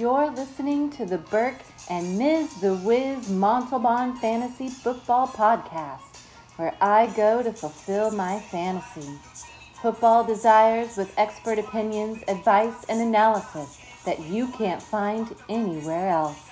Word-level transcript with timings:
You're 0.00 0.30
listening 0.30 0.88
to 0.92 1.04
the 1.04 1.18
Burke 1.18 1.60
and 1.90 2.16
Ms. 2.16 2.54
The 2.62 2.74
Wiz 2.76 3.28
Montalban 3.28 4.16
Fantasy 4.16 4.70
Football 4.70 5.26
Podcast, 5.28 6.22
where 6.56 6.74
I 6.80 7.08
go 7.08 7.42
to 7.42 7.52
fulfill 7.52 8.10
my 8.10 8.40
fantasy. 8.40 9.10
Football 9.82 10.24
desires 10.24 10.96
with 10.96 11.12
expert 11.18 11.58
opinions, 11.58 12.24
advice, 12.28 12.86
and 12.88 13.02
analysis 13.02 13.78
that 14.06 14.18
you 14.20 14.48
can't 14.52 14.80
find 14.80 15.36
anywhere 15.50 16.08
else. 16.08 16.48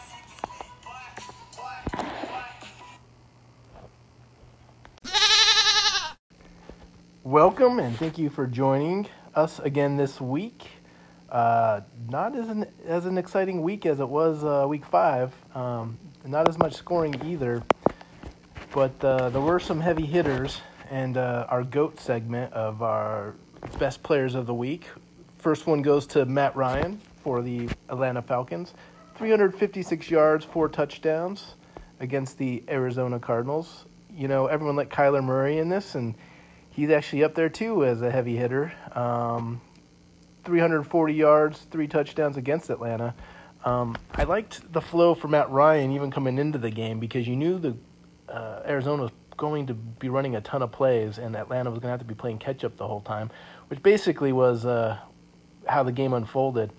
Welcome 7.25 7.79
and 7.79 7.96
thank 7.96 8.19
you 8.19 8.29
for 8.29 8.46
joining 8.46 9.07
us 9.35 9.59
again 9.59 9.96
this 9.96 10.21
week. 10.21 10.67
Uh, 11.30 11.82
not 12.09 12.34
as 12.34 12.48
an 12.48 12.66
as 12.87 13.05
an 13.05 13.18
exciting 13.18 13.62
week 13.62 13.84
as 13.84 14.00
it 14.00 14.09
was 14.09 14.45
uh, 14.45 14.66
week 14.68 14.84
five. 14.87 15.34
Um, 15.54 15.98
not 16.24 16.48
as 16.48 16.59
much 16.59 16.74
scoring 16.74 17.14
either, 17.24 17.62
but 18.73 18.92
uh, 19.04 19.28
there 19.30 19.41
were 19.41 19.60
some 19.60 19.80
heavy 19.80 20.06
hitters. 20.06 20.60
And 20.91 21.18
uh, 21.18 21.46
our 21.51 21.64
goat 21.64 22.01
segment 22.01 22.51
of 22.54 22.82
our 22.82 23.34
best 23.78 24.02
players 24.02 24.34
of 24.34 24.46
the 24.46 24.54
week. 24.54 24.87
First 25.37 25.66
one 25.66 25.82
goes 25.82 26.06
to 26.09 26.24
Matt 26.24 26.56
Ryan 26.56 27.01
for 27.23 27.42
the 27.42 27.68
Atlanta 27.90 28.23
Falcons, 28.23 28.73
356 29.16 30.10
yards, 30.10 30.45
four 30.45 30.68
touchdowns 30.68 31.54
against 32.01 32.38
the 32.38 32.62
Arizona 32.68 33.18
Cardinals. 33.18 33.84
You 34.10 34.29
know, 34.29 34.46
everyone 34.46 34.76
let 34.76 34.88
Kyler 34.88 35.23
Murray 35.23 35.59
in 35.59 35.68
this, 35.68 35.95
and 35.95 36.15
he's 36.70 36.90
actually 36.90 37.23
up 37.23 37.34
there 37.34 37.48
too 37.48 37.84
as 37.84 38.02
a 38.02 38.10
heavy 38.10 38.37
hitter. 38.37 38.73
Um, 38.95 39.60
340 40.48 41.12
yards, 41.12 41.66
three 41.70 41.87
touchdowns 41.87 42.38
against 42.38 42.70
Atlanta. 42.70 43.15
Um, 43.66 43.99
I 44.15 44.24
liked 44.24 44.73
the 44.73 44.80
flow 44.80 45.15
for 45.15 45.29
Matt 45.29 45.51
Ryan 45.51 45.93
even 45.93 46.10
coming 46.10 46.38
into 46.38 46.57
the 46.57 46.71
game 46.71 47.01
because 47.01 47.29
you 47.29 47.37
knew 47.37 47.59
the 47.59 47.77
uh, 48.30 48.63
Arizona 48.66 49.02
was 49.02 49.13
going 49.37 49.66
to 49.66 49.74
be 49.74 50.09
running 50.09 50.37
a 50.37 50.41
ton 50.41 50.63
of 50.63 50.73
plays 50.73 51.19
and 51.19 51.37
Atlanta 51.37 51.69
was 51.69 51.80
going 51.80 51.88
to 51.88 51.91
have 51.91 52.01
to 52.01 52.07
be 52.07 52.15
playing 52.15 52.38
catch 52.38 52.65
up 52.65 52.79
the 52.79 52.88
whole 52.88 53.02
time, 53.02 53.30
which 53.69 53.82
basically 53.82 54.32
was 54.32 54.65
uh, 54.65 54.96
how 55.66 55.82
the 55.82 55.93
game 55.93 56.15
unfolded. 56.15 56.73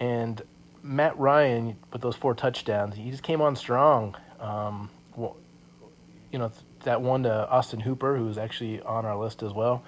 And 0.00 0.42
Matt 0.82 1.16
Ryan 1.16 1.76
with 1.92 2.02
those 2.02 2.16
four 2.16 2.34
touchdowns, 2.34 2.96
he 2.96 3.12
just 3.12 3.22
came 3.22 3.40
on 3.40 3.54
strong. 3.54 4.16
Um, 4.40 4.90
well, 5.14 5.36
you 6.32 6.40
know 6.40 6.50
that 6.82 7.00
one 7.00 7.22
to 7.22 7.48
Austin 7.48 7.78
Hooper, 7.78 8.16
who 8.16 8.24
was 8.24 8.38
actually 8.38 8.80
on 8.80 9.06
our 9.06 9.16
list 9.16 9.44
as 9.44 9.52
well. 9.52 9.84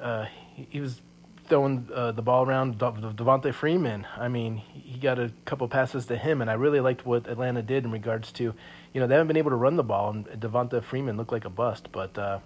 Uh, 0.00 0.26
he, 0.56 0.66
he 0.68 0.80
was 0.80 1.00
throwing 1.48 1.88
uh, 1.92 2.12
the 2.12 2.22
ball 2.22 2.46
around 2.46 2.78
Devonta 2.78 3.52
Freeman. 3.52 4.06
I 4.16 4.28
mean, 4.28 4.58
he 4.58 4.98
got 4.98 5.18
a 5.18 5.32
couple 5.44 5.66
passes 5.68 6.06
to 6.06 6.16
him, 6.16 6.40
and 6.40 6.50
I 6.50 6.54
really 6.54 6.80
liked 6.80 7.06
what 7.06 7.26
Atlanta 7.26 7.62
did 7.62 7.84
in 7.84 7.90
regards 7.90 8.32
to, 8.32 8.44
you 8.44 9.00
know, 9.00 9.06
they 9.06 9.14
haven't 9.14 9.28
been 9.28 9.36
able 9.36 9.50
to 9.50 9.56
run 9.56 9.76
the 9.76 9.84
ball, 9.84 10.10
and 10.10 10.26
Devonta 10.26 10.82
Freeman 10.82 11.16
looked 11.16 11.32
like 11.32 11.44
a 11.44 11.50
bust, 11.50 11.88
but, 11.92 12.16
uh, 12.18 12.38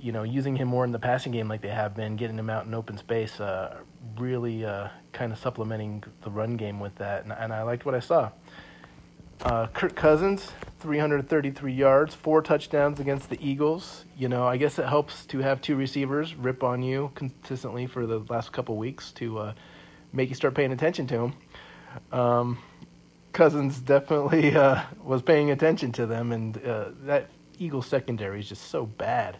you 0.00 0.12
know, 0.12 0.22
using 0.22 0.56
him 0.56 0.68
more 0.68 0.84
in 0.84 0.92
the 0.92 0.98
passing 0.98 1.32
game 1.32 1.48
like 1.48 1.60
they 1.60 1.68
have 1.68 1.94
been, 1.94 2.16
getting 2.16 2.38
him 2.38 2.50
out 2.50 2.66
in 2.66 2.74
open 2.74 2.96
space, 2.98 3.38
uh, 3.40 3.78
really 4.18 4.64
uh, 4.64 4.88
kind 5.12 5.32
of 5.32 5.38
supplementing 5.38 6.02
the 6.22 6.30
run 6.30 6.56
game 6.56 6.80
with 6.80 6.94
that, 6.96 7.24
and, 7.24 7.32
and 7.32 7.52
I 7.52 7.62
liked 7.62 7.84
what 7.84 7.94
I 7.94 8.00
saw. 8.00 8.30
Uh, 9.42 9.66
Kirk 9.68 9.94
Cousins, 9.94 10.52
333 10.80 11.72
yards, 11.72 12.14
four 12.14 12.42
touchdowns 12.42 13.00
against 13.00 13.30
the 13.30 13.38
Eagles. 13.40 14.04
You 14.14 14.28
know, 14.28 14.46
I 14.46 14.58
guess 14.58 14.78
it 14.78 14.86
helps 14.86 15.24
to 15.26 15.38
have 15.38 15.62
two 15.62 15.76
receivers 15.76 16.34
rip 16.34 16.62
on 16.62 16.82
you 16.82 17.10
consistently 17.14 17.86
for 17.86 18.06
the 18.06 18.18
last 18.28 18.52
couple 18.52 18.76
weeks 18.76 19.12
to 19.12 19.38
uh, 19.38 19.54
make 20.12 20.28
you 20.28 20.34
start 20.34 20.54
paying 20.54 20.72
attention 20.72 21.06
to 21.06 21.14
them. 21.16 21.34
Um, 22.12 22.58
Cousins 23.32 23.78
definitely 23.78 24.54
uh, 24.56 24.82
was 25.02 25.22
paying 25.22 25.52
attention 25.52 25.90
to 25.92 26.06
them, 26.06 26.32
and 26.32 26.62
uh, 26.62 26.90
that 27.04 27.30
Eagles 27.58 27.86
secondary 27.86 28.40
is 28.40 28.48
just 28.48 28.68
so 28.68 28.84
bad, 28.84 29.38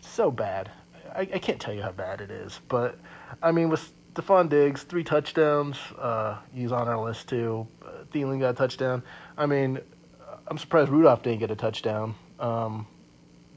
so 0.00 0.28
bad. 0.28 0.72
I, 1.14 1.20
I, 1.20 1.38
can't 1.38 1.60
tell 1.60 1.72
you 1.72 1.82
how 1.82 1.92
bad 1.92 2.20
it 2.20 2.30
is, 2.32 2.60
but 2.68 2.98
I 3.42 3.52
mean, 3.52 3.68
with 3.68 3.92
Stefon 4.16 4.48
Diggs, 4.48 4.82
three 4.82 5.04
touchdowns, 5.04 5.76
uh, 5.98 6.38
he's 6.54 6.72
on 6.72 6.88
our 6.88 7.02
list 7.02 7.28
too. 7.28 7.66
Uh, 7.84 8.04
Thielen 8.10 8.40
got 8.40 8.50
a 8.50 8.54
touchdown. 8.54 9.02
I 9.36 9.44
mean, 9.44 9.78
I'm 10.48 10.56
surprised 10.56 10.90
Rudolph 10.90 11.22
didn't 11.22 11.40
get 11.40 11.50
a 11.50 11.56
touchdown, 11.56 12.14
um, 12.40 12.86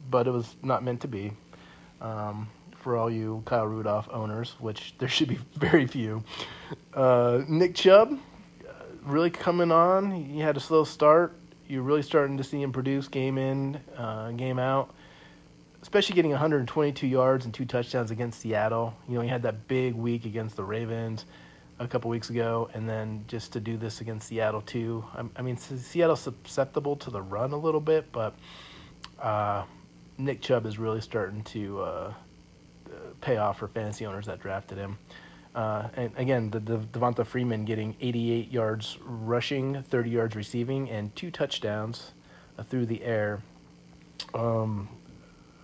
but 0.09 0.28
it 0.28 0.31
was 0.31 0.58
not 0.62 0.84
meant 0.84 1.02
to 1.02 1.08
be. 1.08 1.31
Um, 2.02 2.50
for 2.75 2.97
all 2.97 3.12
you 3.12 3.44
Kyle 3.46 3.68
Rudolph 3.68 4.08
owners, 4.12 4.56
which 4.59 4.96
there 5.00 5.08
should 5.08 5.30
be 5.30 5.40
very 5.56 5.88
few. 5.88 6.24
Uh, 6.94 7.41
Nick 7.47 7.76
Chubb, 7.76 8.20
uh, 8.68 8.72
really 9.03 9.30
coming 9.30 9.72
on. 9.72 10.12
He 10.12 10.40
had 10.40 10.58
a 10.58 10.59
slow 10.59 10.84
start. 10.84 11.36
You're 11.68 11.84
really 11.84 12.02
starting 12.02 12.38
to 12.38 12.44
see 12.44 12.62
him 12.62 12.72
produce 12.72 13.08
game 13.08 13.38
in, 13.38 13.80
uh, 13.96 14.31
game 14.31 14.59
out. 14.59 14.94
Especially 15.81 16.16
getting 16.16 16.31
122 16.31 17.07
yards 17.07 17.45
and 17.45 17.53
two 17.53 17.66
touchdowns 17.66 18.12
against 18.12 18.41
Seattle. 18.41 18.94
You 19.07 19.16
know, 19.16 19.22
he 19.22 19.29
had 19.29 19.41
that 19.44 19.67
big 19.67 19.95
week 19.95 20.25
against 20.25 20.56
the 20.56 20.63
Ravens 20.63 21.25
a 21.79 21.88
couple 21.88 22.09
weeks 22.09 22.29
ago, 22.29 22.69
and 22.73 22.88
then 22.88 23.23
just 23.28 23.53
to 23.53 23.59
do 23.59 23.78
this 23.78 24.01
against 24.01 24.28
Seattle 24.28 24.62
too. 24.62 25.06
I, 25.16 25.23
I 25.38 25.41
mean, 25.41 25.56
Seattle's 25.57 26.22
susceptible 26.22 26.97
to 26.97 27.09
the 27.09 27.22
run 27.22 27.53
a 27.53 27.57
little 27.57 27.79
bit, 27.79 28.12
but 28.12 28.35
uh, 29.19 29.63
Nick 30.17 30.41
Chubb 30.41 30.66
is 30.66 30.78
really 30.78 31.00
starting 31.00 31.41
to 31.44 31.81
uh, 31.81 32.13
pay 33.22 33.38
off 33.38 33.59
for 33.59 33.67
fantasy 33.67 34.06
owners 34.06 34.25
that 34.25 34.40
drafted 34.41 34.78
him. 34.78 34.97
Uh, 35.56 35.88
and 35.96 36.11
again, 36.16 36.50
the, 36.51 36.59
the 36.59 36.78
Devonta 36.78 37.25
Freeman 37.25 37.66
getting 37.66 37.96
88 38.01 38.51
yards 38.51 38.97
rushing, 39.03 39.81
30 39.84 40.09
yards 40.09 40.35
receiving, 40.35 40.90
and 40.90 41.16
two 41.16 41.31
touchdowns 41.31 42.11
uh, 42.57 42.63
through 42.63 42.85
the 42.85 43.03
air. 43.03 43.41
Um, 44.34 44.88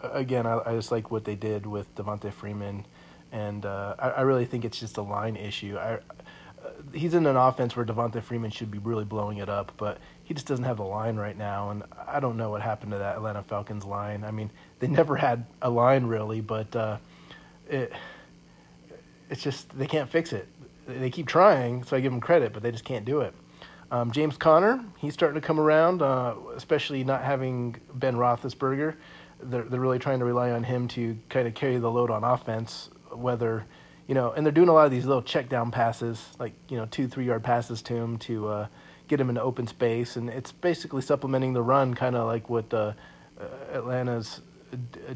again, 0.02 0.46
I, 0.46 0.62
I, 0.66 0.76
just 0.76 0.92
like 0.92 1.12
what 1.12 1.26
they 1.26 1.36
did 1.36 1.66
with 1.66 1.94
Devonta 1.96 2.32
Freeman 2.32 2.86
and 3.32 3.66
uh, 3.66 3.96
I, 4.00 4.10
I, 4.10 4.22
really 4.22 4.46
think 4.46 4.64
it's 4.64 4.80
just 4.80 4.98
a 4.98 5.02
line 5.02 5.36
issue. 5.36 5.78
I, 5.78 5.96
uh, 5.96 6.00
he's 6.94 7.14
in 7.14 7.26
an 7.26 7.36
offense 7.36 7.76
where 7.76 7.86
Devonta 7.86 8.24
Freeman 8.24 8.50
should 8.50 8.72
be 8.72 8.78
really 8.78 9.04
blowing 9.04 9.40
it 9.40 9.50
up, 9.50 9.74
but 9.78 10.00
he 10.24 10.34
just 10.34 10.48
doesn't 10.48 10.64
have 10.64 10.78
the 10.78 10.84
line 10.84 11.18
right 11.18 11.38
now, 11.38 11.70
and 11.72 11.84
I 12.08 12.20
don't 12.20 12.38
know 12.38 12.50
what 12.50 12.62
happened 12.62 12.94
to 12.94 12.98
that 12.98 13.18
Atlanta 13.18 13.44
Falcons 13.44 13.84
line. 13.84 14.24
I 14.24 14.32
mean, 14.32 14.50
they 14.80 14.88
never 14.88 15.16
had 15.16 15.46
a 15.62 15.70
line 15.70 16.06
really, 16.06 16.40
but 16.42 16.74
uh, 16.76 16.98
it 17.70 17.92
it's 19.30 19.42
just 19.42 19.78
they 19.78 19.88
can't 19.88 20.10
fix 20.10 20.34
it. 20.34 20.48
They 20.88 21.10
keep 21.10 21.28
trying, 21.28 21.84
so 21.84 21.98
I 21.98 22.00
give 22.00 22.12
them 22.12 22.22
credit, 22.22 22.54
but 22.54 22.64
they 22.64 22.72
just 22.72 22.86
can't 22.86 23.06
do 23.06 23.22
it. 23.22 23.34
Um, 23.92 24.12
James 24.12 24.38
Conner, 24.38 24.84
he's 24.98 25.14
starting 25.14 25.40
to 25.40 25.46
come 25.46 25.60
around, 25.60 26.02
uh, 26.02 26.36
especially 26.56 27.04
not 27.04 27.24
having 27.24 27.76
Ben 27.96 28.16
Roethlisberger. 28.16 28.96
They're, 29.42 29.64
they're 29.64 29.80
really 29.80 30.00
trying 30.00 30.20
to 30.20 30.26
rely 30.26 30.52
on 30.52 30.64
him 30.64 30.88
to 30.90 31.18
kind 31.30 31.48
of 31.48 31.54
carry 31.54 31.78
the 31.78 31.92
load 31.92 32.10
on 32.10 32.24
offense 32.24 32.90
whether 33.12 33.66
you 34.08 34.14
know, 34.14 34.32
and 34.34 34.46
they're 34.46 34.54
doing 34.54 34.70
a 34.70 34.74
lot 34.74 34.86
of 34.86 34.92
these 34.92 35.06
little 35.06 35.24
check 35.24 35.50
down 35.50 35.72
passes, 35.72 36.24
like 36.38 36.54
you 36.70 36.78
know, 36.78 36.86
two 36.86 37.08
three 37.08 37.26
yard 37.26 37.44
passes 37.44 37.82
to 37.84 37.96
him 37.96 38.18
to 38.20 38.48
uh, 38.48 38.68
get 39.08 39.20
him 39.20 39.30
into 39.30 39.42
open 39.42 39.66
space, 39.66 40.16
and 40.16 40.30
it's 40.30 40.52
basically 40.52 41.02
supplementing 41.02 41.54
the 41.54 41.62
run, 41.62 41.94
kind 41.94 42.16
of 42.16 42.28
like 42.28 42.50
what 42.50 42.72
uh, 42.74 42.94
Atlanta's 43.74 44.42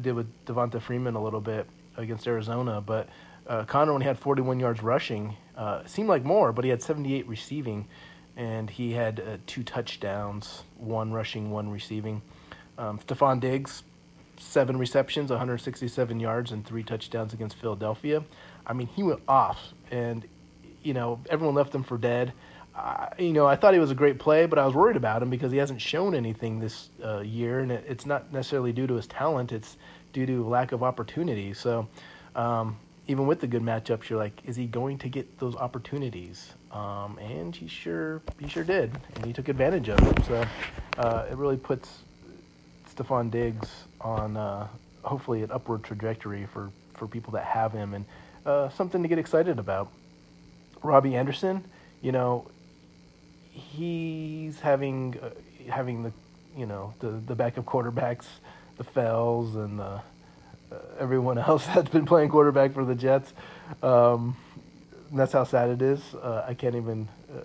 did 0.00 0.14
with 0.14 0.26
Devonta 0.44 0.80
Freeman 0.80 1.14
a 1.14 1.22
little 1.22 1.40
bit 1.40 1.68
against 1.96 2.26
Arizona. 2.26 2.80
But 2.80 3.08
uh, 3.46 3.64
Conner 3.64 3.92
only 3.92 4.06
had 4.06 4.18
41 4.18 4.58
yards 4.58 4.82
rushing, 4.82 5.36
uh, 5.56 5.84
seemed 5.86 6.08
like 6.08 6.24
more, 6.24 6.52
but 6.52 6.64
he 6.64 6.70
had 6.70 6.82
78 6.82 7.28
receiving, 7.28 7.86
and 8.36 8.68
he 8.68 8.92
had 8.92 9.20
uh, 9.20 9.36
two 9.46 9.62
touchdowns, 9.62 10.64
one 10.78 11.12
rushing, 11.12 11.52
one 11.52 11.70
receiving. 11.70 12.22
Um, 12.76 12.98
Stefon 12.98 13.38
Diggs 13.38 13.84
seven 14.40 14.76
receptions, 14.76 15.30
167 15.30 16.18
yards, 16.18 16.52
and 16.52 16.66
three 16.66 16.82
touchdowns 16.82 17.32
against 17.32 17.56
Philadelphia. 17.56 18.24
I 18.66 18.72
mean, 18.72 18.88
he 18.88 19.02
went 19.02 19.20
off, 19.28 19.72
and 19.90 20.26
you 20.82 20.94
know 20.94 21.20
everyone 21.28 21.54
left 21.54 21.74
him 21.74 21.82
for 21.82 21.98
dead. 21.98 22.32
Uh, 22.74 23.08
you 23.18 23.32
know, 23.32 23.46
I 23.46 23.56
thought 23.56 23.74
he 23.74 23.80
was 23.80 23.90
a 23.90 23.94
great 23.94 24.18
play, 24.18 24.46
but 24.46 24.58
I 24.58 24.64
was 24.64 24.74
worried 24.74 24.96
about 24.96 25.22
him 25.22 25.28
because 25.28 25.52
he 25.52 25.58
hasn't 25.58 25.80
shown 25.80 26.14
anything 26.14 26.60
this 26.60 26.88
uh, 27.04 27.20
year, 27.20 27.60
and 27.60 27.70
it, 27.70 27.84
it's 27.86 28.06
not 28.06 28.32
necessarily 28.32 28.72
due 28.72 28.86
to 28.86 28.94
his 28.94 29.06
talent; 29.06 29.52
it's 29.52 29.76
due 30.12 30.26
to 30.26 30.48
lack 30.48 30.72
of 30.72 30.82
opportunity. 30.82 31.52
So, 31.52 31.86
um, 32.34 32.76
even 33.06 33.26
with 33.26 33.40
the 33.40 33.46
good 33.46 33.62
matchups, 33.62 34.08
you're 34.08 34.18
like, 34.18 34.40
is 34.46 34.56
he 34.56 34.66
going 34.66 34.98
to 34.98 35.08
get 35.08 35.38
those 35.38 35.56
opportunities? 35.56 36.52
Um, 36.72 37.18
and 37.18 37.54
he 37.54 37.66
sure 37.66 38.22
he 38.38 38.48
sure 38.48 38.64
did, 38.64 38.92
and 39.16 39.26
he 39.26 39.32
took 39.32 39.48
advantage 39.48 39.88
of 39.88 40.00
it. 40.00 40.24
So, 40.24 40.46
uh, 40.98 41.26
it 41.30 41.36
really 41.36 41.56
puts 41.56 41.98
Stefon 42.88 43.30
Diggs 43.30 43.68
on 44.00 44.36
uh, 44.36 44.68
hopefully 45.02 45.42
an 45.42 45.50
upward 45.50 45.82
trajectory 45.84 46.46
for, 46.46 46.70
for 46.94 47.06
people 47.06 47.32
that 47.32 47.44
have 47.44 47.72
him 47.72 47.94
and 47.94 48.04
uh, 48.46 48.68
something 48.70 49.02
to 49.02 49.08
get 49.08 49.18
excited 49.18 49.58
about. 49.58 49.90
Robbie 50.82 51.14
Anderson, 51.16 51.64
you 52.00 52.12
know, 52.12 52.46
he's 53.50 54.60
having 54.60 55.18
uh, 55.22 55.30
having 55.70 56.02
the 56.02 56.12
you 56.56 56.66
know 56.66 56.94
the 57.00 57.08
the 57.08 57.34
backup 57.34 57.66
quarterbacks, 57.66 58.26
the 58.78 58.84
Fells 58.84 59.56
and 59.56 59.78
the, 59.78 59.84
uh, 59.84 60.02
everyone 60.98 61.36
else 61.50 61.66
that's 61.66 61.90
been 61.90 62.06
playing 62.06 62.30
quarterback 62.30 62.72
for 62.72 62.84
the 62.84 62.94
Jets. 62.94 63.32
Um, 63.82 64.36
that's 65.12 65.32
how 65.32 65.44
sad 65.44 65.70
it 65.70 65.82
is. 65.82 66.00
Uh, 66.14 66.44
I 66.48 66.54
can't 66.54 66.74
even 66.76 67.08
Uh, 67.30 67.40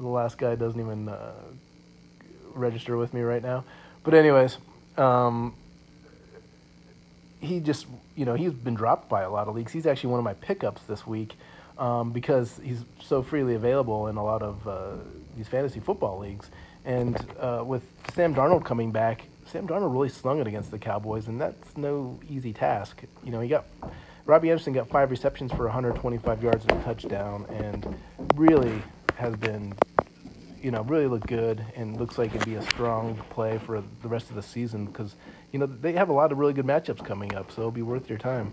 the 0.00 0.08
last 0.08 0.38
guy 0.38 0.54
doesn't 0.54 0.80
even 0.80 1.10
register 2.54 2.96
with 2.96 3.12
me 3.12 3.20
right 3.20 3.42
now. 3.42 3.64
But 4.02 4.14
anyways, 4.14 4.58
um, 4.98 5.54
he 7.40 7.60
just 7.60 7.86
you 8.16 8.24
know 8.24 8.34
he's 8.34 8.52
been 8.52 8.74
dropped 8.74 9.08
by 9.08 9.22
a 9.22 9.30
lot 9.30 9.48
of 9.48 9.54
leagues. 9.54 9.72
He's 9.72 9.86
actually 9.86 10.10
one 10.10 10.18
of 10.18 10.24
my 10.24 10.34
pickups 10.34 10.82
this 10.82 11.06
week 11.06 11.34
um, 11.78 12.12
because 12.12 12.60
he's 12.62 12.84
so 13.02 13.22
freely 13.22 13.54
available 13.54 14.08
in 14.08 14.16
a 14.16 14.24
lot 14.24 14.42
of 14.42 14.66
uh, 14.68 14.92
these 15.36 15.48
fantasy 15.48 15.80
football 15.80 16.18
leagues. 16.18 16.50
And 16.84 17.16
uh, 17.40 17.62
with 17.66 17.82
Sam 18.14 18.34
Darnold 18.34 18.64
coming 18.64 18.92
back, 18.92 19.24
Sam 19.46 19.66
Darnold 19.66 19.92
really 19.92 20.08
slung 20.08 20.40
it 20.40 20.46
against 20.46 20.70
the 20.70 20.78
Cowboys, 20.78 21.28
and 21.28 21.40
that's 21.40 21.76
no 21.76 22.18
easy 22.28 22.52
task. 22.52 23.02
You 23.24 23.32
know, 23.32 23.40
he 23.40 23.48
got 23.48 23.64
Robbie 24.26 24.50
Anderson 24.50 24.72
got 24.72 24.88
five 24.88 25.10
receptions 25.10 25.52
for 25.52 25.64
125 25.64 26.42
yards 26.42 26.64
and 26.66 26.80
a 26.80 26.84
touchdown, 26.84 27.46
and 27.50 27.96
really 28.34 28.82
has 29.16 29.36
been, 29.36 29.74
you 30.64 30.70
know, 30.70 30.80
really 30.84 31.06
looked 31.06 31.26
good 31.26 31.62
and 31.76 31.98
looks 31.98 32.16
like 32.16 32.34
it'd 32.34 32.46
be 32.46 32.54
a 32.54 32.62
strong 32.62 33.22
play 33.28 33.58
for 33.58 33.84
the 34.00 34.08
rest 34.08 34.30
of 34.30 34.36
the 34.36 34.42
season 34.42 34.86
because, 34.86 35.14
you 35.52 35.58
know, 35.58 35.66
they 35.66 35.92
have 35.92 36.08
a 36.08 36.12
lot 36.12 36.32
of 36.32 36.38
really 36.38 36.54
good 36.54 36.64
matchups 36.64 37.04
coming 37.04 37.34
up, 37.34 37.52
so 37.52 37.60
it'll 37.60 37.70
be 37.70 37.82
worth 37.82 38.08
your 38.08 38.16
time. 38.16 38.50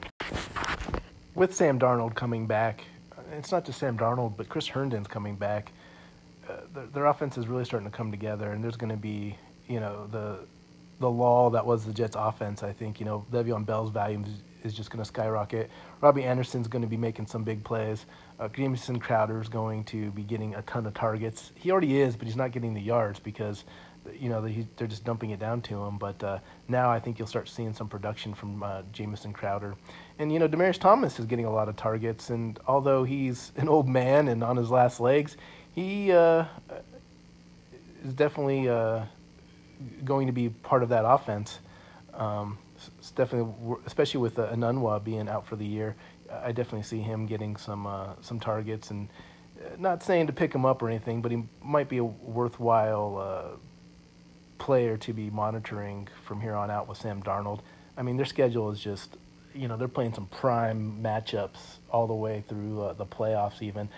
With 1.36 1.56
Sam 1.56 1.80
Darnold 1.80 2.14
coming 2.14 2.48
back, 2.48 2.84
it's 3.32 3.50
not 3.50 3.64
just 3.64 3.80
Sam 3.80 3.98
Darnold, 3.98 4.36
but 4.36 4.50
Chris 4.50 4.68
Herndon's 4.68 5.08
coming 5.08 5.38
back. 5.38 5.72
Uh, 6.50 6.58
their, 6.74 6.86
their 6.88 7.06
offense 7.06 7.38
is 7.38 7.48
really 7.48 7.64
starting 7.64 7.90
to 7.90 7.96
come 7.96 8.12
together, 8.12 8.52
and 8.52 8.62
there's 8.62 8.76
going 8.76 8.90
to 8.92 8.98
be, 8.98 9.38
you 9.70 9.80
know, 9.80 10.06
the 10.12 10.40
the 11.00 11.10
law 11.10 11.50
that 11.50 11.66
was 11.66 11.84
the 11.84 11.94
Jets' 11.94 12.16
offense. 12.16 12.62
I 12.62 12.74
think 12.74 13.00
you 13.00 13.06
know 13.06 13.26
Le'Veon 13.32 13.66
Bell's 13.66 13.90
value 13.90 14.24
is 14.64 14.74
just 14.74 14.92
going 14.92 15.00
to 15.00 15.06
skyrocket. 15.06 15.72
Robbie 16.02 16.24
Anderson's 16.24 16.68
going 16.68 16.84
to 16.84 16.88
be 16.88 16.98
making 16.98 17.26
some 17.26 17.44
big 17.44 17.64
plays. 17.64 18.06
Uh, 18.42 18.50
Crowder 19.00 19.40
is 19.40 19.50
going 19.50 19.84
to 19.86 20.10
be 20.12 20.24
getting 20.24 20.56
a 20.56 20.64
ton 20.64 20.88
of 20.88 20.96
targets. 20.96 21.52
He 21.54 21.70
already 21.70 22.02
is, 22.02 22.16
but 22.16 22.26
he's 22.26 22.36
not 22.36 22.52
getting 22.52 22.74
the 22.74 22.82
yards 22.82 23.20
because 23.20 23.64
you 24.20 24.30
know 24.30 24.42
they're 24.78 24.88
just 24.88 25.06
dumping 25.06 25.30
it 25.30 25.40
down 25.40 25.62
to 25.62 25.84
him. 25.84 26.00
But 26.00 26.24
uh, 26.24 26.40
now 26.68 26.90
I 26.90 27.00
think 27.00 27.20
you'll 27.20 27.28
start 27.28 27.48
seeing 27.48 27.72
some 27.74 27.88
production 27.88 28.34
from 28.34 28.64
uh, 28.64 28.82
Crowder, 29.34 29.76
and 30.18 30.34
you 30.34 30.40
know 30.40 30.48
Demaryius 30.48 30.80
Thomas 30.80 31.20
is 31.20 31.28
getting 31.28 31.46
a 31.46 31.52
lot 31.52 31.70
of 31.70 31.76
targets. 31.76 32.32
And 32.32 32.60
although 32.68 33.04
he's 33.04 33.52
an 33.58 33.70
old 33.70 33.88
man 33.88 34.28
and 34.28 34.44
on 34.44 34.58
his 34.58 34.72
last 34.72 35.00
legs, 35.00 35.38
he 35.76 36.12
uh, 36.12 36.46
is 38.04 38.14
definitely 38.14 38.68
uh, 38.68 39.04
going 40.04 40.26
to 40.26 40.34
be 40.34 40.50
part 40.50 40.82
of 40.82 40.90
that 40.90 41.06
offense. 41.06 41.60
Um, 42.16 42.58
definitely, 43.16 43.76
especially 43.86 44.22
with 44.22 44.40
uh, 44.40 44.50
Enunwa 44.50 45.04
being 45.04 45.30
out 45.30 45.46
for 45.46 45.56
the 45.56 45.66
year, 45.66 45.96
I 46.44 46.52
definitely 46.52 46.84
see 46.84 47.02
him 47.02 47.26
getting 47.26 47.56
some 47.56 47.88
uh, 47.88 48.14
some 48.22 48.40
targets. 48.40 48.92
And 48.92 49.10
uh, 49.60 49.70
not 49.78 50.04
saying 50.04 50.28
to 50.28 50.34
pick 50.34 50.54
him 50.54 50.66
up 50.66 50.82
or 50.82 50.90
anything, 50.90 51.22
but 51.22 51.32
he 51.32 51.44
might 51.62 51.90
be 51.90 51.98
a 51.98 52.04
worthwhile 52.04 53.18
uh, 53.18 53.58
player 54.58 54.98
to 54.98 55.14
be 55.14 55.30
monitoring 55.30 56.08
from 56.26 56.42
here 56.42 56.56
on 56.56 56.70
out 56.72 56.88
with 56.88 56.98
Sam 56.98 57.22
Darnold. 57.22 57.60
I 57.98 58.04
mean, 58.04 58.18
their 58.18 58.26
schedule 58.26 58.72
is 58.72 58.80
just, 58.80 59.18
you 59.54 59.68
know, 59.68 59.76
they're 59.78 59.88
playing 59.88 60.14
some 60.14 60.28
prime 60.28 61.00
matchups 61.04 61.78
all 61.90 62.08
the 62.08 62.14
way 62.14 62.44
through 62.48 62.82
uh, 62.82 62.94
the 62.94 63.06
playoffs, 63.06 63.62
even 63.62 63.90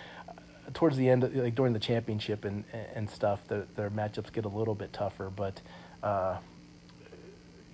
towards 0.72 0.96
the 0.96 1.08
end, 1.08 1.30
like 1.34 1.54
during 1.54 1.72
the 1.72 1.78
championship 1.78 2.44
and 2.44 2.64
and 2.94 3.08
stuff, 3.08 3.40
the, 3.48 3.66
their 3.76 3.90
matchups 3.90 4.32
get 4.32 4.44
a 4.44 4.48
little 4.48 4.74
bit 4.74 4.92
tougher. 4.92 5.30
But 5.34 5.60
uh, 6.02 6.38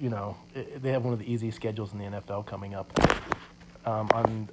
you 0.01 0.09
know, 0.09 0.37
they 0.55 0.91
have 0.93 1.05
one 1.05 1.13
of 1.13 1.19
the 1.19 1.31
easiest 1.31 1.57
schedules 1.57 1.93
in 1.93 1.99
the 1.99 2.05
NFL 2.05 2.47
coming 2.47 2.75
up. 2.75 2.93
Um, 3.87 4.09
on 4.13 4.49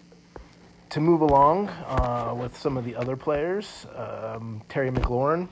to 0.90 1.02
move 1.02 1.22
along 1.22 1.68
uh, 1.68 2.34
with 2.38 2.58
some 2.58 2.78
of 2.78 2.86
the 2.86 2.96
other 2.96 3.18
players, 3.18 3.86
um, 3.96 4.62
Terry 4.70 4.90
McLaurin. 4.90 5.50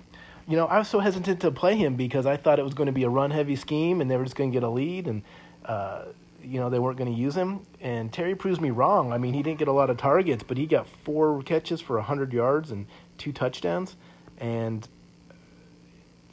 You 0.48 0.56
know, 0.56 0.66
I 0.66 0.78
was 0.78 0.88
so 0.88 1.00
hesitant 1.00 1.42
to 1.42 1.52
play 1.52 1.76
him 1.76 1.96
because 1.96 2.26
I 2.26 2.38
thought 2.38 2.58
it 2.58 2.64
was 2.64 2.74
going 2.74 2.88
to 2.88 2.94
be 2.94 3.04
a 3.04 3.10
run-heavy 3.10 3.56
scheme 3.56 4.00
and 4.00 4.10
they 4.10 4.16
were 4.16 4.24
just 4.24 4.36
going 4.36 4.52
to 4.52 4.54
get 4.54 4.64
a 4.64 4.70
lead 4.70 5.08
and. 5.08 5.24
Uh, 5.64 6.06
you 6.44 6.60
know 6.60 6.70
they 6.70 6.78
weren't 6.78 6.98
going 6.98 7.12
to 7.12 7.20
use 7.20 7.34
him 7.34 7.62
and 7.82 8.14
terry 8.14 8.36
proves 8.36 8.60
me 8.62 8.70
wrong 8.70 9.12
i 9.12 9.18
mean 9.18 9.34
he 9.34 9.42
didn't 9.42 9.58
get 9.58 9.68
a 9.68 9.72
lot 9.72 9.90
of 9.90 9.98
targets 9.98 10.44
but 10.44 10.58
he 10.58 10.68
got 10.68 10.88
four 11.04 11.42
catches 11.42 11.82
for 11.82 11.96
100 11.96 12.32
yards 12.32 12.70
and 12.70 12.86
two 13.18 13.32
touchdowns 13.32 13.96
and 14.38 14.88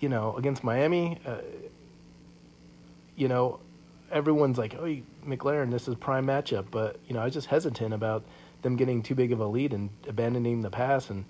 you 0.01 0.11
know 0.11 0.37
against 0.37 0.63
miami 0.63 1.19
uh, 1.25 1.37
you 3.17 3.27
know 3.27 3.59
everyone's 4.11 4.59
like 4.59 4.75
oh 4.79 4.97
mclaurin 5.27 5.71
this 5.71 5.89
is 5.89 5.95
prime 5.95 6.27
matchup 6.27 6.67
but 6.71 6.99
you 7.07 7.15
know 7.15 7.21
i 7.21 7.25
was 7.25 7.35
just 7.35 7.47
hesitant 7.47 7.95
about 7.95 8.25
them 8.63 8.77
getting 8.77 9.03
too 9.03 9.15
big 9.15 9.33
of 9.33 9.41
a 9.41 9.47
lead 9.47 9.73
and 9.73 9.91
abandoning 10.09 10.61
the 10.61 10.71
pass 10.71 11.11
and 11.11 11.25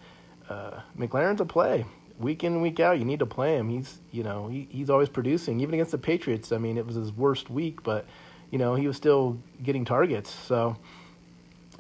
uh, 0.49 0.81
mclaurin's 0.99 1.41
a 1.41 1.45
play 1.45 1.85
week 2.19 2.45
in 2.45 2.61
week 2.61 2.79
out 2.79 2.99
you 2.99 3.05
need 3.05 3.19
to 3.19 3.27
play 3.27 3.57
him 3.57 3.69
he's 3.69 4.01
you 4.11 4.23
know 4.23 4.49
he, 4.49 4.69
he's 4.71 4.91
always 4.91 5.09
producing 5.09 5.61
even 5.61 5.75
against 5.75 5.93
the 5.93 5.99
patriots 5.99 6.53
i 6.53 6.59
mean 6.59 6.77
it 6.77 6.87
was 6.87 6.97
his 6.97 7.13
worst 7.13 7.51
week 7.51 7.83
but 7.83 8.07
you 8.53 8.59
know, 8.59 8.75
he 8.75 8.87
was 8.87 8.97
still 8.97 9.39
getting 9.63 9.85
targets. 9.85 10.31
So 10.31 10.77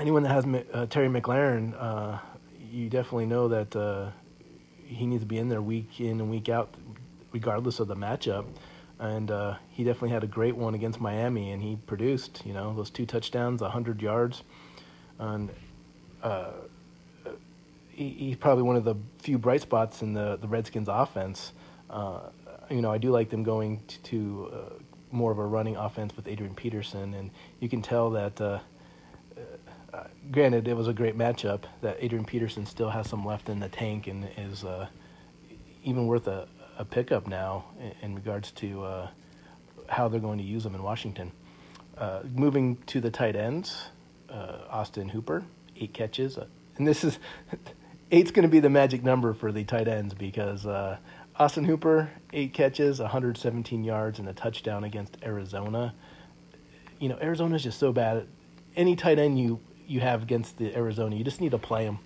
anyone 0.00 0.24
that 0.24 0.30
has 0.30 0.44
uh, 0.72 0.86
Terry 0.86 1.08
McLaurin, 1.08 1.74
uh, 1.78 2.18
you 2.58 2.88
definitely 2.88 3.26
know 3.26 3.46
that 3.48 3.76
uh, 3.76 4.10
he 4.86 5.06
needs 5.06 5.22
to 5.22 5.26
be 5.26 5.38
in 5.38 5.50
there 5.50 5.60
week 5.60 6.00
in 6.00 6.18
and 6.18 6.30
week 6.30 6.48
out, 6.48 6.74
regardless 7.30 7.78
of 7.78 7.88
the 7.88 7.94
matchup. 7.94 8.46
And 9.02 9.32
uh, 9.32 9.56
he 9.70 9.82
definitely 9.82 10.10
had 10.10 10.22
a 10.22 10.28
great 10.28 10.56
one 10.56 10.76
against 10.76 11.00
Miami, 11.00 11.50
and 11.50 11.60
he 11.60 11.74
produced, 11.74 12.40
you 12.46 12.52
know, 12.52 12.72
those 12.72 12.88
two 12.88 13.04
touchdowns, 13.04 13.60
100 13.60 14.00
yards. 14.00 14.44
And 15.18 15.50
uh, 16.22 16.52
he, 17.88 18.10
he's 18.10 18.36
probably 18.36 18.62
one 18.62 18.76
of 18.76 18.84
the 18.84 18.94
few 19.18 19.38
bright 19.38 19.60
spots 19.60 20.02
in 20.02 20.14
the, 20.14 20.36
the 20.36 20.46
Redskins 20.46 20.86
offense. 20.88 21.52
Uh, 21.90 22.20
you 22.70 22.80
know, 22.80 22.92
I 22.92 22.98
do 22.98 23.10
like 23.10 23.28
them 23.28 23.42
going 23.42 23.82
to, 23.88 23.98
to 24.02 24.52
more 25.10 25.32
of 25.32 25.38
a 25.38 25.46
running 25.46 25.74
offense 25.74 26.14
with 26.14 26.28
Adrian 26.28 26.54
Peterson, 26.54 27.14
and 27.14 27.32
you 27.58 27.68
can 27.68 27.82
tell 27.82 28.10
that. 28.10 28.40
Uh, 28.40 28.60
uh, 29.92 30.04
granted, 30.30 30.68
it 30.68 30.76
was 30.76 30.86
a 30.86 30.92
great 30.94 31.18
matchup. 31.18 31.64
That 31.80 31.96
Adrian 31.98 32.24
Peterson 32.24 32.66
still 32.66 32.88
has 32.90 33.08
some 33.08 33.26
left 33.26 33.48
in 33.48 33.58
the 33.58 33.68
tank 33.68 34.06
and 34.06 34.28
is 34.38 34.62
uh, 34.64 34.86
even 35.82 36.06
worth 36.06 36.28
a, 36.28 36.46
a 36.78 36.84
pickup 36.84 37.26
now 37.26 37.64
in, 37.80 37.92
in 38.02 38.14
regards 38.14 38.50
to 38.52 38.84
uh, 38.84 39.08
how 39.88 40.08
they're 40.08 40.20
going 40.20 40.38
to 40.38 40.44
use 40.44 40.64
him 40.64 40.74
in 40.74 40.82
Washington. 40.82 41.32
Uh, 41.96 42.20
moving 42.34 42.76
to 42.86 43.00
the 43.00 43.10
tight 43.10 43.36
ends, 43.36 43.90
uh, 44.30 44.58
Austin 44.70 45.08
Hooper, 45.08 45.44
eight 45.76 45.92
catches, 45.92 46.38
and 46.76 46.88
this 46.88 47.04
is 47.04 47.18
eight's 48.10 48.30
going 48.30 48.44
to 48.44 48.48
be 48.50 48.60
the 48.60 48.70
magic 48.70 49.02
number 49.02 49.34
for 49.34 49.52
the 49.52 49.64
tight 49.64 49.88
ends 49.88 50.14
because 50.14 50.66
Austin 51.36 51.64
Hooper, 51.64 52.10
eight 52.32 52.52
catches, 52.52 53.00
117 53.00 53.84
yards, 53.84 54.18
and 54.18 54.28
a 54.28 54.34
touchdown 54.34 54.84
against 54.84 55.16
Arizona. 55.22 55.94
You 56.98 57.08
know, 57.08 57.18
Arizona 57.20 57.56
is 57.56 57.62
just 57.62 57.78
so 57.78 57.92
bad. 57.92 58.26
Any 58.76 58.96
tight 58.96 59.18
end 59.18 59.38
you, 59.38 59.58
you 59.86 60.00
have 60.00 60.22
against 60.22 60.58
the 60.58 60.74
Arizona, 60.76 61.16
you 61.16 61.24
just 61.24 61.40
need 61.40 61.52
to 61.52 61.58
play 61.58 61.84
them. 61.84 61.98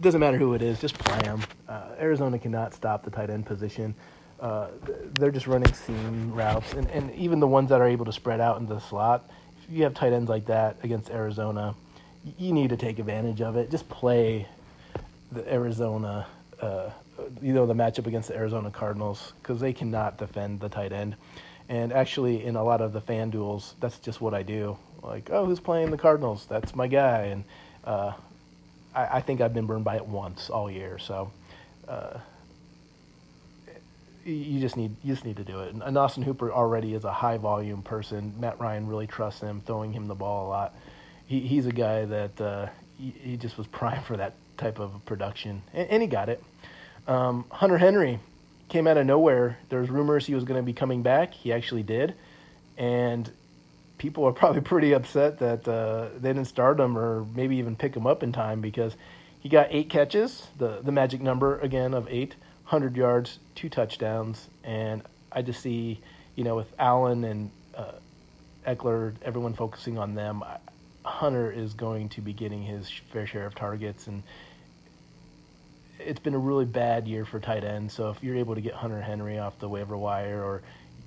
It 0.00 0.04
doesn't 0.04 0.20
matter 0.20 0.38
who 0.38 0.54
it 0.54 0.62
is, 0.62 0.80
just 0.80 0.96
play 0.96 1.18
them. 1.18 1.42
Uh, 1.68 1.90
Arizona 2.00 2.38
cannot 2.38 2.72
stop 2.72 3.04
the 3.04 3.10
tight 3.10 3.28
end 3.28 3.44
position. 3.44 3.94
Uh, 4.40 4.68
they're 5.12 5.30
just 5.30 5.46
running 5.46 5.70
seam 5.74 6.32
routes, 6.32 6.72
and, 6.72 6.88
and 6.88 7.14
even 7.16 7.38
the 7.38 7.46
ones 7.46 7.68
that 7.68 7.82
are 7.82 7.86
able 7.86 8.06
to 8.06 8.12
spread 8.12 8.40
out 8.40 8.58
into 8.58 8.72
the 8.72 8.80
slot. 8.80 9.30
If 9.62 9.70
you 9.70 9.82
have 9.82 9.92
tight 9.92 10.14
ends 10.14 10.30
like 10.30 10.46
that 10.46 10.78
against 10.82 11.10
Arizona, 11.10 11.74
you 12.38 12.54
need 12.54 12.70
to 12.70 12.78
take 12.78 12.98
advantage 12.98 13.42
of 13.42 13.58
it. 13.58 13.70
Just 13.70 13.90
play 13.90 14.48
the 15.32 15.46
Arizona 15.52 16.26
uh, 16.62 16.88
you 17.42 17.52
know 17.52 17.66
the 17.66 17.74
matchup 17.74 18.06
against 18.06 18.28
the 18.28 18.36
Arizona 18.36 18.70
Cardinals 18.70 19.34
because 19.42 19.60
they 19.60 19.74
cannot 19.74 20.16
defend 20.16 20.60
the 20.60 20.70
tight 20.70 20.92
end. 20.92 21.14
And 21.68 21.92
actually, 21.92 22.42
in 22.42 22.56
a 22.56 22.64
lot 22.64 22.80
of 22.80 22.94
the 22.94 23.02
FanDuels, 23.02 23.74
that's 23.80 23.98
just 23.98 24.22
what 24.22 24.32
I 24.32 24.44
do. 24.44 24.78
Like, 25.02 25.28
oh, 25.30 25.44
who's 25.44 25.60
playing 25.60 25.90
the 25.90 25.98
Cardinals? 25.98 26.46
That's 26.48 26.74
my 26.74 26.86
guy. 26.86 27.24
And 27.26 27.44
uh, 27.84 28.12
I, 28.94 29.18
I, 29.18 29.20
think 29.20 29.40
I've 29.40 29.54
been 29.54 29.66
burned 29.66 29.84
by 29.84 29.96
it 29.96 30.06
once 30.06 30.50
all 30.50 30.70
year. 30.70 30.98
So 30.98 31.32
uh, 31.88 32.18
you 34.24 34.60
just 34.60 34.76
need 34.76 34.96
you 35.02 35.14
just 35.14 35.24
need 35.24 35.36
to 35.36 35.44
do 35.44 35.60
it. 35.60 35.74
And 35.74 35.96
Austin 35.96 36.22
Hooper 36.22 36.52
already 36.52 36.94
is 36.94 37.04
a 37.04 37.12
high 37.12 37.38
volume 37.38 37.82
person. 37.82 38.34
Matt 38.38 38.60
Ryan 38.60 38.86
really 38.86 39.06
trusts 39.06 39.40
him, 39.40 39.62
throwing 39.64 39.92
him 39.92 40.06
the 40.06 40.14
ball 40.14 40.46
a 40.46 40.48
lot. 40.48 40.74
He, 41.26 41.40
he's 41.40 41.66
a 41.66 41.72
guy 41.72 42.04
that 42.04 42.40
uh, 42.40 42.66
he, 42.98 43.10
he, 43.10 43.36
just 43.36 43.56
was 43.56 43.66
primed 43.78 44.04
for 44.04 44.16
that 44.16 44.34
type 44.56 44.78
of 44.78 45.04
production, 45.06 45.62
and, 45.72 45.88
and 45.88 46.02
he 46.02 46.08
got 46.08 46.28
it. 46.28 46.42
Um, 47.06 47.44
Hunter 47.50 47.78
Henry 47.78 48.20
came 48.68 48.86
out 48.86 48.96
of 48.96 49.06
nowhere. 49.06 49.58
There 49.68 49.80
was 49.80 49.90
rumors 49.90 50.26
he 50.26 50.34
was 50.34 50.44
going 50.44 50.60
to 50.60 50.64
be 50.64 50.72
coming 50.72 51.02
back. 51.02 51.32
He 51.32 51.52
actually 51.52 51.82
did, 51.82 52.14
and 52.76 53.30
people 54.00 54.24
are 54.24 54.32
probably 54.32 54.60
pretty 54.72 54.92
upset 54.92 55.38
that 55.38 55.68
uh, 55.68 56.08
they 56.18 56.30
didn't 56.30 56.48
start 56.48 56.80
him 56.80 56.98
or 56.98 57.26
maybe 57.36 57.56
even 57.56 57.76
pick 57.76 57.94
him 57.94 58.06
up 58.06 58.24
in 58.24 58.32
time 58.32 58.60
because 58.60 58.96
he 59.38 59.48
got 59.48 59.68
eight 59.70 59.88
catches, 59.88 60.48
the 60.58 60.80
the 60.82 60.90
magic 60.90 61.20
number 61.20 61.60
again 61.60 61.94
of 61.94 62.08
eight, 62.08 62.34
hundred 62.64 62.96
yards, 62.96 63.38
two 63.54 63.68
touchdowns, 63.68 64.48
and 64.64 65.02
I 65.30 65.42
just 65.42 65.60
see, 65.60 66.00
you 66.34 66.44
know, 66.44 66.56
with 66.56 66.72
Allen 66.78 67.24
and 67.24 67.50
uh, 67.76 67.92
Ekeler, 68.66 69.14
everyone 69.22 69.54
focusing 69.54 69.98
on 69.98 70.14
them. 70.14 70.42
Hunter 71.02 71.50
is 71.50 71.72
going 71.72 72.10
to 72.10 72.20
be 72.20 72.32
getting 72.32 72.62
his 72.62 72.90
fair 73.12 73.26
share 73.26 73.46
of 73.46 73.54
targets 73.54 74.06
and 74.06 74.22
it's 75.98 76.20
been 76.20 76.34
a 76.34 76.38
really 76.38 76.64
bad 76.64 77.06
year 77.06 77.24
for 77.24 77.40
tight 77.40 77.64
ends. 77.64 77.94
So 77.94 78.10
if 78.10 78.22
you're 78.22 78.36
able 78.36 78.54
to 78.54 78.60
get 78.60 78.74
Hunter 78.74 79.00
Henry 79.00 79.38
off 79.38 79.58
the 79.58 79.68
waiver 79.68 79.96
wire, 79.96 80.42
or 80.42 80.62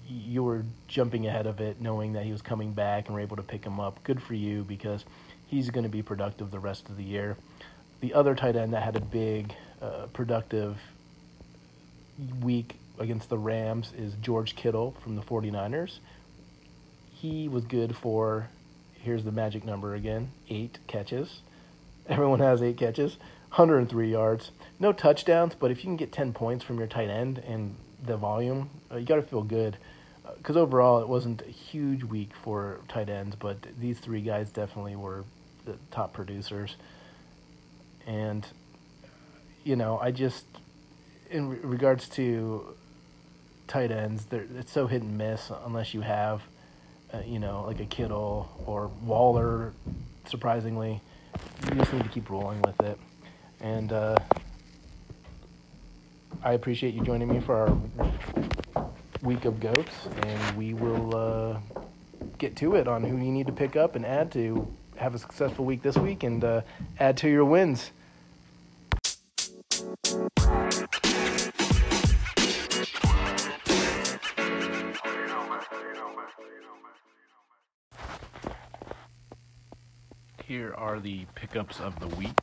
you 0.08 0.44
were 0.44 0.64
jumping 0.88 1.28
ahead 1.28 1.48
of 1.48 1.60
it, 1.60 1.80
knowing 1.82 2.14
that 2.14 2.26
he 2.26 2.32
was 2.32 2.42
coming 2.42 2.74
back 2.74 3.08
and 3.08 3.16
were 3.16 3.22
able 3.22 3.38
to 3.38 3.44
pick 3.44 3.66
him 3.66 3.80
up, 3.80 4.04
good 4.04 4.22
for 4.22 4.34
you 4.34 4.64
because 4.64 5.06
he's 5.48 5.70
going 5.70 5.84
to 5.84 5.90
be 5.90 6.02
productive 6.02 6.52
the 6.52 6.60
rest 6.60 6.90
of 6.90 6.98
the 6.98 7.04
year. 7.04 7.38
The 8.02 8.14
other 8.14 8.36
tight 8.36 8.56
end 8.56 8.74
that 8.74 8.84
had 8.84 8.96
a 8.96 9.02
big, 9.02 9.54
uh, 9.82 10.08
productive 10.14 10.78
week 12.42 12.76
against 13.00 13.30
the 13.30 13.38
Rams 13.38 13.92
is 13.98 14.14
George 14.22 14.56
Kittle 14.56 14.96
from 15.04 15.16
the 15.16 15.22
49ers. 15.22 16.00
He 17.14 17.48
was 17.48 17.66
good 17.66 17.96
for, 17.96 18.50
here's 19.02 19.24
the 19.24 19.32
magic 19.32 19.64
number 19.64 19.96
again, 19.96 20.32
eight 20.50 20.80
catches. 20.88 21.42
Everyone 22.08 22.40
has 22.40 22.62
eight 22.62 22.78
catches, 22.78 23.18
103 23.50 24.12
yards. 24.12 24.52
No 24.80 24.92
touchdowns, 24.92 25.56
but 25.56 25.72
if 25.72 25.78
you 25.78 25.84
can 25.84 25.96
get 25.96 26.12
10 26.12 26.34
points 26.34 26.64
from 26.64 26.78
your 26.78 26.88
tight 26.88 27.10
end 27.10 27.38
and 27.40 27.76
the 28.06 28.18
volume, 28.18 28.70
uh, 28.92 28.98
you 28.98 29.06
got 29.06 29.16
to 29.16 29.22
feel 29.22 29.44
good. 29.44 29.78
Because 30.38 30.56
overall, 30.56 31.02
it 31.02 31.08
wasn't 31.08 31.42
a 31.42 31.50
huge 31.50 32.04
week 32.04 32.32
for 32.44 32.80
tight 32.88 33.10
ends, 33.10 33.36
but 33.36 33.58
these 33.80 34.00
three 34.00 34.22
guys 34.22 34.52
definitely 34.52 34.96
were 34.96 35.26
the 35.66 35.78
top 35.92 36.14
producers. 36.14 36.76
And, 38.08 38.46
you 39.64 39.76
know, 39.76 40.00
I 40.00 40.12
just, 40.12 40.46
in 41.30 41.50
re- 41.50 41.60
regards 41.62 42.08
to 42.10 42.76
tight 43.68 43.92
ends, 43.92 44.28
it's 44.32 44.72
so 44.72 44.88
hit 44.88 45.02
and 45.02 45.18
miss 45.18 45.52
unless 45.66 45.94
you 45.94 46.02
have, 46.02 46.42
uh, 47.14 47.20
you 47.26 47.40
know, 47.40 47.64
like 47.66 47.80
a 47.80 47.86
Kittle 47.86 48.50
or 48.66 48.88
Waller, 49.04 49.74
surprisingly. 50.26 51.02
You 51.70 51.76
just 51.76 51.94
need 51.94 52.04
to 52.04 52.10
keep 52.10 52.30
rolling 52.30 52.62
with 52.62 52.80
it. 52.82 52.98
And 53.60 53.92
uh, 53.92 54.18
I 56.44 56.54
appreciate 56.54 56.94
you 56.94 57.02
joining 57.04 57.30
me 57.30 57.40
for 57.40 57.56
our 57.56 57.78
week 59.24 59.46
of 59.46 59.60
goats, 59.60 60.08
and 60.24 60.58
we 60.58 60.74
will 60.74 61.16
uh, 61.16 61.60
get 62.38 62.56
to 62.58 62.76
it 62.76 62.88
on 62.88 63.04
who 63.04 63.18
you 63.18 63.32
need 63.32 63.48
to 63.48 63.54
pick 63.54 63.76
up 63.76 63.96
and 63.96 64.06
add 64.06 64.32
to 64.34 64.68
have 64.98 65.16
a 65.16 65.20
successful 65.20 65.66
week 65.66 65.82
this 65.82 65.98
week 65.98 66.24
and 66.24 66.44
uh, 66.44 66.62
add 67.00 67.18
to 67.18 67.30
your 67.30 67.46
wins. 67.46 67.92
Here 80.46 80.76
are 80.76 81.00
the 81.00 81.26
pickups 81.34 81.80
of 81.80 82.00
the 82.00 82.08
week. 82.16 82.38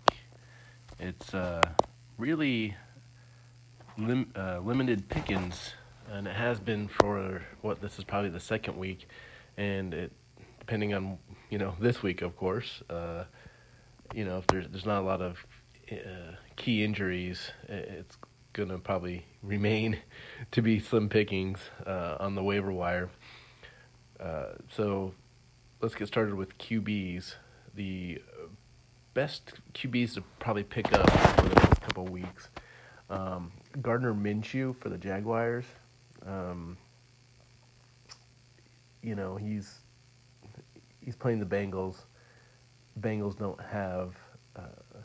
It's 0.99 1.33
uh, 1.35 1.63
really 2.19 2.75
lim- 3.97 4.33
uh, 4.35 4.61
limited 4.61 5.09
pickings, 5.09 5.75
and 6.11 6.27
it 6.27 6.35
has 6.35 6.59
been 6.61 6.89
for 6.89 7.43
what 7.63 7.81
this 7.81 7.99
is 7.99 8.05
probably 8.05 8.31
the 8.31 8.41
second 8.41 8.77
week, 8.77 9.09
and 9.57 9.95
it 9.95 10.13
depending 10.59 10.95
on 10.95 11.19
you 11.51 11.59
know 11.59 11.75
this 11.81 12.03
week, 12.03 12.23
of 12.23 12.37
course. 12.37 12.83
Uh, 12.89 13.25
you 14.15 14.25
know, 14.25 14.39
if 14.39 14.47
there's 14.49 14.69
there's 14.69 14.87
not 14.87 15.01
a 15.01 15.07
lot 15.07 15.23
of 15.23 15.45
uh, 15.91 16.35
key 16.57 16.85
injuries, 16.85 17.51
it's 17.69 18.17
gonna 18.53 18.79
probably 18.79 19.25
remain 19.43 19.99
to 20.51 20.63
be 20.63 20.79
slim 20.79 21.09
pickings 21.09 21.59
uh, 21.87 22.17
on 22.21 22.35
the 22.35 22.43
waiver 22.43 22.73
wire. 22.73 23.11
Uh, 24.19 24.53
so 24.69 25.15
let's 25.81 25.95
get 25.95 26.07
started 26.07 26.35
with 26.35 26.57
QBs. 26.59 27.35
The 27.75 28.23
best 29.15 29.55
QBs 29.75 30.15
to 30.15 30.23
probably 30.39 30.65
pick 30.65 30.93
up 30.93 31.11
for 31.11 31.49
the 31.49 31.55
next 31.55 31.81
couple 31.83 32.05
weeks. 32.05 32.49
Um, 33.09 33.51
Gardner 33.81 34.15
Minshew 34.15 34.77
for 34.77 34.89
the 34.89 34.99
Jaguars. 34.99 35.65
Um, 36.27 36.77
you 39.03 39.15
know 39.15 39.37
he's 39.37 39.81
he's 41.01 41.17
playing 41.17 41.41
the 41.41 41.47
Bengals. 41.47 41.97
Bengals 43.01 43.39
don't 43.39 43.61
have 43.61 44.17
uh, 44.57 44.99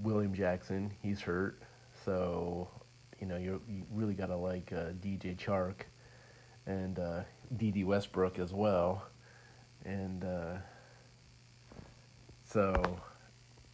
William 0.00 0.34
Jackson. 0.34 0.92
He's 1.02 1.20
hurt, 1.20 1.60
so 2.04 2.68
you 3.20 3.26
know 3.26 3.36
you 3.36 3.60
really 3.92 4.14
gotta 4.14 4.36
like 4.36 4.72
uh, 4.72 4.92
DJ 5.00 5.36
Chark 5.36 5.82
and 6.66 6.98
uh, 6.98 7.22
Dede 7.56 7.84
Westbrook 7.84 8.38
as 8.38 8.52
well, 8.52 9.04
and 9.84 10.24
uh, 10.24 10.54
so 12.44 13.00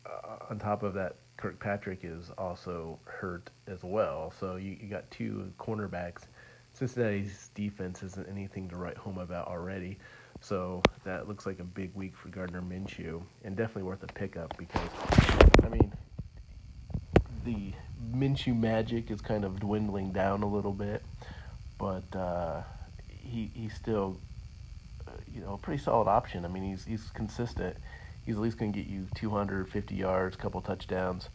uh, 0.06 0.36
on 0.50 0.58
top 0.58 0.82
of 0.82 0.94
that, 0.94 1.16
Kirkpatrick 1.38 2.00
is 2.02 2.30
also 2.36 2.98
hurt 3.04 3.48
as 3.66 3.82
well. 3.82 4.32
So 4.38 4.56
you, 4.56 4.76
you 4.78 4.88
got 4.88 5.10
two 5.10 5.50
cornerbacks 5.58 6.24
Cincinnati's 6.78 7.50
defense 7.54 8.04
isn't 8.04 8.28
anything 8.28 8.68
to 8.68 8.76
write 8.76 8.96
home 8.96 9.18
about 9.18 9.48
already. 9.48 9.98
So 10.40 10.82
that 11.04 11.26
looks 11.26 11.44
like 11.44 11.58
a 11.58 11.64
big 11.64 11.92
week 11.94 12.16
for 12.16 12.28
Gardner 12.28 12.62
Minshew, 12.62 13.20
and 13.42 13.56
definitely 13.56 13.82
worth 13.82 14.04
a 14.04 14.06
pickup 14.06 14.56
because, 14.56 14.88
I 15.64 15.68
mean, 15.68 15.92
the 17.44 17.72
Minshew 18.16 18.56
magic 18.56 19.10
is 19.10 19.20
kind 19.20 19.44
of 19.44 19.58
dwindling 19.58 20.12
down 20.12 20.44
a 20.44 20.46
little 20.46 20.72
bit, 20.72 21.02
but 21.78 22.04
uh, 22.14 22.62
he 23.08 23.50
he's 23.52 23.74
still, 23.74 24.20
uh, 25.08 25.10
you 25.34 25.40
know, 25.40 25.54
a 25.54 25.58
pretty 25.58 25.82
solid 25.82 26.06
option. 26.06 26.44
I 26.44 26.48
mean, 26.48 26.62
he's 26.62 26.84
he's 26.84 27.10
consistent. 27.10 27.76
He's 28.28 28.36
at 28.36 28.42
least 28.42 28.58
going 28.58 28.74
to 28.74 28.78
get 28.78 28.90
you 28.90 29.06
250 29.14 29.94
yards, 29.94 30.36
a 30.36 30.38
couple 30.38 30.60
touchdowns, 30.60 31.30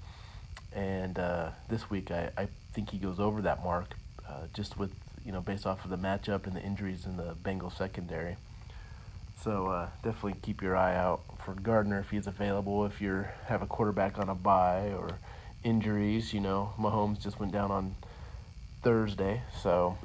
and 0.75 1.17
uh, 1.17 1.49
this 1.67 1.89
week 1.89 2.11
I, 2.11 2.29
I 2.37 2.47
think 2.73 2.91
he 2.91 2.99
goes 2.99 3.19
over 3.19 3.41
that 3.41 3.63
mark, 3.63 3.95
uh, 4.29 4.41
just 4.53 4.77
with 4.77 4.91
you 5.25 5.31
know, 5.31 5.41
based 5.41 5.65
off 5.65 5.83
of 5.83 5.89
the 5.89 5.97
matchup 5.97 6.45
and 6.45 6.55
the 6.55 6.61
injuries 6.61 7.07
in 7.07 7.17
the 7.17 7.33
Bengals 7.43 7.75
secondary. 7.75 8.35
So 9.41 9.69
uh, 9.69 9.87
definitely 10.03 10.35
keep 10.43 10.61
your 10.61 10.77
eye 10.77 10.95
out 10.95 11.21
for 11.43 11.55
Gardner 11.55 11.97
if 11.97 12.11
he's 12.11 12.27
available. 12.27 12.85
If 12.85 13.01
you 13.01 13.25
have 13.47 13.63
a 13.63 13.65
quarterback 13.65 14.19
on 14.19 14.29
a 14.29 14.35
bye 14.35 14.93
or 14.95 15.17
injuries, 15.63 16.31
you 16.31 16.41
know, 16.41 16.73
Mahomes 16.77 17.19
just 17.19 17.39
went 17.39 17.53
down 17.53 17.71
on 17.71 17.95
Thursday, 18.83 19.41
so 19.63 19.97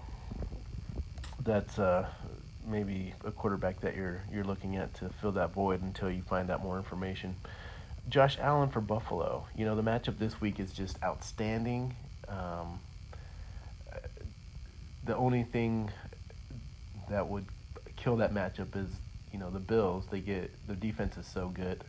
that's 1.45 1.78
uh, 1.78 2.09
maybe 2.68 3.14
a 3.25 3.30
quarterback 3.30 3.80
that 3.80 3.96
you're 3.96 4.22
you're 4.32 4.44
looking 4.44 4.76
at 4.76 4.94
to 4.94 5.08
fill 5.20 5.32
that 5.32 5.52
void 5.52 5.82
until 5.82 6.10
you 6.10 6.22
find 6.22 6.50
out 6.50 6.62
more 6.62 6.76
information. 6.76 7.37
Josh 8.08 8.38
Allen 8.40 8.70
for 8.70 8.80
Buffalo. 8.80 9.46
You 9.56 9.64
know, 9.64 9.76
the 9.76 9.82
matchup 9.82 10.18
this 10.18 10.40
week 10.40 10.60
is 10.60 10.72
just 10.72 11.02
outstanding. 11.02 11.94
Um, 12.28 12.80
the 15.04 15.16
only 15.16 15.42
thing 15.42 15.90
that 17.10 17.28
would 17.28 17.46
kill 17.96 18.16
that 18.16 18.32
matchup 18.32 18.76
is 18.76 18.90
you 19.32 19.38
know 19.38 19.50
the 19.50 19.58
Bills. 19.58 20.06
They 20.10 20.20
get 20.20 20.50
their 20.66 20.76
defense 20.76 21.16
is 21.16 21.26
so 21.26 21.48
good 21.48 21.84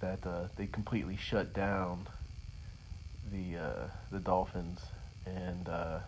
that 0.00 0.26
uh, 0.26 0.48
they 0.56 0.66
completely 0.66 1.16
shut 1.16 1.54
down 1.54 2.06
the 3.32 3.58
uh, 3.58 3.86
the 4.10 4.18
Dolphins, 4.18 4.80
and 5.24 5.68
uh, 5.68 5.98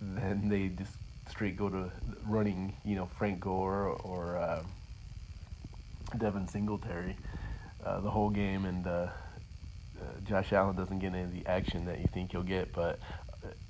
then 0.00 0.48
they 0.48 0.68
just 0.68 0.92
straight 1.28 1.56
go 1.56 1.68
to 1.68 1.90
running. 2.26 2.76
You 2.84 2.96
know 2.96 3.06
Frank 3.18 3.40
Gore 3.40 3.88
or 4.04 4.36
uh, 4.36 4.62
Devin 6.18 6.48
Singletary 6.48 7.16
uh, 7.84 8.00
the 8.00 8.10
whole 8.10 8.30
game, 8.30 8.64
and 8.64 8.86
uh, 8.86 9.06
Josh 10.24 10.52
Allen 10.52 10.76
doesn't 10.76 10.98
get 10.98 11.14
any 11.14 11.22
of 11.22 11.32
the 11.32 11.46
action 11.46 11.84
that 11.86 12.00
you 12.00 12.06
think 12.12 12.32
he'll 12.32 12.42
get, 12.42 12.72
but 12.72 12.98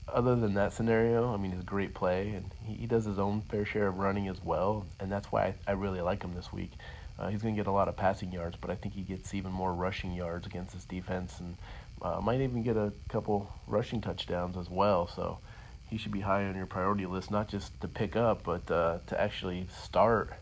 other 0.09 0.37
than 0.37 0.55
that 0.55 0.73
scenario, 0.73 1.33
I 1.33 1.37
mean, 1.37 1.53
he's 1.53 1.61
a 1.61 1.65
great 1.65 1.95
play, 1.95 2.31
and 2.31 2.51
he, 2.63 2.75
he 2.75 2.87
does 2.87 3.05
his 3.05 3.19
own 3.19 3.43
fair 3.43 3.65
share 3.65 3.89
of 3.89 3.99
running 3.99 4.29
as 4.29 4.43
well, 4.43 4.87
and 5.01 5.11
that's 5.11 5.33
why 5.33 5.47
I, 5.47 5.55
I 5.69 5.73
really 5.73 6.01
like 6.01 6.23
him 6.23 6.35
this 6.35 6.53
week. 6.53 6.73
Uh, 7.19 7.29
he's 7.29 7.43
going 7.43 7.55
to 7.55 7.61
get 7.61 7.69
a 7.69 7.73
lot 7.73 7.89
of 7.89 7.97
passing 7.97 8.33
yards, 8.33 8.57
but 8.61 8.71
I 8.71 8.75
think 8.75 8.95
he 8.95 9.03
gets 9.03 9.35
even 9.35 9.53
more 9.53 9.73
rushing 9.73 10.13
yards 10.13 10.47
against 10.47 10.75
this 10.75 10.85
defense, 10.85 11.41
and 11.41 11.57
uh, 12.03 12.21
might 12.21 12.41
even 12.41 12.63
get 12.63 12.77
a 12.77 12.93
couple 13.09 13.51
rushing 13.67 14.01
touchdowns 14.01 14.57
as 14.57 14.69
well. 14.69 15.09
So 15.09 15.39
he 15.89 15.99
should 15.99 16.13
be 16.13 16.21
high 16.21 16.45
on 16.45 16.57
your 16.57 16.67
priority 16.67 17.07
list, 17.07 17.31
not 17.31 17.49
just 17.49 17.79
to 17.81 17.89
pick 17.89 18.17
up, 18.17 18.45
but 18.45 18.71
uh, 18.71 18.99
to 19.07 19.21
actually 19.21 19.67
start 19.85 20.33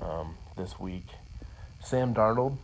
um, 0.00 0.36
this 0.56 0.78
week. 0.78 1.06
Sam 1.80 2.14
Darnold, 2.14 2.56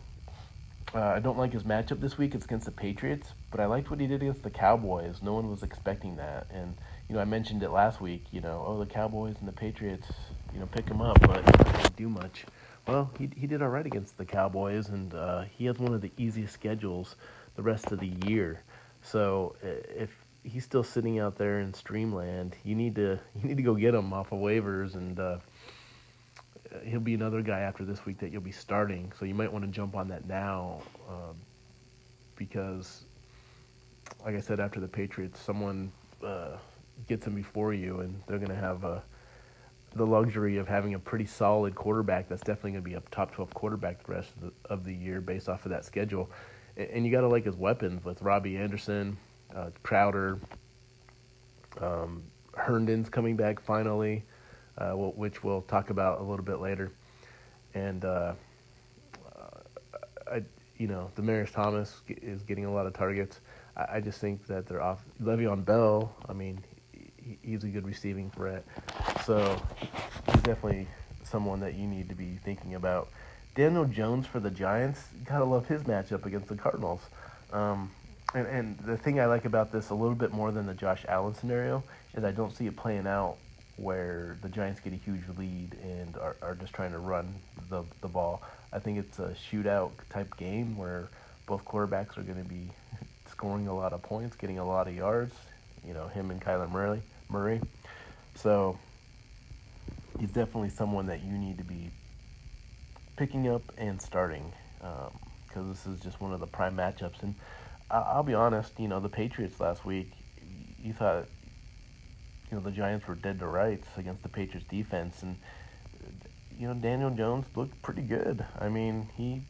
uh, 0.93 0.99
I 0.99 1.19
don't 1.19 1.37
like 1.37 1.53
his 1.53 1.63
matchup 1.63 2.01
this 2.01 2.17
week. 2.17 2.35
It's 2.35 2.45
against 2.45 2.65
the 2.65 2.71
Patriots, 2.71 3.29
but 3.51 3.59
I 3.59 3.65
liked 3.65 3.89
what 3.89 3.99
he 3.99 4.07
did 4.07 4.21
against 4.21 4.43
the 4.43 4.49
Cowboys. 4.49 5.21
No 5.21 5.33
one 5.33 5.49
was 5.49 5.63
expecting 5.63 6.17
that, 6.17 6.47
and 6.51 6.75
you 7.09 7.15
know 7.15 7.21
I 7.21 7.25
mentioned 7.25 7.63
it 7.63 7.69
last 7.69 7.99
week. 7.99 8.25
You 8.31 8.41
know, 8.41 8.63
oh 8.65 8.79
the 8.79 8.85
Cowboys 8.85 9.35
and 9.39 9.47
the 9.47 9.53
Patriots, 9.53 10.07
you 10.53 10.59
know, 10.59 10.67
pick 10.67 10.87
him 10.87 11.01
up, 11.01 11.19
but 11.21 11.45
didn't 11.45 11.95
do 11.95 12.09
much. 12.09 12.45
Well, 12.87 13.09
he 13.17 13.29
he 13.35 13.47
did 13.47 13.61
all 13.61 13.69
right 13.69 13.85
against 13.85 14.17
the 14.17 14.25
Cowboys, 14.25 14.89
and 14.89 15.13
uh, 15.13 15.43
he 15.57 15.65
has 15.65 15.79
one 15.79 15.93
of 15.93 16.01
the 16.01 16.11
easiest 16.17 16.53
schedules 16.53 17.15
the 17.55 17.63
rest 17.63 17.91
of 17.91 17.99
the 17.99 18.11
year. 18.27 18.61
So 19.01 19.55
if 19.61 20.09
he's 20.43 20.63
still 20.63 20.83
sitting 20.83 21.19
out 21.19 21.37
there 21.37 21.59
in 21.59 21.71
Streamland, 21.71 22.53
you 22.63 22.75
need 22.75 22.95
to 22.95 23.19
you 23.35 23.47
need 23.47 23.57
to 23.57 23.63
go 23.63 23.75
get 23.75 23.93
him 23.93 24.13
off 24.13 24.31
of 24.31 24.39
waivers 24.39 24.95
and. 24.95 25.19
Uh, 25.19 25.37
he'll 26.85 26.99
be 26.99 27.13
another 27.13 27.43
guy 27.43 27.59
after 27.59 27.85
this 27.85 28.03
week 28.03 28.17
that 28.17 28.31
you'll 28.31 28.41
be 28.41 28.51
starting. 28.51 29.11
So 29.19 29.25
you 29.25 29.35
might 29.35 29.51
want 29.51 29.63
to 29.63 29.69
jump 29.69 29.95
on 29.95 30.07
that 30.07 30.27
now. 30.27 30.81
Um, 31.07 31.35
because, 32.35 33.03
like 34.25 34.35
I 34.35 34.39
said, 34.39 34.59
after 34.59 34.79
the 34.79 34.87
Patriots, 34.87 35.39
someone 35.39 35.91
uh, 36.25 36.57
gets 37.07 37.27
him 37.27 37.35
before 37.35 37.73
you, 37.73 37.99
and 37.99 38.21
they're 38.27 38.39
going 38.39 38.49
to 38.49 38.55
have 38.55 38.83
a 38.83 39.03
the 39.95 40.05
luxury 40.05 40.57
of 40.57 40.67
having 40.67 40.95
a 40.95 40.99
pretty 40.99 41.25
solid 41.25 41.75
quarterback 41.75 42.27
that's 42.27 42.41
definitely 42.41 42.71
going 42.71 42.83
to 42.83 42.89
be 42.89 42.95
a 42.95 42.99
top 43.11 43.31
12 43.31 43.53
quarterback 43.53 44.03
the 44.03 44.11
rest 44.11 44.31
of 44.35 44.41
the, 44.41 44.51
of 44.73 44.83
the 44.85 44.93
year 44.93 45.21
based 45.21 45.47
off 45.47 45.65
of 45.65 45.69
that 45.71 45.85
schedule. 45.85 46.31
And, 46.77 46.89
and 46.89 47.05
you 47.05 47.11
got 47.11 47.21
to 47.21 47.27
like 47.27 47.45
his 47.45 47.55
weapons 47.55 48.03
with 48.03 48.19
Robbie 48.23 48.57
Anderson, 48.57 49.17
uh, 49.55 49.69
Crowder, 49.83 50.39
um, 51.79 52.23
Herndon's 52.55 53.09
coming 53.09 53.35
back 53.35 53.59
finally, 53.59 54.23
uh, 54.77 54.91
which 54.93 55.43
we'll 55.43 55.61
talk 55.61 55.89
about 55.89 56.19
a 56.19 56.23
little 56.23 56.45
bit 56.45 56.59
later. 56.59 56.91
And, 57.73 58.05
uh, 58.05 58.33
I, 60.31 60.43
you 60.77 60.87
know, 60.87 61.11
Demaryius 61.15 61.51
Thomas 61.51 62.01
is 62.07 62.43
getting 62.43 62.65
a 62.65 62.71
lot 62.73 62.85
of 62.85 62.93
targets. 62.93 63.41
I, 63.75 63.97
I 63.97 63.99
just 63.99 64.19
think 64.19 64.45
that 64.47 64.67
they're 64.67 64.81
off. 64.81 65.03
Le'Veon 65.21 65.65
Bell, 65.65 66.15
I 66.27 66.33
mean, 66.33 66.63
he's 67.41 67.63
a 67.63 67.67
good 67.67 67.85
receiving 67.85 68.29
threat. 68.31 68.63
So 69.25 69.61
he's 70.27 70.41
definitely 70.41 70.87
someone 71.23 71.59
that 71.61 71.75
you 71.75 71.87
need 71.87 72.09
to 72.09 72.15
be 72.15 72.39
thinking 72.43 72.75
about. 72.75 73.09
Daniel 73.55 73.85
Jones 73.85 74.25
for 74.25 74.39
the 74.39 74.49
Giants, 74.49 75.01
gotta 75.25 75.45
love 75.45 75.67
his 75.67 75.83
matchup 75.83 76.25
against 76.25 76.47
the 76.47 76.55
Cardinals. 76.55 77.01
Um, 77.51 77.91
and, 78.33 78.47
and 78.47 78.77
the 78.79 78.97
thing 78.97 79.19
I 79.19 79.25
like 79.25 79.45
about 79.45 79.71
this 79.71 79.89
a 79.89 79.95
little 79.95 80.15
bit 80.15 80.33
more 80.33 80.51
than 80.51 80.65
the 80.65 80.73
Josh 80.73 81.05
Allen 81.07 81.35
scenario 81.35 81.83
is 82.15 82.23
I 82.23 82.31
don't 82.31 82.55
see 82.55 82.67
it 82.67 82.75
playing 82.75 83.07
out 83.07 83.37
where 83.77 84.37
the 84.41 84.49
Giants 84.49 84.79
get 84.79 84.93
a 84.93 84.97
huge 84.97 85.21
lead 85.37 85.75
and 85.81 86.15
are, 86.17 86.35
are 86.41 86.55
just 86.55 86.73
trying 86.73 86.91
to 86.91 86.99
run 86.99 87.33
the, 87.69 87.83
the 88.01 88.07
ball. 88.07 88.41
I 88.71 88.79
think 88.79 88.99
it's 88.99 89.19
a 89.19 89.35
shootout 89.51 89.91
type 90.09 90.35
game 90.37 90.77
where 90.77 91.09
both 91.45 91.65
quarterbacks 91.65 92.17
are 92.17 92.23
going 92.23 92.41
to 92.41 92.49
be 92.49 92.67
scoring 93.29 93.67
a 93.67 93.75
lot 93.75 93.93
of 93.93 94.01
points, 94.03 94.35
getting 94.35 94.59
a 94.59 94.65
lot 94.65 94.87
of 94.87 94.95
yards. 94.95 95.33
You 95.85 95.93
know, 95.93 96.07
him 96.07 96.31
and 96.31 96.41
Kyler 96.41 96.71
Murray. 96.71 97.01
Murray. 97.29 97.61
So 98.35 98.77
he's 100.19 100.31
definitely 100.31 100.69
someone 100.69 101.07
that 101.07 101.23
you 101.23 101.33
need 101.33 101.57
to 101.57 101.63
be 101.63 101.89
picking 103.17 103.47
up 103.47 103.61
and 103.77 104.01
starting 104.01 104.51
because 104.79 105.57
um, 105.57 105.69
this 105.69 105.85
is 105.85 105.99
just 105.99 106.21
one 106.21 106.33
of 106.33 106.39
the 106.39 106.47
prime 106.47 106.75
matchups. 106.75 107.21
And 107.21 107.35
I'll 107.93 108.23
be 108.23 108.33
honest, 108.33 108.79
you 108.79 108.87
know, 108.87 108.99
the 108.99 109.09
Patriots 109.09 109.59
last 109.59 109.85
week, 109.85 110.11
you 110.81 110.93
thought, 110.93 111.25
you 112.49 112.57
know, 112.57 112.63
the 112.63 112.71
Giants 112.71 113.07
were 113.07 113.15
dead 113.15 113.39
to 113.39 113.47
rights 113.47 113.87
against 113.97 114.23
the 114.23 114.29
Patriots 114.29 114.67
defense, 114.67 115.21
and 115.21 115.37
you 116.59 116.67
know, 116.67 116.73
Daniel 116.73 117.11
Jones 117.11 117.45
looked 117.55 117.81
pretty 117.81 118.01
good. 118.01 118.43
I 118.59 118.69
mean, 118.69 119.09
he 119.15 119.41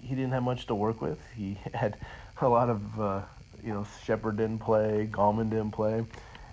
he 0.00 0.14
didn't 0.14 0.32
have 0.32 0.42
much 0.42 0.66
to 0.66 0.74
work 0.74 1.02
with. 1.02 1.20
He 1.36 1.58
had 1.74 1.96
a 2.40 2.48
lot 2.48 2.70
of, 2.70 3.00
uh, 3.00 3.20
you 3.62 3.74
know, 3.74 3.86
Shepard 4.04 4.38
didn't 4.38 4.60
play, 4.60 5.08
Gallman 5.10 5.50
didn't 5.50 5.72
play, 5.72 6.04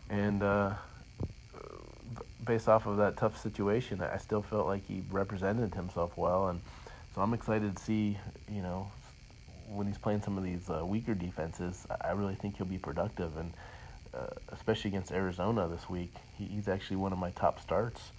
and 0.10 0.44
uh, 0.44 0.74
based 2.46 2.68
off 2.68 2.86
of 2.88 2.98
that 2.98 3.16
tough 3.16 3.42
situation, 3.42 4.02
I 4.02 4.18
still 4.18 4.42
felt 4.42 4.68
like 4.68 4.86
he 4.86 5.04
represented 5.12 5.76
himself 5.76 6.18
well, 6.18 6.50
and 6.50 6.62
so 7.16 7.22
I'm 7.22 7.34
excited 7.34 7.76
to 7.76 7.84
see, 7.84 8.18
you 8.52 8.62
know, 8.62 8.92
when 9.70 9.88
he's 9.88 9.98
playing 9.98 10.22
some 10.22 10.38
of 10.38 10.44
these 10.44 10.70
uh, 10.70 10.86
weaker 10.86 11.14
defenses, 11.14 11.86
I 12.02 12.12
really 12.12 12.36
think 12.36 12.58
he'll 12.58 12.66
be 12.66 12.78
productive, 12.78 13.36
and 13.38 13.54
uh, 14.14 14.28
especially 14.52 14.90
against 14.90 15.12
Arizona 15.12 15.68
this 15.68 15.90
week, 15.90 16.14
he, 16.38 16.46
he's 16.46 16.68
actually 16.68 16.98
one 16.98 17.12
of 17.12 17.20
my 17.20 17.32
top 17.32 17.60
starts 17.60 18.12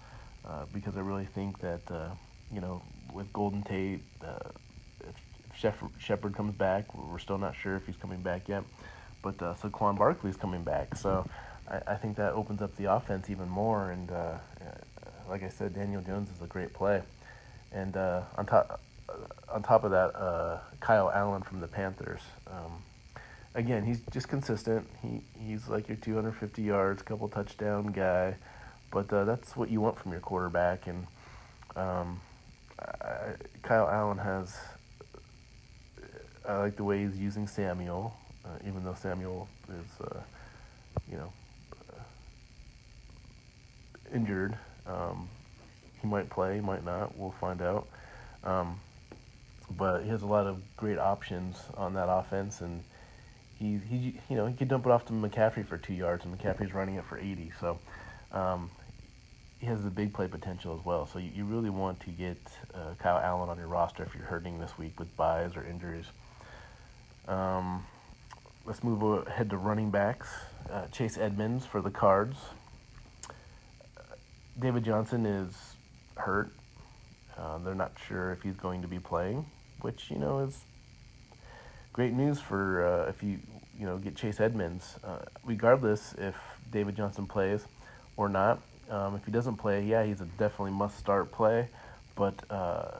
uh, 0.46 0.64
because 0.72 0.96
I 0.96 1.00
really 1.00 1.24
think 1.24 1.60
that 1.60 1.90
uh, 1.90 2.10
you 2.52 2.60
know 2.60 2.82
with 3.12 3.32
Golden 3.32 3.62
Tate, 3.62 4.02
uh, 4.22 4.50
if, 5.00 5.64
if 5.64 5.84
Shepard 5.98 6.34
comes 6.34 6.54
back, 6.54 6.94
we're 6.94 7.18
still 7.18 7.38
not 7.38 7.56
sure 7.56 7.76
if 7.76 7.86
he's 7.86 7.96
coming 7.96 8.20
back 8.20 8.48
yet, 8.48 8.64
but 9.22 9.40
uh, 9.42 9.54
Saquon 9.54 9.96
Barkley's 9.96 10.36
coming 10.36 10.62
back, 10.62 10.96
so 10.96 11.26
I, 11.70 11.92
I 11.92 11.94
think 11.96 12.16
that 12.16 12.34
opens 12.34 12.60
up 12.60 12.76
the 12.76 12.92
offense 12.92 13.30
even 13.30 13.48
more. 13.48 13.90
And 13.90 14.10
uh, 14.10 14.38
like 15.28 15.42
I 15.42 15.48
said, 15.48 15.74
Daniel 15.74 16.02
Jones 16.02 16.28
is 16.34 16.42
a 16.42 16.46
great 16.46 16.74
play, 16.74 17.02
and 17.72 17.96
on 17.96 18.46
top 18.46 18.80
on 19.52 19.62
top 19.62 19.84
of 19.84 19.90
that, 19.90 20.14
uh, 20.14 20.58
Kyle 20.80 21.10
Allen 21.10 21.42
from 21.42 21.60
the 21.60 21.68
Panthers. 21.68 22.20
Um, 22.46 22.82
again, 23.54 23.84
he's 23.84 24.00
just 24.12 24.28
consistent. 24.28 24.86
He 25.02 25.22
he's 25.38 25.68
like 25.68 25.88
your 25.88 25.96
250 25.96 26.62
yards, 26.62 27.02
couple 27.02 27.28
touchdown 27.28 27.86
guy. 27.86 28.36
But 28.90 29.12
uh, 29.12 29.24
that's 29.24 29.56
what 29.56 29.70
you 29.70 29.80
want 29.80 29.98
from 29.98 30.12
your 30.12 30.20
quarterback. 30.20 30.86
And 30.86 31.06
um, 31.76 32.20
I, 32.80 33.34
Kyle 33.62 33.88
Allen 33.88 34.18
has, 34.18 34.56
I 36.46 36.58
like 36.58 36.76
the 36.76 36.84
way 36.84 37.04
he's 37.04 37.18
using 37.18 37.46
Samuel, 37.46 38.16
uh, 38.44 38.66
even 38.66 38.84
though 38.84 38.94
Samuel 38.94 39.48
is, 39.68 40.06
uh, 40.06 40.20
you 41.10 41.18
know, 41.18 41.32
uh, 41.92 42.00
injured. 44.14 44.56
Um, 44.86 45.28
he 46.00 46.06
might 46.08 46.30
play, 46.30 46.60
might 46.60 46.84
not. 46.84 47.16
We'll 47.18 47.32
find 47.32 47.60
out. 47.60 47.86
Um, 48.44 48.80
but 49.76 50.02
he 50.02 50.08
has 50.08 50.22
a 50.22 50.26
lot 50.26 50.46
of 50.46 50.60
great 50.76 50.98
options 50.98 51.56
on 51.76 51.94
that 51.94 52.08
offense, 52.08 52.60
and 52.60 52.82
he 53.58 53.78
he 53.88 54.20
you 54.28 54.36
know 54.36 54.46
he 54.46 54.54
could 54.54 54.68
dump 54.68 54.86
it 54.86 54.92
off 54.92 55.06
to 55.06 55.12
McCaffrey 55.12 55.66
for 55.66 55.78
two 55.78 55.94
yards, 55.94 56.24
and 56.24 56.36
McCaffrey's 56.36 56.74
running 56.74 56.96
it 56.96 57.04
for 57.04 57.18
eighty. 57.18 57.52
So 57.60 57.78
um, 58.32 58.70
he 59.58 59.66
has 59.66 59.82
the 59.82 59.90
big 59.90 60.12
play 60.12 60.28
potential 60.28 60.76
as 60.78 60.84
well. 60.84 61.06
So 61.06 61.18
you, 61.18 61.30
you 61.34 61.44
really 61.44 61.70
want 61.70 62.00
to 62.00 62.10
get 62.10 62.38
uh, 62.74 62.94
Kyle 62.98 63.18
Allen 63.18 63.48
on 63.48 63.58
your 63.58 63.66
roster 63.68 64.02
if 64.04 64.14
you're 64.14 64.24
hurting 64.24 64.58
this 64.60 64.76
week 64.78 64.98
with 64.98 65.14
byes 65.16 65.56
or 65.56 65.64
injuries. 65.64 66.06
Um, 67.26 67.84
let's 68.64 68.82
move 68.82 69.26
ahead 69.26 69.50
to 69.50 69.56
running 69.56 69.90
backs. 69.90 70.28
Uh, 70.70 70.86
Chase 70.86 71.18
Edmonds 71.18 71.66
for 71.66 71.80
the 71.80 71.90
Cards. 71.90 72.36
David 74.58 74.84
Johnson 74.84 75.24
is 75.26 75.54
hurt. 76.16 76.50
Uh, 77.38 77.58
they're 77.58 77.74
not 77.74 77.92
sure 78.08 78.32
if 78.32 78.42
he's 78.42 78.56
going 78.56 78.82
to 78.82 78.88
be 78.88 78.98
playing, 78.98 79.46
which 79.80 80.10
you 80.10 80.18
know 80.18 80.40
is 80.40 80.64
great 81.92 82.12
news 82.12 82.40
for 82.40 82.86
uh, 82.86 83.08
if 83.08 83.22
you 83.22 83.38
you 83.78 83.86
know 83.86 83.98
get 83.98 84.16
Chase 84.16 84.40
Edmonds. 84.40 84.96
Uh, 85.02 85.18
regardless 85.44 86.14
if 86.18 86.36
David 86.70 86.96
Johnson 86.96 87.26
plays 87.26 87.64
or 88.16 88.28
not, 88.28 88.60
um, 88.90 89.14
if 89.14 89.24
he 89.24 89.30
doesn't 89.30 89.56
play, 89.56 89.84
yeah, 89.84 90.04
he's 90.04 90.20
a 90.20 90.24
definitely 90.24 90.72
must 90.72 90.98
start 90.98 91.30
play. 91.32 91.68
But 92.14 92.34
uh, 92.50 92.90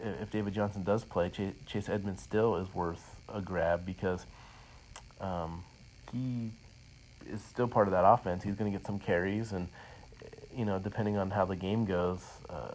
if 0.00 0.30
David 0.30 0.54
Johnson 0.54 0.84
does 0.84 1.04
play, 1.04 1.28
Chase, 1.28 1.54
Chase 1.66 1.88
Edmonds 1.88 2.22
still 2.22 2.56
is 2.56 2.72
worth 2.74 3.16
a 3.28 3.40
grab 3.40 3.84
because 3.84 4.26
um, 5.20 5.64
he 6.12 6.50
is 7.30 7.42
still 7.42 7.68
part 7.68 7.88
of 7.88 7.92
that 7.92 8.04
offense. 8.04 8.42
He's 8.42 8.54
going 8.54 8.70
to 8.70 8.78
get 8.78 8.86
some 8.86 8.98
carries, 8.98 9.52
and 9.52 9.68
you 10.56 10.64
know, 10.64 10.78
depending 10.78 11.16
on 11.16 11.30
how 11.30 11.44
the 11.44 11.56
game 11.56 11.84
goes, 11.84 12.20
uh, 12.48 12.74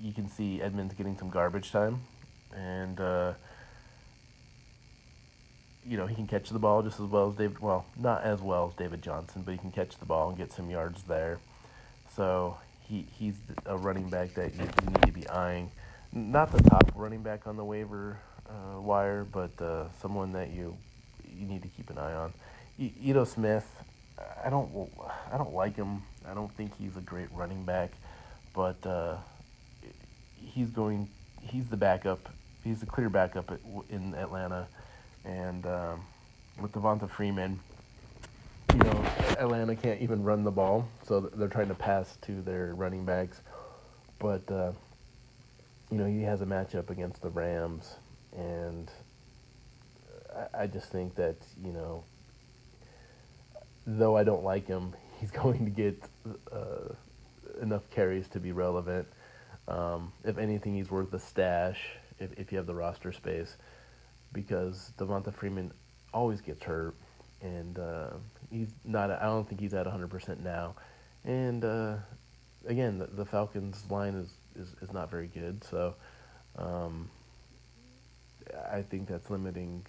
you 0.00 0.12
can 0.12 0.28
see 0.28 0.60
Edmonds 0.60 0.94
getting 0.94 1.16
some 1.16 1.30
garbage 1.30 1.72
time, 1.72 2.00
and 2.56 2.98
uh, 3.00 3.34
you 5.84 5.96
know 5.96 6.06
he 6.06 6.14
can 6.14 6.26
catch 6.26 6.50
the 6.50 6.58
ball 6.58 6.82
just 6.82 6.98
as 6.98 7.06
well 7.06 7.28
as 7.28 7.36
David. 7.36 7.60
Well, 7.60 7.86
not 7.96 8.22
as 8.24 8.40
well 8.40 8.68
as 8.68 8.74
David 8.74 9.02
Johnson, 9.02 9.42
but 9.44 9.52
he 9.52 9.58
can 9.58 9.70
catch 9.70 9.98
the 9.98 10.06
ball 10.06 10.30
and 10.30 10.38
get 10.38 10.52
some 10.52 10.70
yards 10.70 11.02
there. 11.04 11.38
So 12.14 12.56
he 12.88 13.06
he's 13.18 13.36
a 13.66 13.76
running 13.76 14.08
back 14.08 14.34
that 14.34 14.54
you, 14.54 14.62
need 14.62 15.02
to 15.02 15.12
be 15.12 15.28
eyeing. 15.28 15.70
Not 16.12 16.50
the 16.52 16.62
top 16.62 16.90
running 16.94 17.22
back 17.22 17.46
on 17.46 17.56
the 17.56 17.64
waiver 17.64 18.18
uh, 18.48 18.80
wire, 18.80 19.24
but 19.24 19.60
uh, 19.60 19.84
someone 20.00 20.32
that 20.32 20.50
you 20.50 20.76
you 21.28 21.46
need 21.46 21.62
to 21.62 21.68
keep 21.68 21.90
an 21.90 21.98
eye 21.98 22.14
on. 22.14 22.32
Ito 22.78 23.24
Smith, 23.24 23.66
I 24.44 24.50
don't 24.50 24.70
I 25.32 25.38
don't 25.38 25.54
like 25.54 25.76
him. 25.76 26.02
I 26.28 26.34
don't 26.34 26.52
think 26.52 26.76
he's 26.78 26.96
a 26.96 27.00
great 27.00 27.28
running 27.32 27.64
back, 27.64 27.90
but 28.54 28.84
uh, 28.86 29.16
he's 30.36 30.68
going. 30.70 31.08
He's 31.42 31.68
the 31.68 31.76
backup. 31.76 32.28
He's 32.66 32.80
the 32.80 32.86
clear 32.86 33.08
backup 33.08 33.50
at, 33.52 33.60
in 33.90 34.14
Atlanta, 34.14 34.66
and 35.24 35.64
um, 35.66 36.00
with 36.60 36.72
Devonta 36.72 37.08
Freeman 37.08 37.60
you 38.76 38.78
know, 38.78 39.04
Atlanta 39.38 39.74
can't 39.74 40.00
even 40.02 40.22
run 40.22 40.44
the 40.44 40.50
ball, 40.50 40.88
so 41.06 41.20
they're 41.20 41.48
trying 41.48 41.68
to 41.68 41.74
pass 41.74 42.18
to 42.22 42.42
their 42.42 42.74
running 42.74 43.04
backs. 43.04 43.40
But 44.18 44.50
uh, 44.50 44.72
you 45.90 45.98
know, 45.98 46.06
he 46.06 46.22
has 46.22 46.42
a 46.42 46.46
matchup 46.46 46.90
against 46.90 47.22
the 47.22 47.30
Rams, 47.30 47.94
and 48.36 48.90
I, 50.34 50.62
I 50.62 50.66
just 50.66 50.90
think 50.90 51.14
that 51.14 51.36
you 51.64 51.72
know, 51.72 52.04
though 53.86 54.16
I 54.16 54.24
don't 54.24 54.44
like 54.44 54.66
him, 54.66 54.94
he's 55.20 55.30
going 55.30 55.64
to 55.64 55.70
get 55.70 56.02
uh, 56.52 56.94
enough 57.62 57.88
carries 57.90 58.28
to 58.28 58.40
be 58.40 58.52
relevant. 58.52 59.06
Um, 59.68 60.12
if 60.24 60.38
anything, 60.38 60.74
he's 60.74 60.90
worth 60.90 61.12
a 61.12 61.18
stash 61.18 61.80
if 62.18 62.32
if 62.38 62.52
you 62.52 62.58
have 62.58 62.66
the 62.66 62.74
roster 62.74 63.12
space, 63.12 63.56
because 64.32 64.92
Devonta 64.98 65.32
Freeman 65.32 65.72
always 66.12 66.40
gets 66.40 66.64
hurt, 66.64 66.94
and 67.42 67.78
uh, 67.78 68.10
he's 68.50 68.70
not. 68.84 69.10
I 69.10 69.24
don't 69.24 69.48
think 69.48 69.60
he's 69.60 69.74
at 69.74 69.86
100% 69.86 70.40
now. 70.42 70.74
And 71.24 71.64
uh, 71.64 71.96
again, 72.66 72.98
the, 72.98 73.06
the, 73.06 73.24
Falcons 73.24 73.84
line 73.90 74.14
is, 74.14 74.30
is, 74.54 74.74
is 74.80 74.92
not 74.92 75.10
very 75.10 75.26
good. 75.26 75.64
So 75.64 75.94
um, 76.56 77.10
I 78.70 78.82
think 78.82 79.08
that's 79.08 79.28
limiting 79.28 79.84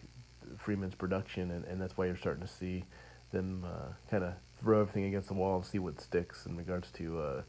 Freeman's 0.58 0.96
production, 0.96 1.52
and, 1.52 1.66
and 1.66 1.80
that's 1.80 1.96
why 1.96 2.08
you're 2.08 2.18
starting 2.18 2.42
to 2.42 2.52
see 2.52 2.86
them 3.32 3.66
uh, 3.66 3.94
kind 4.10 4.24
of 4.24 4.34
throw 4.60 4.82
everything 4.82 5.06
against 5.06 5.28
the 5.28 5.34
wall 5.34 5.58
and 5.58 5.66
see 5.66 5.80
what 5.80 6.02
sticks 6.02 6.46
in 6.46 6.58
regards 6.58 6.90
to 6.92 7.20
uh, 7.20 7.42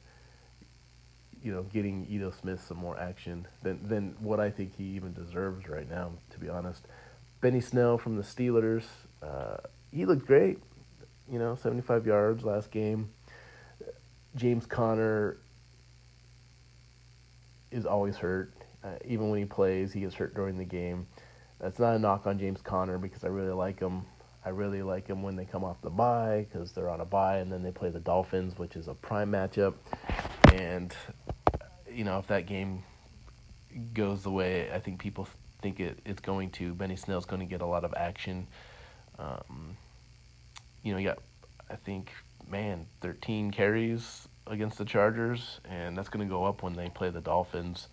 you 1.43 1.53
know 1.53 1.63
getting 1.65 2.07
Ito 2.11 2.33
Smith 2.41 2.65
some 2.67 2.79
more 2.79 2.99
action 2.99 3.47
than 3.63 3.87
than 3.89 4.17
what 4.21 4.41
I 4.41 4.51
think 4.51 4.77
he 4.77 4.85
even 4.85 5.13
deserves 5.13 5.69
right 5.69 5.89
now. 5.89 6.13
To 6.31 6.39
be 6.39 6.49
honest, 6.49 6.87
Benny 7.41 7.61
Snell 7.61 7.99
from 7.99 8.17
the 8.17 8.23
Steelers, 8.23 8.85
uh, 9.23 9.59
he 9.93 10.05
looked 10.05 10.27
great. 10.27 10.59
You 11.31 11.39
know, 11.39 11.57
75 11.57 12.07
yards 12.07 12.43
last 12.43 12.71
game. 12.71 13.11
James 14.35 14.67
Conner 14.67 15.37
is 17.71 17.85
always 17.85 18.17
hurt. 18.17 18.53
Uh, 18.83 18.91
even 19.05 19.29
when 19.31 19.39
he 19.39 19.45
plays, 19.45 19.93
he 19.93 20.01
gets 20.01 20.15
hurt 20.15 20.35
during 20.35 20.57
the 20.57 20.65
game. 20.65 21.07
That's 21.59 21.79
not 21.79 21.97
a 21.97 21.99
knock 21.99 22.27
on 22.27 22.39
James 22.39 22.63
Conner 22.63 22.99
because 22.99 23.25
I 23.25 23.29
really 23.29 23.53
like 23.53 23.81
him. 23.81 24.07
I 24.45 24.51
really 24.51 24.83
like 24.83 25.09
him 25.09 25.23
when 25.23 25.37
they 25.37 25.45
come 25.45 25.65
off 25.65 25.81
the 25.83 25.91
bye 25.91 26.47
because 26.49 26.73
they're 26.73 26.89
on 26.89 27.01
a 27.01 27.05
bye 27.05 27.39
and 27.39 27.53
then 27.53 27.63
they 27.63 27.73
play 27.73 27.91
the 27.91 27.99
Dolphins, 27.99 28.57
which 28.57 28.77
is 28.77 28.89
a 28.89 28.95
prime 28.95 29.33
matchup. 29.33 29.75
And 30.53 30.95
you 31.99 32.05
know, 32.05 32.19
if 32.21 32.29
that 32.29 32.47
game 32.47 32.85
goes 33.93 34.23
the 34.23 34.31
way 34.31 34.71
I 34.73 34.79
think 34.79 35.01
people 35.01 35.29
think 35.61 35.81
it, 35.81 35.99
it's 36.07 36.21
going 36.21 36.51
to, 36.53 36.73
Benny 36.73 36.95
Snell's 36.95 37.27
going 37.27 37.41
to 37.41 37.47
get 37.47 37.61
a 37.61 37.67
lot 37.67 37.85
of 37.85 37.93
action. 37.97 38.47
Um, 39.19 39.77
you 40.85 40.93
know, 40.93 41.01
you 41.01 41.09
got, 41.09 41.19
I 41.69 41.75
think, 41.75 42.13
man, 42.49 42.87
13 43.01 43.51
carries 43.51 44.29
against 44.47 44.79
the 44.79 44.85
Chargers, 44.85 45.59
and 45.69 45.99
that's 45.99 46.09
going 46.09 46.25
to 46.25 46.33
go 46.33 46.45
up 46.45 46.63
when 46.63 46.75
they 46.75 46.89
play 46.89 47.11
the 47.11 47.21
Dolphins. 47.21 47.89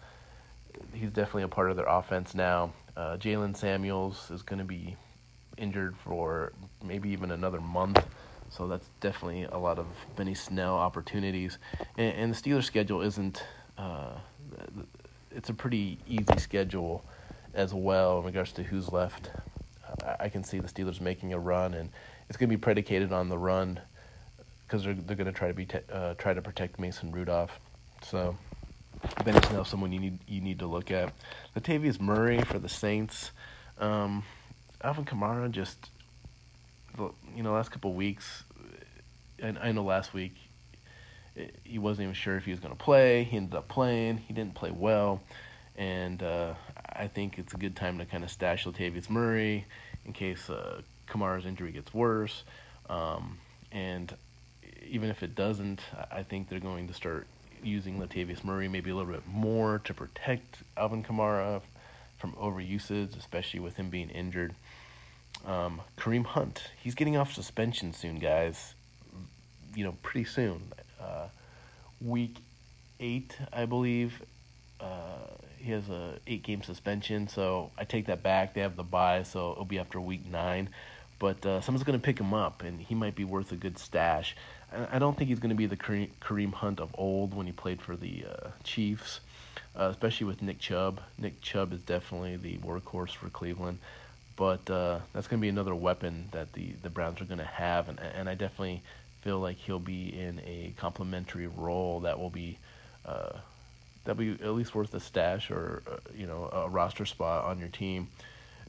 He's 0.94 1.10
definitely 1.10 1.44
a 1.44 1.48
part 1.48 1.72
of 1.72 1.76
their 1.76 1.88
offense 1.88 2.36
now. 2.36 2.74
Uh, 2.96 3.18
Jaylen 3.18 3.58
Samuels 3.58 4.30
is 4.30 4.44
going 4.44 4.60
to 4.60 4.66
be 4.66 4.96
injured 5.58 5.98
for 5.98 6.54
maybe 6.84 7.10
even 7.10 7.32
another 7.32 7.60
month. 7.60 8.06
So 8.52 8.68
that's 8.68 8.88
definitely 9.02 9.46
a 9.46 9.58
lot 9.58 9.80
of 9.80 9.88
Benny 10.16 10.36
Snell 10.36 10.76
opportunities. 10.76 11.58
And, 11.98 12.16
and 12.16 12.34
the 12.36 12.38
Steelers' 12.38 12.66
schedule 12.66 13.02
isn't, 13.02 13.44
uh, 13.78 14.18
it's 15.32 15.50
a 15.50 15.54
pretty 15.54 15.98
easy 16.08 16.38
schedule 16.38 17.04
as 17.54 17.74
well 17.74 18.20
in 18.20 18.26
regards 18.26 18.52
to 18.54 18.64
who's 18.64 18.92
left. 18.92 19.30
I 20.20 20.30
can 20.30 20.44
see 20.44 20.60
the 20.60 20.68
Steelers 20.68 21.00
making 21.00 21.34
a 21.34 21.40
run, 21.40 21.74
and 21.74 21.90
it's 22.28 22.38
going 22.38 22.50
to 22.50 22.56
be 22.56 22.60
predicated 22.60 23.12
on 23.12 23.30
the 23.30 23.38
run 23.38 23.80
because 24.68 24.84
they're 24.84 24.94
they're 24.94 25.16
going 25.16 25.28
to 25.28 25.34
try 25.34 25.48
to 25.48 25.54
be 25.54 25.66
te- 25.66 25.80
uh, 25.92 26.16
try 26.16 26.34
to 26.34 26.42
protect 26.42 26.80
Mason 26.80 27.12
Rudolph. 27.12 27.60
So 28.02 28.36
Benny 29.24 29.40
Snell, 29.48 29.66
someone 29.66 29.92
you 29.92 30.00
need 30.00 30.20
you 30.28 30.42
need 30.42 30.60
to 30.60 30.68
look 30.68 30.92
at. 30.92 31.14
Latavius 31.56 32.00
Murray 32.00 32.42
for 32.42 32.60
the 32.60 32.70
Saints. 32.70 33.32
Um, 33.80 34.24
Alvin 34.82 35.06
Kamara 35.06 35.50
just, 35.52 35.90
you 37.36 37.44
know, 37.44 37.54
last 37.54 37.72
couple 37.72 37.94
weeks. 37.94 38.44
And 39.40 39.58
I 39.60 39.72
know 39.72 39.84
last 39.84 40.14
week 40.14 40.36
he 41.64 41.80
wasn't 41.80 42.04
even 42.04 42.14
sure 42.14 42.38
if 42.38 42.46
he 42.46 42.52
was 42.52 42.60
going 42.60 42.76
to 42.76 42.84
play. 42.84 43.24
He 43.24 43.38
ended 43.38 43.56
up 43.56 43.68
playing. 43.68 44.18
He 44.18 44.34
didn't 44.34 44.56
play 44.56 44.72
well, 44.72 45.22
and 45.76 46.22
uh, 46.24 46.54
I 46.94 47.08
think 47.08 47.38
it's 47.38 47.54
a 47.54 47.58
good 47.58 47.76
time 47.76 47.98
to 47.98 48.06
kind 48.06 48.24
of 48.24 48.32
stash 48.32 48.66
Latavius 48.66 49.10
Murray 49.10 49.66
in 50.06 50.14
case 50.14 50.50
uh, 50.50 50.82
Kamara's 51.08 51.46
injury 51.46 51.72
gets 51.72 51.94
worse. 51.94 52.44
Um, 52.90 53.38
and 53.72 54.16
even 54.88 55.10
if 55.10 55.24
it 55.24 55.36
doesn't, 55.36 55.82
I 56.12 56.24
think 56.24 56.50
they're 56.50 56.60
going 56.60 56.88
to 56.88 56.94
start 56.94 57.28
using 57.64 58.00
Latavius 58.00 58.44
Murray 58.44 58.68
maybe 58.68 58.92
a 58.92 58.96
little 58.96 59.12
bit 59.12 59.28
more 59.28 59.80
to 59.86 59.94
protect 59.94 60.58
Alvin 60.78 61.04
Kamara 61.04 61.62
from 62.18 62.34
overusage, 62.34 63.18
especially 63.18 63.60
with 63.60 63.76
him 63.76 63.90
being 63.90 64.10
injured. 64.10 64.54
Um, 65.46 65.82
Kareem 65.98 66.26
Hunt, 66.26 66.64
he's 66.82 66.96
getting 66.96 67.18
off 67.18 67.34
suspension 67.34 67.94
soon, 67.94 68.20
guys. 68.20 68.74
You 69.76 69.84
know, 69.84 69.98
pretty 70.02 70.26
soon. 70.26 70.62
Uh, 71.06 71.28
week 72.02 72.38
eight, 73.00 73.38
I 73.54 73.66
believe. 73.66 74.22
Uh, 74.80 75.28
he 75.58 75.72
has 75.72 75.90
a 75.90 76.20
eight 76.28 76.44
game 76.44 76.62
suspension, 76.62 77.28
so 77.28 77.72
I 77.78 77.86
take 77.86 78.08
that 78.08 78.22
back. 78.22 78.54
They 78.54 78.62
have 78.62 78.76
the 78.76 78.84
bye, 78.84 79.24
so 79.24 79.52
it'll 79.54 79.66
be 79.66 79.80
after 79.80 80.00
week 80.00 80.26
nine. 80.30 80.70
But 81.18 81.46
uh, 81.46 81.62
someone's 81.62 81.84
going 81.84 82.00
to 82.00 82.04
pick 82.04 82.20
him 82.20 82.34
up, 82.34 82.62
and 82.62 82.80
he 82.80 82.94
might 82.94 83.16
be 83.16 83.24
worth 83.24 83.52
a 83.52 83.56
good 83.56 83.78
stash. 83.80 84.36
I 84.92 85.00
don't 85.00 85.18
think 85.18 85.30
he's 85.30 85.40
going 85.40 85.52
to 85.52 85.56
be 85.56 85.68
the 85.68 85.78
Kareem 85.78 86.54
Hunt 86.54 86.80
of 86.80 86.94
old 86.98 87.34
when 87.34 87.46
he 87.46 87.54
played 87.54 87.82
for 87.82 87.96
the 87.96 88.26
uh, 88.30 88.50
Chiefs, 88.64 89.22
uh, 89.80 89.86
especially 89.86 90.28
with 90.28 90.42
Nick 90.42 90.60
Chubb. 90.60 91.00
Nick 91.18 91.40
Chubb 91.42 91.72
is 91.72 91.82
definitely 91.82 92.36
the 92.36 92.58
workhorse 92.58 93.12
for 93.12 93.30
Cleveland, 93.30 93.80
but 94.36 94.70
uh, 94.70 95.00
that's 95.14 95.28
going 95.28 95.40
to 95.40 95.42
be 95.42 95.50
another 95.50 95.74
weapon 95.74 96.28
that 96.32 96.52
the, 96.54 96.74
the 96.84 96.90
Browns 96.90 97.22
are 97.22 97.26
going 97.26 97.40
to 97.40 97.46
have, 97.46 97.88
and, 97.88 98.00
and 98.00 98.28
I 98.28 98.36
definitely 98.36 98.84
feel 99.26 99.40
like 99.40 99.58
he'll 99.58 99.80
be 99.80 100.18
in 100.18 100.40
a 100.46 100.74
complementary 100.78 101.48
role 101.48 102.00
that 102.02 102.18
will 102.18 102.30
be 102.30 102.58
uh, 103.06 103.34
that 104.06 104.16
will 104.16 104.24
be 104.24 104.44
at 104.44 104.54
least 104.54 104.74
worth 104.74 104.94
a 104.94 105.00
stash 105.02 105.52
or 105.52 105.84
uh, 105.92 105.98
you 106.16 106.28
know 106.28 106.50
a 106.54 106.70
roster 106.70 107.06
spot 107.06 107.44
on 107.44 107.60
your 107.60 107.68
team, 107.70 108.08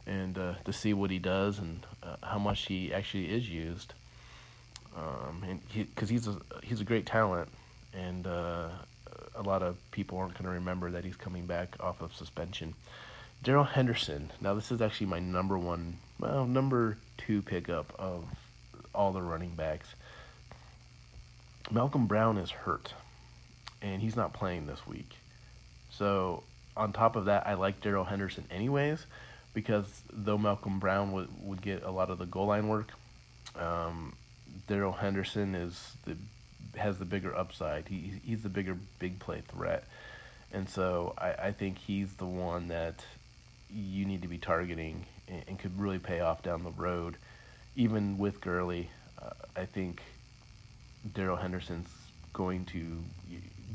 and 0.06 0.36
uh, 0.36 0.54
to 0.64 0.72
see 0.72 0.92
what 0.92 1.10
he 1.10 1.20
does 1.20 1.60
and 1.60 1.86
how 2.22 2.38
much 2.38 2.66
he 2.66 2.92
actually 2.92 3.30
is 3.30 3.48
used 3.48 3.92
um, 4.96 5.44
and 5.46 5.60
because 5.72 6.08
he, 6.08 6.14
he's 6.14 6.26
a 6.26 6.36
he's 6.62 6.80
a 6.80 6.84
great 6.84 7.06
talent, 7.06 7.48
and 7.92 8.26
uh, 8.26 8.68
a 9.34 9.42
lot 9.42 9.62
of 9.62 9.76
people 9.90 10.18
aren't 10.18 10.34
going 10.34 10.44
to 10.44 10.50
remember 10.50 10.90
that 10.90 11.04
he's 11.04 11.16
coming 11.16 11.46
back 11.46 11.76
off 11.80 12.00
of 12.00 12.14
suspension. 12.14 12.74
Darrell 13.42 13.64
Henderson. 13.64 14.32
Now 14.40 14.54
this 14.54 14.72
is 14.72 14.80
actually 14.80 15.08
my 15.08 15.20
number 15.20 15.58
one, 15.58 15.98
well, 16.18 16.46
number 16.46 16.96
two 17.18 17.42
pickup 17.42 17.92
of 17.98 18.24
all 18.94 19.12
the 19.12 19.20
running 19.20 19.54
backs. 19.54 19.88
Malcolm 21.70 22.06
Brown 22.06 22.38
is 22.38 22.50
hurt, 22.50 22.94
and 23.82 24.00
he's 24.00 24.16
not 24.16 24.32
playing 24.32 24.66
this 24.66 24.86
week. 24.86 25.10
So 25.90 26.42
on 26.76 26.92
top 26.92 27.16
of 27.16 27.24
that, 27.26 27.46
I 27.46 27.54
like 27.54 27.80
Darrell 27.80 28.04
Henderson 28.04 28.44
anyways, 28.50 29.04
because 29.54 30.02
though 30.12 30.38
Malcolm 30.38 30.78
Brown 30.78 31.12
would 31.12 31.28
would 31.42 31.62
get 31.62 31.82
a 31.82 31.90
lot 31.90 32.10
of 32.10 32.18
the 32.18 32.26
goal 32.26 32.46
line 32.46 32.68
work. 32.68 32.92
Um, 33.58 34.14
Darrell 34.68 34.92
Henderson 34.92 35.54
is 35.54 35.92
the 36.04 36.16
has 36.78 36.98
the 36.98 37.04
bigger 37.04 37.34
upside. 37.34 37.88
He 37.88 38.20
he's 38.24 38.42
the 38.42 38.48
bigger 38.48 38.76
big 38.98 39.18
play 39.18 39.42
threat, 39.48 39.84
and 40.52 40.68
so 40.68 41.14
I, 41.18 41.32
I 41.32 41.52
think 41.52 41.78
he's 41.78 42.12
the 42.14 42.26
one 42.26 42.68
that 42.68 43.04
you 43.70 44.04
need 44.04 44.22
to 44.22 44.28
be 44.28 44.38
targeting 44.38 45.06
and, 45.28 45.42
and 45.48 45.58
could 45.58 45.80
really 45.80 45.98
pay 45.98 46.20
off 46.20 46.42
down 46.42 46.62
the 46.62 46.70
road. 46.70 47.16
Even 47.74 48.18
with 48.18 48.40
Gurley, 48.40 48.90
uh, 49.20 49.30
I 49.54 49.66
think 49.66 50.00
Darrell 51.14 51.36
Henderson's 51.36 51.88
going 52.32 52.64
to 52.66 53.02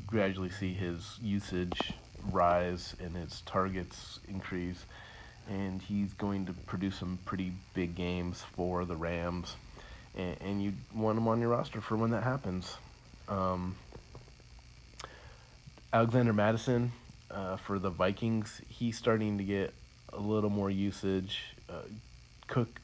gradually 0.08 0.50
see 0.50 0.74
his 0.74 1.18
usage 1.22 1.94
rise 2.32 2.96
and 3.00 3.16
his 3.16 3.42
targets 3.42 4.20
increase, 4.28 4.86
and 5.50 5.82
he's 5.82 6.14
going 6.14 6.46
to 6.46 6.54
produce 6.54 6.96
some 6.96 7.18
pretty 7.26 7.54
big 7.74 7.96
games 7.96 8.44
for 8.56 8.86
the 8.86 8.96
Rams 8.96 9.56
and, 10.16 10.38
and 10.42 10.64
you 10.64 10.74
want 10.94 11.18
him 11.18 11.28
on 11.28 11.40
your 11.40 11.50
roster 11.50 11.82
for 11.82 11.98
when 11.98 12.12
that 12.12 12.24
happens. 12.24 12.78
Um, 13.28 13.76
Alexander 15.94 16.34
Mattison 16.34 16.92
uh, 17.30 17.58
for 17.58 17.80
the 17.80 17.90
Vikings, 17.90 18.62
he's 18.70 18.98
starting 18.98 19.38
to 19.38 19.44
get 19.44 19.74
a 20.14 20.20
little 20.20 20.50
more 20.50 20.70
usage. 20.70 21.56
Uh, 21.70 21.84
Cook, 22.48 22.81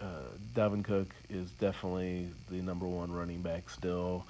uh, 0.00 0.76
Cook 0.82 1.08
is 1.28 1.50
definitely 1.52 2.28
the 2.50 2.56
number 2.56 2.86
one 2.86 3.12
running 3.12 3.42
back 3.42 3.68
still. 3.70 4.24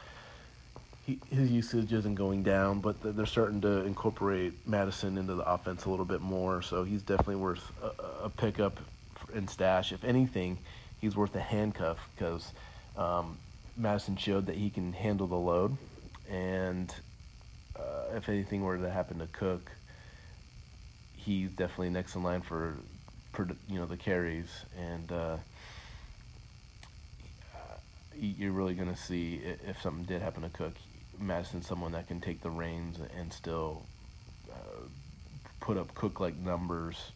He, 1.06 1.20
his 1.30 1.50
usage 1.50 1.92
isn't 1.92 2.16
going 2.16 2.42
down, 2.42 2.80
but 2.80 2.96
they're 3.16 3.26
starting 3.26 3.60
to 3.60 3.84
incorporate 3.84 4.54
Mattison 4.66 5.18
into 5.18 5.34
the 5.34 5.44
offense 5.44 5.84
a 5.84 5.90
little 5.90 6.04
bit 6.04 6.20
more. 6.20 6.62
So 6.62 6.82
he's 6.82 7.02
definitely 7.02 7.36
worth 7.36 7.70
a, 7.82 8.24
a 8.24 8.30
pickup 8.30 8.80
and 9.34 9.48
stash. 9.48 9.92
If 9.92 10.04
anything, 10.04 10.58
he's 11.00 11.16
worth 11.16 11.34
a 11.36 11.40
handcuff 11.40 11.98
because 12.14 12.52
um, 12.96 13.38
Mattison 13.76 14.16
showed 14.16 14.46
that 14.46 14.56
he 14.56 14.70
can 14.70 14.92
handle 14.92 15.26
the 15.26 15.36
load, 15.36 15.76
and 16.30 16.92
uh, 17.78 18.16
if 18.16 18.28
anything 18.28 18.62
were 18.62 18.78
to 18.78 18.90
happen 18.90 19.18
to 19.18 19.26
Cook, 19.26 19.70
he's 21.16 21.50
definitely 21.50 21.90
next 21.90 22.14
in 22.14 22.22
line 22.22 22.40
for, 22.40 22.74
for 23.32 23.48
you 23.68 23.78
know 23.78 23.86
the 23.86 23.96
carries, 23.96 24.48
and 24.78 25.12
uh, 25.12 25.36
you're 28.18 28.52
really 28.52 28.74
going 28.74 28.92
to 28.92 29.00
see 29.00 29.40
if 29.66 29.80
something 29.82 30.04
did 30.04 30.22
happen 30.22 30.42
to 30.42 30.48
Cook, 30.48 30.74
Mattison, 31.18 31.62
someone 31.62 31.92
that 31.92 32.08
can 32.08 32.20
take 32.20 32.42
the 32.42 32.50
reins 32.50 32.98
and 33.18 33.32
still 33.32 33.82
uh, 34.50 34.82
put 35.60 35.76
up 35.76 35.94
Cook 35.94 36.20
like 36.20 36.36
numbers 36.36 37.12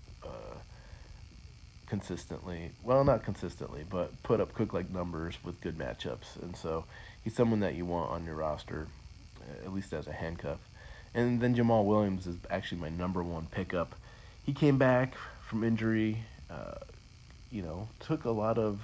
consistently. 1.90 2.70
Well, 2.84 3.02
not 3.02 3.24
consistently, 3.24 3.84
but 3.90 4.22
put 4.22 4.40
up 4.40 4.54
Cook 4.54 4.72
like 4.72 4.88
numbers 4.90 5.34
with 5.44 5.60
good 5.60 5.76
matchups. 5.76 6.40
And 6.40 6.56
so 6.56 6.84
he's 7.24 7.34
someone 7.34 7.60
that 7.60 7.74
you 7.74 7.84
want 7.84 8.12
on 8.12 8.24
your 8.24 8.36
roster, 8.36 8.86
uh, 9.40 9.66
at 9.66 9.74
least 9.74 9.92
as 9.92 10.06
a 10.06 10.12
handcuff. 10.12 10.60
And 11.14 11.40
then 11.40 11.54
Jamaal 11.54 11.84
Williams 11.84 12.28
is 12.28 12.36
actually 12.48 12.80
my 12.80 12.90
number 12.90 13.24
one 13.24 13.48
pickup. 13.50 13.96
He 14.46 14.52
came 14.52 14.78
back 14.78 15.14
from 15.42 15.64
injury. 15.64 16.18
Uh, 16.48 16.76
you 17.50 17.62
know, 17.62 17.88
took 17.98 18.24
a 18.24 18.30
lot 18.30 18.56
of 18.56 18.80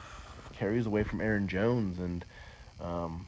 carries 0.59 0.87
away 0.87 1.05
from 1.05 1.21
Aaron 1.21 1.49
Jones, 1.49 1.99
and 1.99 2.25
um, 2.81 3.27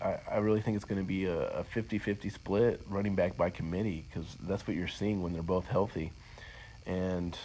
I, 0.00 0.18
I 0.30 0.36
really 0.38 0.60
think 0.60 0.76
it's 0.76 0.84
going 0.84 1.00
to 1.00 1.06
be 1.06 1.26
a, 1.26 1.60
a 1.60 1.64
50-50 1.64 2.32
split 2.32 2.80
running 2.88 3.14
back 3.14 3.36
by 3.36 3.50
committee 3.50 4.04
because 4.08 4.36
that's 4.40 4.66
what 4.66 4.76
you're 4.76 4.88
seeing 4.88 5.22
when 5.22 5.32
they're 5.32 5.42
both 5.42 5.66
healthy. 5.66 6.12
And 6.86 7.36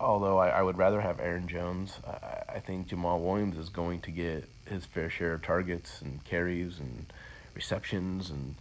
although 0.00 0.38
I, 0.38 0.48
I 0.48 0.62
would 0.62 0.78
rather 0.78 1.00
have 1.00 1.20
Aaron 1.20 1.48
Jones, 1.48 1.98
I, 2.06 2.56
I 2.56 2.58
think 2.60 2.88
Jamaal 2.88 3.20
Williams 3.20 3.56
is 3.56 3.68
going 3.68 4.00
to 4.02 4.10
get 4.10 4.48
his 4.66 4.84
fair 4.84 5.10
share 5.10 5.34
of 5.34 5.42
targets 5.42 6.00
and 6.02 6.24
carries 6.24 6.78
and 6.78 7.06
receptions 7.54 8.30
and 8.30 8.54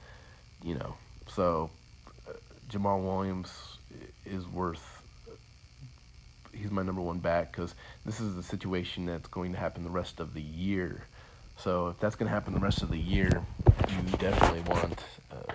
you 0.64 0.76
know 0.76 0.96
so 1.28 1.70
uh, 2.28 2.34
Jamaal 2.70 3.04
Williams 3.04 3.78
is 4.26 4.46
worth 4.48 4.91
he's 6.54 6.72
my 6.72 6.84
number 6.84 7.02
one 7.02 7.20
back 7.20 7.52
because 7.52 7.76
this 8.06 8.20
is 8.20 8.36
the 8.36 8.44
situation 8.44 9.06
that's 9.06 9.28
going 9.28 9.52
to 9.54 9.58
happen 9.58 9.84
the 9.84 9.90
rest 9.90 10.20
of 10.20 10.34
the 10.34 10.42
year. 10.42 11.04
So 11.58 11.90
if 11.90 12.00
that's 12.00 12.16
going 12.16 12.28
to 12.28 12.34
happen 12.34 12.54
the 12.54 12.60
rest 12.60 12.82
of 12.82 12.90
the 12.90 12.98
year, 12.98 13.44
you 13.90 14.18
definitely 14.18 14.62
want 14.62 15.00
uh, 15.32 15.54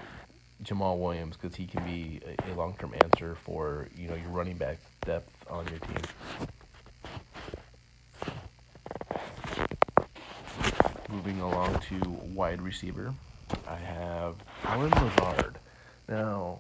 Jamaal 0.62 0.98
Williams 0.98 1.37
because 1.37 1.56
he 1.56 1.66
can 1.66 1.85
be 1.85 2.20
a, 2.26 2.52
a 2.52 2.54
long-term 2.54 2.94
answer 3.02 3.37
for 3.44 3.88
you 3.96 4.09
know 4.09 4.14
your 4.14 4.28
running 4.28 4.56
back 4.56 4.78
depth 5.04 5.30
on 5.50 5.66
your 5.68 5.78
team. 5.78 5.96
Moving 11.09 11.40
along 11.40 11.78
to 11.88 11.98
wide 12.35 12.61
receiver, 12.61 13.12
I 13.68 13.76
have 13.76 14.35
Allen 14.64 14.90
Lazard. 14.90 15.59
Now, 16.09 16.59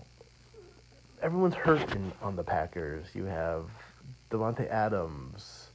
everyone's 1.22 1.54
hurt 1.54 1.94
in, 1.94 2.12
on 2.22 2.36
the 2.36 2.44
Packers. 2.44 3.06
You 3.14 3.24
have 3.24 3.64
Davante 4.30 4.68
Adams, 4.68 5.68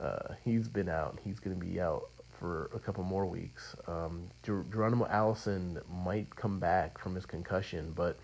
uh, 0.00 0.34
he's 0.44 0.68
been 0.68 0.88
out. 0.88 1.18
He's 1.24 1.38
going 1.38 1.58
to 1.58 1.64
be 1.64 1.80
out 1.80 2.08
for 2.38 2.70
a 2.74 2.78
couple 2.78 3.02
more 3.04 3.26
weeks. 3.26 3.74
Um, 3.86 4.28
Ger- 4.42 4.64
Geronimo 4.70 5.06
Allison 5.06 5.80
might 6.04 6.34
come 6.34 6.58
back 6.60 6.98
from 6.98 7.14
his 7.14 7.26
concussion, 7.26 7.92
but 7.96 8.18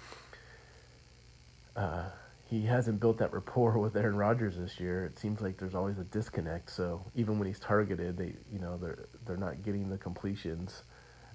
uh, 1.77 2.05
he 2.49 2.67
hasn't 2.67 3.01
built 3.01 3.19
that 3.19 3.33
rapport 3.33 3.79
with 3.79 3.97
Aaron 3.97 4.17
Rodgers 4.17 4.57
this 4.57 4.79
year. 4.79 5.05
It 5.05 5.19
seems 5.19 5.41
like 5.41 5.59
there's 5.59 5.75
always 5.75 5.99
a 5.99 6.05
disconnect. 6.05 6.71
So 6.71 7.05
even 7.15 7.39
when 7.39 7.49
he's 7.49 7.59
targeted, 7.59 8.17
they 8.17 8.35
you 8.53 8.59
know 8.61 8.77
they're 8.77 9.07
they're 9.27 9.37
not 9.37 9.63
getting 9.65 9.89
the 9.91 9.99
completions, 9.99 10.83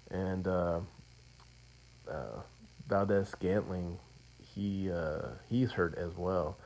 and 0.10 0.48
uh, 0.48 0.80
uh, 2.10 2.42
Valdes 2.88 3.30
Scantling, 3.30 3.98
he 4.42 4.92
uh, 4.92 5.30
he's 5.50 5.72
hurt 5.74 5.98
as 5.98 6.16
well. 6.16 6.58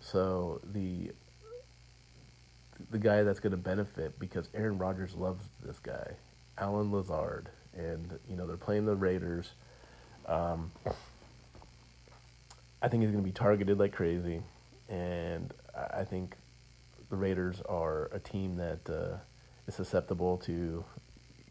So 0.00 0.60
the 0.72 1.10
the 2.90 2.98
guy 2.98 3.22
that's 3.22 3.40
going 3.40 3.50
to 3.50 3.56
benefit 3.56 4.18
because 4.18 4.48
Aaron 4.54 4.78
Rodgers 4.78 5.14
loves 5.14 5.44
this 5.64 5.78
guy, 5.78 6.12
Allen 6.56 6.92
Lazard, 6.92 7.48
and 7.76 8.18
you 8.28 8.36
know 8.36 8.46
they're 8.46 8.56
playing 8.56 8.86
the 8.86 8.94
Raiders. 8.94 9.52
Um, 10.26 10.70
I 12.80 12.88
think 12.88 13.02
he's 13.02 13.10
going 13.10 13.24
to 13.24 13.28
be 13.28 13.32
targeted 13.32 13.78
like 13.78 13.92
crazy, 13.92 14.42
and 14.88 15.52
I 15.74 16.04
think 16.04 16.36
the 17.10 17.16
Raiders 17.16 17.60
are 17.68 18.10
a 18.12 18.18
team 18.18 18.56
that 18.56 18.88
uh, 18.88 19.16
is 19.66 19.74
susceptible 19.74 20.38
to 20.38 20.84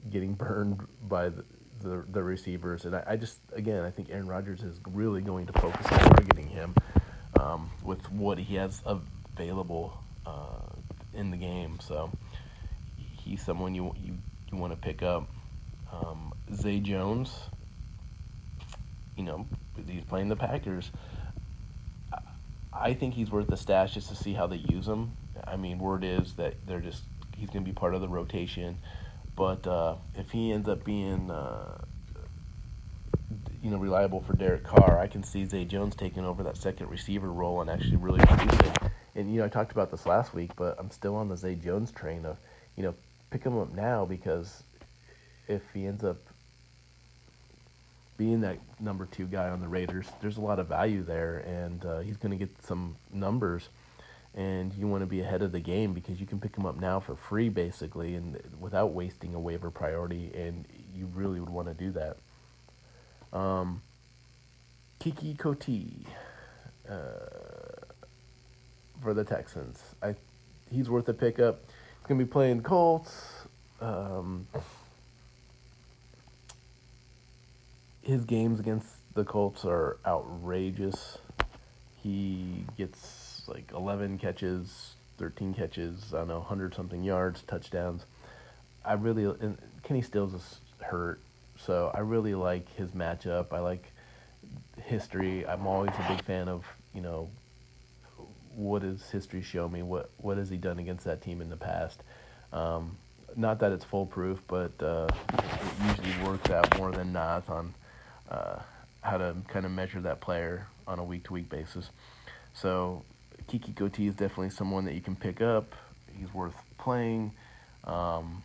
getting 0.10 0.34
burned 0.36 0.86
by 1.08 1.30
the, 1.30 1.44
the, 1.82 2.06
the 2.10 2.24
receivers. 2.24 2.86
And 2.86 2.96
I, 2.96 3.04
I, 3.08 3.16
just, 3.16 3.40
again, 3.54 3.84
I 3.84 3.92
think 3.92 4.10
Aaron 4.10 4.28
Rodgers 4.28 4.64
is 4.64 4.80
really 4.92 5.22
going 5.22 5.46
to 5.48 5.54
focus 5.54 5.86
on 5.92 6.00
targeting 6.00 6.48
him 6.48 6.76
um, 7.40 7.70
with 7.84 8.12
what 8.12 8.38
he 8.38 8.56
has 8.56 8.82
available 8.86 9.98
uh, 10.26 10.60
in 11.14 11.32
the 11.32 11.38
game. 11.38 11.80
So 11.82 12.12
he's 12.98 13.44
someone 13.44 13.76
you 13.76 13.94
you, 14.04 14.18
you 14.52 14.58
want 14.58 14.74
to 14.74 14.80
pick 14.80 15.04
up. 15.04 15.28
Um, 15.92 16.34
Zay 16.54 16.80
Jones, 16.80 17.34
you 19.16 19.24
know, 19.24 19.46
he's 19.88 20.04
playing 20.04 20.30
the 20.30 20.36
Packers. 20.36 20.92
I 22.74 22.94
think 22.94 23.14
he's 23.14 23.32
worth 23.32 23.48
the 23.48 23.58
stash 23.58 23.94
just 23.94 24.10
to 24.10 24.16
see 24.16 24.34
how 24.34 24.48
they 24.48 24.58
use 24.58 24.88
him. 24.88 25.12
I 25.46 25.56
mean, 25.56 25.80
word 25.80 26.04
is 26.04 26.34
that 26.34 26.56
they're 26.68 26.80
just 26.80 27.04
he's 27.36 27.50
going 27.50 27.64
to 27.64 27.70
be 27.70 27.74
part 27.74 27.96
of 27.96 28.02
the 28.02 28.08
rotation. 28.08 28.78
But 29.36 29.66
uh, 29.68 29.96
if 30.16 30.32
he 30.32 30.52
ends 30.52 30.68
up 30.68 30.84
being 30.84 31.30
uh, 31.32 31.78
you 33.68 33.74
know 33.74 33.80
reliable 33.80 34.22
for 34.22 34.32
Derek 34.32 34.64
Carr, 34.64 34.98
I 34.98 35.08
can 35.08 35.24
see 35.24 35.44
Zay 35.44 35.66
Jones 35.66 35.94
taking 35.94 36.24
over 36.24 36.42
that 36.44 36.56
second 36.56 36.90
receiver 36.90 37.30
role 37.30 37.60
and 37.60 37.70
actually 37.70 37.98
really 37.98 38.26
producing. 38.26 38.72
And 39.14 39.30
you 39.30 39.40
know, 39.40 39.46
I 39.46 39.50
talked 39.50 39.74
about 39.74 39.92
this 39.92 40.06
last 40.06 40.34
week, 40.34 40.52
but 40.56 40.78
I'm 40.80 40.90
still 40.90 41.18
on 41.18 41.28
the 41.28 41.36
Zay 41.36 41.56
Jones 41.56 41.92
train 41.92 42.26
of 42.26 42.38
you 42.78 42.84
know 42.84 42.96
pick 43.30 43.44
him 43.44 43.58
up 43.58 43.74
now 43.74 44.06
because 44.06 44.64
if 45.50 45.64
he 45.74 45.86
ends 45.86 46.06
up 46.06 46.16
being 48.16 48.40
that 48.40 48.58
number 48.80 49.06
two 49.06 49.26
guy 49.26 49.50
on 49.50 49.60
the 49.60 49.68
Raiders, 49.68 50.08
there's 50.22 50.38
a 50.38 50.42
lot 50.42 50.60
of 50.60 50.68
value 50.68 51.04
there, 51.04 51.40
and 51.40 51.84
uh, 51.84 52.00
he's 52.00 52.16
going 52.16 52.32
to 52.32 52.38
get 52.38 52.64
some 52.64 52.96
numbers. 53.12 53.68
And 54.34 54.74
you 54.76 54.88
want 54.88 55.02
to 55.02 55.08
be 55.08 55.20
ahead 55.20 55.42
of 55.42 55.52
the 55.52 55.60
game 55.60 55.94
because 55.94 56.22
you 56.22 56.26
can 56.26 56.40
pick 56.40 56.56
him 56.56 56.66
up 56.66 56.80
now 56.80 57.02
for 57.02 57.18
free, 57.18 57.50
basically, 57.50 58.16
and 58.16 58.40
without 58.62 58.94
wasting 58.94 59.36
a 59.36 59.40
waiver 59.40 59.72
priority. 59.72 60.32
And 60.34 60.64
you 60.96 61.08
really 61.14 61.42
would 61.42 61.50
want 61.50 61.68
to 61.68 61.74
do 61.74 61.92
that. 61.92 62.18
Um, 63.38 63.82
Keke 65.00 65.38
Coutee 65.38 66.06
uh, 66.90 67.86
for 69.02 69.14
the 69.14 69.24
Texans. 69.24 69.80
I 70.02 70.16
he's 70.72 70.90
worth 70.90 71.08
a 71.08 71.14
pickup. 71.14 71.62
He's 71.68 72.08
gonna 72.08 72.24
be 72.24 72.30
playing 72.30 72.64
Colts. 72.64 73.48
Um, 73.80 74.48
his 78.02 78.26
games 78.26 78.60
against 78.60 78.90
the 79.14 79.24
Colts 79.24 79.66
are 79.66 79.98
outrageous. 80.06 81.20
He 82.02 82.66
gets 82.76 83.44
like 83.48 83.72
11 83.72 84.18
catches, 84.18 84.96
13 85.20 85.54
catches, 85.54 86.14
I 86.14 86.20
don't 86.20 86.30
know, 86.30 86.40
100 86.40 86.74
something 86.74 87.04
yards, 87.04 87.44
touchdowns. 87.44 88.06
I 88.84 88.94
really, 88.94 89.26
and 89.26 89.58
Kenny 89.84 90.02
Stills 90.02 90.34
is 90.34 90.60
hurt. 90.80 91.20
So 91.66 91.92
I 91.94 92.00
really 92.00 92.36
like 92.36 92.74
his 92.76 92.92
matchup. 92.92 93.52
I 93.52 93.60
like 93.60 93.92
history. 94.84 95.46
I'm 95.46 95.68
always 95.68 95.92
a 95.92 96.14
big 96.14 96.24
fan 96.24 96.48
of 96.48 96.66
you 96.94 97.02
know 97.02 97.30
what 98.56 98.82
does 98.82 99.10
history 99.12 99.42
show 99.42 99.68
me? 99.68 99.84
What 99.84 100.10
what 100.18 100.38
has 100.38 100.50
he 100.50 100.58
done 100.58 100.80
against 100.80 101.06
that 101.06 101.22
team 101.22 101.42
in 101.42 101.50
the 101.50 101.58
past? 101.58 102.02
Um, 102.52 102.98
not 103.36 103.60
that 103.60 103.72
it's 103.72 103.86
foolproof, 103.86 104.40
but 104.48 104.72
uh, 104.82 105.08
it 105.34 106.00
usually 106.00 106.28
works 106.28 106.50
out 106.50 106.78
more 106.78 106.92
than 106.92 107.14
not 107.14 107.48
on 107.50 107.74
uh, 108.30 108.60
how 109.02 109.18
to 109.18 109.36
kind 109.48 109.66
of 109.66 109.72
measure 109.72 110.02
that 110.02 110.22
player 110.22 110.68
on 110.88 111.00
a 111.00 111.04
week 111.04 111.26
to 111.26 111.34
week 111.34 111.50
basis. 111.50 111.92
So 112.54 113.04
Keke 113.48 113.74
Coutee 113.76 114.08
is 114.08 114.16
definitely 114.16 114.50
someone 114.50 114.86
that 114.86 114.96
you 114.96 115.02
can 115.02 115.16
pick 115.16 115.42
up. 115.42 115.76
He's 116.18 116.34
worth 116.34 116.56
playing, 116.80 117.34
um, 117.84 118.42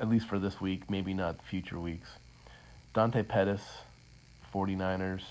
at 0.00 0.08
least 0.08 0.26
for 0.26 0.38
this 0.38 0.60
week, 0.60 0.88
maybe 0.88 1.12
not 1.12 1.44
future 1.44 1.78
weeks. 1.78 2.08
Dante 2.94 3.24
Pettis, 3.24 3.60
49ers. 4.54 5.22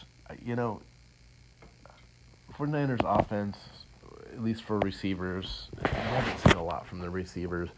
You 0.43 0.58
know, 0.58 0.82
49ers 2.58 3.02
offense, 3.04 3.58
at 4.34 4.43
least 4.43 4.63
for 4.63 4.80
receivers, 4.80 5.69
I 5.82 5.88
haven't 5.88 6.39
seen 6.39 6.58
a 6.58 6.63
lot 6.63 6.86
from 6.86 6.99
the 6.99 7.10
receivers, 7.10 7.69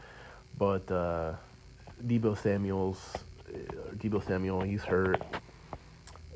but 0.58 0.90
uh, 0.92 1.34
Deebo 2.08 2.36
Samuel's, 2.36 3.16
uh, 3.48 3.58
Deebo 3.98 4.26
Samuel, 4.26 4.62
he's 4.62 4.84
hurt, 4.84 5.22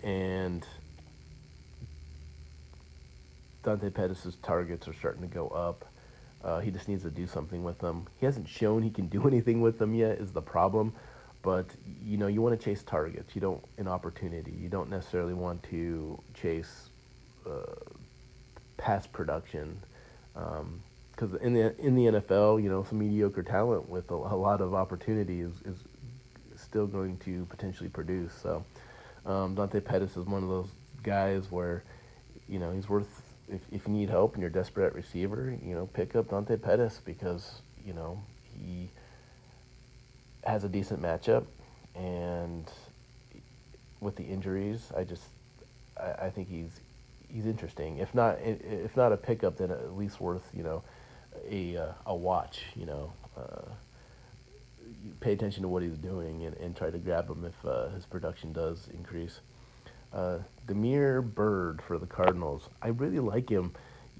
and 0.03 0.65
Dante 3.63 3.89
Pettis' 3.89 4.37
targets 4.43 4.87
are 4.87 4.93
starting 4.93 5.21
to 5.21 5.27
go 5.27 5.47
up. 5.49 5.85
Uh, 6.43 6.59
he 6.59 6.69
just 6.69 6.87
needs 6.87 7.01
to 7.03 7.09
do 7.09 7.25
something 7.25 7.63
with 7.63 7.79
them. 7.79 8.05
He 8.19 8.25
hasn't 8.25 8.47
shown 8.47 8.83
he 8.83 8.91
can 8.91 9.07
do 9.07 9.27
anything 9.27 9.59
with 9.59 9.79
them 9.79 9.95
yet. 9.95 10.19
Is 10.19 10.31
the 10.31 10.41
problem? 10.41 10.93
But 11.41 11.65
you 12.03 12.17
know 12.17 12.27
you 12.27 12.41
want 12.41 12.59
to 12.59 12.63
chase 12.63 12.83
targets. 12.83 13.35
You 13.35 13.41
don't 13.41 13.63
an 13.77 13.87
opportunity. 13.87 14.51
You 14.51 14.69
don't 14.69 14.89
necessarily 14.89 15.33
want 15.33 15.63
to 15.63 16.21
chase 16.33 16.89
uh, 17.47 17.75
past 18.77 19.11
production 19.11 19.79
because 20.33 21.33
um, 21.33 21.39
in 21.41 21.53
the 21.53 21.79
in 21.79 21.95
the 21.95 22.05
NFL, 22.05 22.61
you 22.61 22.69
know, 22.69 22.83
some 22.83 22.99
mediocre 22.99 23.43
talent 23.43 23.89
with 23.89 24.09
a, 24.11 24.15
a 24.15 24.37
lot 24.37 24.61
of 24.61 24.73
opportunity 24.73 25.41
is, 25.41 25.53
is 25.65 25.77
still 26.55 26.87
going 26.87 27.17
to 27.17 27.45
potentially 27.49 27.89
produce. 27.89 28.33
So 28.33 28.63
um, 29.25 29.55
Dante 29.55 29.79
Pettis 29.79 30.17
is 30.17 30.25
one 30.25 30.43
of 30.43 30.49
those 30.49 30.69
guys 31.03 31.51
where 31.51 31.83
you 32.47 32.59
know 32.59 32.71
he's 32.71 32.89
worth. 32.89 33.23
If, 33.51 33.61
if 33.71 33.87
you 33.87 33.93
need 33.93 34.09
help 34.11 34.33
and 34.33 34.41
you're 34.41 34.51
desperate 34.51 34.85
at 34.85 34.93
receiver, 34.93 35.57
you 35.65 35.73
know, 35.73 35.87
pick 35.87 36.15
up 36.15 36.29
Dante 36.29 36.55
Pettis 36.55 37.01
because 37.03 37.61
you 37.83 37.93
know 37.93 38.21
he 38.53 38.89
has 40.43 40.63
a 40.63 40.69
decent 40.69 41.01
matchup, 41.01 41.45
and 41.95 42.69
with 43.99 44.15
the 44.15 44.23
injuries, 44.23 44.91
I 44.95 45.03
just 45.03 45.23
I, 45.99 46.25
I 46.25 46.29
think 46.29 46.49
he's 46.49 46.79
he's 47.27 47.45
interesting. 47.45 47.97
If 47.97 48.13
not 48.15 48.37
if 48.41 48.95
not 48.95 49.11
a 49.11 49.17
pickup, 49.17 49.57
then 49.57 49.71
at 49.71 49.95
least 49.97 50.19
worth 50.19 50.49
you 50.53 50.63
know 50.63 50.83
a 51.49 51.77
uh, 51.77 51.91
a 52.05 52.15
watch. 52.15 52.61
You 52.75 52.85
know, 52.85 53.13
uh, 53.37 53.71
pay 55.19 55.33
attention 55.33 55.63
to 55.63 55.67
what 55.67 55.83
he's 55.83 55.97
doing 55.97 56.45
and, 56.45 56.55
and 56.57 56.75
try 56.75 56.89
to 56.89 56.97
grab 56.97 57.29
him 57.29 57.45
if 57.45 57.65
uh, 57.65 57.89
his 57.89 58.05
production 58.05 58.53
does 58.53 58.89
increase. 58.93 59.39
Uh, 60.11 60.39
Damiere 60.67 61.21
Byrd 61.21 61.81
for 61.81 61.97
the 61.97 62.07
Cardinals. 62.07 62.69
I 62.81 62.89
really 62.89 63.19
like 63.19 63.49
him. 63.49 63.73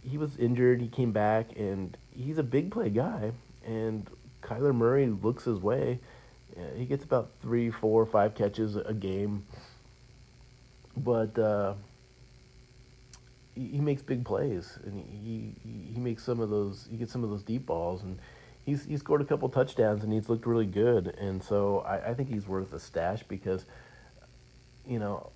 He 0.08 0.18
was 0.18 0.38
injured. 0.38 0.82
He 0.82 0.88
came 0.88 1.12
back, 1.12 1.48
and 1.58 1.98
he's 2.12 2.38
a 2.38 2.44
big 2.44 2.72
play 2.72 2.90
guy. 2.90 3.32
And 3.66 4.08
Kyler 4.42 4.74
Murray 4.74 5.08
looks 5.08 5.46
his 5.46 5.60
way. 5.60 6.00
He 6.76 6.86
gets 6.86 7.04
about 7.04 7.32
three, 7.42 7.72
four, 7.72 8.06
five 8.06 8.36
catches 8.36 8.76
a 8.76 8.94
game. 8.94 9.46
But 10.98 11.38
uh, 11.40 11.74
he, 13.56 13.68
he 13.68 13.80
makes 13.80 14.02
big 14.02 14.26
plays, 14.26 14.78
and 14.84 15.00
he, 15.00 15.56
he 15.64 15.94
he 15.94 16.00
makes 16.00 16.24
some 16.24 16.40
of 16.40 16.50
those. 16.50 16.88
He 16.90 16.98
gets 16.98 17.12
some 17.12 17.24
of 17.24 17.30
those 17.30 17.44
deep 17.44 17.66
balls, 17.66 18.04
and 18.04 18.20
he's 18.66 18.86
he 18.86 18.98
scored 18.98 19.22
a 19.22 19.26
couple 19.26 19.48
touchdowns, 19.50 20.04
and 20.04 20.12
he's 20.12 20.30
looked 20.30 20.46
really 20.46 20.66
good. 20.66 21.08
And 21.08 21.44
so 21.44 21.80
I, 21.80 22.10
I 22.10 22.14
think 22.14 22.30
he's 22.30 22.48
worth 22.48 22.74
a 22.74 22.80
stash 22.80 23.24
because, 23.24 23.66
you 24.86 25.00
know, 25.00 25.30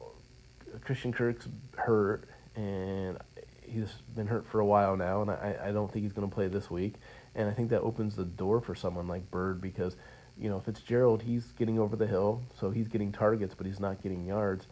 Christian 0.82 1.14
Kirk's 1.14 1.48
hurt, 1.76 2.28
and 2.56 3.18
he's 3.62 3.92
been 4.16 4.28
hurt 4.28 4.46
for 4.46 4.60
a 4.60 4.66
while 4.66 4.98
now, 4.98 5.22
and 5.22 5.32
I, 5.32 5.56
I 5.66 5.72
don't 5.72 5.92
think 5.92 6.04
he's 6.04 6.14
going 6.14 6.28
to 6.28 6.34
play 6.34 6.48
this 6.48 6.70
week. 6.70 6.96
And 7.36 7.50
I 7.50 7.54
think 7.54 7.70
that 7.72 7.82
opens 7.82 8.16
the 8.16 8.26
door 8.26 8.62
for 8.62 8.76
someone 8.76 9.08
like 9.08 9.32
Byrd 9.32 9.60
because, 9.60 9.96
you 10.38 10.50
know, 10.50 10.60
Fitzgerald, 10.60 11.22
he's 11.22 11.46
getting 11.54 11.80
over 11.80 11.96
the 11.96 12.08
hill, 12.08 12.42
so 12.60 12.72
he's 12.72 12.88
getting 12.88 13.12
targets, 13.12 13.54
but 13.56 13.66
he's 13.66 13.80
not 13.80 14.02
getting 14.02 14.26
yards. 14.26 14.68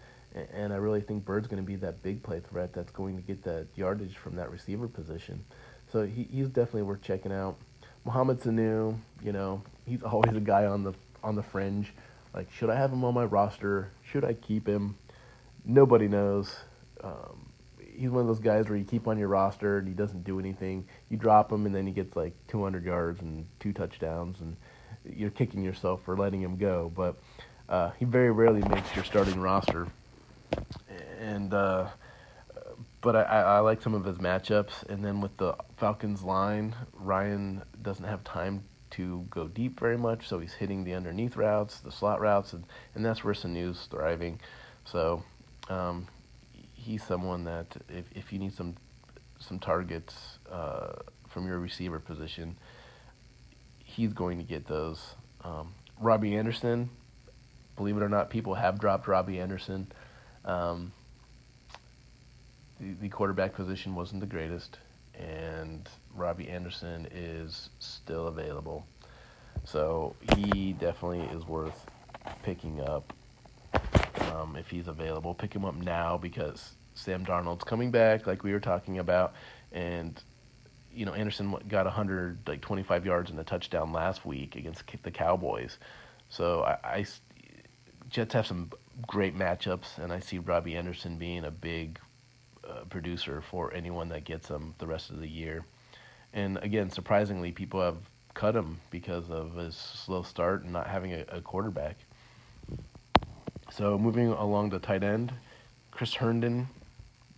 And 0.53 0.71
I 0.71 0.77
really 0.77 1.01
think 1.01 1.25
Byrd's 1.25 1.47
going 1.47 1.61
to 1.61 1.67
be 1.67 1.75
that 1.77 2.01
big 2.01 2.23
play 2.23 2.39
threat 2.39 2.71
that's 2.73 2.91
going 2.91 3.17
to 3.17 3.21
get 3.21 3.43
that 3.43 3.67
yardage 3.75 4.15
from 4.15 4.35
that 4.37 4.49
receiver 4.49 4.87
position. 4.87 5.43
So 5.91 6.05
he, 6.05 6.23
he's 6.31 6.47
definitely 6.47 6.83
worth 6.83 7.01
checking 7.01 7.33
out. 7.33 7.57
Mohamed 8.05 8.39
Sanu, 8.39 8.97
you 9.21 9.31
know, 9.33 9.61
he's 9.85 10.01
always 10.03 10.35
a 10.35 10.39
guy 10.39 10.65
on 10.65 10.83
the 10.83 10.93
on 11.23 11.35
the 11.35 11.43
fringe. 11.43 11.93
Like, 12.33 12.51
should 12.51 12.69
I 12.69 12.75
have 12.75 12.91
him 12.91 13.03
on 13.03 13.13
my 13.13 13.25
roster? 13.25 13.91
Should 14.03 14.23
I 14.23 14.33
keep 14.33 14.67
him? 14.67 14.95
Nobody 15.65 16.07
knows. 16.07 16.55
Um, 17.03 17.51
he's 17.77 18.09
one 18.09 18.21
of 18.21 18.27
those 18.27 18.39
guys 18.39 18.67
where 18.69 18.77
you 18.77 18.85
keep 18.85 19.07
on 19.07 19.17
your 19.17 19.27
roster 19.27 19.77
and 19.77 19.87
he 19.87 19.93
doesn't 19.93 20.23
do 20.23 20.39
anything. 20.39 20.87
You 21.09 21.17
drop 21.17 21.51
him 21.51 21.65
and 21.65 21.75
then 21.75 21.85
he 21.85 21.91
gets 21.93 22.15
like 22.15 22.33
200 22.47 22.85
yards 22.85 23.21
and 23.21 23.45
two 23.59 23.73
touchdowns, 23.73 24.39
and 24.39 24.55
you're 25.05 25.31
kicking 25.31 25.63
yourself 25.63 26.01
for 26.03 26.15
letting 26.17 26.41
him 26.41 26.57
go. 26.57 26.91
But 26.95 27.15
uh, 27.69 27.91
he 27.99 28.05
very 28.05 28.31
rarely 28.31 28.61
makes 28.69 28.95
your 28.95 29.05
starting 29.05 29.39
roster. 29.39 29.87
And 31.19 31.53
uh, 31.53 31.87
but 33.01 33.15
I, 33.15 33.21
I 33.23 33.59
like 33.59 33.81
some 33.81 33.93
of 33.93 34.05
his 34.05 34.17
matchups. 34.17 34.83
And 34.89 35.03
then 35.03 35.21
with 35.21 35.35
the 35.37 35.55
Falcons 35.77 36.23
line, 36.23 36.75
Ryan 36.93 37.63
doesn't 37.81 38.05
have 38.05 38.23
time 38.23 38.63
to 38.91 39.25
go 39.29 39.47
deep 39.47 39.79
very 39.79 39.97
much, 39.97 40.27
so 40.27 40.39
he's 40.39 40.53
hitting 40.53 40.83
the 40.83 40.93
underneath 40.93 41.37
routes, 41.37 41.79
the 41.79 41.91
slot 41.91 42.19
routes, 42.19 42.53
and, 42.53 42.65
and 42.93 43.05
that's 43.05 43.23
where 43.23 43.33
Sanu's 43.33 43.87
thriving. 43.89 44.39
So 44.83 45.23
um, 45.69 46.07
he's 46.73 47.03
someone 47.03 47.45
that 47.45 47.67
if, 47.89 48.05
if 48.13 48.33
you 48.33 48.39
need 48.39 48.53
some 48.53 48.75
some 49.39 49.57
targets 49.57 50.37
uh, 50.51 50.93
from 51.27 51.47
your 51.47 51.57
receiver 51.57 51.99
position, 51.99 52.57
he's 53.91 54.13
going 54.13 54.37
to 54.37 54.43
get 54.43 54.67
those. 54.67 55.15
Um, 55.43 55.73
Robbie 55.99 56.35
Anderson, 56.35 56.89
believe 57.75 57.97
it 57.97 58.03
or 58.03 58.09
not, 58.09 58.29
people 58.29 58.55
have 58.55 58.79
dropped 58.79 59.07
Robbie 59.07 59.39
Anderson. 59.39 59.87
Um, 60.45 60.91
the, 62.79 62.93
the 62.93 63.09
quarterback 63.09 63.53
position 63.53 63.95
wasn't 63.95 64.21
the 64.21 64.27
greatest, 64.27 64.77
and 65.17 65.87
Robbie 66.15 66.49
Anderson 66.49 67.07
is 67.13 67.69
still 67.79 68.27
available. 68.27 68.85
So 69.65 70.15
he 70.35 70.73
definitely 70.73 71.21
is 71.37 71.45
worth 71.45 71.85
picking 72.43 72.81
up 72.81 73.13
um, 74.31 74.55
if 74.55 74.69
he's 74.69 74.87
available. 74.87 75.33
Pick 75.33 75.53
him 75.53 75.65
up 75.65 75.75
now 75.75 76.17
because 76.17 76.71
Sam 76.95 77.25
Darnold's 77.25 77.63
coming 77.63 77.91
back, 77.91 78.25
like 78.25 78.43
we 78.43 78.53
were 78.53 78.59
talking 78.59 78.97
about, 78.97 79.33
and 79.71 80.21
you 80.93 81.05
know 81.05 81.13
Anderson 81.13 81.55
got 81.67 81.85
100 81.85 82.39
like 82.47 82.61
25 82.61 83.05
yards 83.05 83.31
and 83.31 83.39
a 83.39 83.43
touchdown 83.43 83.91
last 83.91 84.25
week 84.25 84.55
against 84.55 84.83
the 85.03 85.11
Cowboys. 85.11 85.77
So 86.29 86.63
I, 86.63 86.77
I 86.83 87.05
Jets 88.09 88.33
have 88.33 88.45
some 88.45 88.71
great 89.07 89.37
matchups, 89.37 89.97
and 89.97 90.11
I 90.11 90.19
see 90.19 90.37
Robbie 90.37 90.75
Anderson 90.75 91.17
being 91.17 91.45
a 91.45 91.51
big 91.51 91.99
uh, 92.67 92.83
producer 92.89 93.41
for 93.41 93.73
anyone 93.73 94.09
that 94.09 94.25
gets 94.25 94.49
him 94.49 94.75
the 94.79 94.87
rest 94.87 95.09
of 95.09 95.19
the 95.19 95.27
year. 95.27 95.65
And 96.33 96.57
again, 96.57 96.89
surprisingly, 96.89 97.51
people 97.51 97.81
have 97.81 97.97
cut 98.33 98.55
him 98.55 98.79
because 98.89 99.29
of 99.29 99.55
his 99.55 99.75
slow 99.75 100.23
start 100.23 100.63
and 100.63 100.73
not 100.73 100.87
having 100.87 101.13
a, 101.13 101.25
a 101.29 101.41
quarterback. 101.41 101.97
So 103.71 103.97
moving 103.97 104.27
along 104.27 104.71
to 104.71 104.79
tight 104.79 105.03
end, 105.03 105.33
Chris 105.91 106.15
Herndon 106.15 106.67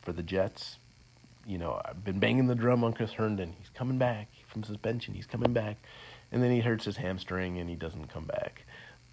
for 0.02 0.14
the 0.14 0.24
Jets. 0.24 0.78
You 1.46 1.58
know, 1.58 1.82
I've 1.84 2.04
been 2.04 2.20
banging 2.20 2.48
the 2.48 2.56
drum 2.56 2.84
on 2.84 2.94
Chris 2.94 3.12
Herndon. 3.12 3.54
He's 3.58 3.70
coming 3.70 3.98
back 3.98 4.30
from 4.48 4.64
suspension. 4.64 5.14
He's 5.14 5.26
coming 5.26 5.54
back. 5.54 5.78
And 6.32 6.42
then 6.42 6.52
he 6.52 6.62
hurts 6.62 6.86
his 6.86 6.98
hamstring 6.98 7.60
and 7.60 7.70
he 7.70 7.76
doesn't 7.76 8.08
come 8.08 8.26
back. 8.26 8.66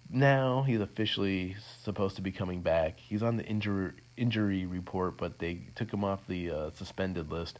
Now 0.09 0.63
he's 0.63 0.81
officially 0.81 1.55
supposed 1.83 2.15
to 2.17 2.21
be 2.21 2.31
coming 2.31 2.61
back. 2.61 2.99
He's 2.99 3.23
on 3.23 3.37
the 3.37 3.45
injury 3.45 3.93
injury 4.17 4.65
report, 4.65 5.17
but 5.17 5.39
they 5.39 5.61
took 5.75 5.91
him 5.91 6.03
off 6.03 6.25
the 6.27 6.51
uh, 6.51 6.69
suspended 6.71 7.31
list. 7.31 7.59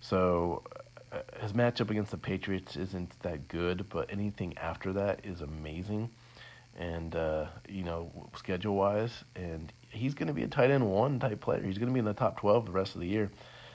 So 0.00 0.62
uh, 1.12 1.18
his 1.40 1.52
matchup 1.52 1.90
against 1.90 2.10
the 2.10 2.16
Patriots 2.16 2.76
isn't 2.76 3.18
that 3.22 3.48
good, 3.48 3.88
but 3.88 4.10
anything 4.10 4.56
after 4.58 4.92
that 4.94 5.20
is 5.24 5.40
amazing 5.40 6.10
and 6.78 7.14
uh, 7.14 7.46
you 7.68 7.84
know 7.84 8.10
schedule 8.36 8.74
wise, 8.74 9.24
and 9.36 9.72
he's 9.90 10.14
going 10.14 10.28
to 10.28 10.34
be 10.34 10.42
a 10.42 10.48
tight 10.48 10.70
end 10.70 10.88
one 10.88 11.18
type 11.18 11.40
player. 11.40 11.62
He's 11.62 11.78
going 11.78 11.88
to 11.88 11.94
be 11.94 12.00
in 12.00 12.04
the 12.04 12.14
top 12.14 12.38
twelve 12.38 12.66
the 12.66 12.72
rest 12.72 12.94
of 12.94 13.00
the 13.00 13.06
year. 13.06 13.30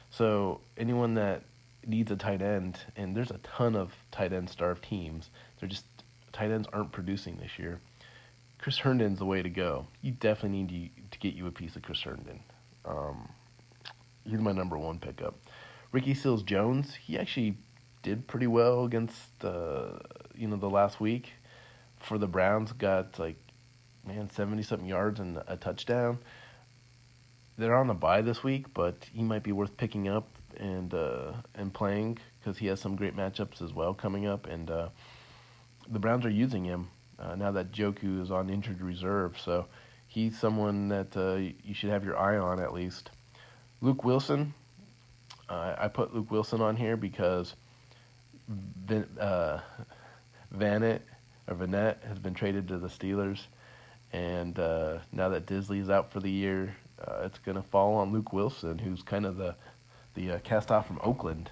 So 0.10 0.62
anyone 0.78 1.13
that 1.15 1.43
needs 1.86 2.12
a 2.12 2.15
tight 2.15 2.41
end, 2.41 2.80
and 2.95 3.15
there's 3.15 3.32
a 3.32 3.38
ton 3.39 3.76
of 3.76 3.93
tight 4.12 4.34
end 4.34 4.50
starved 4.50 4.84
teams. 4.84 5.30
They're 5.60 5.69
just 5.69 5.86
tight 6.32 6.52
ends 6.52 6.67
aren't 6.72 6.91
producing 6.91 7.38
this 7.38 7.58
year. 7.58 7.80
Chris 8.60 8.78
Herndon's 8.78 9.19
the 9.19 9.26
way 9.26 9.41
to 9.41 9.50
go. 9.50 9.88
You 10.02 10.12
definitely 10.12 10.63
need 10.63 10.69
to, 10.69 11.02
to 11.12 11.19
get 11.19 11.34
you 11.34 11.48
a 11.48 11.52
piece 11.52 11.76
of 11.76 11.82
Chris 11.82 12.02
Herndon. 12.02 12.41
Um, 12.86 13.30
he's 14.26 14.39
my 14.39 14.52
number 14.52 14.78
one 14.78 15.00
pickup. 15.00 15.36
Ricky 15.91 16.13
Seals 16.13 16.43
Jones, 16.43 16.93
he 16.95 17.17
actually 17.17 17.58
did 18.04 18.28
pretty 18.28 18.48
well 18.48 18.86
against 18.86 19.43
uh, 19.43 20.00
you 20.36 20.48
know 20.48 20.56
the 20.56 20.69
last 20.69 21.02
week 21.02 21.34
for 22.00 22.17
the 22.17 22.28
Browns 22.28 22.72
got 22.72 23.19
like 23.19 23.36
man 24.06 24.30
seventy 24.30 24.63
something 24.63 24.88
yards 24.88 25.19
and 25.19 25.41
a 25.48 25.58
touchdown. 25.58 26.19
They're 27.60 27.76
on 27.76 27.88
the 27.88 27.93
bye 27.93 28.22
this 28.22 28.41
week, 28.41 28.74
but 28.74 28.95
he 29.13 29.22
might 29.22 29.43
be 29.43 29.52
worth 29.52 29.76
picking 29.76 30.08
up 30.08 30.30
and 30.56 30.93
uh, 30.93 31.34
and 31.56 31.74
playing 31.74 32.17
because 32.39 32.58
he 32.58 32.67
has 32.67 32.80
some 32.80 32.95
great 32.95 33.17
matchups 33.17 33.62
as 33.62 33.74
well 33.74 33.93
coming 33.93 34.26
up. 34.26 34.48
And 34.48 34.72
uh, 34.72 34.88
the 35.91 36.00
Browns 36.00 36.26
are 36.26 36.30
using 36.30 36.63
him 36.63 36.88
uh, 37.19 37.36
now 37.36 37.52
that 37.52 37.74
Njoku 37.74 38.22
is 38.22 38.32
on 38.32 38.50
injured 38.50 38.80
reserve, 38.82 39.38
so 39.38 39.65
he's 40.08 40.39
someone 40.39 40.88
that 40.88 41.17
uh, 41.17 41.52
you 41.62 41.74
should 41.74 41.89
have 41.89 42.06
your 42.06 42.17
eye 42.17 42.38
on 42.38 42.62
at 42.62 42.74
least. 42.74 43.10
Luke 43.82 44.06
Wilson, 44.06 44.54
I 45.50 45.89
put 45.89 46.15
Luke 46.15 46.32
Wilson 46.32 46.62
on 46.62 46.78
here 46.78 46.95
because 46.95 47.56
Van, 48.48 49.06
uh, 49.19 49.60
Vannett 50.56 51.02
or 51.48 51.56
Vannett 51.56 52.04
has 52.08 52.19
been 52.19 52.34
traded 52.34 52.69
to 52.69 52.77
the 52.77 52.88
Steelers, 52.88 53.40
and 54.13 54.58
uh, 54.60 55.00
now 55.12 55.27
that 55.29 55.46
Dissly's 55.46 55.90
out 55.90 56.12
for 56.12 56.19
the 56.21 56.31
year, 56.31 56.75
uh, 57.06 57.23
it's 57.23 57.39
going 57.39 57.56
to 57.56 57.63
fall 57.63 57.95
on 57.95 58.12
Luke 58.12 58.33
Wilson, 58.33 58.79
who's 58.79 59.02
kind 59.02 59.25
of 59.25 59.37
the 59.37 59.56
the 60.15 60.31
uh, 60.31 60.39
cast 60.39 60.71
off 60.71 60.87
from 60.87 61.00
Oakland. 61.04 61.52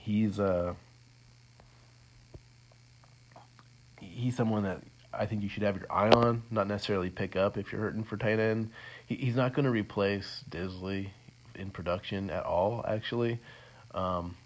He's 0.00 0.40
uh 0.40 0.74
he's 4.00 4.36
someone 4.36 4.64
that 4.64 4.80
I 5.12 5.26
think 5.26 5.42
you 5.42 5.48
should 5.48 5.62
have 5.62 5.76
your 5.76 5.90
eye 5.90 6.08
on, 6.10 6.42
not 6.50 6.66
necessarily 6.68 7.10
pick 7.10 7.36
up 7.36 7.58
if 7.58 7.70
you're 7.70 7.80
hurting 7.80 8.04
for 8.04 8.16
tight 8.16 8.38
end. 8.38 8.70
He, 9.06 9.16
he's 9.16 9.36
not 9.36 9.52
going 9.52 9.64
to 9.64 9.70
replace 9.70 10.42
Dissly 10.50 11.10
in 11.54 11.70
production 11.70 12.30
at 12.30 12.44
all, 12.44 12.84
actually. 12.88 13.38
Um, 13.94 14.36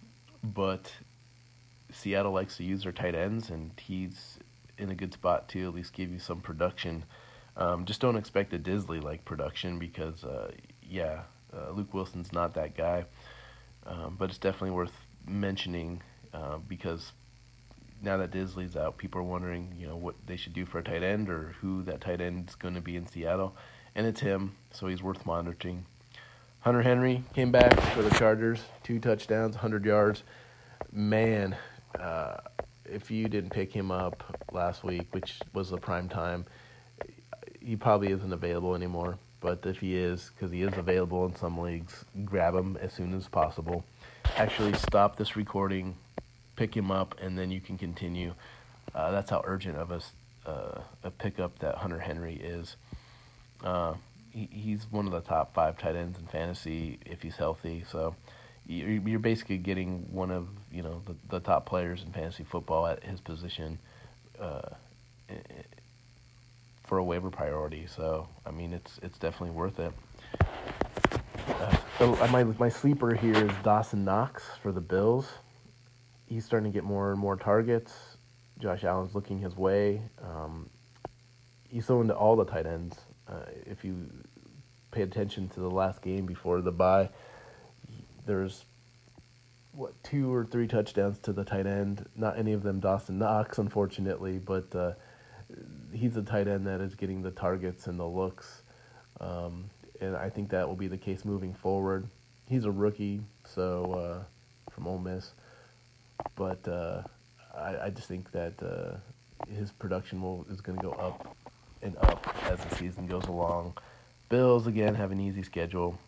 but 0.43 0.93
Seattle 1.93 2.33
likes 2.33 2.57
to 2.57 2.65
use 2.65 2.83
their 2.83 2.93
tight 2.93 3.15
ends, 3.15 3.51
and 3.51 3.71
he's 3.81 4.39
in 4.79 4.91
a 4.91 4.95
good 4.95 5.13
spot 5.13 5.49
to 5.51 5.69
at 5.69 5.75
least 5.75 5.93
give 5.93 6.11
you 6.11 6.19
some 6.19 6.41
production. 6.41 7.05
Um, 7.57 7.85
just 7.85 8.01
don't 8.01 8.17
expect 8.17 8.53
a 8.53 8.59
Dissly 8.59 9.03
like 9.03 9.25
production 9.25 9.79
because, 9.79 10.25
uh, 10.25 10.51
yeah, 10.83 11.23
uh, 11.55 11.71
Luke 11.71 11.95
Wilson's 11.95 12.33
not 12.33 12.55
that 12.55 12.77
guy. 12.77 13.05
Um, 13.87 14.17
but 14.19 14.31
it's 14.31 14.39
definitely 14.39 14.73
worth 14.73 14.93
mentioning 15.27 16.03
uh, 16.35 16.59
because 16.69 17.13
now 18.03 18.17
that 18.19 18.31
Dissly's 18.31 18.77
out, 18.77 18.99
people 18.99 19.21
are 19.21 19.25
wondering, 19.25 19.73
you 19.79 19.87
know, 19.87 19.97
what 19.97 20.15
they 20.27 20.37
should 20.37 20.53
do 20.53 20.67
for 20.67 20.79
a 20.79 20.83
tight 20.83 21.03
end 21.03 21.29
or 21.29 21.55
who 21.61 21.83
that 21.85 22.01
tight 22.01 22.21
end 22.21 22.49
is 22.49 22.55
going 22.55 22.75
to 22.75 22.81
be 22.81 22.97
in 22.97 23.07
Seattle, 23.07 23.57
and 23.95 24.07
it's 24.07 24.21
him, 24.21 24.55
so 24.71 24.87
he's 24.87 25.03
worth 25.03 25.25
monitoring. 25.25 25.87
Hunter 26.61 26.83
Henry 26.83 27.23
came 27.35 27.53
back 27.53 27.81
for 27.93 28.03
the 28.03 28.11
Chargers, 28.11 28.61
two 28.83 28.99
touchdowns, 28.99 29.55
100 29.55 29.85
yards. 29.85 30.25
Man, 30.93 31.57
uh, 31.99 32.39
if 32.85 33.11
you 33.11 33.29
didn't 33.29 33.51
pick 33.51 33.73
him 33.73 33.91
up 33.91 34.45
last 34.53 34.83
week, 34.83 35.07
which 35.13 35.39
was 35.55 35.71
the 35.71 35.79
prime 35.79 36.09
time, 36.09 36.45
he 37.67 37.75
probably 37.75 38.13
isn't 38.13 38.33
available 38.33 38.75
anymore. 38.75 39.19
But 39.41 39.67
if 39.67 39.79
he 39.79 39.97
is, 39.97 40.31
because 40.35 40.51
he 40.51 40.63
is 40.63 40.77
available 40.77 41.27
in 41.27 41.37
some 41.37 41.59
leagues, 41.59 42.05
grab 42.25 42.55
him 42.55 42.79
as 42.81 42.93
soon 42.93 43.13
as 43.15 43.27
possible. 43.29 43.85
Actually, 44.37 44.73
stop 44.75 45.17
this 45.17 45.37
recording, 45.37 45.97
pick 46.55 46.75
him 46.75 46.91
up, 46.91 47.17
and 47.21 47.39
then 47.39 47.51
you 47.51 47.61
can 47.61 47.77
continue. 47.77 48.33
Uh, 48.95 49.11
that's 49.11 49.31
how 49.31 49.43
urgent 49.45 49.77
of 49.77 49.91
a, 49.91 50.01
uh, 50.49 50.81
a 51.05 51.11
pickup 51.11 51.59
that 51.59 51.75
Hunter 51.75 51.99
Henry 51.99 52.37
is. 52.37 52.77
Uh, 53.63 53.95
he, 54.31 54.49
he's 54.51 54.87
one 54.91 55.07
of 55.07 55.13
the 55.13 55.21
top 55.21 55.53
five 55.53 55.77
tight 55.79 55.97
ends 55.97 56.19
in 56.19 56.27
fantasy 56.27 56.99
if 57.05 57.21
he's 57.21 57.37
healthy. 57.37 57.85
So 57.91 58.15
you're, 58.67 58.91
you're 58.91 59.19
basically 59.19 59.59
getting 59.59 60.07
one 60.13 60.31
of 60.31 60.49
you 60.73 60.83
know 60.83 61.03
the, 61.07 61.15
the 61.29 61.41
top 61.41 61.67
players 61.67 62.03
in 62.03 62.13
fantasy 62.13 62.45
football 62.45 62.87
at 62.87 63.05
his 63.05 63.21
position 63.21 63.79
uh, 64.41 64.71
for 66.87 66.99
a 66.99 67.05
waiver 67.05 67.31
priority. 67.31 67.87
So 67.87 68.29
I 68.47 68.51
mean, 68.51 68.73
it's 68.73 68.99
it's 69.03 69.19
definitely 69.19 69.51
worth 69.51 69.79
it. 69.79 69.93
Uh, 71.49 71.77
so 71.99 72.17
my 72.29 72.45
my 72.45 72.69
sleeper 72.69 73.15
here 73.15 73.47
is 73.47 73.53
Dawson 73.63 74.05
Knox 74.05 74.45
for 74.63 74.73
the 74.73 74.81
Bills. 74.81 75.29
He's 76.27 76.45
starting 76.45 76.73
to 76.73 76.75
get 76.75 76.85
more 76.85 77.11
and 77.11 77.21
more 77.21 77.37
targets. 77.37 78.17
Josh 78.59 78.85
Allen's 78.85 79.15
looking 79.15 79.39
his 79.39 79.57
way. 79.57 80.01
Um, 80.23 80.69
he's 81.69 81.87
so 81.87 82.01
into 82.01 82.15
all 82.15 82.37
the 82.37 82.45
tight 82.45 82.67
ends. 82.67 82.97
Uh, 83.29 83.43
if 83.67 83.85
you 83.85 84.09
pay 84.91 85.03
attention 85.03 85.49
to 85.51 85.61
the 85.61 85.71
last 85.71 86.01
game 86.03 86.27
before 86.27 86.61
the 86.61 86.73
bye, 86.73 87.09
there's 88.25 88.65
what 89.73 89.93
two 90.03 90.33
or 90.33 90.45
three 90.45 90.67
touchdowns 90.67 91.19
to 91.19 91.33
the 91.33 91.45
tight 91.45 91.67
end. 91.67 92.07
Not 92.17 92.39
any 92.39 92.53
of 92.53 92.63
them 92.63 92.81
Dawson 92.81 93.19
Knox, 93.19 93.59
unfortunately, 93.59 94.39
but 94.39 94.75
uh, 94.75 94.93
he's 95.93 96.17
a 96.17 96.23
tight 96.23 96.49
end 96.49 96.67
that 96.67 96.81
is 96.81 96.95
getting 96.95 97.23
the 97.23 97.31
targets 97.31 97.87
and 97.87 97.99
the 97.99 98.07
looks, 98.07 98.63
um, 99.21 99.71
and 100.01 100.17
I 100.17 100.31
think 100.31 100.51
that 100.51 100.69
will 100.69 100.77
be 100.77 100.89
the 100.89 100.99
case 100.99 101.25
moving 101.25 101.55
forward. 101.55 102.07
He's 102.49 102.65
a 102.65 102.71
rookie, 102.71 103.21
so 103.45 103.93
uh, 103.93 104.71
from 104.73 104.87
Ole 104.87 104.99
Miss, 104.99 105.33
but 106.35 106.67
uh, 106.69 107.03
I, 107.57 107.87
I, 107.87 107.91
just 107.91 108.09
think 108.09 108.31
that 108.33 108.53
uh, 108.63 108.97
his 109.49 109.73
production 109.73 110.21
will 110.21 110.47
is 110.51 110.61
going 110.61 110.79
to 110.79 110.83
go 110.83 110.93
up 110.93 111.37
and 111.83 111.97
up 111.99 112.35
as 112.45 112.59
the 112.65 112.77
season 112.77 113.07
goes 113.07 113.27
along. 113.27 113.77
Bills 114.29 114.67
again 114.67 114.95
have 114.95 115.13
an 115.13 115.21
easy 115.21 115.43
schedule. 115.43 115.99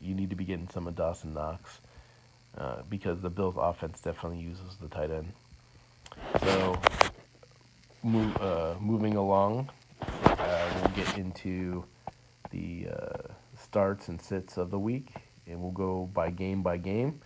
You 0.00 0.14
need 0.14 0.30
to 0.30 0.36
be 0.36 0.44
getting 0.44 0.68
some 0.68 0.86
of 0.86 0.96
Dawson 0.96 1.34
Knox 1.34 1.80
uh, 2.56 2.82
because 2.88 3.20
the 3.20 3.30
Bills' 3.30 3.56
offense 3.58 4.00
definitely 4.00 4.38
uses 4.38 4.76
the 4.80 4.88
tight 4.88 5.10
end. 5.10 5.32
So, 6.40 6.80
move, 8.02 8.36
uh, 8.40 8.74
moving 8.80 9.16
along, 9.16 9.70
uh, 10.24 10.70
we'll 10.80 11.04
get 11.04 11.18
into 11.18 11.84
the 12.50 12.88
uh, 12.90 13.32
starts 13.60 14.08
and 14.08 14.20
sits 14.20 14.56
of 14.56 14.70
the 14.70 14.78
week, 14.78 15.10
and 15.46 15.60
we'll 15.60 15.70
go 15.72 16.08
by 16.12 16.30
game 16.30 16.62
by 16.62 16.76
game, 16.76 17.20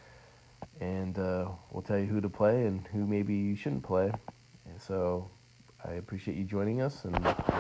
and 0.81 1.19
uh, 1.19 1.49
we'll 1.71 1.83
tell 1.83 1.99
you 1.99 2.07
who 2.07 2.21
to 2.21 2.29
play 2.29 2.67
and 2.67 2.87
who 2.89 3.07
maybe 3.07 3.35
you 3.35 3.57
shouldn't 3.57 3.83
play. 3.83 4.13
And 4.67 4.81
so, 4.81 5.31
I 5.85 5.93
appreciate 5.93 6.37
you 6.37 6.45
joining 6.45 6.81
us, 6.81 7.05
and 7.05 7.19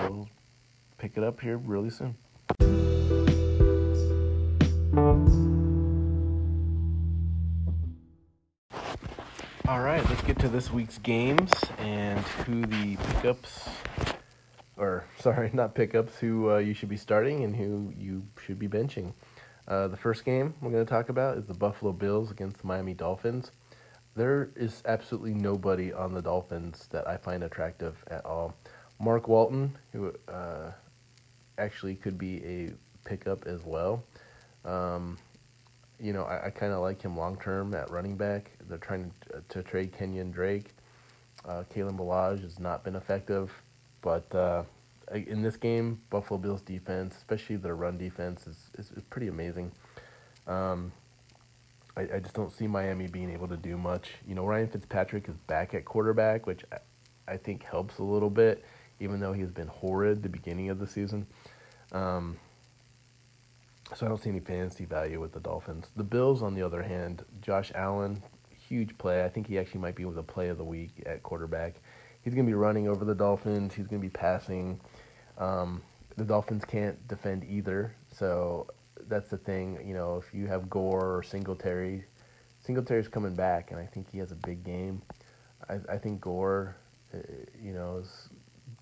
we'll 0.08 0.28
pick 0.98 1.16
it 1.16 1.24
up 1.24 1.40
here 1.40 1.56
really 1.56 1.90
soon. 1.90 2.16
To 10.41 10.49
this 10.49 10.72
week's 10.72 10.97
games 10.97 11.53
and 11.76 12.18
who 12.18 12.62
the 12.62 12.97
pickups, 12.97 13.68
or 14.78 15.05
sorry, 15.18 15.51
not 15.55 15.74
pickups, 15.74 16.18
who 16.18 16.53
uh, 16.53 16.57
you 16.57 16.72
should 16.72 16.88
be 16.88 16.97
starting 16.97 17.45
and 17.45 17.55
who 17.55 17.93
you 17.99 18.22
should 18.43 18.59
be 18.59 18.66
benching. 18.66 19.12
Uh, 19.68 19.88
the 19.88 19.99
first 19.99 20.24
game 20.24 20.55
we're 20.62 20.70
going 20.70 20.84
to 20.84 20.88
talk 20.88 21.11
about 21.11 21.36
is 21.36 21.47
the 21.47 21.53
Buffalo 21.53 21.93
Bills 21.93 22.30
against 22.30 22.57
the 22.57 22.66
Miami 22.66 22.95
Dolphins. 22.95 23.51
There 24.16 24.49
is 24.57 24.82
absolutely 24.86 25.34
nobody 25.34 25.93
on 25.93 26.14
the 26.14 26.22
Dolphins 26.22 26.88
that 26.91 27.07
I 27.07 27.18
find 27.18 27.45
attractive 27.45 28.03
at 28.11 28.24
all. 28.24 28.55
Mark 28.99 29.28
Walton, 29.28 29.76
who 29.93 30.14
uh, 30.26 30.70
actually 31.59 31.97
could 31.97 32.16
be 32.16 32.43
a 32.45 32.72
pickup 33.07 33.47
as 33.47 33.62
well. 33.62 34.03
Um, 34.64 35.18
you 36.01 36.12
know, 36.12 36.24
I, 36.24 36.46
I 36.46 36.51
kind 36.51 36.72
of 36.72 36.80
like 36.80 37.03
him 37.03 37.16
long 37.16 37.36
term 37.38 37.74
at 37.74 37.90
running 37.90 38.16
back. 38.16 38.51
They're 38.68 38.78
trying 38.78 39.12
to, 39.28 39.42
to 39.48 39.62
trade 39.62 39.92
Kenyan 39.92 40.32
Drake. 40.32 40.74
Uh, 41.44 41.64
Kalen 41.74 41.96
Ballage 41.96 42.42
has 42.42 42.59
not 42.59 42.84
been 42.84 42.96
effective, 42.96 43.51
but 44.03 44.34
uh, 44.34 44.62
in 45.12 45.42
this 45.42 45.57
game, 45.57 46.01
Buffalo 46.11 46.38
Bills 46.38 46.62
defense, 46.62 47.16
especially 47.16 47.57
their 47.57 47.74
run 47.76 47.98
defense, 47.98 48.46
is 48.46 48.70
is, 48.78 48.90
is 48.92 49.03
pretty 49.05 49.28
amazing. 49.28 49.72
Um, 50.46 50.92
I, 51.96 52.03
I 52.16 52.20
just 52.20 52.34
don't 52.34 52.53
see 52.53 52.66
Miami 52.66 53.07
being 53.07 53.30
able 53.30 53.48
to 53.48 53.57
do 53.57 53.76
much. 53.76 54.11
You 54.26 54.34
know, 54.34 54.46
Ryan 54.46 54.68
Fitzpatrick 54.68 55.28
is 55.28 55.36
back 55.46 55.74
at 55.74 55.84
quarterback, 55.84 56.46
which 56.46 56.64
I, 56.72 57.32
I 57.32 57.36
think 57.36 57.62
helps 57.62 57.98
a 57.98 58.05
little 58.05 58.30
bit, 58.30 58.64
even 59.01 59.20
though 59.20 59.32
he's 59.32 59.51
been 59.51 59.68
horrid 59.68 60.22
the 60.22 60.28
beginning 60.28 60.70
of 60.70 60.78
the 60.78 60.86
season. 60.86 61.26
Um, 61.92 62.36
so 63.95 64.07
I 64.07 64.09
don't 64.09 64.22
see 64.22 64.30
any 64.30 64.41
fantasy 64.41 64.84
value 64.84 65.20
with 65.20 65.32
the 65.32 65.41
Dolphins. 65.41 65.86
The 65.97 66.05
Bills, 66.05 66.43
on 66.43 66.55
the 66.55 66.62
other 66.62 66.82
hand, 66.82 67.24
Josh 67.41 67.72
Allen, 67.74 68.22
huge 68.68 68.97
play. 68.99 69.24
I 69.24 69.28
think 69.28 69.47
he 69.47 69.59
actually 69.59 69.80
might 69.80 69.97
be 69.97 70.05
with 70.05 70.16
the 70.16 70.22
play 70.22 70.49
of 70.49 70.59
the 70.59 70.64
week 70.64 71.03
at 71.07 71.22
quarterback. 71.22 71.74
He's 72.22 72.34
going 72.34 72.47
to 72.47 72.51
be 72.51 72.55
running 72.55 72.88
over 72.88 73.05
the 73.05 73.14
Dolphins. 73.14 73.74
He's 73.74 73.86
going 73.86 74.01
to 74.01 74.07
be 74.07 74.11
passing. 74.11 74.80
Um, 75.38 75.82
the 76.16 76.24
Dolphins 76.24 76.64
can't 76.64 77.07
defend 77.09 77.45
either, 77.45 77.95
so 78.12 78.68
that's 79.09 79.28
the 79.28 79.38
thing. 79.38 79.78
You 79.86 79.95
know, 79.95 80.16
if 80.16 80.34
you 80.34 80.47
have 80.47 80.68
Gore 80.68 81.16
or 81.16 81.22
Singletary, 81.22 82.05
Singletary's 82.61 83.09
coming 83.09 83.34
back, 83.34 83.70
and 83.70 83.80
I 83.80 83.86
think 83.86 84.11
he 84.11 84.18
has 84.18 84.32
a 84.32 84.36
big 84.36 84.62
game. 84.64 85.03
I, 85.68 85.78
I 85.88 85.99
think 85.99 86.20
Gore, 86.20 86.76
uh, 87.14 87.18
you 87.61 87.72
know, 87.72 87.99
is 88.03 88.28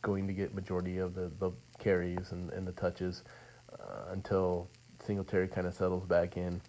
going 0.02 0.26
to 0.26 0.32
get 0.32 0.54
majority 0.54 0.98
of 0.98 1.14
the, 1.14 1.30
the 1.38 1.52
carries 1.78 2.32
and, 2.32 2.50
and 2.50 2.66
the 2.66 2.72
touches 2.72 3.22
uh, 3.72 4.11
until 4.11 4.68
Singletary 5.09 5.48
kind 5.48 5.66
of 5.66 5.72
settles 5.72 6.04
back 6.04 6.36
in. 6.36 6.61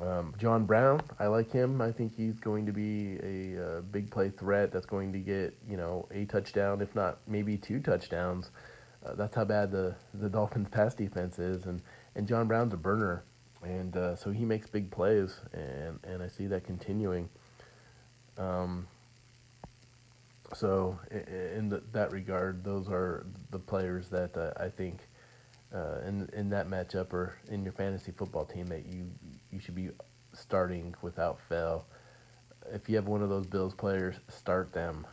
Um, 0.00 0.34
John 0.36 0.64
Brown, 0.64 1.00
I 1.20 1.28
like 1.28 1.52
him. 1.52 1.80
I 1.80 1.92
think 1.92 2.12
he's 2.16 2.40
going 2.40 2.66
to 2.66 2.72
be 2.72 3.18
a, 3.22 3.56
a, 3.56 3.78
uh, 3.78 3.80
big 3.82 4.10
play 4.10 4.30
threat 4.30 4.72
that's 4.72 4.84
going 4.84 5.12
to 5.12 5.20
get 5.20 5.56
you 5.70 5.76
know 5.76 6.08
a 6.10 6.24
touchdown, 6.24 6.80
if 6.80 6.92
not 6.96 7.18
maybe 7.28 7.56
two 7.56 7.78
touchdowns. 7.78 8.50
Uh, 9.06 9.14
that's 9.14 9.36
how 9.36 9.44
bad 9.44 9.70
the 9.70 9.94
the 10.14 10.28
Dolphins' 10.28 10.70
pass 10.70 10.92
defense 10.92 11.38
is, 11.38 11.66
and 11.66 11.80
and 12.16 12.26
John 12.26 12.48
Brown's 12.48 12.74
a 12.74 12.76
burner, 12.76 13.22
and 13.62 13.96
uh, 13.96 14.16
so 14.16 14.32
he 14.32 14.44
makes 14.44 14.68
big 14.68 14.90
plays, 14.90 15.38
and 15.52 16.00
and 16.02 16.20
I 16.20 16.26
see 16.26 16.48
that 16.48 16.64
continuing. 16.64 17.28
Um, 18.38 18.88
so 20.52 20.98
in 21.12 21.68
the, 21.68 21.80
that 21.92 22.10
regard, 22.10 22.64
those 22.64 22.88
are 22.88 23.24
the 23.50 23.58
players 23.60 24.08
that 24.08 24.36
uh, 24.36 24.52
I 24.60 24.68
think 24.68 25.06
uh, 25.74 26.00
in 26.06 26.28
in 26.32 26.50
that 26.50 26.68
matchup 26.68 27.12
or 27.12 27.34
in 27.48 27.62
your 27.64 27.72
fantasy 27.72 28.12
football 28.12 28.44
team 28.44 28.66
that 28.66 28.86
you 28.86 29.10
you 29.50 29.58
should 29.58 29.74
be 29.74 29.90
starting 30.32 30.94
without 31.02 31.38
fail. 31.48 31.86
If 32.72 32.88
you 32.88 32.96
have 32.96 33.06
one 33.06 33.22
of 33.22 33.28
those 33.28 33.46
Bills 33.46 33.74
players, 33.74 34.16
start 34.28 34.72
them. 34.72 35.06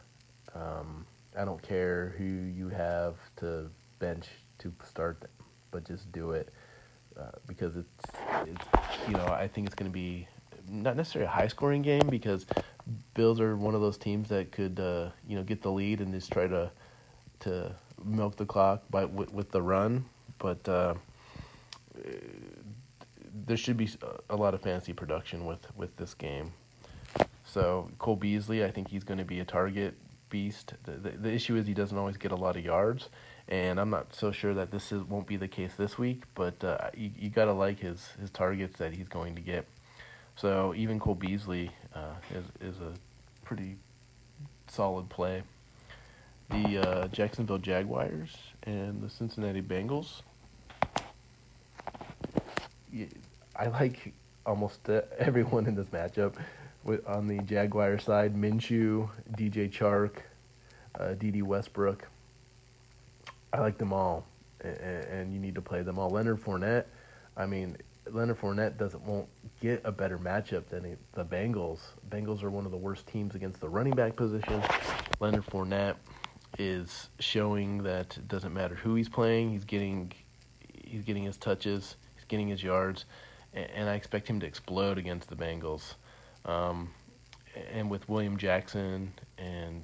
Um, 0.53 1.05
I 1.37 1.45
don't 1.45 1.61
care 1.61 2.13
who 2.17 2.23
you 2.23 2.69
have 2.69 3.15
to 3.37 3.69
bench 3.99 4.27
to 4.59 4.73
start 4.83 5.21
them, 5.21 5.29
but 5.71 5.85
just 5.85 6.11
do 6.11 6.31
it 6.31 6.49
uh, 7.19 7.31
because 7.47 7.75
it's 7.75 8.05
it's 8.45 8.65
you 9.07 9.15
know 9.15 9.27
I 9.27 9.47
think 9.47 9.67
it's 9.67 9.75
going 9.75 9.89
to 9.89 9.93
be 9.93 10.27
not 10.67 10.95
necessarily 10.95 11.27
a 11.27 11.31
high 11.31 11.47
scoring 11.47 11.81
game 11.81 12.07
because 12.09 12.45
Bills 13.13 13.39
are 13.39 13.55
one 13.55 13.75
of 13.75 13.81
those 13.81 13.97
teams 13.97 14.29
that 14.29 14.51
could 14.51 14.79
uh, 14.79 15.09
you 15.27 15.35
know 15.35 15.43
get 15.43 15.61
the 15.61 15.71
lead 15.71 16.01
and 16.01 16.13
just 16.13 16.31
try 16.31 16.47
to 16.47 16.71
to 17.41 17.73
milk 18.03 18.35
the 18.35 18.45
clock 18.45 18.83
by 18.89 19.05
with, 19.05 19.33
with 19.33 19.51
the 19.51 19.61
run 19.61 20.05
but 20.39 20.67
uh, 20.67 20.95
there 23.45 23.57
should 23.57 23.77
be 23.77 23.89
a 24.29 24.35
lot 24.35 24.53
of 24.53 24.61
fantasy 24.61 24.93
production 24.93 25.45
with, 25.45 25.65
with 25.75 25.95
this 25.97 26.13
game. 26.13 26.53
So 27.45 27.89
Cole 27.99 28.15
Beasley, 28.15 28.63
I 28.63 28.71
think 28.71 28.89
he's 28.89 29.03
going 29.03 29.17
to 29.17 29.25
be 29.25 29.39
a 29.39 29.45
target 29.45 29.95
beast. 30.29 30.73
The, 30.83 30.91
the, 30.91 31.09
the, 31.11 31.31
issue 31.31 31.55
is 31.55 31.65
he 31.65 31.73
doesn't 31.73 31.97
always 31.97 32.17
get 32.17 32.31
a 32.31 32.35
lot 32.35 32.55
of 32.55 32.63
yards, 32.63 33.09
and 33.47 33.79
I'm 33.79 33.89
not 33.89 34.13
so 34.13 34.31
sure 34.31 34.53
that 34.53 34.71
this 34.71 34.91
is, 34.91 35.03
won't 35.03 35.27
be 35.27 35.37
the 35.37 35.47
case 35.47 35.73
this 35.77 35.97
week. 35.97 36.23
But 36.35 36.63
uh, 36.63 36.89
you 36.95 37.09
you 37.17 37.29
got 37.29 37.45
to 37.45 37.53
like 37.53 37.79
his 37.79 38.09
his 38.19 38.29
targets 38.29 38.77
that 38.77 38.93
he's 38.93 39.07
going 39.07 39.35
to 39.35 39.41
get. 39.41 39.65
So 40.35 40.73
even 40.75 40.99
Cole 40.99 41.15
Beasley 41.15 41.71
uh, 41.95 42.13
is 42.31 42.75
is 42.75 42.79
a 42.79 42.93
pretty 43.43 43.77
solid 44.67 45.09
play. 45.09 45.43
The 46.51 46.87
uh, 46.87 47.07
Jacksonville 47.09 47.59
Jaguars 47.59 48.35
and 48.63 49.01
the 49.01 49.09
Cincinnati 49.09 49.61
Bengals. 49.61 50.21
I 53.55 53.67
like 53.67 54.13
almost 54.45 54.89
uh, 54.89 55.01
everyone 55.17 55.65
in 55.67 55.75
this 55.75 55.87
matchup. 55.87 56.35
With, 56.83 57.05
on 57.05 57.27
the 57.27 57.39
Jaguar 57.39 57.99
side, 57.99 58.35
Minshew, 58.35 59.09
DJ 59.33 59.69
Chark, 59.69 60.21
uh, 60.97 61.13
Dede 61.13 61.43
Westbrook. 61.43 62.07
I 63.51 63.59
like 63.59 63.77
them 63.77 63.91
all, 63.91 64.25
and, 64.61 64.77
and 64.77 65.33
you 65.33 65.39
need 65.39 65.55
to 65.55 65.61
play 65.61 65.81
them 65.81 65.99
all. 65.99 66.09
Leonard 66.09 66.41
Fournette, 66.41 66.85
I 67.35 67.45
mean, 67.45 67.75
Leonard 68.11 68.39
Fournette 68.39 68.77
doesn't 68.77 69.03
won't 69.03 69.27
get 69.59 69.81
a 69.83 69.91
better 69.91 70.17
matchup 70.17 70.67
than 70.67 70.97
the 71.13 71.25
Bengals. 71.25 71.79
Bengals 72.09 72.43
are 72.43 72.49
one 72.49 72.65
of 72.65 72.71
the 72.71 72.77
worst 72.77 73.07
teams 73.07 73.35
against 73.35 73.59
the 73.59 73.69
running 73.69 73.93
back 73.93 74.15
position. 74.15 74.61
Leonard 75.19 75.45
Fournette 75.45 75.95
is 76.57 77.09
showing 77.19 77.83
that 77.83 78.17
it 78.17 78.27
doesn't 78.27 78.53
matter 78.53 78.75
who 78.75 78.95
he's 78.95 79.09
playing, 79.09 79.51
he's 79.51 79.65
getting 79.65 80.11
he's 80.83 81.03
getting 81.03 81.23
his 81.23 81.37
touches, 81.37 81.95
he's 81.97 81.98
getting 82.29 82.47
his 82.47 82.63
yards, 82.63 83.03
and, 83.53 83.89
I 83.89 83.95
expect 83.95 84.27
him 84.27 84.39
to 84.39 84.45
explode 84.45 84.97
against 84.97 85.27
the 85.27 85.35
Bengals. 85.35 85.95
Um, 86.45 86.91
and 87.73 87.89
with 87.89 88.07
William 88.07 88.37
Jackson 88.37 89.11
and 89.37 89.83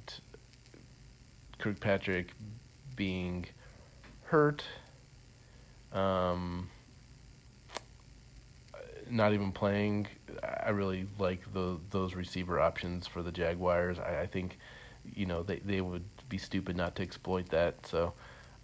Kirkpatrick 1.58 2.32
being 2.94 3.44
hurt, 4.22 4.64
um, 5.92 6.70
not 9.10 9.34
even 9.34 9.52
playing, 9.52 10.06
I 10.42 10.70
really 10.70 11.06
like 11.18 11.52
the 11.52 11.78
those 11.90 12.14
receiver 12.14 12.60
options 12.60 13.06
for 13.06 13.22
the 13.22 13.32
Jaguars. 13.32 13.98
I, 13.98 14.22
I 14.22 14.26
think, 14.26 14.58
you 15.14 15.26
know, 15.26 15.42
they 15.42 15.58
they 15.58 15.80
would 15.80 16.04
be 16.28 16.38
stupid 16.38 16.76
not 16.76 16.96
to 16.96 17.02
exploit 17.02 17.48
that. 17.50 17.86
So, 17.86 18.14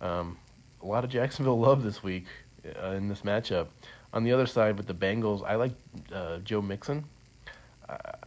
um, 0.01 0.39
a 0.83 0.87
lot 0.87 1.05
of 1.05 1.11
Jacksonville 1.11 1.59
love 1.59 1.83
this 1.83 2.03
week 2.03 2.26
uh, 2.82 2.90
in 2.90 3.08
this 3.08 3.22
matchup. 3.22 3.68
On 4.12 4.24
the 4.24 4.32
other 4.32 4.46
side, 4.46 4.76
with 4.76 4.86
the 4.86 4.94
Bengals, 4.94 5.42
I 5.44 5.54
like 5.54 5.72
uh, 6.12 6.38
Joe 6.38 6.60
Mixon. 6.60 7.04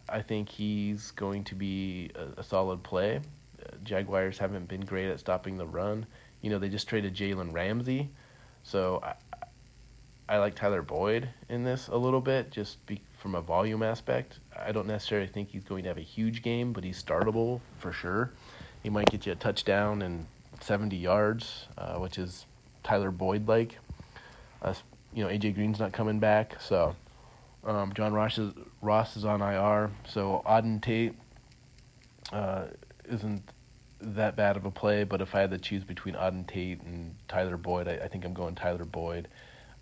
I 0.10 0.22
think 0.22 0.50
he's 0.50 1.12
going 1.12 1.44
to 1.46 1.56
be 1.56 2.12
a, 2.16 2.40
a 2.42 2.44
solid 2.44 2.84
play. 2.84 3.18
Uh, 3.18 3.76
Jaguars 3.84 4.38
haven't 4.38 4.68
been 4.68 4.82
great 4.82 5.10
at 5.10 5.20
stopping 5.20 5.58
the 5.58 5.66
run. 5.66 6.06
You 6.42 6.50
know, 6.50 6.60
they 6.60 6.70
just 6.70 6.88
traded 6.88 7.16
Jalen 7.16 7.52
Ramsey, 7.54 8.10
so 8.64 9.02
I, 9.04 9.16
I 10.30 10.38
like 10.38 10.56
Tyler 10.56 10.82
Boyd 10.82 11.28
in 11.50 11.64
this 11.64 11.88
a 11.88 11.98
little 11.98 12.22
bit, 12.22 12.52
just 12.52 12.86
be, 12.86 13.02
from 13.18 13.36
a 13.36 13.42
volume 13.42 13.82
aspect. 13.82 14.40
I 14.56 14.72
don't 14.72 14.88
necessarily 14.88 15.28
think 15.28 15.50
he's 15.50 15.64
going 15.64 15.84
to 15.84 15.90
have 15.90 15.98
a 15.98 16.02
huge 16.02 16.44
game, 16.44 16.72
but 16.72 16.84
he's 16.84 17.02
startable 17.02 17.62
for 17.80 17.92
sure. 17.92 18.32
He 18.84 18.90
might 18.90 19.10
get 19.10 19.26
you 19.26 19.32
a 19.32 19.36
touchdown 19.36 20.04
and 20.04 20.28
70 20.62 20.96
yards, 20.96 21.68
uh, 21.78 21.96
which 21.98 22.20
is 22.20 22.46
Tyler 22.84 23.12
Boyd 23.12 23.48
like. 23.48 23.80
Uh, 24.62 24.74
you 25.14 25.24
know, 25.24 25.30
AJ 25.30 25.56
Green's 25.56 25.80
not 25.80 25.94
coming 25.94 26.20
back, 26.20 26.60
so 26.62 26.96
um, 27.66 27.94
John 27.94 28.14
Ross 28.14 28.38
is, 28.38 28.54
Ross 28.82 29.18
is 29.18 29.26
on 29.26 29.42
IR, 29.42 29.92
so 30.08 30.44
Auden 30.46 30.82
Tate 30.82 31.16
uh, 32.32 32.66
isn't 33.10 33.44
that 34.02 34.36
bad 34.36 34.58
of 34.58 34.66
a 34.66 34.72
play. 34.72 35.04
But 35.04 35.22
if 35.22 35.34
I 35.36 35.42
had 35.42 35.52
to 35.52 35.58
choose 35.58 35.84
between 35.84 36.16
Auden 36.16 36.48
Tate 36.48 36.82
and 36.82 37.16
Tyler 37.28 37.58
Boyd, 37.58 37.88
I, 37.88 37.94
I 37.94 38.08
think 38.08 38.26
I'm 38.26 38.34
going 38.34 38.56
Tyler 38.56 38.86
Boyd 38.86 39.28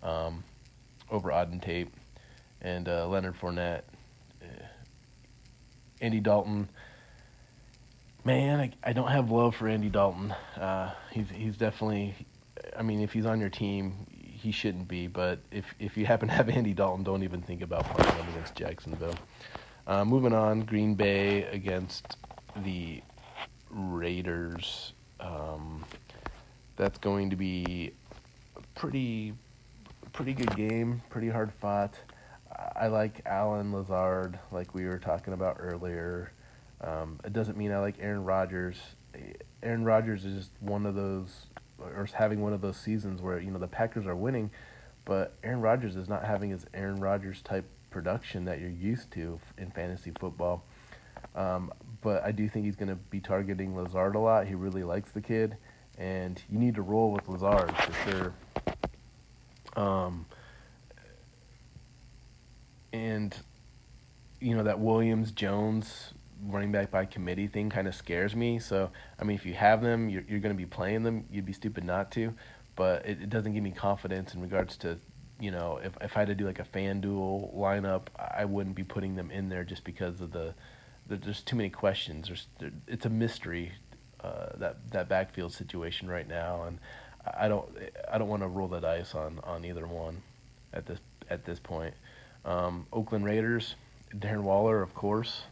um, 0.02 0.44
over 1.10 1.30
Auden 1.30 1.62
Tate 1.62 1.88
and 2.60 2.88
uh, 2.88 3.06
Leonard 3.06 3.36
Fournette. 3.38 3.82
Uh, 4.42 4.64
Andy 6.00 6.20
Dalton, 6.20 6.68
man, 8.24 8.60
I, 8.60 8.72
I 8.82 8.92
don't 8.92 9.10
have 9.10 9.30
love 9.30 9.56
for 9.56 9.68
Andy 9.68 9.88
Dalton. 9.88 10.32
Uh, 10.56 10.92
he's 11.12 11.28
he's 11.30 11.56
definitely, 11.56 12.14
I 12.76 12.82
mean, 12.82 13.00
if 13.00 13.12
he's 13.12 13.26
on 13.26 13.40
your 13.40 13.50
team, 13.50 14.06
he 14.44 14.52
shouldn't 14.52 14.86
be. 14.86 15.06
But 15.06 15.40
if 15.50 15.74
if 15.80 15.96
you 15.96 16.04
happen 16.04 16.28
to 16.28 16.34
have 16.34 16.48
Andy 16.48 16.74
Dalton, 16.74 17.02
don't 17.02 17.22
even 17.22 17.40
think 17.40 17.62
about 17.62 17.84
playing 17.84 18.14
him 18.14 18.28
against 18.34 18.54
Jacksonville. 18.54 19.14
Uh, 19.86 20.04
moving 20.04 20.34
on, 20.34 20.60
Green 20.60 20.94
Bay 20.94 21.44
against 21.44 22.16
the 22.56 23.02
Raiders. 23.70 24.92
Um, 25.18 25.84
that's 26.76 26.98
going 26.98 27.30
to 27.30 27.36
be 27.36 27.92
a 28.56 28.78
pretty 28.78 29.32
pretty 30.12 30.34
good 30.34 30.54
game, 30.54 31.02
pretty 31.08 31.28
hard 31.28 31.50
fought. 31.60 31.98
I 32.76 32.86
like 32.86 33.22
Allen 33.26 33.72
Lazard, 33.72 34.38
like 34.52 34.74
we 34.74 34.84
were 34.84 34.98
talking 34.98 35.32
about 35.32 35.56
earlier. 35.58 36.30
Um, 36.82 37.18
it 37.24 37.32
doesn't 37.32 37.56
mean 37.56 37.72
I 37.72 37.78
like 37.78 37.96
Aaron 37.98 38.24
Rodgers. 38.24 38.76
Aaron 39.62 39.84
Rodgers 39.84 40.24
is 40.24 40.36
just 40.36 40.50
one 40.60 40.86
of 40.86 40.94
those 40.94 41.46
or 41.78 42.06
having 42.12 42.40
one 42.40 42.52
of 42.52 42.60
those 42.60 42.76
seasons 42.76 43.20
where 43.20 43.38
you 43.38 43.50
know 43.50 43.58
the 43.58 43.68
Packers 43.68 44.06
are 44.06 44.16
winning, 44.16 44.50
but 45.04 45.34
Aaron 45.42 45.60
Rodgers 45.60 45.96
is 45.96 46.08
not 46.08 46.24
having 46.24 46.50
his 46.50 46.66
Aaron 46.74 47.00
Rodgers 47.00 47.42
type 47.42 47.64
production 47.90 48.44
that 48.44 48.60
you're 48.60 48.70
used 48.70 49.10
to 49.12 49.38
in 49.58 49.70
fantasy 49.70 50.12
football. 50.18 50.64
Um, 51.34 51.72
but 52.00 52.22
I 52.22 52.32
do 52.32 52.48
think 52.48 52.66
he's 52.66 52.76
going 52.76 52.88
to 52.88 52.96
be 52.96 53.20
targeting 53.20 53.76
Lazard 53.76 54.14
a 54.14 54.18
lot. 54.18 54.46
He 54.46 54.54
really 54.54 54.84
likes 54.84 55.10
the 55.10 55.20
kid, 55.20 55.56
and 55.98 56.40
you 56.50 56.58
need 56.58 56.74
to 56.74 56.82
roll 56.82 57.12
with 57.12 57.28
Lazard 57.28 57.74
for 57.76 58.10
sure. 58.10 58.34
Um, 59.76 60.26
and 62.92 63.36
you 64.40 64.56
know 64.56 64.62
that 64.62 64.78
Williams 64.78 65.32
Jones 65.32 66.14
running 66.46 66.72
back 66.72 66.90
by 66.90 67.04
committee 67.04 67.46
thing 67.46 67.70
kind 67.70 67.88
of 67.88 67.94
scares 67.94 68.34
me. 68.34 68.58
So, 68.58 68.90
I 69.18 69.24
mean, 69.24 69.36
if 69.36 69.46
you 69.46 69.54
have 69.54 69.82
them, 69.82 70.08
you're, 70.08 70.24
you're 70.28 70.40
going 70.40 70.54
to 70.54 70.58
be 70.58 70.66
playing 70.66 71.02
them. 71.02 71.24
You'd 71.30 71.46
be 71.46 71.52
stupid 71.52 71.84
not 71.84 72.10
to. 72.12 72.34
But 72.76 73.06
it, 73.06 73.22
it 73.22 73.30
doesn't 73.30 73.54
give 73.54 73.62
me 73.62 73.70
confidence 73.70 74.34
in 74.34 74.40
regards 74.40 74.76
to, 74.78 74.98
you 75.40 75.50
know, 75.50 75.80
if, 75.82 75.92
if 76.00 76.16
I 76.16 76.20
had 76.20 76.28
to 76.28 76.34
do 76.34 76.46
like 76.46 76.58
a 76.58 76.64
FanDuel 76.64 77.54
lineup, 77.54 78.08
I 78.18 78.44
wouldn't 78.44 78.74
be 78.74 78.84
putting 78.84 79.14
them 79.14 79.30
in 79.30 79.48
there 79.48 79.64
just 79.64 79.84
because 79.84 80.20
of 80.20 80.32
the, 80.32 80.54
the 81.06 81.16
there's 81.16 81.42
too 81.42 81.56
many 81.56 81.70
questions. 81.70 82.26
There's, 82.26 82.46
there, 82.58 82.72
it's 82.88 83.06
a 83.06 83.10
mystery, 83.10 83.72
uh, 84.22 84.48
that, 84.56 84.90
that 84.90 85.08
backfield 85.08 85.52
situation 85.52 86.08
right 86.08 86.26
now. 86.26 86.64
And 86.64 86.78
I 87.38 87.48
don't, 87.48 87.68
I 88.10 88.18
don't 88.18 88.28
want 88.28 88.42
to 88.42 88.48
roll 88.48 88.68
the 88.68 88.80
dice 88.80 89.14
on, 89.14 89.40
on 89.44 89.64
either 89.64 89.86
one 89.86 90.22
at 90.72 90.84
this, 90.86 90.98
at 91.30 91.44
this 91.44 91.60
point. 91.60 91.94
Um, 92.44 92.86
Oakland 92.92 93.24
Raiders, 93.24 93.76
Darren 94.16 94.42
Waller, 94.42 94.82
of 94.82 94.94
course. 94.94 95.42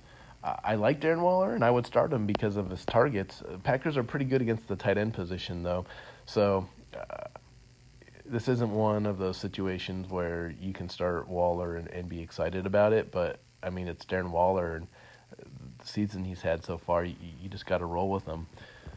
I 0.44 0.74
like 0.74 1.00
Darren 1.00 1.20
Waller, 1.20 1.54
and 1.54 1.64
I 1.64 1.70
would 1.70 1.86
start 1.86 2.12
him 2.12 2.26
because 2.26 2.56
of 2.56 2.68
his 2.68 2.84
targets. 2.84 3.42
Uh, 3.42 3.58
Packers 3.58 3.96
are 3.96 4.02
pretty 4.02 4.24
good 4.24 4.42
against 4.42 4.66
the 4.66 4.74
tight 4.74 4.98
end 4.98 5.14
position, 5.14 5.62
though. 5.62 5.84
So 6.26 6.66
uh, 6.96 7.28
this 8.26 8.48
isn't 8.48 8.70
one 8.70 9.06
of 9.06 9.18
those 9.18 9.36
situations 9.36 10.10
where 10.10 10.52
you 10.60 10.72
can 10.72 10.88
start 10.88 11.28
Waller 11.28 11.76
and, 11.76 11.88
and 11.88 12.08
be 12.08 12.20
excited 12.20 12.66
about 12.66 12.92
it. 12.92 13.12
But 13.12 13.38
I 13.62 13.70
mean, 13.70 13.86
it's 13.86 14.04
Darren 14.04 14.30
Waller, 14.30 14.76
and 14.76 14.88
the 15.78 15.86
season 15.86 16.24
he's 16.24 16.42
had 16.42 16.64
so 16.64 16.76
far, 16.76 17.04
you, 17.04 17.14
you 17.40 17.48
just 17.48 17.66
got 17.66 17.78
to 17.78 17.86
roll 17.86 18.10
with 18.10 18.24
him. 18.24 18.46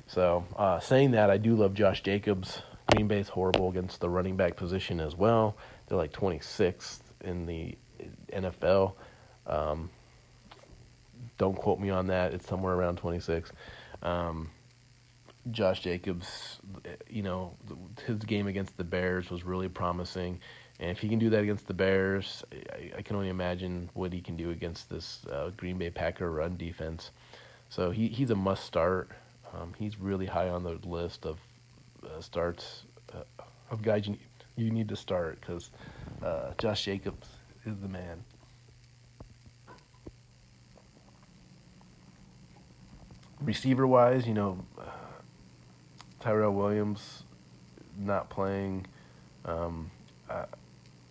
So 0.08 0.46
uh, 0.56 0.80
saying 0.80 1.12
that, 1.12 1.30
I 1.30 1.38
do 1.38 1.56
love 1.56 1.74
Josh 1.74 2.02
Jacobs. 2.02 2.62
Green 2.92 3.08
Bay's 3.08 3.30
horrible 3.30 3.70
against 3.70 4.00
the 4.00 4.10
running 4.10 4.36
back 4.36 4.56
position 4.56 5.00
as 5.00 5.16
well. 5.16 5.58
They're 5.88 5.98
like 5.98 6.12
26th 6.12 7.00
in 7.24 7.46
the 7.46 7.76
NFL. 8.32 8.94
Um, 9.48 9.90
don't 11.38 11.56
quote 11.56 11.80
me 11.80 11.90
on 11.90 12.08
that. 12.08 12.34
It's 12.34 12.48
somewhere 12.48 12.74
around 12.74 12.98
26. 12.98 13.52
Um, 14.02 14.50
Josh 15.52 15.82
Jacobs, 15.82 16.60
you 17.10 17.22
know, 17.22 17.56
his 18.06 18.18
game 18.18 18.48
against 18.48 18.78
the 18.78 18.84
Bears 18.84 19.30
was 19.30 19.44
really 19.44 19.70
promising. 19.70 20.40
And 20.80 20.92
if 20.92 21.00
he 21.00 21.08
can 21.08 21.20
do 21.20 21.30
that 21.30 21.44
against 21.44 21.68
the 21.68 21.74
Bears, 21.74 22.44
I, 22.52 22.98
I 22.98 23.02
can 23.02 23.16
only 23.16 23.30
imagine 23.30 23.90
what 23.94 24.12
he 24.12 24.22
can 24.22 24.36
do 24.36 24.50
against 24.50 24.90
this 24.90 25.26
uh, 25.32 25.52
Green 25.56 25.78
Bay 25.78 25.90
Packer 25.90 26.32
run 26.32 26.58
defense. 26.58 27.12
So 27.70 27.92
he, 27.92 28.08
he's 28.08 28.32
a 28.32 28.36
must 28.36 28.66
start. 28.66 29.12
Um, 29.54 29.74
he's 29.78 30.00
really 30.00 30.26
high 30.26 30.50
on 30.50 30.64
the 30.64 30.80
list 30.84 31.26
of 31.26 31.40
uh, 32.04 32.22
starts 32.22 32.84
uh, 33.14 33.24
of 33.72 33.82
guys 33.82 34.08
you, 34.08 34.18
you 34.56 34.72
need 34.72 34.90
to 34.90 34.96
start 34.96 35.40
because 35.40 35.72
uh, 36.24 36.52
Josh 36.58 36.84
Jacobs 36.86 37.28
is 37.66 37.78
the 37.82 37.88
man. 37.88 38.24
Receiver 43.42 43.86
wise, 43.86 44.28
you 44.28 44.34
know, 44.34 44.66
uh, 44.80 44.84
Tyrell 46.20 46.54
Williams 46.54 47.24
not 47.98 48.30
playing. 48.30 48.88
Um, 49.46 49.92
I, 50.30 50.46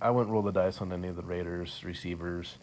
I 0.00 0.10
wouldn't 0.10 0.32
roll 0.32 0.42
the 0.42 0.52
dice 0.52 0.80
on 0.80 0.92
any 0.92 1.08
of 1.08 1.16
the 1.16 1.22
Raiders 1.22 1.82
receivers. 1.84 2.56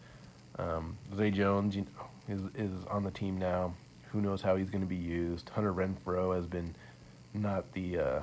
Um, 0.58 0.96
Zay 1.16 1.30
Jones 1.30 1.76
you 1.76 1.82
know, 1.82 2.34
is 2.34 2.42
is 2.54 2.84
on 2.90 3.04
the 3.04 3.10
team 3.10 3.38
now. 3.38 3.74
Who 4.12 4.20
knows 4.20 4.42
how 4.42 4.56
he's 4.56 4.68
going 4.68 4.82
to 4.82 4.86
be 4.86 4.96
used? 4.96 5.48
Hunter 5.48 5.72
Renfrow 5.72 6.36
has 6.36 6.46
been 6.46 6.74
not 7.32 7.72
the 7.72 7.98
uh, 7.98 8.22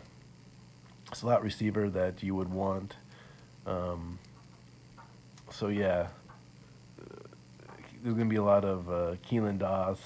slot 1.14 1.44
receiver 1.44 1.90
that 1.90 2.22
you 2.22 2.36
would 2.36 2.50
want. 2.50 2.96
Um, 3.66 4.20
so 5.52 5.68
yeah, 5.68 6.08
there's 8.04 8.16
going 8.16 8.28
to 8.28 8.34
be 8.34 8.38
a 8.38 8.44
lot 8.44 8.64
of 8.64 8.90
uh, 8.90 9.16
Keelan 9.28 9.58
Doss 9.58 10.00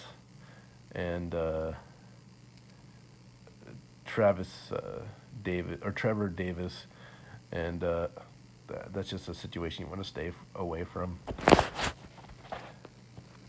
and 0.95 1.33
uh, 1.33 1.71
Travis 4.05 4.71
uh, 4.71 5.01
Davis 5.43 5.79
or 5.83 5.91
Trevor 5.91 6.29
Davis, 6.29 6.85
and 7.51 7.83
uh, 7.83 8.07
that, 8.67 8.93
that's 8.93 9.09
just 9.09 9.29
a 9.29 9.33
situation 9.33 9.83
you 9.83 9.89
want 9.89 10.01
to 10.01 10.07
stay 10.07 10.27
f- 10.27 10.35
away 10.55 10.83
from. 10.83 11.17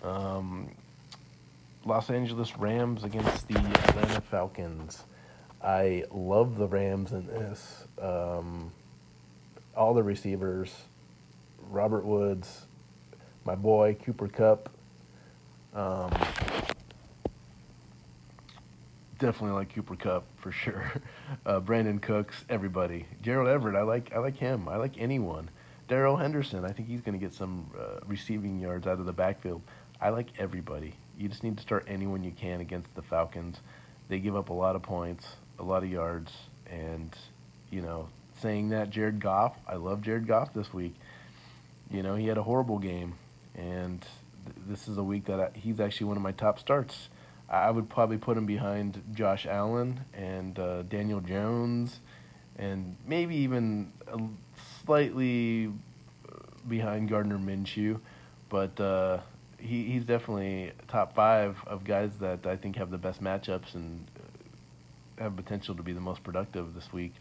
Um, 0.02 0.70
Los 1.84 2.10
Angeles 2.10 2.56
Rams 2.56 3.04
against 3.04 3.48
the 3.48 3.56
Atlanta 3.58 4.20
Falcons. 4.20 5.04
I 5.62 6.04
love 6.10 6.58
the 6.58 6.66
Rams 6.66 7.12
in 7.12 7.26
this. 7.26 7.84
Um, 8.00 8.70
all 9.76 9.94
the 9.94 10.02
receivers, 10.02 10.74
Robert 11.70 12.04
Woods, 12.04 12.66
my 13.44 13.54
boy 13.54 13.96
Cooper 14.04 14.28
Kupp. 14.28 14.70
Um, 15.74 16.12
definitely 19.18 19.56
like 19.56 19.74
Cooper 19.74 19.96
Kupp 19.96 20.24
for 20.36 20.52
sure. 20.52 20.92
Uh, 21.46 21.60
Brandin 21.60 22.00
Cooks, 22.00 22.44
everybody. 22.48 23.06
Gerald 23.20 23.48
Everett, 23.48 23.76
I 23.76 23.82
like. 23.82 24.12
I 24.14 24.18
like 24.18 24.36
him. 24.36 24.68
I 24.68 24.76
like 24.76 24.98
anyone. 24.98 25.50
Darrell 25.88 26.16
Henderson, 26.16 26.64
I 26.64 26.72
think 26.72 26.88
he's 26.88 27.02
going 27.02 27.18
to 27.18 27.24
get 27.24 27.34
some 27.34 27.70
uh, 27.78 28.00
receiving 28.06 28.60
yards 28.60 28.86
out 28.86 28.98
of 28.98 29.04
the 29.04 29.12
backfield. 29.12 29.60
I 30.00 30.10
like 30.10 30.28
everybody. 30.38 30.94
You 31.18 31.28
just 31.28 31.42
need 31.42 31.56
to 31.56 31.62
start 31.62 31.84
anyone 31.86 32.24
you 32.24 32.30
can 32.30 32.60
against 32.60 32.94
the 32.94 33.02
Falcons. 33.02 33.58
They 34.08 34.18
give 34.18 34.36
up 34.36 34.48
a 34.48 34.52
lot 34.54 34.76
of 34.76 34.82
points, 34.82 35.26
a 35.58 35.62
lot 35.62 35.82
of 35.82 35.90
yards, 35.90 36.32
and 36.70 37.14
you 37.70 37.82
know, 37.82 38.08
saying 38.40 38.70
that 38.70 38.90
Jared 38.90 39.20
Goff, 39.20 39.56
I 39.66 39.76
love 39.76 40.00
Jared 40.00 40.26
Goff 40.26 40.54
this 40.54 40.72
week. 40.72 40.94
You 41.90 42.02
know, 42.02 42.14
he 42.14 42.26
had 42.26 42.38
a 42.38 42.42
horrible 42.42 42.78
game, 42.78 43.14
and 43.54 44.00
th- 44.00 44.56
this 44.68 44.88
is 44.88 44.96
a 44.96 45.02
week 45.02 45.26
that 45.26 45.40
I, 45.40 45.50
he's 45.54 45.80
actually 45.80 46.06
one 46.08 46.16
of 46.16 46.22
my 46.22 46.32
top 46.32 46.58
starts. 46.58 47.08
I 47.48 47.70
would 47.70 47.88
probably 47.88 48.18
put 48.18 48.36
him 48.36 48.46
behind 48.46 49.02
Josh 49.12 49.46
Allen 49.46 50.00
and 50.14 50.58
uh, 50.58 50.82
Daniel 50.82 51.20
Jones, 51.20 52.00
and 52.56 52.96
maybe 53.06 53.36
even 53.36 53.92
slightly 54.84 55.70
behind 56.68 57.08
Gardner 57.08 57.38
Minshew, 57.38 58.00
but 58.48 58.78
uh, 58.80 59.18
he 59.58 59.84
he's 59.84 60.04
definitely 60.04 60.72
top 60.88 61.14
five 61.14 61.56
of 61.66 61.84
guys 61.84 62.10
that 62.20 62.46
I 62.46 62.56
think 62.56 62.76
have 62.76 62.90
the 62.90 62.98
best 62.98 63.22
matchups 63.22 63.74
and 63.74 64.06
uh, 64.18 65.22
have 65.22 65.36
potential 65.36 65.74
to 65.74 65.82
be 65.82 65.92
the 65.92 66.00
most 66.00 66.22
productive 66.22 66.74
this 66.74 66.92
week. 66.92 67.14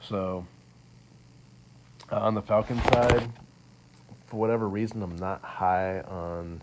So 0.00 0.46
uh, 2.10 2.20
on 2.20 2.34
the 2.34 2.42
Falcons 2.42 2.82
side, 2.84 3.28
for 4.26 4.36
whatever 4.36 4.68
reason, 4.68 5.02
I'm 5.02 5.16
not 5.16 5.42
high 5.42 6.00
on 6.00 6.62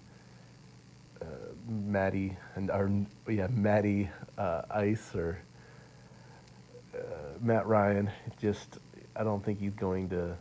Matty 1.69 2.35
and 2.55 2.69
or 2.71 2.91
yeah 3.27 3.47
Matty 3.47 4.09
uh, 4.37 4.63
Ice 4.71 5.13
or 5.15 5.39
uh, 6.95 6.99
Matt 7.41 7.67
Ryan. 7.67 8.09
Just 8.41 8.79
I 9.15 9.23
don't 9.23 9.43
think 9.43 9.59
he's 9.59 9.75
going 9.75 10.09
to. 10.09 10.35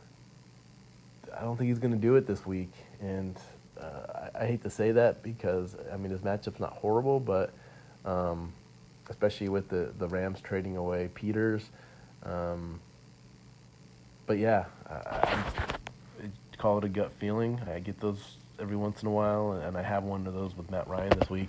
I 1.36 1.42
don't 1.42 1.56
think 1.56 1.68
he's 1.68 1.78
going 1.78 1.92
to 1.92 1.98
do 1.98 2.16
it 2.16 2.26
this 2.26 2.46
week, 2.46 2.72
and 3.00 3.38
uh, 3.80 4.28
I, 4.34 4.42
I 4.42 4.46
hate 4.46 4.62
to 4.62 4.70
say 4.70 4.92
that 4.92 5.22
because 5.22 5.76
I 5.92 5.96
mean 5.96 6.10
his 6.10 6.22
matchup's 6.22 6.60
not 6.60 6.72
horrible, 6.72 7.20
but 7.20 7.52
um, 8.04 8.52
especially 9.10 9.48
with 9.48 9.68
the 9.68 9.92
the 9.98 10.08
Rams 10.08 10.40
trading 10.40 10.76
away 10.76 11.10
Peters. 11.14 11.70
Um, 12.24 12.80
but 14.26 14.38
yeah, 14.38 14.64
I, 14.88 14.94
I 14.94 15.44
call 16.56 16.78
it 16.78 16.84
a 16.84 16.88
gut 16.88 17.12
feeling. 17.18 17.60
I 17.72 17.78
get 17.78 18.00
those 18.00 18.37
every 18.58 18.76
once 18.76 19.02
in 19.02 19.08
a 19.08 19.10
while, 19.10 19.52
and 19.52 19.76
I 19.76 19.82
have 19.82 20.04
one 20.04 20.26
of 20.26 20.34
those 20.34 20.56
with 20.56 20.70
Matt 20.70 20.88
Ryan 20.88 21.18
this 21.18 21.30
week. 21.30 21.48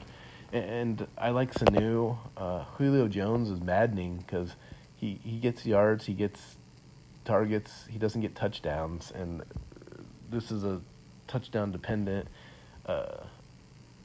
And 0.52 1.06
I 1.18 1.30
like 1.30 1.54
Sanu. 1.54 2.18
Uh, 2.36 2.64
Julio 2.78 3.08
Jones 3.08 3.50
is 3.50 3.62
maddening 3.62 4.18
because 4.18 4.56
he, 4.96 5.20
he 5.24 5.38
gets 5.38 5.66
yards, 5.66 6.06
he 6.06 6.14
gets 6.14 6.58
targets, 7.26 7.86
he 7.90 8.00
doesn't 8.00 8.22
get 8.22 8.36
touchdowns, 8.36 9.12
and 9.12 9.44
this 10.32 10.52
is 10.52 10.64
a 10.64 10.82
touchdown 11.28 11.72
dependent 11.72 12.28
uh, 12.86 13.24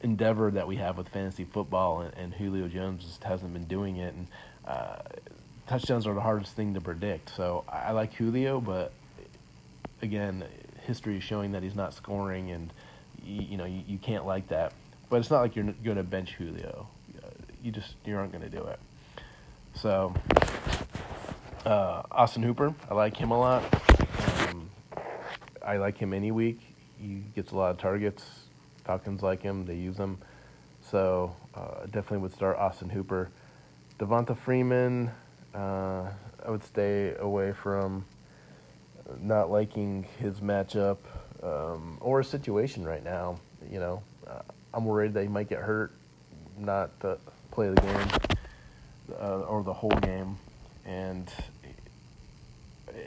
endeavor 0.02 0.50
that 0.50 0.68
we 0.68 0.76
have 0.76 0.98
with 0.98 1.08
fantasy 1.08 1.44
football, 1.44 2.02
and, 2.02 2.14
and 2.14 2.34
Julio 2.34 2.68
Jones 2.68 3.04
just 3.04 3.24
hasn't 3.24 3.52
been 3.52 3.64
doing 3.64 3.96
it. 3.96 4.14
And 4.14 4.26
uh, 4.66 4.96
touchdowns 5.66 6.06
are 6.06 6.14
the 6.14 6.20
hardest 6.20 6.54
thing 6.54 6.74
to 6.74 6.80
predict. 6.80 7.34
So 7.34 7.64
I, 7.68 7.76
I 7.78 7.90
like 7.92 8.12
Julio, 8.12 8.60
but 8.60 8.92
again, 10.02 10.44
history 10.86 11.16
is 11.16 11.24
showing 11.24 11.52
that 11.52 11.62
he's 11.62 11.74
not 11.74 11.94
scoring, 11.94 12.50
and 12.50 12.72
you, 13.24 13.42
you 13.50 13.56
know 13.56 13.64
you, 13.64 13.82
you 13.86 13.98
can't 13.98 14.26
like 14.26 14.48
that. 14.48 14.72
But 15.08 15.16
it's 15.16 15.30
not 15.30 15.40
like 15.40 15.56
you're 15.56 15.72
going 15.84 15.96
to 15.96 16.02
bench 16.02 16.32
Julio. 16.32 16.88
You 17.62 17.72
just 17.72 17.94
you 18.04 18.16
aren't 18.16 18.32
going 18.32 18.44
to 18.44 18.50
do 18.50 18.64
it. 18.64 18.78
So 19.74 20.14
uh, 21.64 22.02
Austin 22.10 22.42
Hooper, 22.42 22.74
I 22.90 22.94
like 22.94 23.16
him 23.16 23.30
a 23.30 23.38
lot. 23.38 23.62
Um, 24.48 24.70
I 25.62 25.78
like 25.78 25.96
him 25.96 26.12
any 26.12 26.30
week. 26.30 26.60
He 26.98 27.22
gets 27.34 27.52
a 27.52 27.56
lot 27.56 27.70
of 27.70 27.78
targets. 27.78 28.24
Falcons 28.84 29.22
like 29.22 29.42
him; 29.42 29.64
they 29.64 29.76
use 29.76 29.96
him. 29.96 30.18
So 30.82 31.34
uh, 31.54 31.86
definitely 31.86 32.18
would 32.18 32.32
start 32.32 32.58
Austin 32.58 32.90
Hooper. 32.90 33.30
Devonta 33.98 34.36
Freeman, 34.36 35.10
uh, 35.54 36.10
I 36.44 36.50
would 36.50 36.64
stay 36.64 37.14
away 37.18 37.52
from 37.52 38.04
not 39.20 39.50
liking 39.50 40.06
his 40.18 40.40
matchup 40.40 40.98
um, 41.44 41.98
or 42.00 42.20
a 42.20 42.24
situation 42.24 42.84
right 42.84 43.04
now. 43.04 43.38
You 43.70 43.80
know, 43.80 44.02
uh, 44.26 44.42
I'm 44.72 44.84
worried 44.84 45.16
he 45.16 45.28
might 45.28 45.48
get 45.48 45.60
hurt, 45.60 45.92
not 46.58 46.90
uh, 47.02 47.16
play 47.50 47.68
the 47.68 47.80
game 47.80 48.08
uh, 49.20 49.40
or 49.40 49.62
the 49.62 49.72
whole 49.72 49.90
game. 49.90 50.36
And 50.86 51.30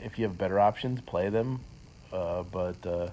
if 0.04 0.18
you 0.18 0.24
have 0.26 0.38
better 0.38 0.58
options, 0.58 1.00
play 1.00 1.28
them. 1.28 1.60
Uh, 2.12 2.42
but 2.44 2.86
uh, 2.86 3.10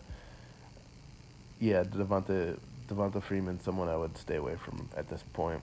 yeah, 1.59 1.83
Devonta 1.83 2.57
Devonta 2.87 3.21
Freeman, 3.21 3.59
someone 3.59 3.89
I 3.89 3.97
would 3.97 4.17
stay 4.17 4.35
away 4.35 4.55
from 4.55 4.89
at 4.95 5.09
this 5.09 5.23
point. 5.33 5.61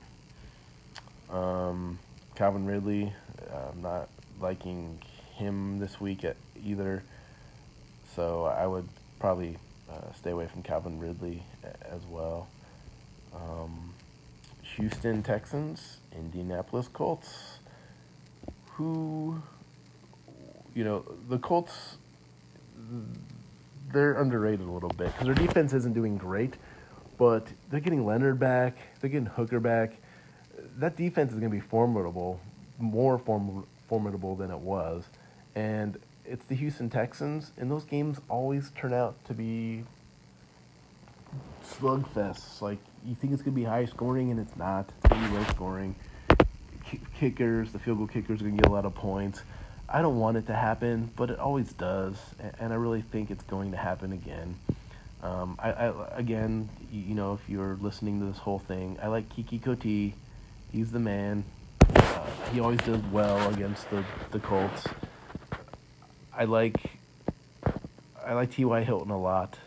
Um, 1.30 1.98
Calvin 2.34 2.66
Ridley, 2.66 3.12
I'm 3.52 3.80
not 3.80 4.08
liking 4.40 4.98
him 5.34 5.78
this 5.78 6.00
week 6.00 6.24
at 6.24 6.36
either. 6.64 7.02
So 8.14 8.44
I 8.44 8.66
would 8.66 8.86
probably 9.22 9.56
uh, 9.88 10.12
stay 10.18 10.32
away 10.32 10.48
from 10.48 10.64
Calvin 10.64 10.98
Ridley 10.98 11.44
as 11.88 12.00
well. 12.10 12.48
Um, 13.32 13.94
Houston 14.74 15.22
Texans, 15.22 15.98
Indianapolis 16.18 16.88
Colts, 16.88 17.60
who, 18.72 19.40
you 20.74 20.82
know, 20.82 21.04
the 21.28 21.38
Colts, 21.38 21.98
they're 23.92 24.20
underrated 24.20 24.66
a 24.66 24.70
little 24.70 24.88
bit 24.88 25.12
because 25.12 25.26
their 25.26 25.46
defense 25.46 25.72
isn't 25.72 25.94
doing 25.94 26.16
great, 26.18 26.54
but 27.16 27.46
they're 27.70 27.78
getting 27.78 28.04
Leonard 28.04 28.40
back, 28.40 28.74
they're 29.00 29.08
getting 29.08 29.26
Hooker 29.26 29.60
back. 29.60 29.92
That 30.78 30.96
defense 30.96 31.30
is 31.32 31.38
going 31.38 31.52
to 31.52 31.56
be 31.56 31.60
formidable, 31.60 32.40
more 32.80 33.20
form- 33.20 33.68
formidable 33.86 34.34
than 34.34 34.50
it 34.50 34.58
was. 34.58 35.04
And 35.54 35.96
it's 36.24 36.44
the 36.46 36.54
Houston 36.54 36.88
Texans, 36.90 37.52
and 37.56 37.70
those 37.70 37.84
games 37.84 38.20
always 38.28 38.70
turn 38.70 38.92
out 38.92 39.22
to 39.26 39.34
be 39.34 39.84
slugfests. 41.66 42.60
Like 42.60 42.78
you 43.04 43.14
think 43.14 43.32
it's 43.32 43.42
gonna 43.42 43.56
be 43.56 43.64
high 43.64 43.86
scoring, 43.86 44.30
and 44.30 44.40
it's 44.40 44.56
not. 44.56 44.88
It's 44.98 45.08
gonna 45.08 45.28
be 45.28 45.36
low 45.36 45.44
scoring. 45.44 45.94
Kickers, 47.18 47.72
the 47.72 47.78
field 47.78 47.98
goal 47.98 48.06
kickers, 48.06 48.40
are 48.40 48.44
gonna 48.44 48.56
get 48.56 48.66
a 48.66 48.72
lot 48.72 48.84
of 48.84 48.94
points. 48.94 49.42
I 49.88 50.00
don't 50.00 50.18
want 50.18 50.36
it 50.36 50.46
to 50.46 50.54
happen, 50.54 51.10
but 51.16 51.30
it 51.30 51.38
always 51.38 51.72
does, 51.72 52.16
and 52.58 52.72
I 52.72 52.76
really 52.76 53.02
think 53.02 53.30
it's 53.30 53.44
going 53.44 53.72
to 53.72 53.76
happen 53.76 54.12
again. 54.12 54.56
Um, 55.22 55.56
I, 55.58 55.72
I, 55.72 56.16
again, 56.16 56.68
you 56.90 57.14
know, 57.14 57.34
if 57.34 57.40
you're 57.48 57.76
listening 57.80 58.18
to 58.20 58.26
this 58.26 58.38
whole 58.38 58.58
thing, 58.58 58.98
I 59.02 59.08
like 59.08 59.28
Keke 59.28 59.60
Coutee. 59.60 60.14
He's 60.72 60.90
the 60.90 60.98
man. 60.98 61.44
Uh, 61.94 62.26
he 62.52 62.60
always 62.60 62.78
does 62.80 63.02
well 63.12 63.52
against 63.52 63.88
the 63.90 64.04
the 64.30 64.38
Colts. 64.38 64.86
I 66.36 66.44
like 66.44 66.76
I 68.24 68.34
like 68.34 68.52
T.Y. 68.52 68.82
Hilton 68.84 69.10
a 69.10 69.20
lot. 69.20 69.58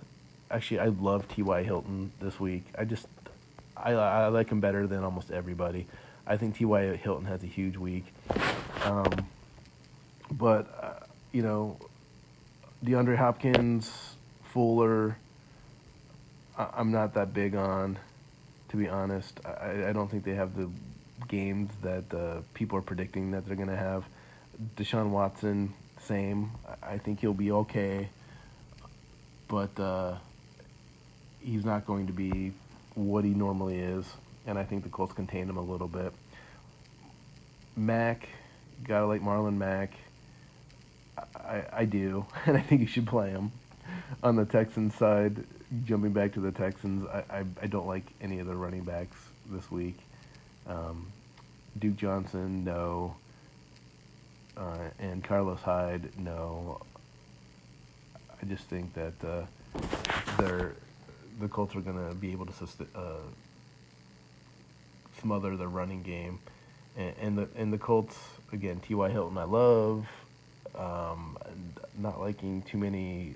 Actually, 0.50 0.80
I 0.80 0.88
love 0.88 1.28
T.Y. 1.28 1.64
Hilton 1.64 2.12
this 2.22 2.40
week. 2.40 2.64
I 2.78 2.86
just 2.86 3.08
I 3.78 3.92
I 3.92 4.28
like 4.28 4.50
him 4.50 4.60
better 4.60 4.88
than 4.88 5.04
almost 5.04 5.32
everybody. 5.32 5.86
I 6.26 6.38
think 6.38 6.56
T.Y. 6.56 6.96
Hilton 6.96 7.26
has 7.26 7.44
a 7.44 7.48
huge 7.48 7.78
week. 7.78 8.06
Um, 8.84 9.28
but 10.32 10.68
uh, 10.82 11.06
you 11.32 11.44
know, 11.44 11.78
DeAndre 12.84 13.18
Hopkins, 13.18 14.16
Fuller. 14.44 15.18
I, 16.58 16.68
I'm 16.74 16.92
not 16.92 17.14
that 17.14 17.34
big 17.34 17.56
on, 17.56 18.00
to 18.70 18.78
be 18.78 18.88
honest. 18.88 19.40
I, 19.46 19.90
I 19.90 19.94
don't 19.94 20.10
think 20.10 20.24
they 20.24 20.36
have 20.36 20.56
the 20.56 20.70
games 21.28 21.72
that 21.84 22.12
uh, 22.14 22.42
people 22.54 22.78
are 22.78 22.82
predicting 22.82 23.32
that 23.32 23.46
they're 23.46 23.56
going 23.56 23.70
to 23.70 23.76
have. 23.76 24.04
Deshaun 24.78 25.10
Watson, 25.10 25.74
same. 26.06 26.52
I 26.82 26.98
think 26.98 27.20
he'll 27.20 27.34
be 27.34 27.52
okay, 27.52 28.10
but 29.48 29.80
uh, 29.80 30.16
he's 31.42 31.66
not 31.66 31.86
going 31.86 32.08
to 32.08 32.14
be 32.14 32.54
what 32.96 33.24
he 33.24 33.32
normally 33.32 33.80
is, 33.80 34.06
and 34.48 34.58
I 34.58 34.64
think 34.64 34.84
the 34.84 34.90
Colts 34.90 35.14
contained 35.14 35.50
him 35.50 35.58
a 35.58 35.62
little 35.62 35.88
bit. 35.88 36.14
Mac, 37.76 38.30
gotta 38.84 39.06
like 39.06 39.22
Marlon 39.22 39.58
Mack. 39.58 39.94
I, 41.36 41.64
I 41.72 41.86
do, 41.86 42.26
and 42.46 42.58
I 42.58 42.62
think 42.62 42.82
you 42.82 42.88
should 42.88 43.08
play 43.08 43.30
him. 43.30 43.52
On 44.24 44.36
the 44.36 44.46
Texans 44.46 44.96
side, 44.96 45.44
jumping 45.86 46.12
back 46.12 46.34
to 46.34 46.40
the 46.40 46.52
Texans, 46.52 47.08
I, 47.08 47.24
I, 47.30 47.46
I 47.64 47.68
don't 47.68 47.88
like 47.88 48.06
any 48.22 48.40
of 48.40 48.48
the 48.48 48.56
running 48.56 48.84
backs 48.84 49.18
this 49.50 49.70
week. 49.70 49.98
Um, 50.68 51.08
Duke 51.78 51.98
Johnson, 51.98 52.64
no. 52.64 53.16
Uh, 54.58 54.90
and 55.00 55.24
Carlos 55.24 55.60
Hyde, 55.60 56.10
no. 56.18 56.82
I 58.42 58.46
just 58.46 58.66
think 58.66 58.94
that 58.94 59.14
uh, 59.24 59.46
they're 60.38 60.74
the 61.40 61.48
Colts 61.48 61.76
are 61.76 61.82
going 61.82 62.08
to 62.08 62.16
be 62.16 62.32
able 62.32 62.46
to 62.46 62.54
uh, 62.96 63.18
smother 65.22 65.58
the 65.58 65.68
running 65.68 66.04
game, 66.04 66.40
and, 66.98 67.14
and 67.22 67.38
the 67.38 67.48
and 67.56 67.74
the 67.74 67.78
Colts 67.78 68.18
again. 68.54 68.80
T.Y. 68.80 69.10
Hilton, 69.10 69.38
I 69.38 69.44
love. 69.44 70.06
Um, 70.76 71.38
not 71.98 72.20
liking 72.20 72.62
too 72.64 72.78
many 72.78 73.36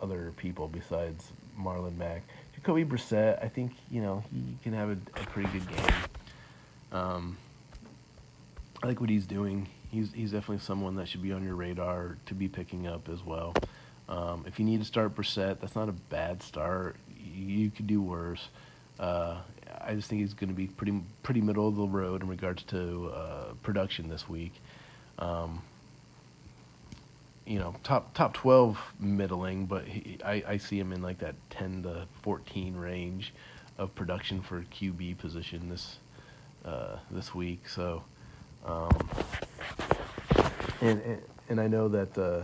other 0.00 0.32
people 0.36 0.68
besides 0.68 1.30
Marlon 1.58 1.96
Mack. 1.96 2.22
Jacoby 2.54 2.84
Brissett, 2.84 3.42
I 3.42 3.48
think 3.48 3.72
you 3.90 4.02
know 4.02 4.22
he 4.32 4.56
can 4.62 4.72
have 4.72 4.90
a, 4.90 4.98
a 5.20 5.26
pretty 5.26 5.48
good 5.50 5.68
game. 5.68 5.94
Um, 6.92 7.36
I 8.82 8.86
like 8.86 9.00
what 9.00 9.10
he's 9.10 9.26
doing. 9.26 9.68
He's 9.94 10.12
he's 10.12 10.32
definitely 10.32 10.58
someone 10.58 10.96
that 10.96 11.06
should 11.06 11.22
be 11.22 11.32
on 11.32 11.44
your 11.44 11.54
radar 11.54 12.18
to 12.26 12.34
be 12.34 12.48
picking 12.48 12.88
up 12.88 13.08
as 13.08 13.22
well. 13.22 13.54
Um, 14.08 14.44
if 14.46 14.58
you 14.58 14.64
need 14.64 14.80
to 14.80 14.84
start 14.84 15.14
Brissett, 15.14 15.60
that's 15.60 15.76
not 15.76 15.88
a 15.88 15.92
bad 15.92 16.42
start. 16.42 16.96
You, 17.24 17.70
could 17.70 17.86
do 17.86 18.02
worse. 18.02 18.48
Uh, 18.98 19.38
I 19.80 19.94
just 19.94 20.08
think 20.08 20.20
he's 20.20 20.34
going 20.34 20.50
to 20.50 20.54
be 20.54 20.66
pretty 20.66 21.00
pretty 21.22 21.40
middle 21.40 21.68
of 21.68 21.76
the 21.76 21.86
road 21.86 22.22
in 22.22 22.28
regards 22.28 22.64
to 22.64 23.12
uh, 23.14 23.44
production 23.62 24.08
this 24.08 24.28
week. 24.28 24.52
Um, 25.18 25.62
you 27.46 27.60
know, 27.60 27.76
top 27.84 28.14
top 28.14 28.34
twelve 28.34 28.78
middling, 28.98 29.66
but 29.66 29.86
he, 29.86 30.18
I 30.24 30.42
I 30.46 30.56
see 30.56 30.78
him 30.78 30.92
in 30.92 31.02
like 31.02 31.18
that 31.18 31.36
ten 31.50 31.84
to 31.84 32.06
fourteen 32.22 32.74
range 32.74 33.32
of 33.78 33.94
production 33.94 34.42
for 34.42 34.64
QB 34.72 35.18
position 35.18 35.68
this 35.68 35.98
uh, 36.64 36.96
this 37.10 37.34
week. 37.34 37.68
So, 37.68 38.02
um, 38.64 38.90
and, 40.84 41.22
and 41.48 41.60
I 41.60 41.66
know 41.66 41.88
that 41.88 42.16
uh, 42.18 42.42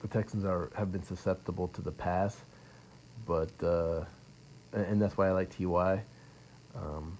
the 0.00 0.08
Texans 0.08 0.44
are 0.44 0.70
have 0.76 0.92
been 0.92 1.02
susceptible 1.02 1.68
to 1.68 1.82
the 1.82 1.90
pass, 1.90 2.36
but 3.26 3.50
uh, 3.62 4.04
and 4.72 5.00
that's 5.00 5.16
why 5.16 5.28
I 5.28 5.32
like 5.32 5.50
Ty, 5.56 6.02
um, 6.76 7.18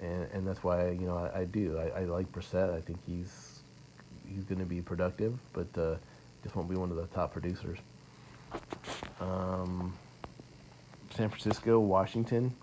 and 0.00 0.28
and 0.32 0.46
that's 0.46 0.64
why 0.64 0.90
you 0.90 1.06
know 1.06 1.16
I, 1.16 1.40
I 1.40 1.44
do 1.44 1.78
I, 1.78 2.00
I 2.00 2.04
like 2.04 2.30
Brissett. 2.32 2.74
I 2.74 2.80
think 2.80 2.98
he's 3.06 3.60
he's 4.28 4.44
going 4.44 4.58
to 4.58 4.66
be 4.66 4.80
productive, 4.80 5.38
but 5.52 5.68
uh, 5.78 5.96
just 6.42 6.56
won't 6.56 6.68
be 6.68 6.76
one 6.76 6.90
of 6.90 6.96
the 6.96 7.06
top 7.06 7.32
producers. 7.32 7.78
Um, 9.20 9.94
San 11.16 11.28
Francisco, 11.28 11.78
Washington. 11.78 12.54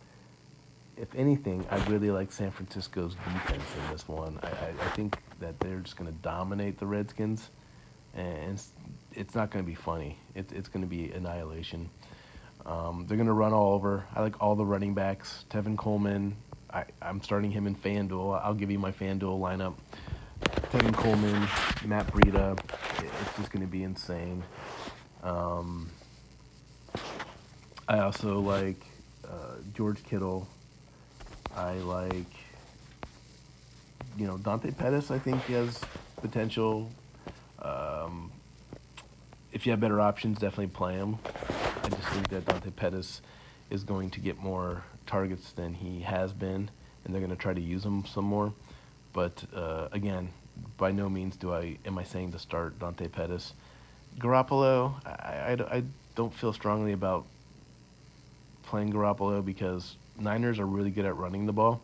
If 0.97 1.16
anything, 1.16 1.66
I 1.72 1.78
really 1.86 2.12
like 2.12 2.34
San 2.34 2.51
Francisco's 2.51 3.16
defense 3.16 3.64
in 3.78 3.91
this 3.93 4.05
one. 4.10 4.38
I, 4.43 4.47
I, 4.47 4.74
I 4.86 4.89
think 4.89 5.18
that 5.40 5.60
they're 5.60 5.80
just 5.80 5.98
going 5.98 6.12
to 6.12 6.18
dominate 6.20 6.78
the 6.80 6.86
Redskins, 6.86 7.50
and 8.14 8.54
it's, 8.54 8.72
it's 9.14 9.36
not 9.36 9.52
going 9.52 9.64
to 9.64 9.70
be 9.70 9.76
funny. 9.76 10.18
It, 10.36 10.52
it's 10.52 10.70
going 10.70 10.82
to 10.82 10.88
be 10.88 11.12
annihilation. 11.12 11.90
Um, 12.66 13.06
they're 13.08 13.18
going 13.18 13.28
to 13.28 13.34
run 13.34 13.54
all 13.54 13.74
over. 13.74 14.06
I 14.16 14.22
like 14.22 14.42
all 14.42 14.56
the 14.56 14.66
running 14.66 14.94
backs. 14.94 15.46
Tevin 15.50 15.78
Coleman, 15.78 16.36
I, 16.72 16.86
I'm 17.02 17.22
starting 17.22 17.52
him 17.52 17.68
in 17.68 17.76
FanDuel. 17.76 18.42
I'll 18.44 18.54
give 18.54 18.70
you 18.70 18.80
my 18.80 18.92
FanDuel 18.92 19.40
lineup. 19.40 19.76
Tevin 20.42 20.94
Coleman, 20.94 21.48
Matt 21.86 22.08
Breida. 22.08 22.60
It's 23.00 23.38
just 23.38 23.52
going 23.52 23.66
to 23.66 23.72
be 23.72 23.84
insane. 23.84 24.44
Um, 25.24 25.90
I 27.88 28.00
also 28.00 28.40
like 28.40 28.86
uh, 29.26 29.56
George 29.74 30.04
Kittle. 30.04 30.48
I 31.56 31.74
like, 31.74 32.32
you 34.20 34.28
know, 34.28 34.38
Dante 34.38 34.72
Pettis. 34.72 35.11
I 35.11 35.17
think 35.17 35.41
he 35.45 35.53
has 35.53 35.80
potential. 36.17 36.91
Um, 37.61 38.32
if 39.53 39.65
you 39.65 39.72
have 39.72 39.80
better 39.80 40.01
options, 40.01 40.39
definitely 40.39 40.67
play 40.67 40.95
him. 40.95 41.17
I 41.84 41.89
just 41.89 42.07
think 42.09 42.28
that 42.30 42.45
Dante 42.45 42.70
Pettis 42.72 43.22
is 43.70 43.84
going 43.84 44.09
to 44.11 44.20
get 44.20 44.38
more 44.38 44.84
targets 45.07 45.51
than 45.53 45.74
he 45.74 46.01
has 46.01 46.34
been, 46.34 46.70
and 47.03 47.13
they're 47.13 47.22
going 47.22 47.32
to 47.32 47.38
try 47.38 47.53
to 47.53 47.61
use 47.61 47.84
him 47.84 48.05
some 48.05 48.26
more. 48.26 48.53
But 49.13 49.43
uh, 49.55 49.88
again, 49.93 50.30
by 50.78 50.91
no 50.91 51.09
means 51.09 51.38
do 51.38 51.53
I 51.53 51.78
am 51.86 51.97
I 51.97 52.03
saying 52.03 52.34
to 52.34 52.39
start 52.39 52.78
Dante 52.78 53.07
Pettis. 53.07 53.53
Garoppolo, 54.17 54.93
I, 55.05 55.55
I, 55.57 55.78
I 55.78 55.84
don't 56.15 56.34
feel 56.34 56.51
strongly 56.51 56.91
about 56.91 57.26
playing 58.63 58.91
Garoppolo 58.91 59.43
because 59.43 59.95
Niners 60.20 60.59
are 60.59 60.65
really 60.65 60.91
good 60.91 61.05
at 61.05 61.15
running 61.15 61.45
the 61.45 61.53
ball, 61.53 61.82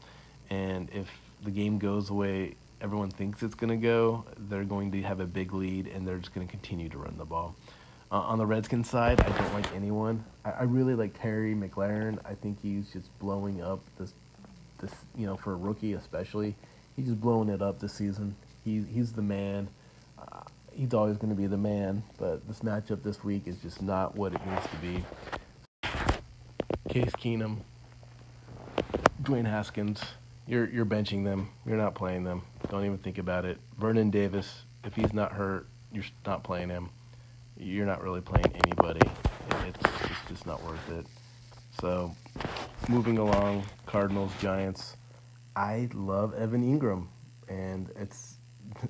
and 0.49 0.89
if 0.91 1.07
the 1.45 1.51
game 1.51 1.77
goes 1.77 2.07
the 2.07 2.13
way 2.13 2.55
everyone 2.81 3.09
thinks 3.09 3.41
it's 3.41 3.55
going 3.55 3.69
to 3.69 3.77
go, 3.77 4.25
they're 4.49 4.63
going 4.63 4.91
to 4.91 5.01
have 5.01 5.19
a 5.19 5.25
big 5.25 5.53
lead 5.53 5.87
and 5.87 6.05
they're 6.07 6.17
just 6.17 6.33
going 6.33 6.45
to 6.45 6.51
continue 6.51 6.89
to 6.89 6.97
run 6.97 7.15
the 7.17 7.25
ball. 7.25 7.55
Uh, 8.11 8.19
on 8.19 8.37
the 8.37 8.45
Redskins 8.45 8.89
side, 8.89 9.19
I 9.21 9.29
don't 9.29 9.53
like 9.53 9.73
anyone. 9.73 10.23
I, 10.43 10.51
I 10.51 10.63
really 10.63 10.93
like 10.93 11.19
Terry 11.19 11.55
McLaurin. 11.55 12.19
I 12.25 12.33
think 12.35 12.61
he's 12.61 12.91
just 12.91 13.17
blowing 13.19 13.61
up 13.61 13.79
this, 13.97 14.13
this 14.79 14.91
you 15.15 15.25
know, 15.25 15.35
for 15.35 15.53
a 15.53 15.55
rookie 15.55 15.93
especially. 15.93 16.55
He's 16.95 17.05
just 17.07 17.21
blowing 17.21 17.49
it 17.49 17.61
up 17.61 17.79
this 17.79 17.93
season. 17.93 18.35
He, 18.63 18.83
he's 18.93 19.13
the 19.13 19.21
man. 19.21 19.67
Uh, 20.19 20.41
he's 20.71 20.93
always 20.93 21.17
going 21.17 21.29
to 21.29 21.35
be 21.35 21.47
the 21.47 21.57
man, 21.57 22.03
but 22.17 22.47
this 22.47 22.59
matchup 22.59 23.03
this 23.03 23.23
week 23.23 23.47
is 23.47 23.57
just 23.57 23.81
not 23.81 24.15
what 24.15 24.33
it 24.33 24.41
needs 24.45 24.67
to 24.67 24.77
be. 24.77 25.03
Case 26.89 27.11
Keenum, 27.13 27.57
Dwayne 29.23 29.45
Haskins, 29.45 30.01
you're 30.47 30.69
you're 30.69 30.85
benching 30.85 31.23
them. 31.23 31.49
You're 31.65 31.77
not 31.77 31.95
playing 31.95 32.23
them. 32.23 32.43
Don't 32.69 32.85
even 32.85 32.97
think 32.97 33.17
about 33.17 33.45
it. 33.45 33.57
Vernon 33.79 34.09
Davis, 34.09 34.63
if 34.83 34.93
he's 34.95 35.13
not 35.13 35.31
hurt, 35.31 35.67
you're 35.91 36.03
not 36.25 36.43
playing 36.43 36.69
him. 36.69 36.89
You're 37.57 37.85
not 37.85 38.03
really 38.03 38.21
playing 38.21 38.53
anybody. 38.65 39.07
It's, 39.65 39.79
it's 40.03 40.29
just 40.29 40.45
not 40.45 40.61
worth 40.63 40.89
it. 40.91 41.05
So, 41.79 42.13
moving 42.89 43.17
along, 43.17 43.63
Cardinals, 43.85 44.31
Giants. 44.39 44.97
I 45.55 45.89
love 45.93 46.33
Evan 46.33 46.61
Engram, 46.63 47.07
and 47.47 47.91
it's. 47.95 48.35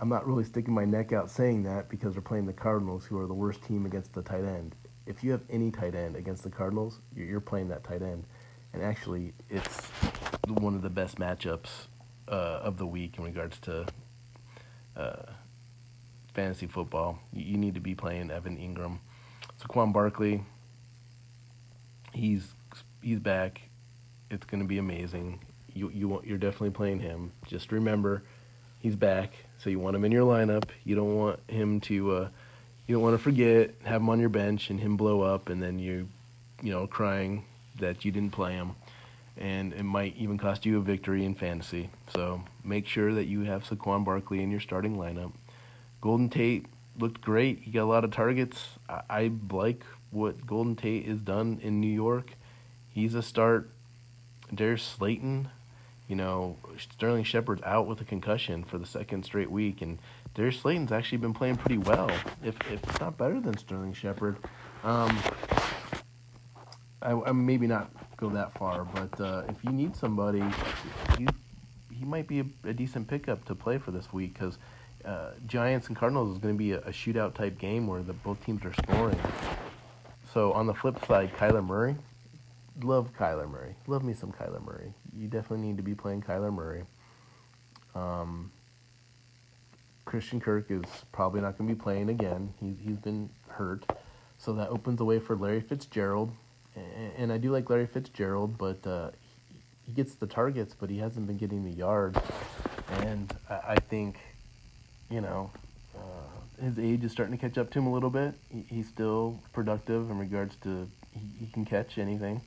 I'm 0.00 0.08
not 0.08 0.26
really 0.26 0.44
sticking 0.44 0.72
my 0.72 0.86
neck 0.86 1.12
out 1.12 1.30
saying 1.30 1.62
that 1.64 1.90
because 1.90 2.14
they're 2.14 2.22
playing 2.22 2.46
the 2.46 2.54
Cardinals, 2.54 3.04
who 3.04 3.18
are 3.18 3.26
the 3.26 3.34
worst 3.34 3.62
team 3.62 3.84
against 3.84 4.14
the 4.14 4.22
tight 4.22 4.44
end. 4.44 4.74
If 5.06 5.22
you 5.22 5.30
have 5.30 5.42
any 5.50 5.70
tight 5.70 5.94
end 5.94 6.16
against 6.16 6.42
the 6.42 6.48
Cardinals, 6.48 7.00
you're 7.14 7.40
playing 7.40 7.68
that 7.68 7.84
tight 7.84 8.00
end 8.00 8.24
and 8.72 8.82
actually 8.82 9.32
it's 9.48 9.88
one 10.48 10.74
of 10.74 10.82
the 10.82 10.90
best 10.90 11.16
matchups 11.16 11.86
uh, 12.28 12.60
of 12.62 12.78
the 12.78 12.86
week 12.86 13.18
in 13.18 13.24
regards 13.24 13.58
to 13.60 13.86
uh, 14.96 15.22
fantasy 16.34 16.66
football. 16.66 17.18
You, 17.32 17.56
need 17.56 17.74
to 17.74 17.80
be 17.80 17.94
playing 17.94 18.30
Evan 18.30 18.56
Engram, 18.56 18.98
Saquon 19.60 19.92
Barkley. 19.92 20.44
He's 22.12 22.48
he's 23.02 23.18
back. 23.18 23.60
It's 24.30 24.46
going 24.46 24.62
to 24.62 24.68
be 24.68 24.78
amazing. 24.78 25.40
You 25.72 25.90
you 25.90 26.08
want, 26.08 26.26
you're 26.26 26.38
definitely 26.38 26.70
playing 26.70 27.00
him. 27.00 27.32
Just 27.46 27.72
remember, 27.72 28.22
he's 28.78 28.96
back. 28.96 29.32
So 29.58 29.70
you 29.70 29.78
want 29.78 29.96
him 29.96 30.04
in 30.04 30.12
your 30.12 30.26
lineup. 30.26 30.64
You 30.84 30.96
don't 30.96 31.16
want 31.16 31.40
him 31.48 31.80
to. 31.82 32.12
Uh, 32.12 32.28
you 32.86 32.96
don't 32.96 33.04
want 33.04 33.14
to 33.14 33.22
forget, 33.22 33.72
have 33.84 34.00
him 34.00 34.08
on 34.08 34.18
your 34.18 34.28
bench, 34.28 34.70
and 34.70 34.80
him 34.80 34.96
blow 34.96 35.20
up, 35.20 35.48
and 35.48 35.62
then 35.62 35.78
you, 35.78 36.08
you 36.60 36.72
know, 36.72 36.88
crying 36.88 37.44
that 37.78 38.04
you 38.04 38.12
didn't 38.12 38.32
play 38.32 38.52
him, 38.52 38.72
and 39.36 39.72
it 39.72 39.84
might 39.84 40.16
even 40.16 40.38
cost 40.38 40.66
you 40.66 40.78
a 40.78 40.80
victory 40.80 41.24
in 41.24 41.34
fantasy. 41.34 41.90
So 42.14 42.42
make 42.64 42.86
sure 42.86 43.14
that 43.14 43.26
you 43.26 43.42
have 43.42 43.64
Saquon 43.64 44.04
Barkley 44.04 44.42
in 44.42 44.50
your 44.50 44.60
starting 44.60 44.96
lineup. 44.96 45.32
Golden 46.00 46.28
Tate 46.28 46.66
looked 46.98 47.20
great. 47.20 47.60
He 47.60 47.70
got 47.70 47.84
a 47.84 47.84
lot 47.84 48.04
of 48.04 48.10
targets. 48.10 48.66
I, 48.88 49.02
I 49.08 49.32
like 49.50 49.84
what 50.10 50.46
Golden 50.46 50.76
Tate 50.76 51.06
has 51.06 51.18
done 51.18 51.60
in 51.62 51.80
New 51.80 51.92
York. 51.92 52.32
He's 52.88 53.14
a 53.14 53.22
start. 53.22 53.70
Darius 54.52 54.82
Slayton, 54.82 55.48
you 56.08 56.16
know, 56.16 56.56
Sterling 56.76 57.22
Shepard's 57.22 57.62
out 57.62 57.86
with 57.86 58.00
a 58.00 58.04
concussion 58.04 58.64
for 58.64 58.78
the 58.78 58.86
second 58.86 59.24
straight 59.24 59.50
week, 59.50 59.80
and 59.80 59.98
Darius 60.34 60.58
Slayton's 60.58 60.90
actually 60.90 61.18
been 61.18 61.34
playing 61.34 61.56
pretty 61.56 61.78
well, 61.78 62.10
if 62.42 62.56
if 62.70 63.00
not 63.00 63.16
better 63.16 63.40
than 63.40 63.56
Sterling 63.56 63.92
Shepard. 63.92 64.36
Um, 64.82 65.16
I, 67.02 67.12
I 67.12 67.32
maybe 67.32 67.66
not 67.66 67.90
go 68.16 68.28
that 68.30 68.52
far, 68.58 68.84
but 68.84 69.20
uh, 69.20 69.42
if 69.48 69.64
you 69.64 69.70
need 69.70 69.96
somebody, 69.96 70.42
he, 71.18 71.26
he 71.92 72.04
might 72.04 72.26
be 72.26 72.40
a, 72.40 72.44
a 72.64 72.72
decent 72.72 73.08
pickup 73.08 73.44
to 73.46 73.54
play 73.54 73.78
for 73.78 73.90
this 73.90 74.12
week 74.12 74.34
because 74.34 74.58
uh, 75.04 75.30
Giants 75.46 75.88
and 75.88 75.96
Cardinals 75.96 76.34
is 76.34 76.38
going 76.38 76.54
to 76.54 76.58
be 76.58 76.72
a, 76.72 76.78
a, 76.80 76.90
shootout 76.90 77.34
type 77.34 77.58
game 77.58 77.86
where 77.86 78.02
the 78.02 78.12
both 78.12 78.44
teams 78.44 78.64
are 78.64 78.74
scoring. 78.74 79.18
So 80.34 80.52
on 80.52 80.66
the 80.66 80.74
flip 80.74 81.02
side, 81.06 81.34
Kyler 81.36 81.66
Murray, 81.66 81.96
love 82.82 83.10
Kyler 83.18 83.50
Murray, 83.50 83.74
love 83.86 84.04
me 84.04 84.12
some 84.12 84.30
Kyler 84.32 84.62
Murray. 84.64 84.92
You 85.16 85.26
definitely 85.26 85.66
need 85.66 85.78
to 85.78 85.82
be 85.82 85.94
playing 85.94 86.22
Kyler 86.22 86.52
Murray. 86.52 86.84
Um, 87.94 88.52
Christian 90.04 90.40
Kirk 90.40 90.70
is 90.70 90.84
probably 91.12 91.40
not 91.40 91.56
going 91.56 91.68
to 91.68 91.74
be 91.74 91.80
playing 91.80 92.10
again. 92.10 92.52
He's 92.60 92.76
he's 92.84 92.96
been 92.96 93.30
hurt, 93.48 93.84
so 94.38 94.52
that 94.54 94.68
opens 94.68 94.98
the 94.98 95.04
way 95.04 95.18
for 95.18 95.34
Larry 95.34 95.60
Fitzgerald. 95.60 96.32
And, 97.16 97.32
I 97.32 97.38
do 97.38 97.50
like 97.50 97.68
Larry 97.68 97.86
Fitzgerald, 97.86 98.56
but 98.58 98.86
uh, 98.86 99.10
he 99.86 99.92
gets 99.92 100.14
the 100.14 100.26
targets, 100.26 100.74
but 100.78 100.90
he 100.90 100.98
hasn't 100.98 101.26
been 101.26 101.38
getting 101.38 101.64
the 101.64 101.76
yards. 101.76 102.18
And 102.98 103.32
I, 103.48 103.76
think, 103.76 104.18
you 105.10 105.20
know, 105.20 105.50
uh, 105.96 106.62
his 106.64 106.78
age 106.78 107.04
is 107.04 107.12
starting 107.12 107.36
to 107.36 107.40
catch 107.40 107.58
up 107.58 107.70
to 107.70 107.78
him 107.78 107.86
a 107.86 107.92
little 107.92 108.10
bit. 108.10 108.34
He's 108.68 108.88
still 108.88 109.38
productive 109.52 110.10
in 110.10 110.18
regards 110.18 110.56
to 110.62 110.88
he, 111.12 111.44
he 111.44 111.52
can 111.52 111.64
catch 111.64 111.98
anything. 111.98 112.40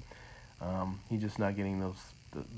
Um, 0.62 1.00
he's 1.10 1.22
just 1.22 1.40
not 1.40 1.56
getting 1.56 1.80
those 1.80 1.98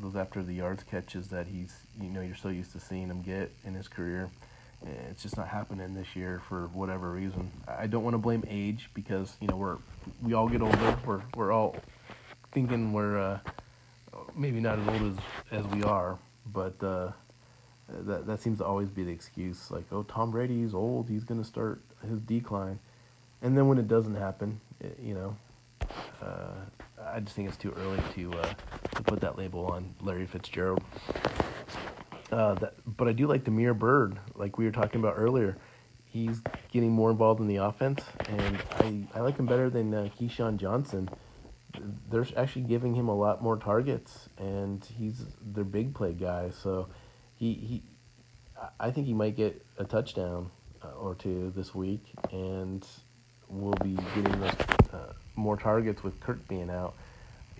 those 0.01 0.15
after 0.15 0.41
the 0.41 0.53
yards 0.53 0.83
catches 0.83 1.27
that 1.27 1.47
he's 1.47 1.75
you 1.99 2.07
know 2.07 2.21
you're 2.21 2.35
so 2.35 2.47
used 2.47 2.71
to 2.71 2.79
seeing 2.79 3.07
him 3.07 3.21
get 3.21 3.51
in 3.65 3.73
his 3.73 3.87
career. 3.87 4.29
It's 5.09 5.23
just 5.23 5.37
not 5.37 5.47
happening 5.47 5.93
this 5.93 6.15
year 6.15 6.41
for 6.47 6.67
whatever 6.67 7.11
reason. 7.11 7.51
I 7.67 7.87
don't 7.87 8.03
want 8.03 8.13
to 8.13 8.19
blame 8.19 8.43
age 8.47 8.89
because 8.93 9.35
you 9.41 9.47
know 9.47 9.55
we're 9.55 9.77
we 10.21 10.33
all 10.33 10.47
get 10.47 10.61
older. 10.61 10.97
We're 11.05 11.21
we're 11.35 11.51
all 11.51 11.75
thinking 12.51 12.93
we're 12.93 13.17
uh, 13.17 13.39
maybe 14.35 14.59
not 14.59 14.79
as 14.79 14.87
old 14.87 15.17
as 15.51 15.63
as 15.63 15.65
we 15.71 15.83
are, 15.83 16.17
but 16.53 16.81
uh, 16.83 17.11
that 17.89 18.27
that 18.27 18.41
seems 18.41 18.59
to 18.59 18.65
always 18.65 18.89
be 18.89 19.03
the 19.03 19.11
excuse. 19.11 19.71
Like, 19.71 19.85
oh, 19.91 20.03
Tom 20.03 20.31
Brady's 20.31 20.73
old; 20.73 21.09
he's 21.09 21.23
to 21.23 21.43
start 21.43 21.81
his 22.07 22.19
decline. 22.19 22.79
And 23.41 23.57
then 23.57 23.67
when 23.67 23.77
it 23.77 23.87
doesn't 23.87 24.15
happen, 24.15 24.59
it, 24.79 24.97
you 25.01 25.13
know, 25.13 25.35
uh, 26.21 26.51
I 27.03 27.19
just 27.19 27.35
think 27.35 27.47
it's 27.47 27.57
too 27.57 27.73
early 27.77 27.99
to 28.15 28.33
uh, 28.39 28.53
to 28.95 29.03
put 29.03 29.19
that 29.21 29.37
label 29.37 29.65
on 29.65 29.93
Larry 30.01 30.25
Fitzgerald. 30.25 30.83
Uh, 32.31 32.55
that, 32.55 32.73
but 32.85 33.07
I 33.07 33.13
do 33.13 33.27
like 33.27 33.43
Damiere 33.43 33.73
Byrd, 33.73 34.19
like 34.35 34.57
we 34.57 34.65
were 34.65 34.71
talking 34.71 34.99
about 34.99 35.15
earlier. 35.17 35.57
He's 36.05 36.41
getting 36.71 36.91
more 36.91 37.11
involved 37.11 37.39
in 37.39 37.47
the 37.47 37.57
offense, 37.57 38.03
and 38.29 38.57
I, 38.71 39.03
I 39.13 39.21
like 39.21 39.37
him 39.37 39.45
better 39.45 39.69
than 39.69 39.93
uh, 39.93 40.09
KeeSean 40.19 40.57
Johnson. 40.57 41.09
They're 42.09 42.25
actually 42.37 42.63
giving 42.63 42.95
him 42.95 43.09
a 43.09 43.15
lot 43.15 43.43
more 43.43 43.57
targets, 43.57 44.29
and 44.37 44.83
he's 44.97 45.25
their 45.41 45.65
big 45.65 45.93
play 45.93 46.13
guy. 46.13 46.51
So 46.51 46.87
he, 47.35 47.53
he 47.53 47.83
I 48.79 48.91
think 48.91 49.07
he 49.07 49.13
might 49.13 49.35
get 49.35 49.63
a 49.77 49.83
touchdown 49.83 50.49
uh, 50.83 50.91
or 50.99 51.15
two 51.15 51.51
this 51.55 51.75
week, 51.75 52.03
and 52.31 52.85
we'll 53.49 53.73
be 53.83 53.95
getting 54.15 54.39
those, 54.39 54.51
uh, 54.93 55.13
more 55.35 55.57
targets 55.57 56.03
with 56.03 56.19
Kirk 56.19 56.47
being 56.47 56.69
out. 56.69 56.95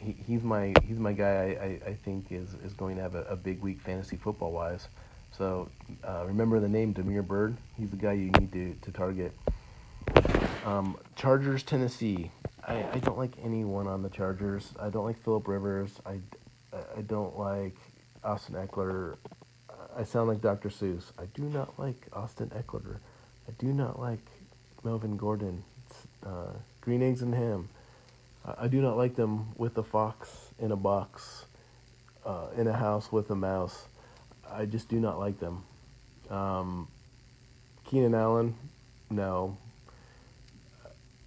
He, 0.05 0.15
he's 0.25 0.43
my 0.43 0.73
he's 0.83 0.99
my 0.99 1.13
guy. 1.13 1.57
I, 1.59 1.65
I, 1.65 1.89
I 1.91 1.93
think 2.05 2.31
is 2.31 2.53
is 2.63 2.73
going 2.73 2.95
to 2.97 3.01
have 3.01 3.15
a, 3.15 3.23
a 3.23 3.35
big 3.35 3.61
week 3.61 3.81
fantasy 3.81 4.17
football 4.17 4.51
wise. 4.51 4.87
So 5.37 5.69
uh, 6.07 6.23
remember 6.25 6.59
the 6.59 6.69
name 6.69 6.93
Damiere 6.93 7.23
Byrd. 7.23 7.57
He's 7.77 7.89
the 7.89 7.97
guy 7.97 8.13
you 8.13 8.31
need 8.31 8.51
to 8.53 8.75
to 8.81 8.91
target. 8.91 9.33
Um, 10.65 10.97
Chargers 11.15 11.63
Tennessee. 11.63 12.31
I, 12.67 12.83
I 12.93 12.97
don't 12.99 13.17
like 13.17 13.33
anyone 13.43 13.87
on 13.87 14.01
the 14.01 14.09
Chargers. 14.09 14.73
I 14.79 14.89
don't 14.89 15.05
like 15.05 15.21
Philip 15.23 15.47
Rivers. 15.47 15.99
I, 16.05 16.19
I 16.73 17.01
don't 17.05 17.37
like 17.37 17.75
Austin 18.23 18.55
Ekeler. 18.55 19.17
I 19.95 20.03
sound 20.03 20.27
like 20.27 20.41
Dr. 20.41 20.69
Seuss. 20.69 21.11
I 21.19 21.25
do 21.33 21.43
not 21.43 21.77
like 21.79 22.07
Austin 22.11 22.49
Ekeler. 22.49 22.97
I 23.47 23.51
do 23.59 23.67
not 23.67 23.99
like 23.99 24.25
Melvin 24.83 25.15
Gordon. 25.15 25.63
Uh, 26.25 26.53
green 26.81 27.01
eggs 27.03 27.21
and 27.21 27.33
ham. 27.33 27.69
I 28.57 28.67
do 28.67 28.81
not 28.81 28.95
like 28.95 29.15
them 29.15 29.47
with 29.57 29.77
a 29.77 29.83
fox 29.83 30.29
in 30.59 30.71
a 30.71 30.75
box, 30.75 31.45
uh, 32.25 32.47
in 32.55 32.67
a 32.67 32.73
house 32.73 33.11
with 33.11 33.29
a 33.31 33.35
mouse. 33.35 33.87
I 34.51 34.65
just 34.65 34.87
do 34.87 34.99
not 34.99 35.17
like 35.17 35.39
them. 35.39 35.63
Um, 36.29 36.87
Keenan 37.85 38.13
Allen, 38.13 38.55
no. 39.09 39.57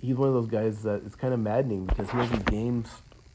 He's 0.01 0.15
one 0.15 0.29
of 0.29 0.35
those 0.35 0.49
guys 0.49 0.83
that 0.85 1.03
it's 1.05 1.17
kind 1.17 1.35
of 1.35 1.41
maddening 1.41 1.87
because 1.87 2.09
he 2.09 2.17
has 2.19 2.31
these 2.31 2.43
games, 2.45 2.89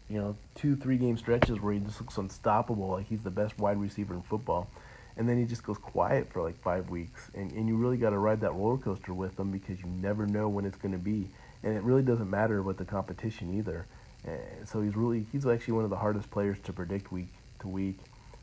you 0.10 0.18
know, 0.18 0.38
two, 0.56 0.78
three 0.78 0.98
game 0.98 1.18
stretches 1.18 1.60
where 1.60 1.74
he 1.74 1.80
just 1.80 2.00
looks 2.00 2.18
unstoppable, 2.18 2.90
like 2.90 3.08
he's 3.08 3.24
the 3.24 3.32
best 3.32 3.58
wide 3.60 3.78
receiver 3.78 4.14
in 4.14 4.22
football. 4.22 4.70
And 5.18 5.28
then 5.28 5.38
he 5.38 5.46
just 5.46 5.64
goes 5.64 5.78
quiet 5.78 6.32
for 6.32 6.42
like 6.42 6.60
five 6.62 6.90
weeks. 6.90 7.30
And, 7.36 7.52
and 7.52 7.68
you 7.68 7.76
really 7.76 7.98
got 7.98 8.12
to 8.12 8.18
ride 8.18 8.40
that 8.42 8.54
roller 8.54 8.78
coaster 8.78 9.14
with 9.14 9.38
him 9.38 9.52
because 9.52 9.80
you 9.80 9.88
never 9.88 10.26
know 10.26 10.48
when 10.48 10.66
it's 10.66 10.78
going 10.78 10.94
to 10.94 10.98
be 10.98 11.28
and 11.64 11.76
it 11.76 11.84
really 11.84 12.02
doesn't 12.02 12.30
matter 12.30 12.62
what 12.62 12.78
the 12.78 12.86
competition 12.86 13.58
either. 13.58 13.86
And 14.26 14.68
so 14.68 14.82
he's 14.82 14.96
really 14.96 15.26
he's 15.32 15.46
actually 15.46 15.74
one 15.74 15.84
of 15.84 15.90
the 15.90 15.98
hardest 15.98 16.30
players 16.32 16.58
to 16.64 16.74
predict 16.74 17.12
week 17.12 17.28
to 17.62 17.68
week 17.68 17.98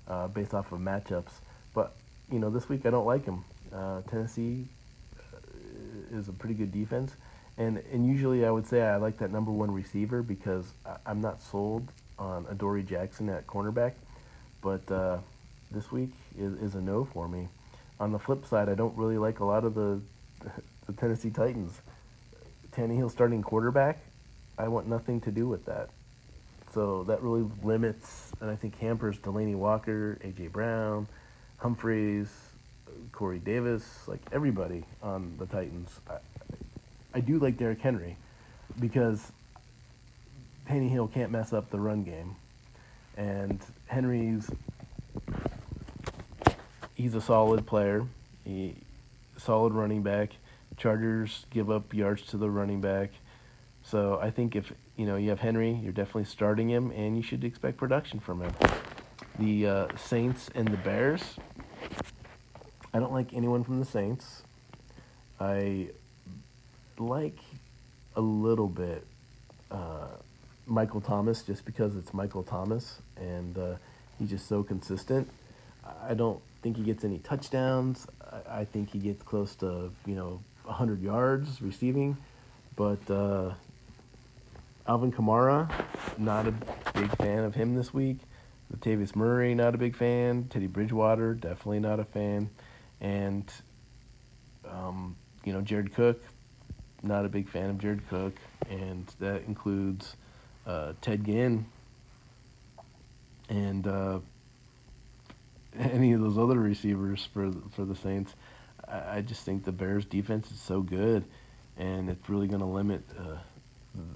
uh, 0.09 0.29
based 0.29 0.55
off 0.55 0.73
of 0.73 0.81
matchups. 0.81 1.33
But 1.75 1.95
you 2.31 2.39
know 2.39 2.51
this 2.51 2.69
week 2.69 2.87
I 2.87 2.91
don't 2.91 3.07
like 3.07 3.25
him. 3.25 3.45
Uh, 3.73 4.03
Tennessee 4.03 4.67
uh, 5.19 6.17
is 6.17 6.29
a 6.29 6.33
pretty 6.33 6.55
good 6.55 6.73
defense, 6.73 7.15
and 7.57 7.83
and 7.93 8.07
usually 8.07 8.45
I 8.45 8.51
would 8.51 8.67
say 8.67 8.83
I 8.83 8.97
like 8.97 9.19
that 9.19 9.31
number 9.31 9.53
one 9.53 9.71
receiver 9.71 10.23
because 10.23 10.73
I, 10.85 11.11
am 11.11 11.21
not 11.21 11.41
sold 11.41 11.89
on 12.19 12.47
Adoree 12.51 12.83
Jackson 12.83 13.31
at 13.31 13.47
cornerback, 13.47 13.93
but 14.61 14.91
uh, 14.91 15.19
this 15.71 15.91
week 15.91 16.11
is, 16.39 16.55
is 16.61 16.75
a 16.75 16.81
no 16.81 17.05
for 17.05 17.29
me. 17.29 17.49
On 17.99 18.13
the 18.13 18.19
flip 18.19 18.45
side, 18.45 18.69
I 18.69 18.75
don't 18.75 18.97
really 18.97 19.19
like 19.19 19.41
a 19.41 19.45
lot 19.45 19.65
of 19.65 19.75
the 19.75 20.01
the 20.87 20.93
Tennessee 20.93 21.31
Titans. 21.31 21.81
Tannehill 22.81 23.11
starting 23.11 23.43
quarterback, 23.43 23.99
I 24.57 24.69
want 24.69 24.89
nothing 24.89 25.21
to 25.23 25.31
do 25.31 25.47
with 25.47 25.67
that. 25.67 25.91
So 26.73 27.05
that 27.05 27.23
really 27.23 27.47
limits 27.63 28.33
and 28.41 28.51
I 28.51 28.57
think 28.57 28.79
hampers 28.79 29.19
Delanie 29.19 29.55
Walker, 29.55 30.19
AJ 30.25 30.51
Brown, 30.51 31.07
Humphries, 31.59 32.31
Corey 33.13 33.39
Davis, 33.39 33.85
like 34.09 34.21
everybody 34.33 34.83
on 35.03 35.35
the 35.39 35.45
Titans. 35.45 36.01
I, 36.09 36.17
I 37.13 37.21
do 37.21 37.39
like 37.39 37.59
Derrick 37.59 37.81
Henry 37.81 38.17
because 38.79 39.31
Tannehill 40.67 41.13
can't 41.13 41.31
mess 41.31 41.53
up 41.53 41.71
the 41.71 41.79
run 41.79 42.03
game, 42.03 42.35
and 43.19 43.61
Henry's 43.89 44.51
he's 46.95 47.15
a 47.15 47.21
solid 47.21 47.67
player, 47.67 48.07
he 48.45 48.75
solid 49.37 49.75
running 49.75 50.03
back. 50.03 50.31
Chargers 50.81 51.45
give 51.51 51.71
up 51.71 51.93
yards 51.93 52.23
to 52.29 52.39
the 52.39 52.49
running 52.49 52.81
back. 52.81 53.11
So 53.83 54.19
I 54.21 54.31
think 54.31 54.57
if 54.57 54.73
you 54.97 55.05
know 55.05 55.17
you 55.17 55.29
have 55.29 55.39
Henry, 55.39 55.73
you're 55.73 55.93
definitely 55.93 56.25
starting 56.25 56.71
him, 56.71 56.91
and 56.93 57.19
you 57.19 57.23
should 57.23 57.45
expect 57.45 57.77
production 57.77 58.19
from 58.19 58.41
him. 58.41 58.53
The 59.39 59.67
uh, 59.67 59.87
Saints 59.97 60.49
and 60.55 60.67
the 60.69 60.79
Bears. 60.79 61.23
I 62.95 62.99
don't 62.99 63.13
like 63.13 63.35
anyone 63.35 63.63
from 63.63 63.79
the 63.79 63.85
Saints. 63.85 64.43
I 65.39 65.89
like 66.99 67.39
a 68.17 68.21
little 68.21 68.69
bit 68.69 69.07
uh, 69.71 70.09
Michael 70.67 71.01
Thomas 71.01 71.43
just 71.43 71.65
because 71.67 71.95
it's 71.95 72.13
Michael 72.13 72.43
Thomas 72.43 73.01
and 73.17 73.57
uh, 73.57 73.75
he's 74.19 74.31
just 74.31 74.49
so 74.49 74.63
consistent. 74.63 75.29
I 76.07 76.15
don't 76.15 76.41
think 76.63 76.77
he 76.77 76.83
gets 76.83 77.05
any 77.05 77.19
touchdowns. 77.19 78.07
I, 78.21 78.61
I 78.61 78.65
think 78.65 78.91
he 78.91 78.99
gets 78.99 79.23
close 79.23 79.55
to 79.57 79.91
you 80.07 80.15
know 80.15 80.41
100 80.71 81.03
yards 81.03 81.61
receiving. 81.61 82.17
But 82.77 83.11
uh, 83.11 83.53
Alvin 84.87 85.13
Kamara, 85.13 85.71
not 86.17 86.47
a 86.47 86.53
big 86.95 87.15
fan 87.17 87.45
of 87.45 87.55
him 87.55 87.75
this 87.75 87.93
week. 87.93 88.19
Latavius 88.73 89.17
Murray, 89.17 89.55
not 89.55 89.75
a 89.75 89.79
big 89.79 89.97
fan. 89.97 90.47
Teddy 90.49 90.69
Bridgewater, 90.69 91.35
definitely 91.35 91.81
not 91.81 91.99
a 91.99 92.05
fan. 92.05 92.49
And, 93.01 93.53
um, 94.69 95.17
you 95.45 95.53
know, 95.53 95.61
Jared 95.61 95.93
Cook, 95.95 96.23
not 97.03 97.25
a 97.25 97.29
big 97.29 97.49
fan 97.49 97.71
of 97.71 97.79
Jared 97.79 98.09
Cook. 98.09 98.35
And 98.71 99.13
that 99.19 99.43
includes 99.47 100.15
uh, 100.67 100.93
Ted 101.01 101.25
Ginn 101.25 101.67
and 103.49 103.87
uh, 103.87 104.21
any 105.79 106.13
of 106.13 106.21
those 106.21 106.39
other 106.39 106.59
receivers 106.59 107.29
for 107.35 107.53
for 107.73 107.85
the 107.85 107.97
Saints. 107.97 108.35
I 108.93 109.21
just 109.21 109.45
think 109.45 109.65
the 109.65 109.73
Bears' 109.73 110.05
defense 110.05 110.51
is 110.51 110.59
so 110.59 110.81
good, 110.81 111.25
and 111.77 112.11
it's 112.11 112.29
really 112.29 112.47
going 112.47 112.61
to 112.61 112.67
limit 112.67 113.03
uh, 113.19 113.37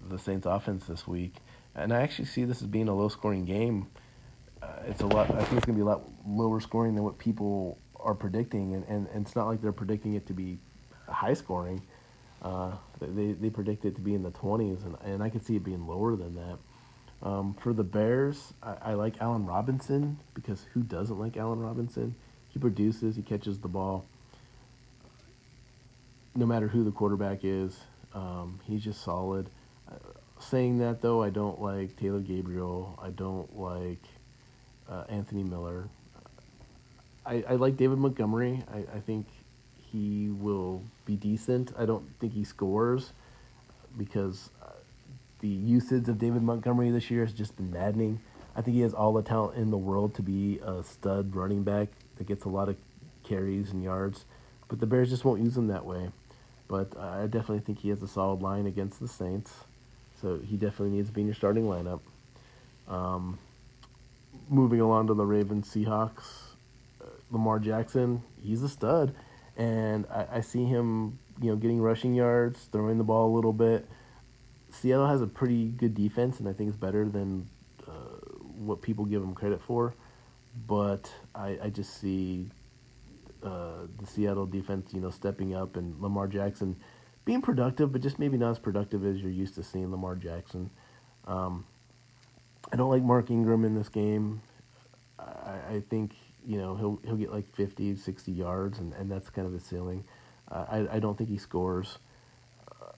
the 0.09 0.19
Saints' 0.19 0.47
offense 0.47 0.87
this 0.87 1.07
week. 1.07 1.37
And 1.75 1.93
I 1.93 2.03
actually 2.03 2.27
see 2.27 2.45
this 2.45 2.63
as 2.63 2.69
being 2.69 2.89
a 2.89 2.95
low-scoring 2.95 3.45
game. 3.45 3.89
Uh, 4.63 4.67
it's 4.87 5.01
a 5.01 5.07
lot. 5.07 5.31
I 5.31 5.45
think 5.45 5.59
it's 5.59 5.67
going 5.67 5.79
to 5.79 5.81
be 5.81 5.81
a 5.83 5.85
lot 5.85 6.03
lower 6.27 6.61
scoring 6.61 6.95
than 6.95 7.05
what 7.05 7.19
people 7.19 7.79
are 7.99 8.15
predicting, 8.15 8.75
and, 8.75 8.85
and, 8.89 9.09
and 9.09 9.27
it's 9.27 9.37
not 9.37 9.47
like 9.47 9.61
they're 9.61 9.73
predicting 9.73 10.15
it 10.15 10.27
to 10.27 10.33
be 10.33 10.59
high 11.09 11.35
scoring. 11.35 11.83
Uh, 12.43 12.73
they 13.01 13.33
they 13.33 13.51
predict 13.51 13.85
it 13.85 13.95
to 13.95 14.01
be 14.01 14.15
in 14.15 14.23
the 14.23 14.31
20s, 14.31 14.85
and, 14.85 14.97
and 15.05 15.23
I 15.23 15.31
could 15.31 15.45
see 15.45 15.57
it 15.57 15.65
being 15.65 15.87
lower 15.87 16.15
than 16.17 16.35
that. 16.35 16.59
Um, 17.23 17.55
for 17.55 17.73
the 17.73 17.85
Bears, 17.85 18.53
I, 18.63 18.77
I 18.83 18.95
like 18.95 19.15
Allen 19.21 19.47
Robinson 19.47 20.19
because 20.35 20.67
who 20.75 20.83
doesn't 20.83 21.19
like 21.19 21.37
Allen 21.37 21.59
Robinson? 21.59 22.15
He 22.51 22.59
produces, 22.59 23.17
he 23.17 23.23
catches 23.23 23.59
the 23.59 23.69
ball 23.69 24.05
no 26.35 26.47
matter 26.47 26.69
who 26.69 26.85
the 26.85 26.91
quarterback 26.91 27.41
is. 27.43 27.79
Um, 28.13 28.61
he's 28.65 28.83
just 28.83 29.03
solid. 29.03 29.51
Uh, 29.91 29.97
saying 30.39 30.79
that 30.79 31.01
though, 31.01 31.23
I 31.23 31.31
don't 31.31 31.61
like 31.61 31.97
Taylor 31.97 32.21
Gabriel. 32.21 32.99
I 33.03 33.11
don't 33.11 33.59
like 33.59 34.03
uh, 34.89 35.05
Anthony 35.09 35.43
Miller. 35.43 35.89
I, 37.27 37.45
I 37.49 37.55
like 37.55 37.77
David 37.77 37.99
Montgomery. 37.99 38.63
I, 38.73 38.79
I 38.97 39.01
think 39.01 39.27
he 39.79 40.29
will 40.29 40.83
be 41.07 41.17
decent. 41.17 41.73
I 41.79 41.87
don't 41.87 42.05
think 42.21 42.33
he 42.33 42.45
scores 42.45 43.13
because 43.97 44.51
uh, 44.63 44.71
the 45.41 45.49
usage 45.49 46.09
of 46.09 46.19
David 46.19 46.43
Montgomery 46.43 46.91
this 46.91 47.11
year 47.11 47.25
has 47.25 47.33
just 47.33 47.57
been 47.57 47.71
maddening. 47.71 48.21
I 48.57 48.63
think 48.63 48.77
he 48.77 48.83
has 48.83 48.93
all 48.93 49.13
the 49.13 49.23
talent 49.23 49.57
in 49.57 49.71
the 49.71 49.79
world 49.79 50.15
to 50.17 50.23
be 50.23 50.61
a 50.65 50.83
stud 50.85 51.35
running 51.35 51.63
back 51.63 51.89
that 52.17 52.27
gets 52.27 52.45
a 52.45 52.49
lot 52.49 52.69
of 52.69 52.77
carries 53.25 53.71
and 53.71 53.83
yards, 53.83 54.25
but 54.69 54.81
the 54.81 54.87
Bears 54.87 55.11
just 55.11 55.25
won't 55.25 55.43
use 55.43 55.57
him 55.57 55.69
that 55.69 55.85
way. 55.85 56.11
But 56.75 56.99
I 56.99 57.27
definitely 57.29 57.61
think 57.61 57.79
he 57.79 57.91
has 57.91 58.03
a 58.03 58.09
solid 58.09 58.43
line 58.43 58.67
against 58.67 58.99
the 58.99 59.07
Saints, 59.07 59.53
so 60.21 60.41
he 60.45 60.57
definitely 60.57 60.97
needs 60.97 61.09
to 61.09 61.15
be 61.15 61.21
in 61.21 61.29
your 61.29 61.35
starting 61.37 61.67
lineup. 61.67 62.01
Um, 62.89 63.39
moving 64.49 64.81
along 64.81 65.07
to 65.07 65.15
the 65.15 65.25
Ravens 65.25 65.73
Seahawks, 65.73 66.25
uh, 67.01 67.07
Lamar 67.31 67.61
Jackson, 67.61 68.25
he's 68.43 68.65
a 68.65 68.69
stud, 68.69 69.15
and 69.57 70.05
I, 70.11 70.27
I 70.33 70.41
see 70.41 70.65
him, 70.65 71.21
you 71.41 71.51
know, 71.51 71.55
getting 71.55 71.81
rushing 71.81 72.13
yards, 72.13 72.65
throwing 72.73 72.99
the 72.99 73.05
ball 73.05 73.33
a 73.33 73.35
little 73.37 73.53
bit. 73.53 73.87
Seattle 74.73 75.07
has 75.07 75.23
a 75.23 75.29
pretty 75.29 75.67
good 75.67 75.95
defense, 75.95 76.41
and 76.41 76.49
I 76.49 76.53
think 76.55 76.71
it's 76.71 76.77
better 76.77 77.09
than 77.09 77.49
uh, 77.87 77.93
what 78.59 78.83
people 78.83 79.05
give 79.05 79.21
them 79.21 79.33
credit 79.33 79.61
for. 79.63 79.95
But 80.67 81.09
I, 81.37 81.57
I 81.63 81.71
just 81.71 82.01
see 82.01 82.49
uh, 83.45 83.87
the 84.01 84.07
Seattle 84.07 84.47
defense, 84.47 84.93
you 84.93 85.01
know, 85.01 85.11
stepping 85.11 85.55
up 85.55 85.77
and 85.77 86.01
Lamar 86.01 86.27
Jackson 86.27 86.77
being 87.25 87.43
productive, 87.43 87.93
but 87.93 88.01
just 88.01 88.19
maybe 88.19 88.37
not 88.37 88.51
as 88.51 88.59
productive 88.59 89.05
as 89.05 89.21
you're 89.21 89.31
used 89.31 89.55
to 89.57 89.63
seeing 89.63 89.91
Lamar 89.91 90.15
Jackson. 90.15 90.71
Um, 91.27 91.65
I 92.73 92.77
don't 92.77 92.91
like 92.91 93.03
Mark 93.03 93.31
Ingram 93.31 93.65
in 93.65 93.75
this 93.75 93.89
game. 93.89 94.43
I, 95.19 95.75
I 95.75 95.83
think 95.89 96.13
you 96.47 96.59
know 96.59 96.75
he'll 96.75 97.01
he'll 97.05 97.17
get 97.17 97.33
like 97.33 97.55
50, 97.55 97.97
60 97.97 98.33
yards, 98.33 98.79
and, 98.79 98.93
and 98.95 99.11
that's 99.11 99.31
kind 99.31 99.47
of 99.47 99.53
his 99.53 99.65
ceiling. 99.65 100.05
Uh, 100.51 100.65
I 100.69 100.97
I 100.97 100.99
don't 100.99 101.17
think 101.17 101.31
he 101.31 101.39
scores. 101.39 101.99
Uh, 102.81 102.93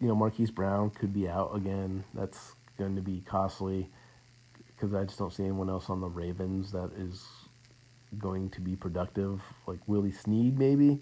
you 0.00 0.08
know, 0.08 0.14
Marquise 0.14 0.50
Brown 0.50 0.90
could 0.90 1.12
be 1.12 1.28
out 1.28 1.52
again. 1.54 2.04
That's 2.14 2.54
going 2.78 2.96
to 2.96 3.02
be 3.02 3.22
costly 3.26 3.88
because 4.66 4.94
I 4.94 5.04
just 5.04 5.18
don't 5.18 5.32
see 5.32 5.44
anyone 5.44 5.70
else 5.70 5.88
on 5.88 6.00
the 6.00 6.08
Ravens 6.08 6.72
that 6.72 6.90
is 6.96 7.24
going 8.18 8.50
to 8.50 8.60
be 8.60 8.76
productive. 8.76 9.42
Like 9.66 9.80
Willie 9.86 10.12
Snead, 10.12 10.58
maybe, 10.58 11.00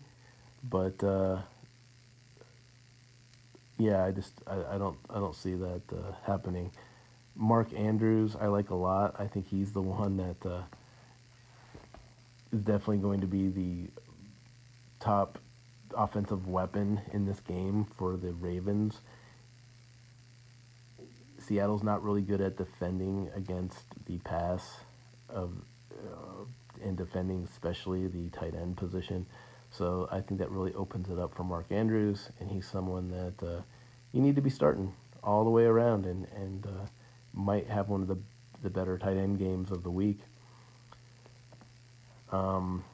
but 0.64 1.02
uh, 1.02 1.38
yeah, 3.78 4.04
I 4.04 4.10
just 4.12 4.32
I, 4.46 4.74
I 4.74 4.78
don't 4.78 4.98
I 5.10 5.14
don't 5.14 5.34
see 5.34 5.54
that 5.54 5.82
uh, 5.92 6.12
happening. 6.24 6.70
Mark 7.34 7.72
Andrews, 7.72 8.36
I 8.38 8.46
like 8.46 8.70
a 8.70 8.74
lot. 8.74 9.16
I 9.18 9.26
think 9.26 9.48
he's 9.48 9.72
the 9.72 9.80
one 9.80 10.16
that 10.18 10.46
uh, 10.48 10.62
is 12.52 12.60
definitely 12.60 12.98
going 12.98 13.20
to 13.20 13.26
be 13.26 13.48
the 13.48 13.90
top 15.00 15.38
offensive 15.96 16.46
weapon 16.46 17.00
in 17.12 17.26
this 17.26 17.40
game 17.40 17.86
for 17.96 18.16
the 18.16 18.32
Ravens. 18.32 19.00
Seattle's 21.38 21.82
not 21.82 22.02
really 22.04 22.22
good 22.22 22.40
at 22.40 22.56
defending 22.56 23.30
against 23.34 23.84
the 24.06 24.18
pass 24.18 24.76
of 25.28 25.52
uh, 25.92 26.41
and 26.83 26.97
defending 26.97 27.47
especially 27.51 28.07
the 28.07 28.28
tight 28.30 28.55
end 28.55 28.76
position. 28.76 29.26
So 29.70 30.09
I 30.12 30.20
think 30.20 30.39
that 30.41 30.51
really 30.51 30.74
opens 30.74 31.09
it 31.09 31.18
up 31.18 31.35
for 31.35 31.45
Mark 31.45 31.66
Andrews, 31.70 32.30
and 32.39 32.51
he's 32.51 32.66
someone 32.66 33.11
that 33.11 33.47
uh, 33.47 33.62
you 34.12 34.20
need 34.20 34.37
to 34.37 34.43
be 34.43 34.51
starting 34.51 34.95
all 35.24 35.45
the 35.45 35.51
way 35.51 35.64
around, 35.64 36.05
and 36.05 36.26
and 36.37 36.66
uh, 36.66 36.87
might 37.33 37.68
have 37.68 37.89
one 37.89 38.03
of 38.03 38.09
the 38.09 38.18
the 38.62 38.70
better 38.70 38.99
tight 38.99 39.16
end 39.16 39.39
games 39.39 39.70
of 39.70 39.83
the 39.83 39.91
week. 39.91 40.20
Um, 42.30 42.85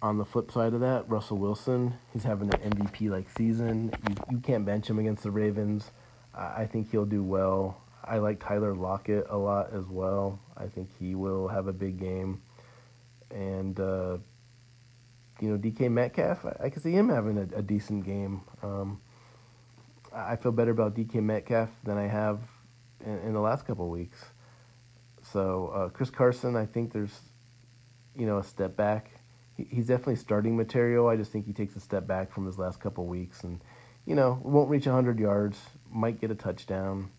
on 0.00 0.18
the 0.18 0.24
flip 0.24 0.50
side 0.50 0.74
of 0.74 0.80
that, 0.80 1.08
Russell 1.08 1.38
Wilson, 1.38 1.94
he's 2.12 2.24
having 2.24 2.52
an 2.52 2.72
MVP 2.72 3.08
like 3.08 3.30
season. 3.30 3.92
You 4.08 4.16
you 4.32 4.38
can't 4.38 4.64
bench 4.66 4.90
him 4.90 4.98
against 4.98 5.22
the 5.22 5.30
Ravens. 5.30 5.90
I 6.34 6.64
think 6.64 6.90
he'll 6.90 7.04
do 7.04 7.22
well. 7.22 7.81
I 8.04 8.18
like 8.18 8.44
Tyler 8.44 8.74
Lockett 8.74 9.26
a 9.28 9.36
lot 9.36 9.72
as 9.72 9.86
well. 9.86 10.40
I 10.56 10.66
think 10.66 10.88
he 10.98 11.14
will 11.14 11.48
have 11.48 11.68
a 11.68 11.72
big 11.72 11.98
game. 11.98 12.42
And, 13.30 13.78
uh, 13.78 14.18
you 15.40 15.48
know, 15.48 15.58
DK 15.58 15.90
Metcalf, 15.90 16.44
I, 16.44 16.64
I 16.64 16.70
can 16.70 16.82
see 16.82 16.92
him 16.92 17.08
having 17.08 17.38
a, 17.38 17.58
a 17.58 17.62
decent 17.62 18.04
game. 18.04 18.42
Um, 18.62 19.00
I 20.14 20.36
feel 20.36 20.52
better 20.52 20.72
about 20.72 20.94
DK 20.94 21.22
Metcalf 21.22 21.70
than 21.84 21.96
I 21.96 22.06
have 22.06 22.40
in, 23.06 23.18
in 23.20 23.32
the 23.32 23.40
last 23.40 23.66
couple 23.66 23.88
weeks. 23.88 24.24
So, 25.22 25.68
uh, 25.68 25.88
Chris 25.88 26.10
Carson, 26.10 26.56
I 26.56 26.66
think 26.66 26.92
there's, 26.92 27.18
you 28.16 28.26
know, 28.26 28.38
a 28.38 28.44
step 28.44 28.76
back. 28.76 29.12
He, 29.56 29.66
he's 29.70 29.86
definitely 29.86 30.16
starting 30.16 30.56
material. 30.56 31.08
I 31.08 31.16
just 31.16 31.30
think 31.30 31.46
he 31.46 31.52
takes 31.52 31.76
a 31.76 31.80
step 31.80 32.06
back 32.06 32.32
from 32.32 32.46
his 32.46 32.58
last 32.58 32.80
couple 32.80 33.06
weeks 33.06 33.44
and, 33.44 33.60
you 34.04 34.16
know, 34.16 34.40
won't 34.42 34.68
reach 34.68 34.86
100 34.86 35.20
yards, 35.20 35.58
might 35.90 36.20
get 36.20 36.32
a 36.32 36.34
touchdown 36.34 37.10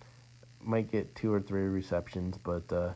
might 0.65 0.91
get 0.91 1.15
two 1.15 1.33
or 1.33 1.41
three 1.41 1.63
receptions, 1.63 2.37
but 2.37 2.71
uh, 2.71 2.91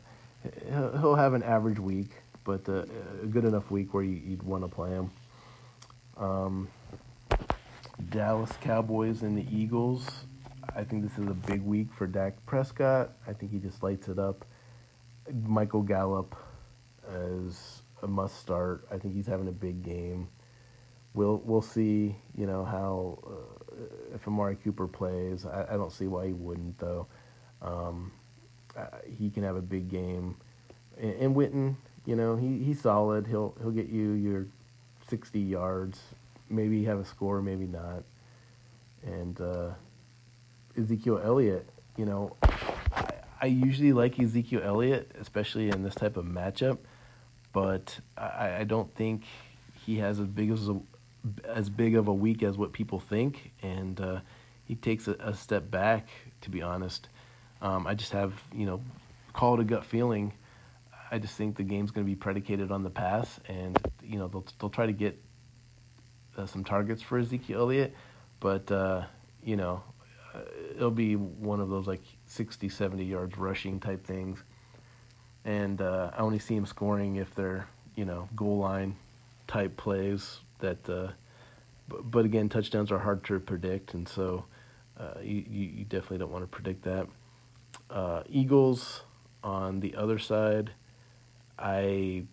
he'll 1.00 1.14
have 1.14 1.34
an 1.34 1.42
average 1.42 1.78
week, 1.78 2.10
but 2.44 2.68
uh, 2.68 2.84
a 3.22 3.26
good 3.26 3.44
enough 3.44 3.70
week 3.70 3.94
where 3.94 4.04
you, 4.04 4.30
would 4.30 4.42
want 4.42 4.64
to 4.64 4.68
play 4.68 4.90
him. 4.90 5.10
Um, 6.16 6.68
Dallas 8.10 8.50
Cowboys 8.60 9.22
and 9.22 9.36
the 9.36 9.46
Eagles. 9.54 10.08
I 10.74 10.84
think 10.84 11.02
this 11.02 11.18
is 11.18 11.28
a 11.28 11.34
big 11.34 11.62
week 11.62 11.88
for 11.92 12.06
Dak 12.06 12.34
Prescott. 12.46 13.12
I 13.26 13.32
think 13.32 13.52
he 13.52 13.58
just 13.58 13.82
lights 13.82 14.08
it 14.08 14.18
up. 14.18 14.44
Michael 15.44 15.82
Gallup 15.82 16.36
is 17.10 17.82
a 18.02 18.06
must 18.06 18.38
start. 18.38 18.86
I 18.90 18.98
think 18.98 19.14
he's 19.14 19.26
having 19.26 19.48
a 19.48 19.52
big 19.52 19.82
game. 19.82 20.28
We'll 21.14 21.42
we'll 21.44 21.62
see. 21.62 22.16
You 22.36 22.46
know 22.46 22.64
how 22.64 23.18
uh, 23.26 24.14
if 24.14 24.26
Amari 24.28 24.56
Cooper 24.56 24.86
plays. 24.86 25.46
I, 25.46 25.66
I 25.70 25.76
don't 25.76 25.92
see 25.92 26.06
why 26.06 26.26
he 26.26 26.32
wouldn't 26.32 26.78
though. 26.78 27.06
Um, 27.62 28.12
uh, 28.76 28.86
he 29.18 29.30
can 29.30 29.42
have 29.42 29.56
a 29.56 29.62
big 29.62 29.88
game. 29.88 30.36
And, 31.00 31.14
and 31.14 31.36
Witten, 31.36 31.74
you 32.06 32.16
know, 32.16 32.36
he, 32.36 32.62
he's 32.62 32.80
solid. 32.80 33.26
He'll 33.26 33.54
he'll 33.60 33.70
get 33.70 33.88
you 33.88 34.12
your 34.12 34.46
60 35.08 35.40
yards. 35.40 36.00
Maybe 36.50 36.84
have 36.84 36.98
a 36.98 37.04
score, 37.04 37.42
maybe 37.42 37.66
not. 37.66 38.02
And 39.04 39.40
uh, 39.40 39.70
Ezekiel 40.76 41.20
Elliott, 41.22 41.68
you 41.96 42.06
know, 42.06 42.36
I, 42.42 43.12
I 43.40 43.46
usually 43.46 43.92
like 43.92 44.18
Ezekiel 44.18 44.62
Elliott, 44.64 45.10
especially 45.20 45.68
in 45.68 45.82
this 45.82 45.94
type 45.94 46.16
of 46.16 46.24
matchup, 46.24 46.78
but 47.52 47.98
I, 48.16 48.58
I 48.60 48.64
don't 48.64 48.92
think 48.94 49.24
he 49.84 49.98
has 49.98 50.20
as 50.20 50.26
big 50.26 50.50
as 50.50 50.68
a, 50.68 50.78
as 51.46 51.68
big 51.68 51.96
of 51.96 52.08
a 52.08 52.14
week 52.14 52.42
as 52.42 52.56
what 52.56 52.72
people 52.72 53.00
think, 53.00 53.52
and 53.62 54.00
uh, 54.00 54.20
he 54.64 54.74
takes 54.74 55.08
a, 55.08 55.12
a, 55.20 55.34
step 55.34 55.70
back. 55.70 56.08
To 56.42 56.50
be 56.50 56.62
honest, 56.62 57.08
um, 57.60 57.86
I 57.86 57.94
just 57.94 58.12
have, 58.12 58.34
you 58.54 58.66
know, 58.66 58.80
call 59.32 59.54
it 59.54 59.60
a 59.60 59.64
gut 59.64 59.84
feeling. 59.84 60.32
I 61.10 61.18
just 61.18 61.34
think 61.34 61.56
the 61.56 61.62
game's 61.62 61.90
going 61.90 62.06
to 62.06 62.10
be 62.10 62.16
predicated 62.16 62.70
on 62.70 62.82
the 62.82 62.90
pass, 62.90 63.40
and 63.48 63.78
you 64.02 64.18
know 64.18 64.28
they'll 64.28 64.44
they'll 64.60 64.70
try 64.70 64.86
to 64.86 64.92
get 64.92 65.18
uh, 66.36 66.46
some 66.46 66.64
targets 66.64 67.02
for 67.02 67.18
Ezekiel 67.18 67.60
Elliott, 67.60 67.94
but 68.40 68.70
uh, 68.70 69.04
you 69.42 69.56
know 69.56 69.82
uh, 70.34 70.40
it'll 70.76 70.90
be 70.90 71.16
one 71.16 71.60
of 71.60 71.70
those 71.70 71.86
like 71.86 72.02
60, 72.26 72.68
70 72.68 73.04
yards 73.04 73.38
rushing 73.38 73.80
type 73.80 74.04
things, 74.06 74.42
and 75.44 75.80
uh, 75.80 76.10
I 76.14 76.18
only 76.18 76.38
see 76.38 76.54
him 76.54 76.66
scoring 76.66 77.16
if 77.16 77.34
they're 77.34 77.66
you 77.94 78.04
know 78.04 78.28
goal 78.36 78.58
line 78.58 78.96
type 79.46 79.76
plays 79.76 80.40
that. 80.58 80.88
Uh, 80.88 81.08
but, 81.88 82.10
but 82.10 82.24
again, 82.26 82.50
touchdowns 82.50 82.92
are 82.92 82.98
hard 82.98 83.24
to 83.24 83.40
predict, 83.40 83.94
and 83.94 84.06
so 84.06 84.44
uh, 85.00 85.14
you 85.22 85.42
you 85.48 85.84
definitely 85.84 86.18
don't 86.18 86.30
want 86.30 86.44
to 86.44 86.48
predict 86.48 86.82
that 86.84 87.08
uh, 87.90 88.22
Eagles 88.28 89.02
on 89.42 89.80
the 89.80 89.94
other 89.94 90.18
side. 90.18 90.72
I, 91.58 92.24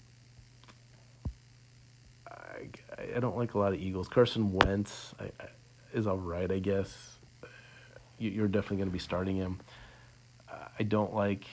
I, 2.28 3.16
I 3.16 3.20
don't 3.20 3.38
like 3.38 3.54
a 3.54 3.60
lot 3.60 3.74
of 3.74 3.80
Eagles. 3.80 4.08
Carson 4.08 4.52
Wentz 4.52 5.14
I, 5.20 5.26
I, 5.44 5.48
is 5.94 6.08
all 6.08 6.18
right, 6.18 6.52
I 6.52 6.60
guess. 6.60 7.20
You're 8.18 8.48
definitely 8.48 8.78
going 8.78 8.90
to 8.90 8.94
be 8.94 9.00
starting 9.00 9.36
him. 9.36 9.60
I 10.78 10.84
don't 10.84 11.14
like 11.14 11.46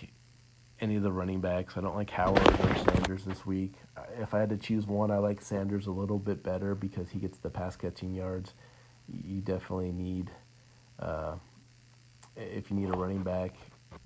any 0.80 0.96
of 0.96 1.02
the 1.02 1.12
running 1.12 1.40
backs. 1.40 1.76
I 1.76 1.80
don't 1.80 1.94
like 1.94 2.10
Howard 2.10 2.42
or 2.60 2.76
Sanders 2.76 3.24
this 3.24 3.46
week. 3.46 3.74
If 4.18 4.34
I 4.34 4.40
had 4.40 4.50
to 4.50 4.56
choose 4.56 4.86
one, 4.86 5.10
I 5.10 5.18
like 5.18 5.40
Sanders 5.40 5.86
a 5.86 5.92
little 5.92 6.18
bit 6.18 6.42
better 6.42 6.74
because 6.74 7.08
he 7.08 7.20
gets 7.20 7.38
the 7.38 7.50
pass 7.50 7.76
catching 7.76 8.12
yards. 8.12 8.54
You 9.08 9.40
definitely 9.40 9.92
need, 9.92 10.30
uh, 10.98 11.36
if 12.36 12.70
you 12.70 12.76
need 12.76 12.88
a 12.88 12.96
running 12.96 13.22
back, 13.22 13.54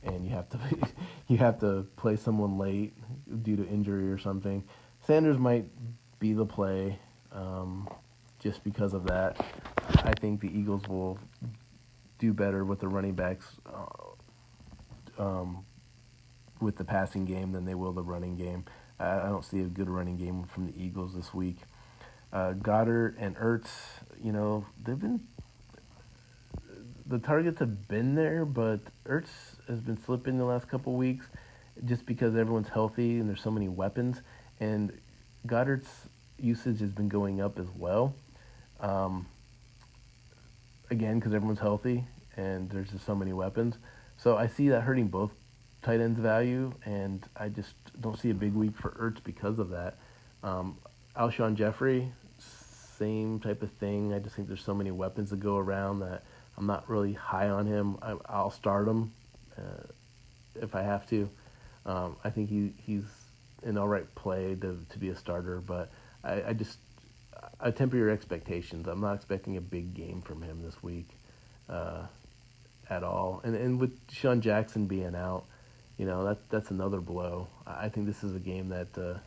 and 0.06 0.24
you 0.24 0.30
have 0.30 0.48
to 0.50 0.58
you 1.28 1.36
have 1.38 1.60
to 1.60 1.86
play 1.96 2.16
someone 2.16 2.58
late 2.58 2.94
due 3.42 3.56
to 3.56 3.66
injury 3.66 4.10
or 4.10 4.18
something. 4.18 4.64
Sanders 5.06 5.38
might 5.38 5.66
be 6.18 6.32
the 6.32 6.46
play 6.46 6.98
um, 7.32 7.88
just 8.40 8.64
because 8.64 8.94
of 8.94 9.06
that. 9.06 9.44
I 10.04 10.12
think 10.20 10.40
the 10.40 10.48
Eagles 10.48 10.88
will 10.88 11.18
do 12.18 12.32
better 12.32 12.64
with 12.64 12.80
the 12.80 12.88
running 12.88 13.14
backs 13.14 13.46
uh, 13.66 15.22
um, 15.22 15.64
with 16.60 16.76
the 16.76 16.84
passing 16.84 17.24
game 17.24 17.52
than 17.52 17.64
they 17.64 17.74
will 17.74 17.92
the 17.92 18.02
running 18.02 18.36
game. 18.36 18.64
I, 18.98 19.20
I 19.20 19.26
don't 19.26 19.44
see 19.44 19.60
a 19.60 19.64
good 19.64 19.88
running 19.88 20.16
game 20.16 20.44
from 20.44 20.66
the 20.66 20.82
Eagles 20.82 21.14
this 21.14 21.34
week. 21.34 21.58
Uh, 22.32 22.52
Goedert 22.54 23.14
and 23.18 23.36
Ertz, 23.36 23.68
you 24.22 24.32
know, 24.32 24.66
they've 24.82 24.98
been 24.98 25.20
the 27.08 27.18
targets 27.18 27.60
have 27.60 27.86
been 27.88 28.14
there, 28.14 28.44
but 28.44 28.80
Ertz 29.04 29.55
has 29.68 29.80
been 29.80 30.02
slipping 30.04 30.38
the 30.38 30.44
last 30.44 30.68
couple 30.68 30.94
weeks 30.94 31.26
just 31.84 32.06
because 32.06 32.36
everyone's 32.36 32.68
healthy 32.68 33.18
and 33.18 33.28
there's 33.28 33.40
so 33.40 33.50
many 33.50 33.68
weapons. 33.68 34.20
And 34.60 34.92
Goedert's 35.46 35.90
usage 36.38 36.80
has 36.80 36.90
been 36.90 37.08
going 37.08 37.40
up 37.40 37.58
as 37.58 37.66
well. 37.76 38.14
Um, 38.80 39.26
again, 40.90 41.18
because 41.18 41.34
everyone's 41.34 41.60
healthy 41.60 42.04
and 42.36 42.70
there's 42.70 42.90
just 42.90 43.04
so 43.04 43.14
many 43.14 43.32
weapons. 43.32 43.76
So 44.16 44.36
I 44.36 44.46
see 44.46 44.68
that 44.70 44.82
hurting 44.82 45.08
both 45.08 45.32
tight 45.82 46.00
ends' 46.00 46.18
value, 46.18 46.72
and 46.84 47.22
I 47.36 47.48
just 47.48 47.74
don't 48.00 48.18
see 48.18 48.30
a 48.30 48.34
big 48.34 48.54
week 48.54 48.76
for 48.76 48.90
Ertz 48.92 49.22
because 49.22 49.58
of 49.58 49.70
that. 49.70 49.96
Um, 50.42 50.78
Alshon 51.16 51.54
Jeffery, 51.54 52.10
same 52.98 53.40
type 53.40 53.62
of 53.62 53.70
thing. 53.72 54.12
I 54.12 54.18
just 54.18 54.34
think 54.36 54.48
there's 54.48 54.64
so 54.64 54.74
many 54.74 54.90
weapons 54.90 55.30
to 55.30 55.36
go 55.36 55.56
around 55.58 56.00
that– 56.00 56.22
I'm 56.56 56.66
not 56.66 56.88
really 56.88 57.12
high 57.12 57.48
on 57.48 57.66
him. 57.66 57.98
I, 58.00 58.42
will 58.42 58.50
start 58.50 58.88
him 58.88 59.12
uh, 59.58 59.86
if 60.60 60.74
I 60.74 60.82
have 60.82 61.08
to. 61.10 61.28
Um, 61.84 62.16
I 62.24 62.30
think 62.30 62.50
he 62.50 62.72
he's 62.84 63.04
an 63.64 63.78
all 63.78 63.88
right 63.88 64.12
play 64.14 64.56
to 64.56 64.78
to 64.88 64.98
be 64.98 65.08
a 65.10 65.16
starter, 65.16 65.60
but 65.60 65.90
I, 66.24 66.42
I 66.48 66.52
just 66.52 66.78
I 67.60 67.70
temper 67.70 67.96
your 67.96 68.10
expectations. 68.10 68.86
I'm 68.86 69.00
not 69.00 69.14
expecting 69.14 69.56
a 69.56 69.60
big 69.60 69.94
game 69.94 70.20
from 70.20 70.42
him 70.42 70.62
this 70.62 70.82
week 70.82 71.08
uh, 71.68 72.02
at 72.90 73.02
all. 73.02 73.40
And 73.44 73.54
and 73.54 73.80
with 73.80 73.98
Sean 74.10 74.40
Jackson 74.40 74.86
being 74.86 75.14
out, 75.14 75.44
you 75.96 76.06
know 76.06 76.24
that 76.24 76.48
that's 76.50 76.70
another 76.70 77.00
blow. 77.00 77.48
I 77.66 77.88
think 77.88 78.06
this 78.06 78.22
is 78.24 78.34
a 78.34 78.40
game 78.40 78.68
that 78.70 78.98
uh, 78.98 79.18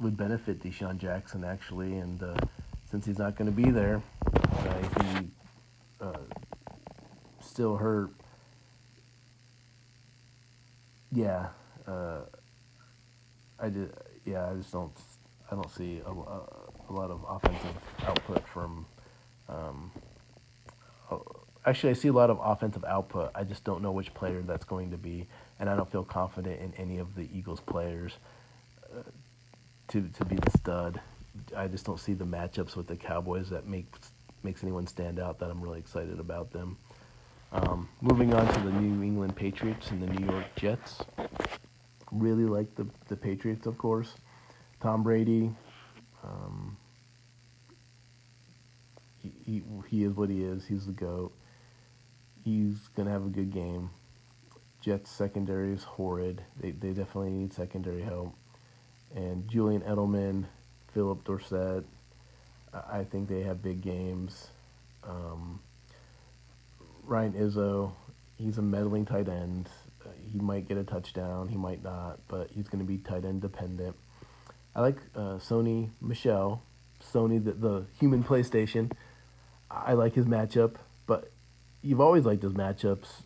would 0.00 0.16
benefit 0.16 0.62
DeSean 0.62 0.98
Jackson 0.98 1.44
actually, 1.44 1.96
and 1.98 2.22
uh, 2.22 2.36
since 2.90 3.06
he's 3.06 3.18
not 3.18 3.36
going 3.36 3.50
to 3.52 3.62
be 3.62 3.70
there, 3.70 4.00
uh, 4.26 5.02
he 5.02 5.28
uh, 6.00 6.18
still 7.40 7.76
hurt. 7.76 8.10
Yeah, 11.14 11.48
uh, 11.86 12.20
I 13.60 13.70
did. 13.70 13.92
Yeah, 14.26 14.50
I 14.50 14.54
just 14.54 14.72
don't. 14.72 14.92
I 15.50 15.54
don't 15.54 15.70
see 15.72 16.02
a, 16.04 16.10
a 16.10 16.92
lot 16.92 17.10
of 17.10 17.24
offensive 17.28 17.76
output 18.06 18.46
from. 18.48 18.86
Um, 19.48 19.92
oh, 21.10 21.24
actually, 21.66 21.90
I 21.90 21.94
see 21.94 22.08
a 22.08 22.12
lot 22.12 22.30
of 22.30 22.40
offensive 22.42 22.84
output. 22.84 23.30
I 23.34 23.44
just 23.44 23.64
don't 23.64 23.82
know 23.82 23.92
which 23.92 24.12
player 24.14 24.42
that's 24.42 24.64
going 24.64 24.90
to 24.90 24.98
be, 24.98 25.28
and 25.60 25.70
I 25.70 25.76
don't 25.76 25.90
feel 25.90 26.04
confident 26.04 26.60
in 26.60 26.74
any 26.78 26.98
of 26.98 27.14
the 27.14 27.28
Eagles 27.34 27.60
players 27.60 28.14
uh, 28.92 29.02
to 29.88 30.08
to 30.18 30.24
be 30.24 30.36
the 30.36 30.50
stud. 30.58 31.00
I 31.56 31.68
just 31.68 31.86
don't 31.86 32.00
see 32.00 32.14
the 32.14 32.26
matchups 32.26 32.76
with 32.76 32.88
the 32.88 32.96
Cowboys 32.96 33.50
that 33.50 33.68
makes 33.68 34.10
makes 34.42 34.64
anyone 34.64 34.86
stand 34.88 35.20
out 35.20 35.38
that 35.38 35.50
I'm 35.50 35.62
really 35.62 35.78
excited 35.78 36.18
about 36.18 36.52
them. 36.52 36.76
Um, 37.54 37.88
moving 38.00 38.34
on 38.34 38.52
to 38.52 38.60
the 38.62 38.72
New 38.72 39.04
England 39.04 39.36
Patriots 39.36 39.92
and 39.92 40.02
the 40.02 40.08
New 40.08 40.26
York 40.26 40.44
Jets. 40.56 41.04
Really 42.10 42.46
like 42.46 42.74
the, 42.74 42.84
the 43.06 43.14
Patriots, 43.14 43.66
of 43.66 43.78
course. 43.78 44.16
Tom 44.80 45.04
Brady, 45.04 45.52
um, 46.24 46.76
he, 49.22 49.32
he, 49.46 49.62
he 49.88 50.02
is 50.02 50.14
what 50.14 50.30
he 50.30 50.42
is. 50.42 50.66
He's 50.66 50.86
the 50.86 50.92
GOAT. 50.92 51.32
He's 52.44 52.88
going 52.96 53.06
to 53.06 53.12
have 53.12 53.24
a 53.24 53.30
good 53.30 53.52
game. 53.52 53.90
Jets 54.80 55.10
secondary 55.10 55.72
is 55.72 55.84
horrid. 55.84 56.42
They, 56.60 56.72
they 56.72 56.88
definitely 56.88 57.30
need 57.30 57.52
secondary 57.52 58.02
help. 58.02 58.34
And 59.14 59.48
Julian 59.48 59.82
Edelman, 59.82 60.46
Phillip 60.92 61.24
Dorsett, 61.24 61.84
I 62.72 63.04
think 63.04 63.28
they 63.28 63.42
have 63.42 63.62
big 63.62 63.80
games. 63.80 64.48
Um, 65.04 65.60
Ryan 67.06 67.32
Izzo, 67.34 67.92
he's 68.36 68.58
a 68.58 68.62
meddling 68.62 69.04
tight 69.04 69.28
end. 69.28 69.68
Uh, 70.04 70.08
he 70.32 70.38
might 70.38 70.68
get 70.68 70.76
a 70.76 70.84
touchdown, 70.84 71.48
he 71.48 71.56
might 71.56 71.82
not, 71.82 72.20
but 72.28 72.50
he's 72.50 72.68
going 72.68 72.84
to 72.84 72.90
be 72.90 72.98
tight 72.98 73.24
end 73.24 73.40
dependent. 73.42 73.96
I 74.74 74.80
like 74.80 74.96
uh, 75.14 75.38
Sony 75.38 75.90
Michel, 76.00 76.62
Sony 77.12 77.42
the, 77.42 77.52
the 77.52 77.86
human 77.98 78.24
PlayStation. 78.24 78.92
I 79.70 79.94
like 79.94 80.14
his 80.14 80.26
matchup, 80.26 80.76
but 81.06 81.30
you've 81.82 82.00
always 82.00 82.24
liked 82.24 82.42
his 82.42 82.52
matchups 82.52 83.22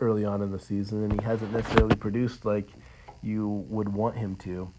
early 0.00 0.24
on 0.24 0.42
in 0.42 0.52
the 0.52 0.58
season, 0.58 1.04
and 1.04 1.20
he 1.20 1.24
hasn't 1.24 1.52
necessarily 1.52 1.96
produced 1.96 2.44
like 2.44 2.68
you 3.22 3.48
would 3.68 3.88
want 3.88 4.16
him 4.16 4.36
to. 4.36 4.70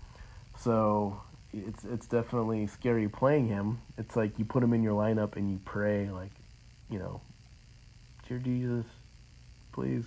So 0.57 1.21
it's 1.53 1.83
it's 1.83 2.07
definitely 2.07 2.67
scary 2.67 3.07
playing 3.07 3.47
him. 3.47 3.79
It's 3.97 4.15
like 4.15 4.37
you 4.39 4.45
put 4.45 4.63
him 4.63 4.73
in 4.73 4.83
your 4.83 4.93
lineup 4.93 5.35
and 5.35 5.49
you 5.49 5.59
pray 5.63 6.09
like, 6.09 6.31
you 6.89 6.99
know, 6.99 7.21
dear 8.27 8.39
Jesus, 8.39 8.85
please 9.71 10.05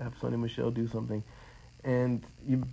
have 0.00 0.18
Sony 0.18 0.38
Michel 0.38 0.70
do 0.70 0.86
something. 0.88 1.22
And 1.84 2.24
you 2.46 2.64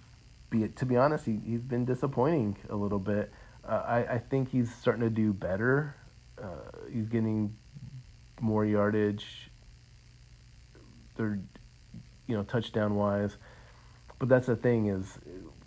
be 0.50 0.68
to 0.68 0.86
be 0.86 0.98
honest, 0.98 1.26
he 1.26 1.40
he's 1.46 1.62
been 1.62 1.86
disappointing 1.86 2.58
a 2.70 2.76
little 2.76 3.00
bit. 3.00 3.32
Uh, 3.68 3.84
I 3.86 4.14
I 4.14 4.18
think 4.20 4.52
he's 4.52 4.74
starting 4.74 5.04
to 5.04 5.10
do 5.10 5.34
better. 5.34 5.96
Uh, 6.42 6.72
he's 6.92 7.08
getting 7.08 7.56
more 8.42 8.66
yardage. 8.66 9.50
They're, 11.16 11.40
you 12.28 12.36
know, 12.36 12.44
touchdown 12.44 12.96
wise. 12.96 13.38
But 14.20 14.30
that's 14.30 14.48
the 14.48 14.56
thing 14.56 14.88
is 14.88 15.18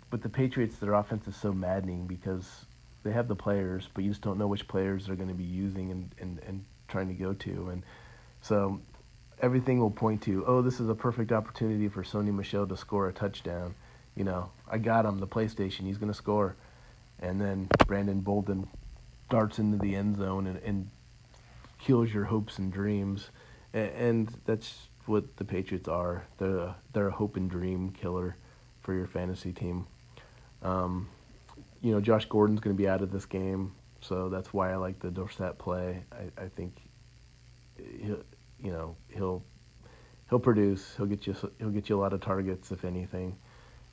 but 0.09 0.23
the 0.23 0.29
Patriots, 0.29 0.77
their 0.77 0.93
offense 0.93 1.27
is 1.27 1.35
so 1.35 1.53
maddening 1.53 2.07
because 2.07 2.65
they 3.03 3.11
have 3.11 3.27
the 3.27 3.35
players, 3.35 3.87
but 3.93 4.03
you 4.03 4.09
just 4.09 4.21
don't 4.21 4.37
know 4.37 4.47
which 4.47 4.67
players 4.67 5.05
they're 5.05 5.15
going 5.15 5.29
to 5.29 5.35
be 5.35 5.43
using 5.43 5.91
and, 5.91 6.15
and, 6.19 6.39
and 6.47 6.65
trying 6.87 7.07
to 7.07 7.13
go 7.13 7.33
to. 7.33 7.69
And 7.69 7.83
so 8.41 8.81
everything 9.41 9.79
will 9.79 9.91
point 9.91 10.21
to, 10.23 10.45
oh, 10.45 10.61
this 10.61 10.79
is 10.79 10.89
a 10.89 10.95
perfect 10.95 11.31
opportunity 11.31 11.87
for 11.87 12.03
Sony 12.03 12.33
Michel 12.33 12.67
to 12.67 12.77
score 12.77 13.07
a 13.07 13.13
touchdown. 13.13 13.75
You 14.15 14.23
know, 14.23 14.51
I 14.69 14.77
got 14.77 15.05
him, 15.05 15.19
the 15.19 15.27
PlayStation, 15.27 15.81
he's 15.81 15.97
going 15.97 16.11
to 16.11 16.17
score. 16.17 16.55
And 17.19 17.39
then 17.39 17.67
Brandon 17.87 18.19
Bolden 18.21 18.67
darts 19.29 19.59
into 19.59 19.77
the 19.77 19.95
end 19.95 20.17
zone 20.17 20.47
and, 20.47 20.57
and 20.63 20.89
kills 21.79 22.13
your 22.13 22.25
hopes 22.25 22.57
and 22.57 22.71
dreams. 22.71 23.29
And, 23.73 23.89
and 23.89 24.37
that's 24.45 24.87
what 25.05 25.37
the 25.37 25.45
Patriots 25.45 25.87
are. 25.87 26.25
They're 26.37 26.57
a, 26.57 26.75
they're 26.93 27.07
a 27.07 27.11
hope 27.11 27.35
and 27.35 27.49
dream 27.49 27.91
killer 27.91 28.35
for 28.81 28.93
your 28.93 29.07
fantasy 29.07 29.53
team. 29.53 29.85
Um, 30.61 31.09
you 31.81 31.93
know, 31.93 32.01
Josh 32.01 32.25
Gordon's 32.25 32.59
going 32.59 32.75
to 32.75 32.77
be 32.77 32.87
out 32.87 33.01
of 33.01 33.11
this 33.11 33.25
game, 33.25 33.73
so 34.01 34.27
that's 34.27 34.53
why 34.53 34.71
I 34.71 34.75
like 34.75 34.99
the 34.99 35.09
Dorsett 35.09 35.57
play. 35.57 36.03
I, 36.11 36.43
I 36.43 36.47
think 36.49 36.73
you 38.63 38.71
know, 38.71 38.95
he'll 39.09 39.43
he'll 40.29 40.39
produce. 40.39 40.95
He'll 40.97 41.05
get 41.05 41.27
you 41.27 41.35
he'll 41.59 41.69
get 41.69 41.89
you 41.89 41.97
a 41.97 42.01
lot 42.01 42.13
of 42.13 42.21
targets 42.21 42.71
if 42.71 42.85
anything, 42.85 43.35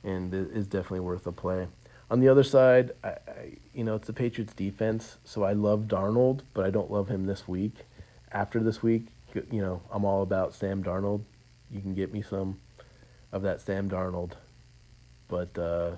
and 0.03 0.33
it 0.33 0.51
is 0.53 0.67
definitely 0.67 1.01
worth 1.01 1.27
a 1.27 1.31
play. 1.31 1.67
On 2.09 2.21
the 2.21 2.29
other 2.29 2.43
side, 2.43 2.91
I, 3.03 3.09
I, 3.09 3.57
you 3.73 3.83
know, 3.83 3.95
it's 3.95 4.07
the 4.07 4.13
Patriots 4.13 4.53
defense, 4.53 5.17
so 5.25 5.43
I 5.43 5.51
love 5.53 5.81
Darnold, 5.81 6.41
but 6.53 6.65
I 6.65 6.69
don't 6.69 6.89
love 6.89 7.09
him 7.09 7.25
this 7.25 7.47
week. 7.47 7.73
After 8.31 8.61
this 8.61 8.81
week, 8.81 9.07
you 9.33 9.61
know, 9.61 9.81
I'm 9.91 10.05
all 10.05 10.21
about 10.21 10.53
Sam 10.53 10.83
Darnold. 10.83 11.21
You 11.69 11.81
can 11.81 11.93
get 11.93 12.13
me 12.13 12.21
some 12.21 12.59
of 13.33 13.41
that 13.41 13.59
Sam 13.59 13.89
Darnold, 13.89 14.31
but 15.27 15.57
uh, 15.57 15.97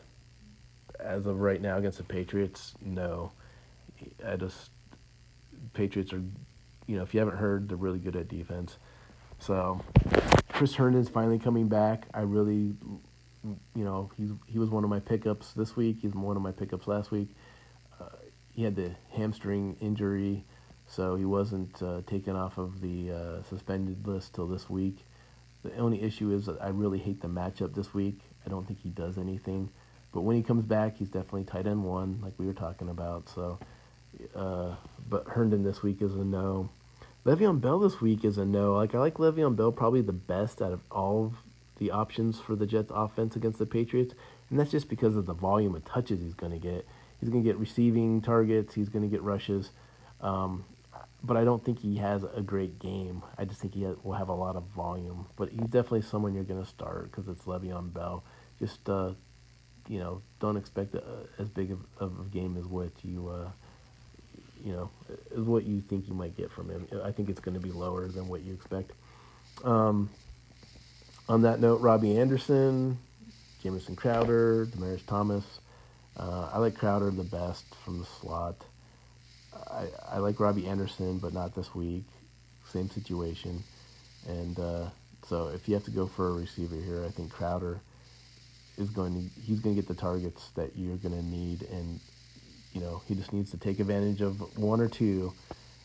as 1.00 1.28
of 1.28 1.40
right 1.40 1.62
now 1.62 1.78
against 1.78 2.00
the 2.00 2.04
Patriots, 2.04 2.74
no. 2.82 3.32
I 4.26 4.36
just 4.36 4.72
Patriots 5.74 6.14
are, 6.14 6.24
you 6.90 6.98
know, 6.98 7.04
if 7.04 7.14
you 7.14 7.20
haven't 7.20 7.38
heard, 7.38 7.70
they're 7.70 7.78
really 7.78 8.00
good 8.00 8.16
at 8.16 8.28
defense. 8.28 8.78
So 9.38 9.80
Chris 10.50 10.74
Herndon's 10.74 11.08
finally 11.08 11.38
coming 11.38 11.68
back. 11.68 12.08
I 12.16 12.22
really, 12.22 12.74
you 13.76 13.84
know, 13.86 14.10
he's 14.18 14.32
he 14.48 14.58
was 14.58 14.72
one 14.72 14.84
of 14.84 14.90
my 14.90 15.00
pickups 15.00 15.54
this 15.54 15.76
week. 15.76 16.00
He's 16.02 16.16
one 16.16 16.36
of 16.36 16.42
my 16.42 16.52
pickups 16.52 16.88
last 16.88 17.12
week. 17.12 17.30
Uh, 18.02 18.06
he 18.52 18.64
had 18.64 18.76
the 18.76 18.96
hamstring 19.12 19.78
injury, 19.80 20.44
so 20.88 21.16
he 21.16 21.26
wasn't 21.26 21.82
uh, 21.84 22.02
taken 22.08 22.36
off 22.36 22.58
of 22.58 22.82
the 22.82 23.12
uh, 23.12 23.44
suspended 23.44 24.08
list 24.08 24.34
till 24.34 24.48
this 24.48 24.68
week. 24.68 25.06
The 25.64 25.76
only 25.78 26.02
issue 26.02 26.34
is 26.34 26.50
I 26.50 26.70
really 26.70 27.00
hate 27.00 27.22
the 27.22 27.28
matchup 27.28 27.76
this 27.76 27.94
week. 27.94 28.20
I 28.48 28.50
don't 28.50 28.66
think 28.66 28.80
he 28.82 28.90
does 28.90 29.20
anything. 29.20 29.70
But 30.12 30.22
when 30.22 30.36
he 30.36 30.42
comes 30.42 30.66
back, 30.66 30.98
he's 30.98 31.10
definitely 31.10 31.44
tight 31.44 31.68
end 31.68 31.84
one, 31.84 32.20
like 32.24 32.34
we 32.40 32.48
were 32.48 32.54
talking 32.54 32.90
about. 32.90 33.30
So, 33.30 33.60
uh, 34.36 34.74
but 35.08 35.28
Herndon 35.28 35.64
this 35.64 35.84
week 35.84 36.02
is 36.02 36.16
a 36.16 36.26
no. 36.26 36.70
Le'Veon 37.26 37.60
Bell 37.60 37.80
this 37.80 38.00
week 38.00 38.24
is 38.24 38.38
a 38.38 38.46
no. 38.46 38.74
Like 38.74 38.96
I 38.96 39.00
like 39.00 39.16
Le'Veon 39.16 39.56
Bell 39.56 39.72
probably 39.72 40.02
the 40.02 40.14
best 40.14 40.62
out 40.62 40.72
of 40.72 40.82
all 40.90 41.26
of 41.26 41.34
the 41.78 41.92
options 41.92 42.40
for 42.40 42.56
the 42.56 42.66
Jets 42.66 42.92
offense 42.94 43.36
against 43.36 43.60
the 43.60 43.66
Patriots, 43.66 44.14
and 44.50 44.60
that's 44.60 44.72
just 44.72 44.90
because 44.90 45.16
of 45.16 45.26
the 45.26 45.34
volume 45.34 45.76
of 45.76 45.86
touches 45.86 46.22
he's 46.22 46.34
going 46.34 46.52
to 46.52 46.60
get. 46.60 46.88
He's 47.20 47.30
going 47.30 47.44
to 47.44 47.50
get 47.50 47.58
receiving 47.58 48.22
targets. 48.22 48.74
He's 48.74 48.90
going 48.90 49.04
to 49.04 49.10
get 49.10 49.22
rushes. 49.22 49.72
Um, 50.22 50.64
but 51.22 51.36
I 51.36 51.44
don't 51.44 51.64
think 51.64 51.80
he 51.80 51.98
has 51.98 52.24
a 52.24 52.42
great 52.42 52.80
game. 52.80 53.24
I 53.38 53.44
just 53.44 53.60
think 53.60 53.74
he 53.74 53.84
has, 53.84 53.98
will 54.04 54.14
have 54.14 54.30
a 54.30 54.34
lot 54.34 54.56
of 54.56 54.64
volume. 54.76 55.26
But 55.36 55.50
he's 55.50 55.68
definitely 55.68 56.04
someone 56.04 56.34
you're 56.34 56.46
going 56.46 56.64
to 56.64 56.70
start 56.70 57.12
because 57.12 57.28
it's 57.28 57.44
Le'Veon 57.44 57.94
Bell. 57.94 58.24
Just 58.58 58.90
uh, 58.90 59.12
you 59.90 60.00
know, 60.00 60.22
don't 60.40 60.56
expect 60.56 60.96
a, 60.96 61.04
as 61.38 61.50
big 61.50 61.72
of, 61.72 61.80
of 61.98 62.20
a 62.20 62.24
game 62.30 62.56
as 62.58 62.66
what 62.66 62.92
you, 63.04 63.28
uh, 63.28 63.50
you 64.64 64.74
know, 64.74 64.90
is 65.32 65.44
what 65.44 65.64
you 65.64 65.82
think 65.82 66.08
you 66.08 66.14
might 66.14 66.36
get 66.38 66.52
from 66.52 66.70
him. 66.70 66.88
I 67.04 67.12
think 67.12 67.30
it's 67.30 67.40
going 67.40 67.56
to 67.56 67.64
be 67.64 67.72
lower 67.72 68.08
than 68.08 68.28
what 68.28 68.42
you 68.42 68.54
expect. 68.54 68.92
Um, 69.64 70.10
on 71.28 71.42
that 71.44 71.60
note, 71.60 71.82
Robbie 71.82 72.18
Anderson, 72.18 72.98
Jamison 73.62 73.96
Crowder, 73.96 74.66
Demaryius 74.68 75.06
Thomas. 75.06 75.46
Uh, 76.18 76.50
I 76.52 76.58
like 76.58 76.76
Crowder 76.76 77.12
the 77.12 77.24
best 77.24 77.66
from 77.84 78.00
the 78.00 78.06
slot. 78.06 78.56
I, 79.70 79.88
I 80.10 80.18
like 80.18 80.40
Robbie 80.40 80.68
Anderson, 80.68 81.20
but 81.20 81.34
not 81.34 81.56
this 81.56 81.74
week. 81.76 82.06
Same 82.68 82.90
situation. 82.90 83.64
And 84.28 84.60
uh, 84.60 84.90
so 85.28 85.48
if 85.50 85.68
you 85.68 85.74
have 85.76 85.86
to 85.86 85.92
go 85.92 86.08
for 86.08 86.30
a 86.30 86.34
receiver 86.34 86.76
here, 86.76 87.06
I 87.06 87.10
think 87.10 87.32
Crowder 87.32 87.80
is 88.78 88.90
going 88.90 89.14
to 89.14 89.42
he's 89.42 89.60
going 89.60 89.76
to 89.76 89.82
get 89.82 89.88
the 89.88 90.00
targets 90.00 90.50
that 90.56 90.72
you're 90.76 90.98
going 90.98 91.16
to 91.16 91.26
need, 91.26 91.64
and 91.64 92.00
you 92.80 92.86
know 92.86 93.02
he 93.08 93.16
just 93.16 93.34
needs 93.34 93.52
to 93.52 93.58
take 93.58 93.80
advantage 93.80 94.22
of 94.22 94.58
one 94.58 94.80
or 94.80 94.88
two, 94.88 95.34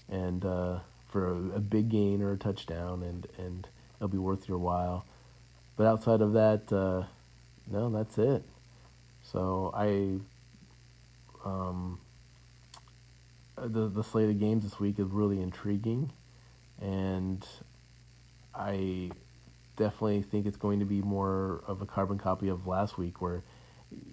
and 0.08 0.44
uh, 0.44 0.78
for 1.08 1.30
a, 1.30 1.56
a, 1.56 1.60
big 1.60 1.88
gain 1.88 2.22
or 2.22 2.32
a 2.32 2.36
touchdown, 2.36 3.02
and 3.02 3.26
and 3.38 3.66
it'll 3.96 4.08
be 4.08 4.18
worth 4.18 4.48
your 4.48 4.58
while. 4.58 5.04
But 5.76 5.86
outside 5.86 6.20
of 6.20 6.34
that, 6.34 6.72
uh, 6.72 7.04
no, 7.68 7.90
that's 7.90 8.16
it. 8.18 8.44
So 9.24 9.72
I, 9.74 10.18
um, 11.44 11.98
the 13.56 13.88
the 13.88 14.04
slate 14.04 14.30
of 14.30 14.38
games 14.38 14.62
this 14.62 14.78
week 14.78 15.00
is 15.00 15.06
really 15.06 15.40
intriguing, 15.40 16.12
and 16.80 17.44
I 18.54 19.10
definitely 19.76 20.22
think 20.22 20.46
it's 20.46 20.56
going 20.56 20.78
to 20.78 20.84
be 20.84 21.02
more 21.02 21.64
of 21.66 21.82
a 21.82 21.86
carbon 21.86 22.18
copy 22.18 22.48
of 22.48 22.68
last 22.68 22.98
week, 22.98 23.20
where 23.20 23.42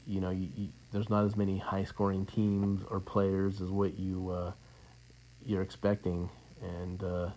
you 0.08 0.20
know 0.20 0.32
you, 0.32 0.48
you, 0.58 0.70
there's 0.91 1.09
not 1.09 1.26
as 1.26 1.35
many 1.35 1.57
high 1.57 1.84
scoring 1.84 2.26
teams 2.26 2.81
or 2.89 2.99
players 2.99 3.61
as 3.61 3.69
what 3.69 3.97
you 3.97 4.30
uh, 4.30 4.51
you're 5.45 5.61
expecting, 5.61 6.30
and 6.61 7.03
uh, 7.03 7.30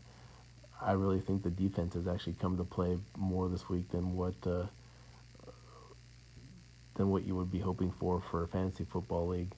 I 0.82 0.93
really 0.93 1.20
think 1.20 1.43
the 1.43 1.51
defense 1.51 1.94
has 1.94 2.09
actually 2.09 2.35
come 2.35 2.56
to 2.56 2.64
play 2.64 2.98
more 3.16 3.48
this 3.48 3.68
week 3.68 3.90
than 3.90 4.16
what 4.16 4.35
uh, 4.47 4.66
than 6.97 7.10
what 7.10 7.24
you 7.24 7.36
would 7.36 7.51
be 7.51 7.60
hoping 7.60 7.93
for 7.98 8.20
for 8.31 8.43
a 8.43 8.48
fantasy 8.48 8.85
football 8.85 9.28
league. 9.28 9.52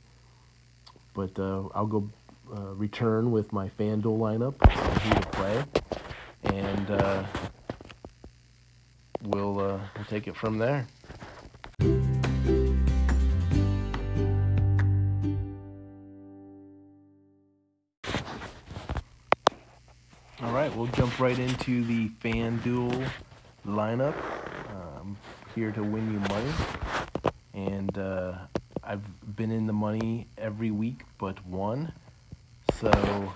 But 1.14 1.39
uh, 1.39 1.68
I'll 1.74 1.86
go 1.86 2.10
uh, 2.55 2.74
return 2.74 3.31
with 3.31 3.52
my 3.52 3.70
FanDuel 3.70 4.18
lineup, 4.18 4.55
who 5.01 5.20
to 5.20 5.28
play, 5.28 5.64
and 6.44 6.90
uh, 6.90 7.24
we'll 9.23 9.55
we'll 9.55 10.05
take 10.09 10.28
it 10.28 10.36
from 10.36 10.59
there. 10.59 10.86
We'll 20.77 20.86
jump 20.89 21.19
right 21.19 21.39
into 21.39 21.82
the 21.85 22.11
FanDuel 22.23 23.09
lineup. 23.66 24.15
Um, 24.70 25.16
here 25.55 25.73
to 25.73 25.82
win 25.82 26.12
you 26.12 26.19
money, 26.28 26.53
and 27.55 27.97
uh, 27.97 28.35
I've 28.85 29.36
been 29.36 29.51
in 29.51 29.66
the 29.66 29.73
money 29.73 30.27
every 30.36 30.70
week 30.70 31.05
but 31.19 31.44
one. 31.47 31.93
So 32.74 33.32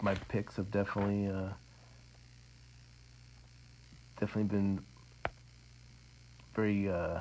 my 0.00 0.14
picks 0.14 0.56
have 0.56 0.70
definitely 0.70 1.28
uh, 1.28 1.50
definitely 4.18 4.44
been 4.44 4.80
very 6.54 6.88
uh, 6.88 7.18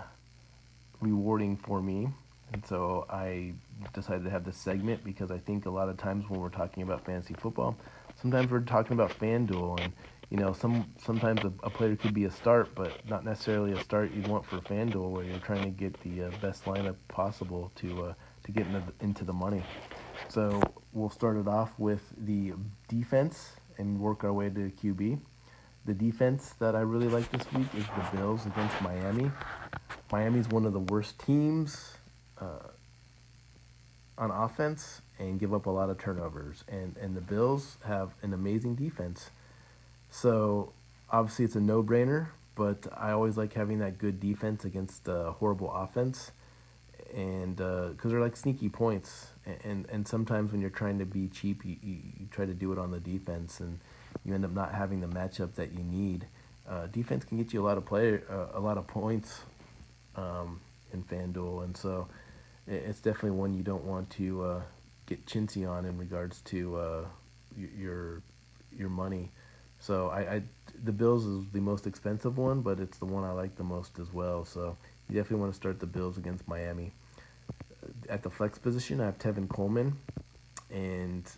rewarding 1.01 1.57
for 1.57 1.81
me. 1.81 2.07
And 2.53 2.65
so 2.65 3.05
I 3.09 3.53
decided 3.93 4.23
to 4.23 4.29
have 4.29 4.45
this 4.45 4.55
segment 4.55 5.03
because 5.03 5.29
I 5.29 5.39
think 5.39 5.65
a 5.65 5.69
lot 5.69 5.89
of 5.89 5.97
times 5.97 6.29
when 6.29 6.39
we're 6.39 6.47
talking 6.47 6.83
about 6.83 7.03
fantasy 7.03 7.33
football, 7.33 7.75
sometimes 8.21 8.51
we're 8.51 8.61
talking 8.61 8.93
about 8.93 9.11
FanDuel 9.11 9.79
and 9.81 9.93
you 10.29 10.37
know 10.37 10.53
some 10.53 10.91
sometimes 10.97 11.41
a, 11.43 11.51
a 11.63 11.69
player 11.69 11.95
could 11.95 12.13
be 12.13 12.25
a 12.25 12.31
start, 12.31 12.73
but 12.75 13.07
not 13.07 13.23
necessarily 13.23 13.73
a 13.73 13.83
start 13.83 14.11
you'd 14.13 14.27
want 14.27 14.45
for 14.45 14.57
FanDuel 14.57 15.09
where 15.11 15.23
you're 15.23 15.39
trying 15.39 15.63
to 15.63 15.69
get 15.69 15.99
the 16.01 16.23
uh, 16.23 16.31
best 16.41 16.65
lineup 16.65 16.95
possible 17.07 17.71
to 17.75 18.05
uh, 18.05 18.13
to 18.43 18.51
get 18.51 18.65
into 18.67 18.79
the, 18.79 19.03
into 19.03 19.23
the 19.23 19.33
money. 19.33 19.63
So 20.29 20.61
we'll 20.93 21.09
start 21.09 21.37
it 21.37 21.47
off 21.47 21.71
with 21.77 22.01
the 22.17 22.53
defense 22.87 23.53
and 23.77 23.99
work 23.99 24.23
our 24.23 24.33
way 24.33 24.49
to 24.49 24.71
QB. 24.81 25.19
The 25.85 25.93
defense 25.93 26.55
that 26.59 26.75
I 26.75 26.81
really 26.81 27.09
like 27.09 27.29
this 27.31 27.51
week 27.53 27.67
is 27.75 27.85
the 27.85 28.17
Bills 28.17 28.45
against 28.45 28.81
Miami. 28.81 29.29
Miami's 30.11 30.47
one 30.47 30.65
of 30.65 30.73
the 30.73 30.79
worst 30.79 31.19
teams 31.19 31.97
uh, 32.39 32.69
on 34.17 34.31
offense 34.31 35.01
and 35.19 35.39
give 35.39 35.53
up 35.53 35.65
a 35.65 35.69
lot 35.69 35.89
of 35.89 35.97
turnovers. 35.97 36.63
And, 36.67 36.95
and 36.97 37.15
the 37.15 37.21
Bills 37.21 37.77
have 37.85 38.13
an 38.21 38.33
amazing 38.33 38.75
defense. 38.75 39.29
So 40.09 40.73
obviously 41.09 41.45
it's 41.45 41.55
a 41.55 41.61
no 41.61 41.83
brainer, 41.83 42.27
but 42.55 42.87
I 42.95 43.11
always 43.11 43.37
like 43.37 43.53
having 43.53 43.79
that 43.79 43.97
good 43.97 44.19
defense 44.19 44.65
against 44.65 45.07
a 45.07 45.31
horrible 45.31 45.71
offense. 45.71 46.31
And 47.15 47.55
because 47.55 48.05
uh, 48.05 48.09
they're 48.09 48.21
like 48.21 48.35
sneaky 48.35 48.69
points 48.69 49.27
and 49.45 49.85
and 49.91 50.07
sometimes 50.07 50.51
when 50.51 50.61
you're 50.61 50.69
trying 50.69 50.99
to 50.99 51.05
be 51.05 51.27
cheap, 51.27 51.63
you, 51.63 51.75
you, 51.81 51.97
you, 52.19 52.27
try 52.31 52.45
to 52.45 52.53
do 52.53 52.71
it 52.71 52.79
on 52.79 52.91
the 52.91 52.99
defense, 52.99 53.59
and 53.59 53.79
you 54.23 54.33
end 54.33 54.43
up 54.43 54.51
not 54.51 54.73
having 54.73 55.01
the 55.01 55.07
matchup 55.07 55.53
that 55.55 55.73
you 55.73 55.83
need. 55.83 56.25
Uh, 56.67 56.87
defense 56.87 57.23
can 57.23 57.37
get 57.37 57.53
you 57.53 57.61
a 57.61 57.65
lot 57.65 57.77
of 57.77 57.85
player, 57.85 58.23
uh, 58.29 58.57
a 58.57 58.59
lot 58.59 58.77
of 58.77 58.87
points 58.87 59.41
um, 60.15 60.59
in 60.93 61.03
FanDuel, 61.03 61.63
and 61.63 61.77
so 61.77 62.07
it's 62.67 62.99
definitely 62.99 63.31
one 63.31 63.53
you 63.53 63.61
don't 63.61 63.83
want 63.83 64.09
to 64.11 64.43
uh, 64.43 64.61
get 65.05 65.25
chintzy 65.25 65.69
on 65.69 65.85
in 65.85 65.97
regards 65.97 66.41
to 66.41 66.77
uh, 66.77 67.05
your 67.57 68.21
your 68.77 68.89
money. 68.89 69.31
So 69.79 70.09
I, 70.09 70.19
I, 70.19 70.41
the 70.83 70.91
Bills 70.91 71.25
is 71.25 71.45
the 71.51 71.59
most 71.59 71.85
expensive 71.85 72.37
one, 72.37 72.61
but 72.61 72.79
it's 72.79 72.97
the 72.97 73.05
one 73.05 73.23
I 73.23 73.31
like 73.31 73.55
the 73.55 73.63
most 73.63 73.99
as 73.99 74.11
well. 74.11 74.45
So 74.45 74.77
you 75.09 75.15
definitely 75.15 75.41
want 75.41 75.53
to 75.53 75.57
start 75.57 75.79
the 75.79 75.85
Bills 75.85 76.17
against 76.17 76.47
Miami 76.47 76.91
at 78.09 78.23
the 78.23 78.29
flex 78.29 78.57
position, 78.57 79.01
I 79.01 79.05
have 79.05 79.17
Tevin 79.17 79.47
Coleman, 79.47 79.97
and 80.71 81.29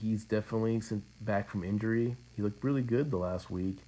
he's 0.00 0.24
definitely 0.24 0.80
back 1.20 1.50
from 1.50 1.64
injury. 1.64 2.16
He 2.36 2.42
looked 2.42 2.62
really 2.64 2.82
good 2.82 3.10
the 3.10 3.18
last 3.18 3.50
week, 3.50 3.78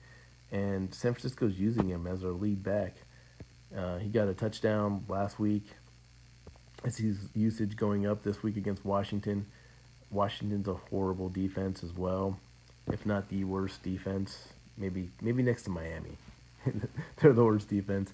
and 0.53 0.93
San 0.95 1.13
Francisco's 1.13 1.59
using 1.59 1.89
him 1.89 2.07
as 2.07 2.23
their 2.23 2.33
lead 2.33 2.63
back. 2.63 2.97
Uh, 3.77 3.99
he 3.99 4.09
got 4.09 4.29
a 4.29 4.35
touchdown 4.35 5.05
last 5.09 5.39
week. 5.39 5.65
As 6.85 6.99
his 6.99 7.29
usage 7.35 7.77
going 7.77 8.07
up 8.07 8.23
this 8.23 8.43
week 8.43 8.57
against 8.57 8.85
Washington. 8.85 9.47
Washington's 10.11 10.69
a 10.69 10.75
horrible 10.75 11.31
defense 11.31 11.83
as 11.83 11.97
well, 11.97 12.39
if 12.93 13.07
not 13.07 13.29
the 13.31 13.45
worst 13.45 13.83
defense. 13.83 14.49
Maybe 14.77 15.09
maybe 15.23 15.43
next 15.43 15.63
to 15.63 15.71
Miami, 15.71 16.19
they're 17.17 17.33
the 17.33 17.45
worst 17.45 17.69
defense. 17.69 18.13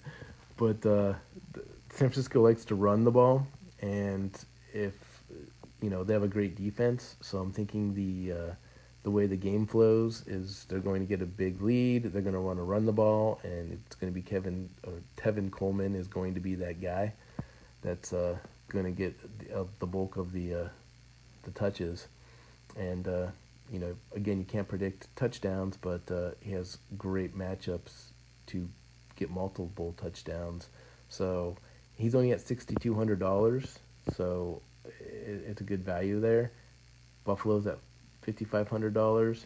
But 0.57 0.85
uh, 0.85 1.13
San 1.89 2.09
Francisco 2.09 2.41
likes 2.41 2.63
to 2.65 2.75
run 2.75 3.03
the 3.03 3.11
ball, 3.11 3.45
and 3.81 4.31
if 4.73 4.93
you 5.81 5.89
know 5.89 6.03
they 6.03 6.13
have 6.13 6.23
a 6.23 6.29
great 6.29 6.55
defense, 6.55 7.17
so 7.21 7.39
I'm 7.39 7.51
thinking 7.51 7.93
the 7.93 8.31
uh, 8.31 8.53
the 9.03 9.11
way 9.11 9.27
the 9.27 9.35
game 9.35 9.67
flows 9.67 10.23
is 10.27 10.65
they're 10.69 10.79
going 10.79 11.01
to 11.01 11.07
get 11.07 11.21
a 11.21 11.25
big 11.25 11.61
lead. 11.61 12.13
They're 12.13 12.21
going 12.21 12.35
to 12.35 12.41
want 12.41 12.59
to 12.59 12.63
run 12.63 12.85
the 12.85 12.93
ball, 12.93 13.41
and 13.43 13.73
it's 13.73 13.95
going 13.95 14.11
to 14.11 14.15
be 14.15 14.21
Kevin 14.21 14.69
or 14.85 14.93
Tevin 15.17 15.51
Coleman 15.51 15.93
is 15.93 16.07
going 16.07 16.35
to 16.35 16.39
be 16.39 16.55
that 16.55 16.81
guy 16.81 17.13
that's 17.81 18.13
uh, 18.13 18.37
going 18.71 18.85
to 18.85 18.91
get 18.91 19.15
the, 19.39 19.61
uh, 19.61 19.65
the, 19.79 19.85
bulk 19.85 20.17
of 20.17 20.31
the 20.31 20.53
uh, 20.53 20.67
the 21.43 21.51
touches. 21.51 22.07
And 22.77 23.07
uh, 23.07 23.27
you 23.71 23.79
know, 23.79 23.95
again, 24.15 24.39
you 24.39 24.45
can't 24.45 24.67
predict 24.67 25.13
touchdowns, 25.15 25.77
but 25.77 26.09
uh, 26.09 26.31
he 26.41 26.53
has 26.53 26.77
great 26.97 27.37
matchups 27.37 28.11
to 28.47 28.67
get 29.15 29.29
multiple 29.29 29.93
touchdowns. 30.01 30.67
So 31.09 31.57
he's 31.95 32.15
only 32.15 32.31
at 32.31 32.41
sixty 32.41 32.75
two 32.75 32.95
hundred 32.95 33.19
dollars, 33.19 33.79
so 34.15 34.61
it, 34.85 35.43
it's 35.49 35.61
a 35.61 35.65
good 35.65 35.83
value 35.83 36.19
there. 36.19 36.51
Buffalo's 37.25 37.67
at 37.67 37.77
fifty 38.21 38.45
five 38.45 38.69
hundred 38.69 38.93
dollars, 38.93 39.45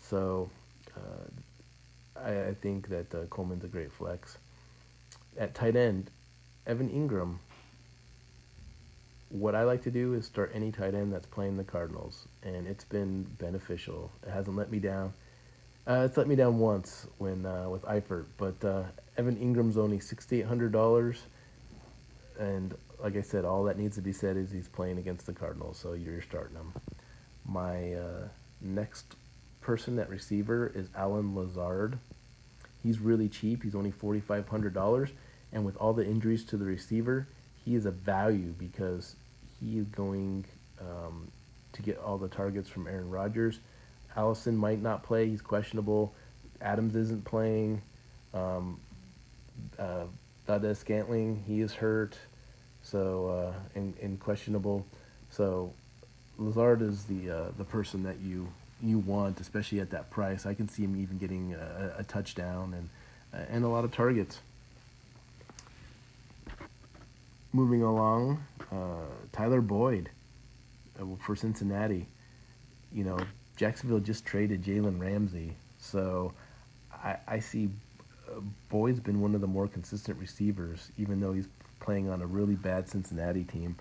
so 0.00 0.50
uh, 0.96 2.20
I, 2.20 2.48
I, 2.48 2.54
think 2.54 2.88
that 2.88 3.10
Coleman's 3.30 3.64
a 3.64 3.68
great 3.68 3.92
flex. 3.92 4.38
At 5.38 5.54
tight 5.54 5.76
end, 5.76 6.10
Evan 6.66 6.88
Engram. 6.88 7.38
What 9.34 9.56
I 9.56 9.64
like 9.64 9.82
to 9.82 9.90
do 9.90 10.14
is 10.14 10.26
start 10.26 10.52
any 10.54 10.70
tight 10.70 10.94
end 10.94 11.12
that's 11.12 11.26
playing 11.26 11.56
the 11.56 11.64
Cardinals, 11.64 12.28
and 12.44 12.68
it's 12.68 12.84
been 12.84 13.24
beneficial. 13.40 14.12
It 14.24 14.30
hasn't 14.30 14.56
let 14.56 14.70
me 14.70 14.78
down. 14.78 15.12
Uh, 15.88 16.06
it's 16.08 16.16
let 16.16 16.28
me 16.28 16.36
down 16.36 16.60
once 16.60 17.08
when 17.18 17.44
uh, 17.44 17.68
with 17.68 17.82
Eifert, 17.82 18.26
but 18.36 18.64
uh, 18.64 18.84
Evan 19.18 19.36
Engram's 19.36 19.76
only 19.76 19.98
sixty 19.98 20.38
eight 20.38 20.46
hundred 20.46 20.70
dollars 20.70 21.20
and 22.38 22.74
like 23.02 23.16
I 23.16 23.22
said, 23.22 23.44
all 23.44 23.64
that 23.64 23.78
needs 23.78 23.96
to 23.96 24.02
be 24.02 24.12
said 24.12 24.36
is 24.36 24.50
he's 24.50 24.68
playing 24.68 24.98
against 24.98 25.26
the 25.26 25.32
Cardinals, 25.32 25.78
so 25.78 25.92
you're 25.92 26.22
starting 26.22 26.56
him. 26.56 26.72
My 27.44 27.94
uh, 27.94 28.28
next 28.60 29.16
person 29.60 29.98
at 29.98 30.08
receiver 30.08 30.72
is 30.74 30.88
Allen 30.96 31.34
Lazard. 31.34 31.98
He's 32.82 32.98
really 32.98 33.28
cheap. 33.28 33.62
He's 33.64 33.74
only 33.74 33.90
forty 33.90 34.20
five 34.20 34.48
hundred 34.48 34.74
dollars, 34.74 35.10
And 35.52 35.64
with 35.64 35.76
all 35.76 35.92
the 35.92 36.06
injuries 36.06 36.44
to 36.44 36.56
the 36.56 36.64
receiver, 36.64 37.26
he 37.64 37.74
is 37.74 37.84
a 37.84 37.90
value 37.90 38.54
because 38.58 39.16
is 39.72 39.86
going 39.88 40.44
um, 40.80 41.28
to 41.72 41.82
get 41.82 41.98
all 41.98 42.18
the 42.18 42.28
targets 42.28 42.68
from 42.68 42.86
Aaron 42.86 43.10
Rodgers. 43.10 43.60
Allison 44.16 44.56
might 44.56 44.80
not 44.80 45.02
play; 45.02 45.28
he's 45.28 45.42
questionable. 45.42 46.12
Adams 46.60 46.94
isn't 46.94 47.24
playing. 47.24 47.82
Um, 48.32 48.78
uh, 49.78 50.04
Valdes 50.46 50.78
Scantling, 50.78 51.42
he 51.46 51.60
is 51.60 51.72
hurt, 51.72 52.16
so 52.82 53.28
uh, 53.28 53.78
and, 53.78 53.94
and 54.02 54.20
questionable. 54.20 54.84
So 55.30 55.72
Lazard 56.38 56.82
is 56.82 57.04
the 57.04 57.30
uh, 57.30 57.44
the 57.56 57.64
person 57.64 58.02
that 58.02 58.18
you 58.20 58.48
you 58.82 58.98
want, 58.98 59.40
especially 59.40 59.80
at 59.80 59.90
that 59.90 60.10
price. 60.10 60.46
I 60.46 60.54
can 60.54 60.68
see 60.68 60.84
him 60.84 61.00
even 61.00 61.18
getting 61.18 61.54
a, 61.54 61.94
a 61.98 62.04
touchdown 62.04 62.74
and 62.74 63.46
and 63.50 63.64
a 63.64 63.68
lot 63.68 63.84
of 63.84 63.92
targets. 63.92 64.40
Moving 67.54 67.84
along, 67.84 68.44
uh, 68.72 69.06
Tyler 69.30 69.60
Boyd 69.60 70.10
uh, 71.00 71.04
for 71.24 71.36
Cincinnati. 71.36 72.08
You 72.92 73.04
know, 73.04 73.18
Jacksonville 73.56 74.00
just 74.00 74.26
traded 74.26 74.64
Jalen 74.64 75.00
Ramsey, 75.00 75.52
so 75.78 76.32
I, 76.92 77.16
I 77.28 77.38
see 77.38 77.70
uh, 78.28 78.40
Boyd's 78.70 78.98
been 78.98 79.20
one 79.20 79.36
of 79.36 79.40
the 79.40 79.46
more 79.46 79.68
consistent 79.68 80.18
receivers, 80.18 80.90
even 80.98 81.20
though 81.20 81.32
he's 81.32 81.46
playing 81.78 82.08
on 82.08 82.22
a 82.22 82.26
really 82.26 82.56
bad 82.56 82.88
Cincinnati 82.88 83.44
team, 83.44 83.76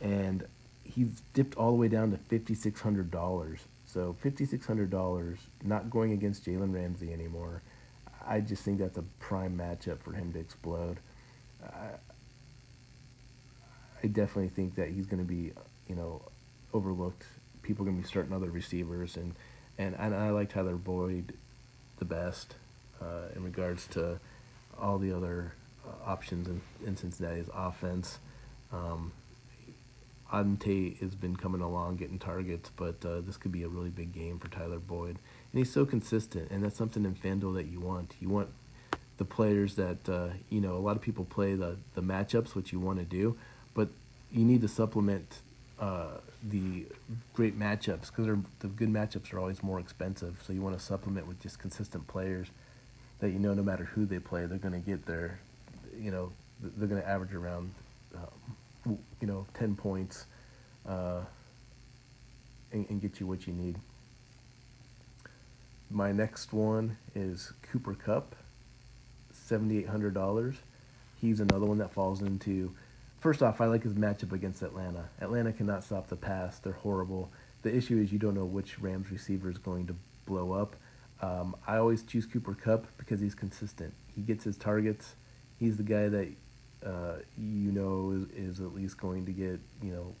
and 0.00 0.46
he's 0.84 1.20
dipped 1.34 1.56
all 1.56 1.72
the 1.72 1.76
way 1.76 1.88
down 1.88 2.12
to 2.12 2.18
fifty 2.18 2.54
six 2.54 2.80
hundred 2.80 3.10
dollars. 3.10 3.58
So 3.84 4.14
fifty 4.20 4.44
six 4.44 4.64
hundred 4.64 4.90
dollars, 4.90 5.38
not 5.64 5.90
going 5.90 6.12
against 6.12 6.44
Jalen 6.46 6.72
Ramsey 6.72 7.12
anymore. 7.12 7.62
I 8.24 8.38
just 8.38 8.62
think 8.62 8.78
that's 8.78 8.96
a 8.96 9.04
prime 9.18 9.58
matchup 9.58 9.98
for 10.04 10.12
him 10.12 10.32
to 10.34 10.38
explode. 10.38 10.98
I 14.02 14.06
definitely 14.06 14.48
think 14.48 14.76
that 14.76 14.88
he's 14.88 15.06
going 15.06 15.22
to 15.22 15.28
be, 15.28 15.52
you 15.88 15.94
know, 15.94 16.22
overlooked. 16.72 17.24
People 17.62 17.84
are 17.84 17.90
going 17.90 17.98
to 17.98 18.02
be 18.02 18.08
starting 18.08 18.32
other 18.32 18.50
receivers, 18.50 19.16
and 19.16 19.34
and, 19.78 19.94
and 19.98 20.14
I 20.14 20.30
like 20.30 20.52
Tyler 20.52 20.76
Boyd 20.76 21.34
the 21.98 22.04
best 22.04 22.54
uh, 23.00 23.34
in 23.34 23.44
regards 23.44 23.86
to 23.88 24.18
all 24.80 24.98
the 24.98 25.12
other 25.12 25.52
uh, 25.86 26.10
options 26.10 26.48
in, 26.48 26.60
in 26.86 26.96
Cincinnati's 26.96 27.48
offense. 27.54 28.18
Um, 28.72 29.12
has 30.30 31.14
been 31.14 31.36
coming 31.36 31.62
along, 31.62 31.96
getting 31.96 32.18
targets, 32.18 32.70
but 32.76 33.02
uh, 33.04 33.20
this 33.20 33.36
could 33.36 33.52
be 33.52 33.62
a 33.62 33.68
really 33.68 33.88
big 33.88 34.12
game 34.12 34.38
for 34.38 34.48
Tyler 34.48 34.78
Boyd. 34.78 35.16
And 35.52 35.58
he's 35.58 35.72
so 35.72 35.86
consistent, 35.86 36.50
and 36.50 36.62
that's 36.62 36.76
something 36.76 37.04
in 37.04 37.14
FanDuel 37.14 37.54
that 37.54 37.66
you 37.66 37.80
want. 37.80 38.14
You 38.20 38.28
want 38.28 38.48
the 39.16 39.24
players 39.24 39.74
that, 39.76 40.08
uh, 40.08 40.28
you 40.50 40.60
know, 40.60 40.76
a 40.76 40.78
lot 40.78 40.96
of 40.96 41.02
people 41.02 41.24
play 41.24 41.54
the, 41.54 41.76
the 41.94 42.02
matchups, 42.02 42.54
which 42.54 42.72
you 42.72 42.78
want 42.78 42.98
to 42.98 43.04
do, 43.04 43.36
but 43.74 43.88
you 44.32 44.44
need 44.44 44.60
to 44.62 44.68
supplement 44.68 45.40
uh, 45.80 46.18
the 46.50 46.86
great 47.34 47.58
matchups 47.58 48.10
because 48.14 48.26
the 48.60 48.68
good 48.68 48.92
matchups 48.92 49.32
are 49.32 49.38
always 49.38 49.62
more 49.62 49.80
expensive. 49.80 50.40
So 50.46 50.52
you 50.52 50.60
want 50.60 50.78
to 50.78 50.84
supplement 50.84 51.26
with 51.26 51.40
just 51.40 51.58
consistent 51.58 52.06
players 52.08 52.48
that 53.20 53.30
you 53.30 53.38
know 53.38 53.54
no 53.54 53.62
matter 53.62 53.84
who 53.84 54.06
they 54.06 54.18
play, 54.18 54.46
they're 54.46 54.58
going 54.58 54.74
to 54.74 54.86
get 54.86 55.06
their, 55.06 55.38
you 55.98 56.10
know, 56.10 56.32
they're 56.60 56.88
going 56.88 57.00
to 57.00 57.08
average 57.08 57.34
around, 57.34 57.72
um, 58.14 58.98
you 59.20 59.26
know, 59.26 59.46
10 59.54 59.76
points 59.76 60.26
uh, 60.86 61.20
and, 62.72 62.86
and 62.88 63.00
get 63.00 63.20
you 63.20 63.26
what 63.26 63.46
you 63.46 63.52
need. 63.52 63.76
My 65.90 66.12
next 66.12 66.52
one 66.52 66.96
is 67.14 67.52
Cooper 67.62 67.94
Kupp, 67.94 68.34
$7,800. 69.34 70.56
He's 71.20 71.40
another 71.40 71.66
one 71.66 71.78
that 71.78 71.92
falls 71.92 72.20
into 72.20 72.72
First 73.20 73.42
off, 73.42 73.60
I 73.60 73.66
like 73.66 73.82
his 73.82 73.94
matchup 73.94 74.32
against 74.32 74.62
Atlanta. 74.62 75.08
Atlanta 75.20 75.52
cannot 75.52 75.82
stop 75.82 76.08
the 76.08 76.16
pass. 76.16 76.58
They're 76.60 76.72
horrible. 76.72 77.30
The 77.62 77.74
issue 77.74 77.98
is 78.00 78.12
you 78.12 78.18
don't 78.18 78.34
know 78.34 78.44
which 78.44 78.78
Rams 78.78 79.10
receiver 79.10 79.50
is 79.50 79.58
going 79.58 79.88
to 79.88 79.96
blow 80.24 80.52
up. 80.52 80.76
Um, 81.20 81.56
I 81.66 81.78
always 81.78 82.04
choose 82.04 82.26
Cooper 82.26 82.54
Kupp 82.54 82.86
because 82.96 83.20
he's 83.20 83.34
consistent. 83.34 83.92
He 84.14 84.22
gets 84.22 84.44
his 84.44 84.56
targets. 84.56 85.16
He's 85.58 85.76
the 85.76 85.82
guy 85.82 86.08
that 86.08 86.28
uh, 86.86 87.16
you 87.36 87.72
know 87.72 88.12
is, 88.12 88.54
is 88.54 88.60
at 88.60 88.72
least 88.72 88.98
going 88.98 89.26
to 89.26 89.32
get 89.32 89.58
you 89.82 89.92
know 89.92 90.14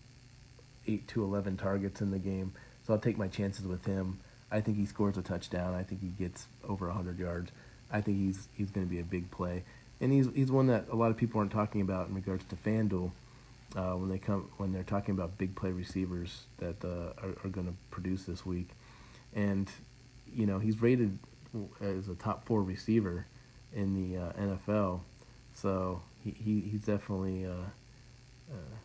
eight 0.88 1.06
to 1.08 1.22
eleven 1.22 1.56
targets 1.56 2.00
in 2.00 2.10
the 2.10 2.18
game. 2.18 2.52
So 2.84 2.94
I'll 2.94 3.00
take 3.00 3.16
my 3.16 3.28
chances 3.28 3.64
with 3.64 3.84
him. 3.84 4.18
I 4.50 4.60
think 4.60 4.76
he 4.76 4.86
scores 4.86 5.16
a 5.16 5.22
touchdown. 5.22 5.74
I 5.74 5.84
think 5.84 6.00
he 6.00 6.08
gets 6.08 6.46
over 6.68 6.90
hundred 6.90 7.20
yards. 7.20 7.52
I 7.92 8.00
think 8.00 8.16
he's 8.18 8.48
he's 8.56 8.70
going 8.70 8.84
to 8.84 8.90
be 8.90 8.98
a 8.98 9.04
big 9.04 9.30
play 9.30 9.62
and 10.00 10.12
he's 10.12 10.28
he's 10.34 10.50
one 10.50 10.66
that 10.68 10.86
a 10.90 10.96
lot 10.96 11.10
of 11.10 11.16
people 11.16 11.40
aren't 11.40 11.52
talking 11.52 11.80
about 11.80 12.08
in 12.08 12.14
regards 12.14 12.44
to 12.44 12.56
FanDuel 12.56 13.10
uh, 13.76 13.92
when 13.92 14.08
they 14.08 14.18
come 14.18 14.50
when 14.56 14.72
they're 14.72 14.82
talking 14.82 15.14
about 15.14 15.36
big 15.38 15.54
play 15.54 15.70
receivers 15.70 16.44
that 16.58 16.82
uh, 16.84 17.12
are, 17.22 17.34
are 17.44 17.50
going 17.50 17.66
to 17.66 17.74
produce 17.90 18.24
this 18.24 18.46
week, 18.46 18.68
and 19.34 19.70
you 20.34 20.46
know 20.46 20.58
he's 20.58 20.80
rated 20.80 21.18
as 21.80 22.08
a 22.08 22.14
top 22.14 22.44
four 22.44 22.62
receiver 22.62 23.26
in 23.74 23.94
the 23.94 24.18
uh, 24.18 24.32
NFL, 24.32 25.00
so 25.54 26.00
he, 26.24 26.30
he 26.30 26.60
he's 26.60 26.82
definitely 26.82 27.46
uh, 27.46 27.50
uh, 28.50 28.76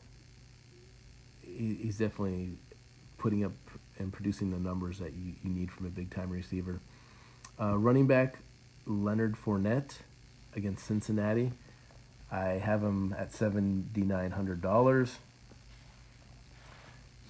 he, 1.42 1.76
he's 1.76 1.98
definitely 1.98 2.52
putting 3.18 3.46
up 3.46 3.54
and 4.00 4.12
producing 4.12 4.52
the 4.52 4.58
numbers 4.58 5.00
that 5.00 5.14
you, 5.14 5.34
you 5.44 5.50
need 5.50 5.72
from 5.72 5.86
a 5.86 5.90
big 5.90 6.10
time 6.10 6.30
receiver. 6.30 6.80
Uh, 7.62 7.78
running 7.78 8.08
back 8.08 8.40
Leonard 8.86 9.36
Fournette 9.36 9.94
against 10.56 10.86
Cincinnati. 10.86 11.52
I 12.32 12.60
have 12.60 12.82
him 12.82 13.16
at 13.18 13.32
seventy 13.32 14.02
nine 14.02 14.32
hundred 14.32 14.62
dollars. 14.62 15.18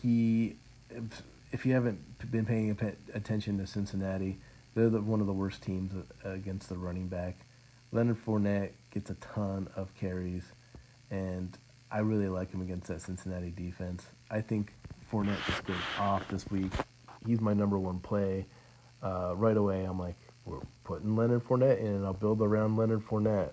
He, 0.02 0.56
if, 0.90 1.22
if 1.52 1.66
you 1.66 1.74
haven't 1.74 2.00
been 2.32 2.46
paying 2.46 2.78
attention 3.14 3.58
to 3.60 3.68
Cincinnati, 3.68 4.38
they're 4.76 4.90
the, 4.90 5.02
one 5.02 5.22
of 5.22 5.28
the 5.28 5.34
worst 5.34 5.62
teams 5.62 5.94
against 6.24 6.70
the 6.70 6.78
running 6.78 7.08
back. 7.08 7.38
Leonard 7.92 8.18
Fournette 8.26 8.72
gets 8.92 9.10
a 9.10 9.16
ton 9.16 9.70
of 9.76 9.94
carries, 9.96 10.44
and 11.12 11.58
I 11.92 12.00
really 12.00 12.28
like 12.28 12.52
him 12.52 12.62
against 12.62 12.88
that 12.88 13.02
Cincinnati 13.02 13.52
defense. 13.56 14.04
I 14.32 14.42
think 14.42 14.74
Fournette 15.12 15.46
just 15.46 15.64
goes 15.66 15.78
off 16.00 16.28
this 16.28 16.50
week. 16.50 16.72
He's 17.26 17.40
my 17.40 17.54
number 17.54 17.78
one 17.78 18.00
play. 18.00 18.46
Uh, 19.02 19.34
right 19.36 19.56
away, 19.56 19.84
I'm 19.84 20.00
like, 20.00 20.16
we're 20.46 20.60
putting 20.84 21.16
Leonard 21.16 21.44
Fournette 21.46 21.80
in, 21.80 21.88
and 21.88 22.06
I'll 22.06 22.14
build 22.14 22.42
around 22.42 22.76
Leonard 22.76 23.06
Fournette. 23.08 23.52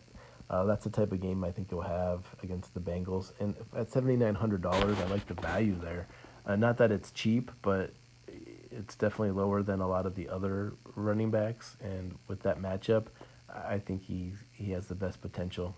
Uh, 0.49 0.65
that's 0.65 0.83
the 0.83 0.91
type 0.91 1.13
of 1.13 1.21
game 1.21 1.45
I 1.45 1.53
think 1.53 1.71
you'll 1.71 1.81
have 1.83 2.25
against 2.43 2.75
the 2.75 2.81
Bengals. 2.81 3.33
And 3.39 3.55
at 3.77 3.91
seventy 3.91 4.17
nine 4.17 4.35
hundred 4.35 4.63
dollars, 4.63 4.99
I 4.99 5.05
like 5.07 5.27
the 5.27 5.35
value 5.35 5.77
there. 5.81 6.09
Uh, 6.45 6.57
not 6.57 6.77
that 6.79 6.91
it's 6.91 7.13
cheap, 7.13 7.53
but 7.63 7.93
it's 8.27 8.97
definitely 8.97 9.31
lower 9.31 9.63
than 9.63 9.81
a 9.81 9.89
lot 9.89 10.07
of 10.07 10.15
the 10.15 10.29
other 10.29 10.75
running 10.97 11.31
backs. 11.31 11.77
And 11.83 12.17
with 12.27 12.43
that 12.43 12.61
matchup, 12.61 13.07
I 13.49 13.79
think 13.79 14.03
he 14.03 14.33
he 14.53 14.73
has 14.73 14.87
the 14.89 14.95
best 14.97 15.21
potential. 15.21 15.77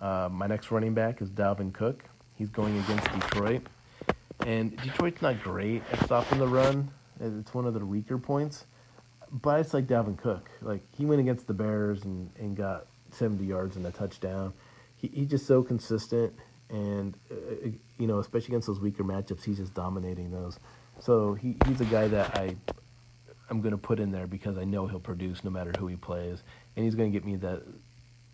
Uh, 0.00 0.28
my 0.32 0.46
next 0.46 0.70
running 0.70 0.94
back 0.94 1.20
is 1.20 1.28
Dalvin 1.30 1.72
Cook. 1.72 2.04
He's 2.36 2.48
going 2.48 2.78
against 2.78 3.12
Detroit, 3.12 3.66
and 4.46 4.76
Detroit's 4.78 5.20
not 5.20 5.42
great 5.42 5.82
at 5.92 6.02
stopping 6.04 6.38
the 6.38 6.48
run. 6.48 6.90
It's 7.20 7.52
one 7.52 7.66
of 7.66 7.74
their 7.74 7.84
weaker 7.84 8.18
points 8.18 8.64
but 9.32 9.60
it's 9.60 9.72
like 9.72 9.86
Dalvin 9.86 10.18
Cook. 10.18 10.50
Like 10.60 10.82
he 10.96 11.06
went 11.06 11.20
against 11.20 11.46
the 11.46 11.54
Bears 11.54 12.04
and, 12.04 12.30
and 12.38 12.56
got 12.56 12.86
70 13.12 13.44
yards 13.44 13.76
and 13.76 13.86
a 13.86 13.90
touchdown. 13.90 14.52
He 14.96 15.08
he's 15.08 15.28
just 15.28 15.46
so 15.46 15.62
consistent, 15.62 16.34
and 16.68 17.16
uh, 17.30 17.70
you 17.98 18.06
know, 18.06 18.18
especially 18.18 18.48
against 18.48 18.66
those 18.66 18.80
weaker 18.80 19.04
matchups, 19.04 19.44
he's 19.44 19.56
just 19.56 19.74
dominating 19.74 20.30
those. 20.30 20.58
So 21.00 21.34
he, 21.34 21.56
he's 21.66 21.80
a 21.80 21.86
guy 21.86 22.08
that 22.08 22.36
I 22.36 22.56
I'm 23.50 23.60
going 23.60 23.72
to 23.72 23.78
put 23.78 23.98
in 23.98 24.12
there 24.12 24.26
because 24.26 24.58
I 24.58 24.64
know 24.64 24.86
he'll 24.86 25.00
produce 25.00 25.44
no 25.44 25.50
matter 25.50 25.72
who 25.78 25.86
he 25.86 25.96
plays, 25.96 26.42
and 26.76 26.84
he's 26.84 26.94
going 26.94 27.10
to 27.10 27.18
get 27.18 27.26
me 27.26 27.36
that 27.36 27.62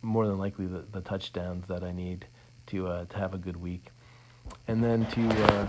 more 0.02 0.26
than 0.26 0.38
likely 0.38 0.66
the, 0.66 0.84
the 0.92 1.00
touchdowns 1.00 1.66
that 1.68 1.82
I 1.82 1.92
need 1.92 2.26
to 2.68 2.86
uh, 2.88 3.04
to 3.06 3.16
have 3.16 3.34
a 3.34 3.38
good 3.38 3.56
week. 3.56 3.86
And 4.66 4.82
then 4.82 5.06
to 5.06 5.28
uh, 5.44 5.68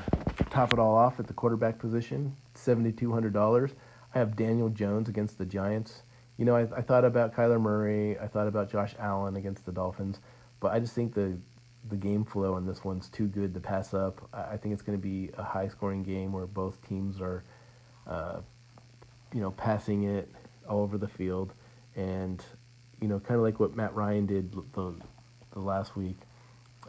top 0.50 0.72
it 0.74 0.80
all 0.80 0.96
off 0.96 1.20
at 1.20 1.28
the 1.28 1.34
quarterback 1.34 1.80
position, 1.80 2.36
seventy 2.54 2.92
two 2.92 3.12
hundred 3.12 3.34
dollars. 3.34 3.72
I 4.14 4.20
have 4.20 4.36
Daniel 4.36 4.70
Jones 4.70 5.08
against 5.08 5.38
the 5.38 5.46
Giants. 5.46 6.04
You 6.38 6.46
know, 6.46 6.56
I, 6.56 6.62
I 6.76 6.82
thought 6.82 7.06
about 7.06 7.36
Kyler 7.36 7.60
Murray. 7.60 8.18
I 8.18 8.28
thought 8.28 8.48
about 8.48 8.72
Josh 8.72 8.96
Allen 8.98 9.36
against 9.36 9.66
the 9.66 9.72
Dolphins, 9.72 10.20
but 10.60 10.72
I 10.72 10.80
just 10.80 10.94
think 10.94 11.14
the 11.14 11.38
the 11.90 11.96
game 11.96 12.26
flow 12.26 12.56
on 12.56 12.66
this 12.66 12.84
one's 12.84 13.08
too 13.08 13.28
good 13.28 13.54
to 13.54 13.60
pass 13.60 13.94
up. 13.94 14.28
I, 14.34 14.54
I 14.54 14.58
think 14.58 14.74
it's 14.74 14.82
going 14.82 14.98
to 14.98 15.02
be 15.02 15.32
a 15.38 15.44
high 15.44 15.68
scoring 15.68 16.04
game 16.04 16.34
where 16.34 16.46
both 16.46 16.86
teams 16.88 17.22
are, 17.22 17.44
uh, 18.06 18.42
you 19.34 19.42
know, 19.42 19.52
passing 19.52 20.04
it 20.04 20.30
all 20.68 20.82
over 20.82 20.98
the 20.98 21.08
field, 21.08 21.54
and 21.96 22.44
you 23.02 23.08
know, 23.08 23.20
kind 23.20 23.38
of 23.38 23.44
like 23.44 23.60
what 23.60 23.76
Matt 23.76 23.94
Ryan 23.94 24.26
did 24.26 24.52
the 24.74 24.96
the 25.54 25.60
last 25.60 25.96
week. 25.96 26.18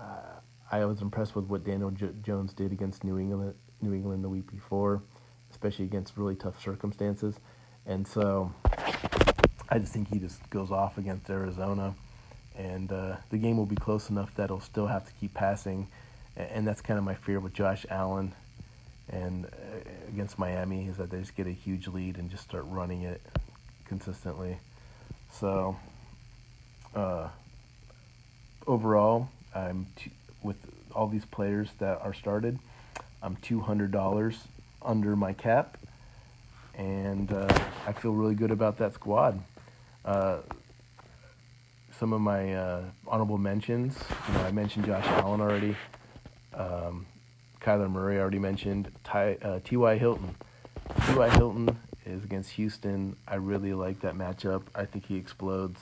Uh, 0.01 0.41
I 0.73 0.85
was 0.85 1.03
impressed 1.03 1.35
with 1.35 1.47
what 1.47 1.65
Daniel 1.65 1.91
J- 1.91 2.13
Jones 2.23 2.53
did 2.53 2.73
against 2.73 3.05
New 3.05 3.19
England 3.19 3.55
New 3.83 3.93
England 3.93 4.23
the 4.25 4.29
week 4.29 4.51
before 4.51 5.03
especially 5.51 5.85
against 5.85 6.17
really 6.17 6.35
tough 6.37 6.63
circumstances. 6.63 7.39
And 7.87 8.07
so 8.07 8.53
I 9.69 9.79
just 9.79 9.93
think 9.93 10.09
he 10.13 10.19
just 10.19 10.49
goes 10.51 10.71
off 10.71 10.99
against 10.99 11.29
Arizona. 11.31 11.95
and 12.57 12.93
uh, 12.93 13.17
the 13.31 13.39
game 13.39 13.57
will 13.57 13.67
be 13.67 13.77
close 13.77 14.11
enough 14.11 14.35
that 14.37 14.51
he'll 14.51 14.61
still 14.61 14.87
have 14.87 15.07
to 15.07 15.13
keep 15.21 15.33
passing, 15.35 15.87
and 16.37 16.67
that's 16.67 16.81
kind 16.81 16.99
of 16.99 17.05
my 17.05 17.15
fear 17.15 17.41
with 17.41 17.55
Josh 17.55 17.87
Allen 17.91 18.33
and 19.09 19.47
uh, 19.47 19.49
against 20.09 20.39
Miami 20.39 20.87
is 20.87 20.97
that 20.99 21.11
they 21.11 21.19
just 21.19 21.35
get 21.37 21.47
a 21.47 21.53
huge 21.53 21.89
lead 21.89 22.17
and 22.17 22.31
just 22.31 22.45
start 22.45 22.65
running 22.69 23.03
it 23.03 23.21
consistently. 23.87 24.59
So 25.33 25.77
uh, 26.95 27.29
overall, 28.67 29.29
I'm 29.55 29.87
t- 29.97 30.13
with 30.43 30.57
all 30.95 31.09
these 31.09 31.25
players 31.25 31.69
that 31.79 32.01
are 32.03 32.15
started. 32.15 32.59
I'm 33.23 33.37
two 33.37 33.61
hundred 33.61 33.91
dollars 33.91 34.39
under 34.83 35.17
my 35.17 35.33
cap, 35.33 35.79
and 36.77 37.33
uh, 37.33 37.49
I 37.87 37.93
feel 37.93 38.13
really 38.13 38.35
good 38.35 38.51
about 38.51 38.79
that 38.79 38.95
squad. 38.95 39.41
Uh, 40.05 40.39
some 41.99 42.13
of 42.13 42.21
my 42.21 42.55
uh, 42.55 42.83
honorable 43.07 43.39
mentions. 43.39 43.99
You 44.29 44.35
know, 44.35 44.41
I 44.41 44.51
mentioned 44.53 44.87
Josh 44.87 45.05
Allen 45.07 45.41
already. 45.41 45.77
Um, 46.55 47.07
Kyler 47.61 47.91
Murray 47.91 48.19
already 48.19 48.39
mentioned. 48.39 48.91
Ty, 49.05 49.37
uh, 49.43 49.61
T.Y. 49.63 49.99
Hilton. 49.99 50.35
T.Y. 51.09 51.31
Hilton 51.37 51.77
is 52.07 52.25
against 52.25 52.51
Houston. 52.53 53.17
I 53.29 53.35
really 53.35 53.75
like 53.75 54.01
that 54.01 54.15
matchup. 54.15 54.63
I 54.75 54.87
think 54.87 55.05
he 55.07 55.17
explodes. 55.17 55.79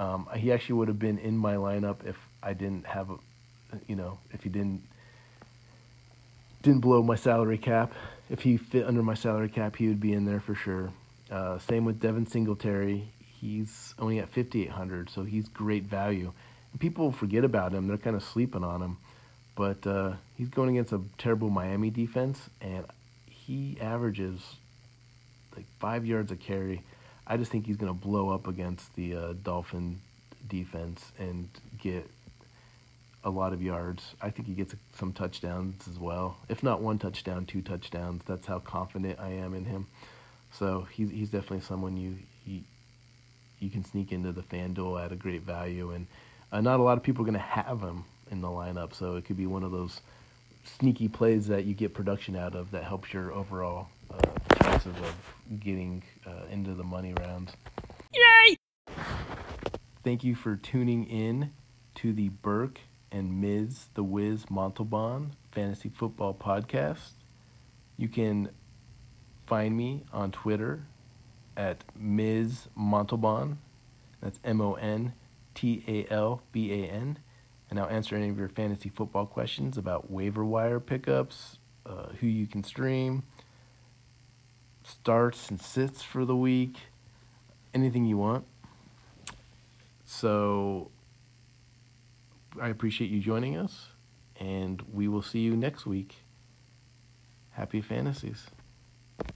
Um, 0.00 0.28
he 0.34 0.50
actually 0.50 0.74
would 0.76 0.88
have 0.88 0.98
been 0.98 1.18
in 1.18 1.36
my 1.36 1.54
lineup 1.54 2.04
if 2.04 2.16
I 2.42 2.54
didn't 2.54 2.86
have, 2.86 3.10
a, 3.10 3.16
you 3.86 3.94
know, 3.94 4.18
if 4.32 4.42
he 4.42 4.48
didn't 4.48 4.82
didn't 6.62 6.80
blow 6.80 7.02
my 7.02 7.16
salary 7.16 7.58
cap. 7.58 7.92
If 8.32 8.40
he 8.40 8.56
fit 8.56 8.86
under 8.86 9.02
my 9.02 9.12
salary 9.12 9.50
cap, 9.50 9.76
he 9.76 9.88
would 9.88 10.00
be 10.00 10.14
in 10.14 10.24
there 10.24 10.40
for 10.40 10.54
sure. 10.54 10.90
Uh, 11.30 11.58
same 11.58 11.84
with 11.84 12.00
Devin 12.00 12.26
Singletary. 12.26 13.06
He's 13.38 13.94
only 13.98 14.20
at 14.20 14.30
5,800, 14.30 15.10
so 15.10 15.22
he's 15.22 15.48
great 15.48 15.84
value. 15.84 16.32
And 16.72 16.80
people 16.80 17.12
forget 17.12 17.44
about 17.44 17.74
him; 17.74 17.86
they're 17.86 17.98
kind 17.98 18.16
of 18.16 18.22
sleeping 18.22 18.64
on 18.64 18.80
him. 18.80 18.96
But 19.54 19.86
uh, 19.86 20.14
he's 20.38 20.48
going 20.48 20.70
against 20.70 20.94
a 20.94 21.02
terrible 21.18 21.50
Miami 21.50 21.90
defense, 21.90 22.40
and 22.62 22.86
he 23.28 23.76
averages 23.82 24.40
like 25.54 25.66
five 25.78 26.06
yards 26.06 26.32
a 26.32 26.36
carry. 26.36 26.82
I 27.26 27.36
just 27.36 27.52
think 27.52 27.66
he's 27.66 27.76
going 27.76 27.92
to 27.92 28.00
blow 28.00 28.30
up 28.30 28.48
against 28.48 28.94
the 28.96 29.14
uh, 29.14 29.32
Dolphin 29.42 30.00
defense 30.48 31.12
and 31.18 31.50
get 31.82 32.08
a 33.24 33.30
lot 33.30 33.52
of 33.52 33.62
yards. 33.62 34.14
I 34.20 34.30
think 34.30 34.48
he 34.48 34.54
gets 34.54 34.74
some 34.96 35.12
touchdowns 35.12 35.86
as 35.88 35.98
well. 35.98 36.36
If 36.48 36.62
not 36.62 36.80
one 36.80 36.98
touchdown, 36.98 37.46
two 37.46 37.62
touchdowns. 37.62 38.22
That's 38.26 38.46
how 38.46 38.58
confident 38.58 39.18
I 39.20 39.30
am 39.30 39.54
in 39.54 39.64
him. 39.64 39.86
So 40.52 40.86
he's 40.90 41.10
he's 41.10 41.30
definitely 41.30 41.60
someone 41.60 41.96
you 41.96 42.16
you, 42.44 42.60
you 43.58 43.70
can 43.70 43.84
sneak 43.84 44.12
into 44.12 44.32
the 44.32 44.42
FanDuel 44.42 45.04
at 45.04 45.12
a 45.12 45.16
great 45.16 45.42
value, 45.42 45.92
and 45.92 46.06
uh, 46.50 46.60
not 46.60 46.80
a 46.80 46.82
lot 46.82 46.98
of 46.98 47.04
people 47.04 47.22
are 47.22 47.26
going 47.26 47.34
to 47.34 47.40
have 47.40 47.80
him 47.80 48.04
in 48.30 48.40
the 48.40 48.48
lineup. 48.48 48.94
So 48.94 49.16
it 49.16 49.24
could 49.24 49.36
be 49.36 49.46
one 49.46 49.62
of 49.62 49.70
those 49.70 50.00
sneaky 50.78 51.08
plays 51.08 51.46
that 51.48 51.64
you 51.64 51.74
get 51.74 51.94
production 51.94 52.36
out 52.36 52.54
of 52.54 52.70
that 52.72 52.84
helps 52.84 53.12
your 53.12 53.32
overall 53.32 53.88
uh, 54.10 54.20
chances 54.62 54.94
of 54.96 55.60
getting 55.60 56.02
uh, 56.26 56.46
into 56.50 56.74
the 56.74 56.84
money 56.84 57.14
rounds. 57.14 57.52
Yay! 58.12 58.56
Thank 60.04 60.24
you 60.24 60.34
for 60.34 60.56
tuning 60.56 61.06
in 61.06 61.52
to 61.96 62.12
the 62.12 62.28
Burke 62.28 62.80
and 63.12 63.40
Ms. 63.40 63.86
The 63.94 64.02
Wiz 64.02 64.50
Montalban 64.50 65.34
Fantasy 65.52 65.90
Football 65.90 66.34
Podcast. 66.34 67.12
You 67.96 68.08
can 68.08 68.48
find 69.46 69.76
me 69.76 70.04
on 70.12 70.32
Twitter 70.32 70.84
at 71.56 71.84
Ms. 71.94 72.68
Montalban. 72.74 73.58
That's 74.20 74.40
M 74.44 74.60
O 74.60 74.74
N 74.74 75.12
T 75.54 75.84
A 75.86 76.12
L 76.12 76.42
B 76.50 76.72
A 76.72 76.86
N 76.88 77.18
and 77.72 77.80
I'll 77.80 77.88
answer 77.88 78.14
any 78.14 78.28
of 78.28 78.38
your 78.38 78.50
fantasy 78.50 78.90
football 78.90 79.24
questions 79.24 79.78
about 79.78 80.10
waiver 80.10 80.44
wire 80.44 80.78
pickups, 80.78 81.56
uh, 81.86 82.08
who 82.20 82.26
you 82.26 82.46
can 82.46 82.62
stream, 82.62 83.22
starts 84.84 85.48
and 85.48 85.58
sits 85.58 86.02
for 86.02 86.26
the 86.26 86.36
week, 86.36 86.76
anything 87.72 88.04
you 88.04 88.18
want. 88.18 88.44
So 90.04 90.90
I 92.60 92.68
appreciate 92.68 93.10
you 93.10 93.20
joining 93.20 93.56
us, 93.56 93.88
and 94.38 94.82
we 94.92 95.08
will 95.08 95.22
see 95.22 95.40
you 95.40 95.56
next 95.56 95.86
week. 95.86 96.16
Happy 97.50 97.80
fantasies. 97.80 98.46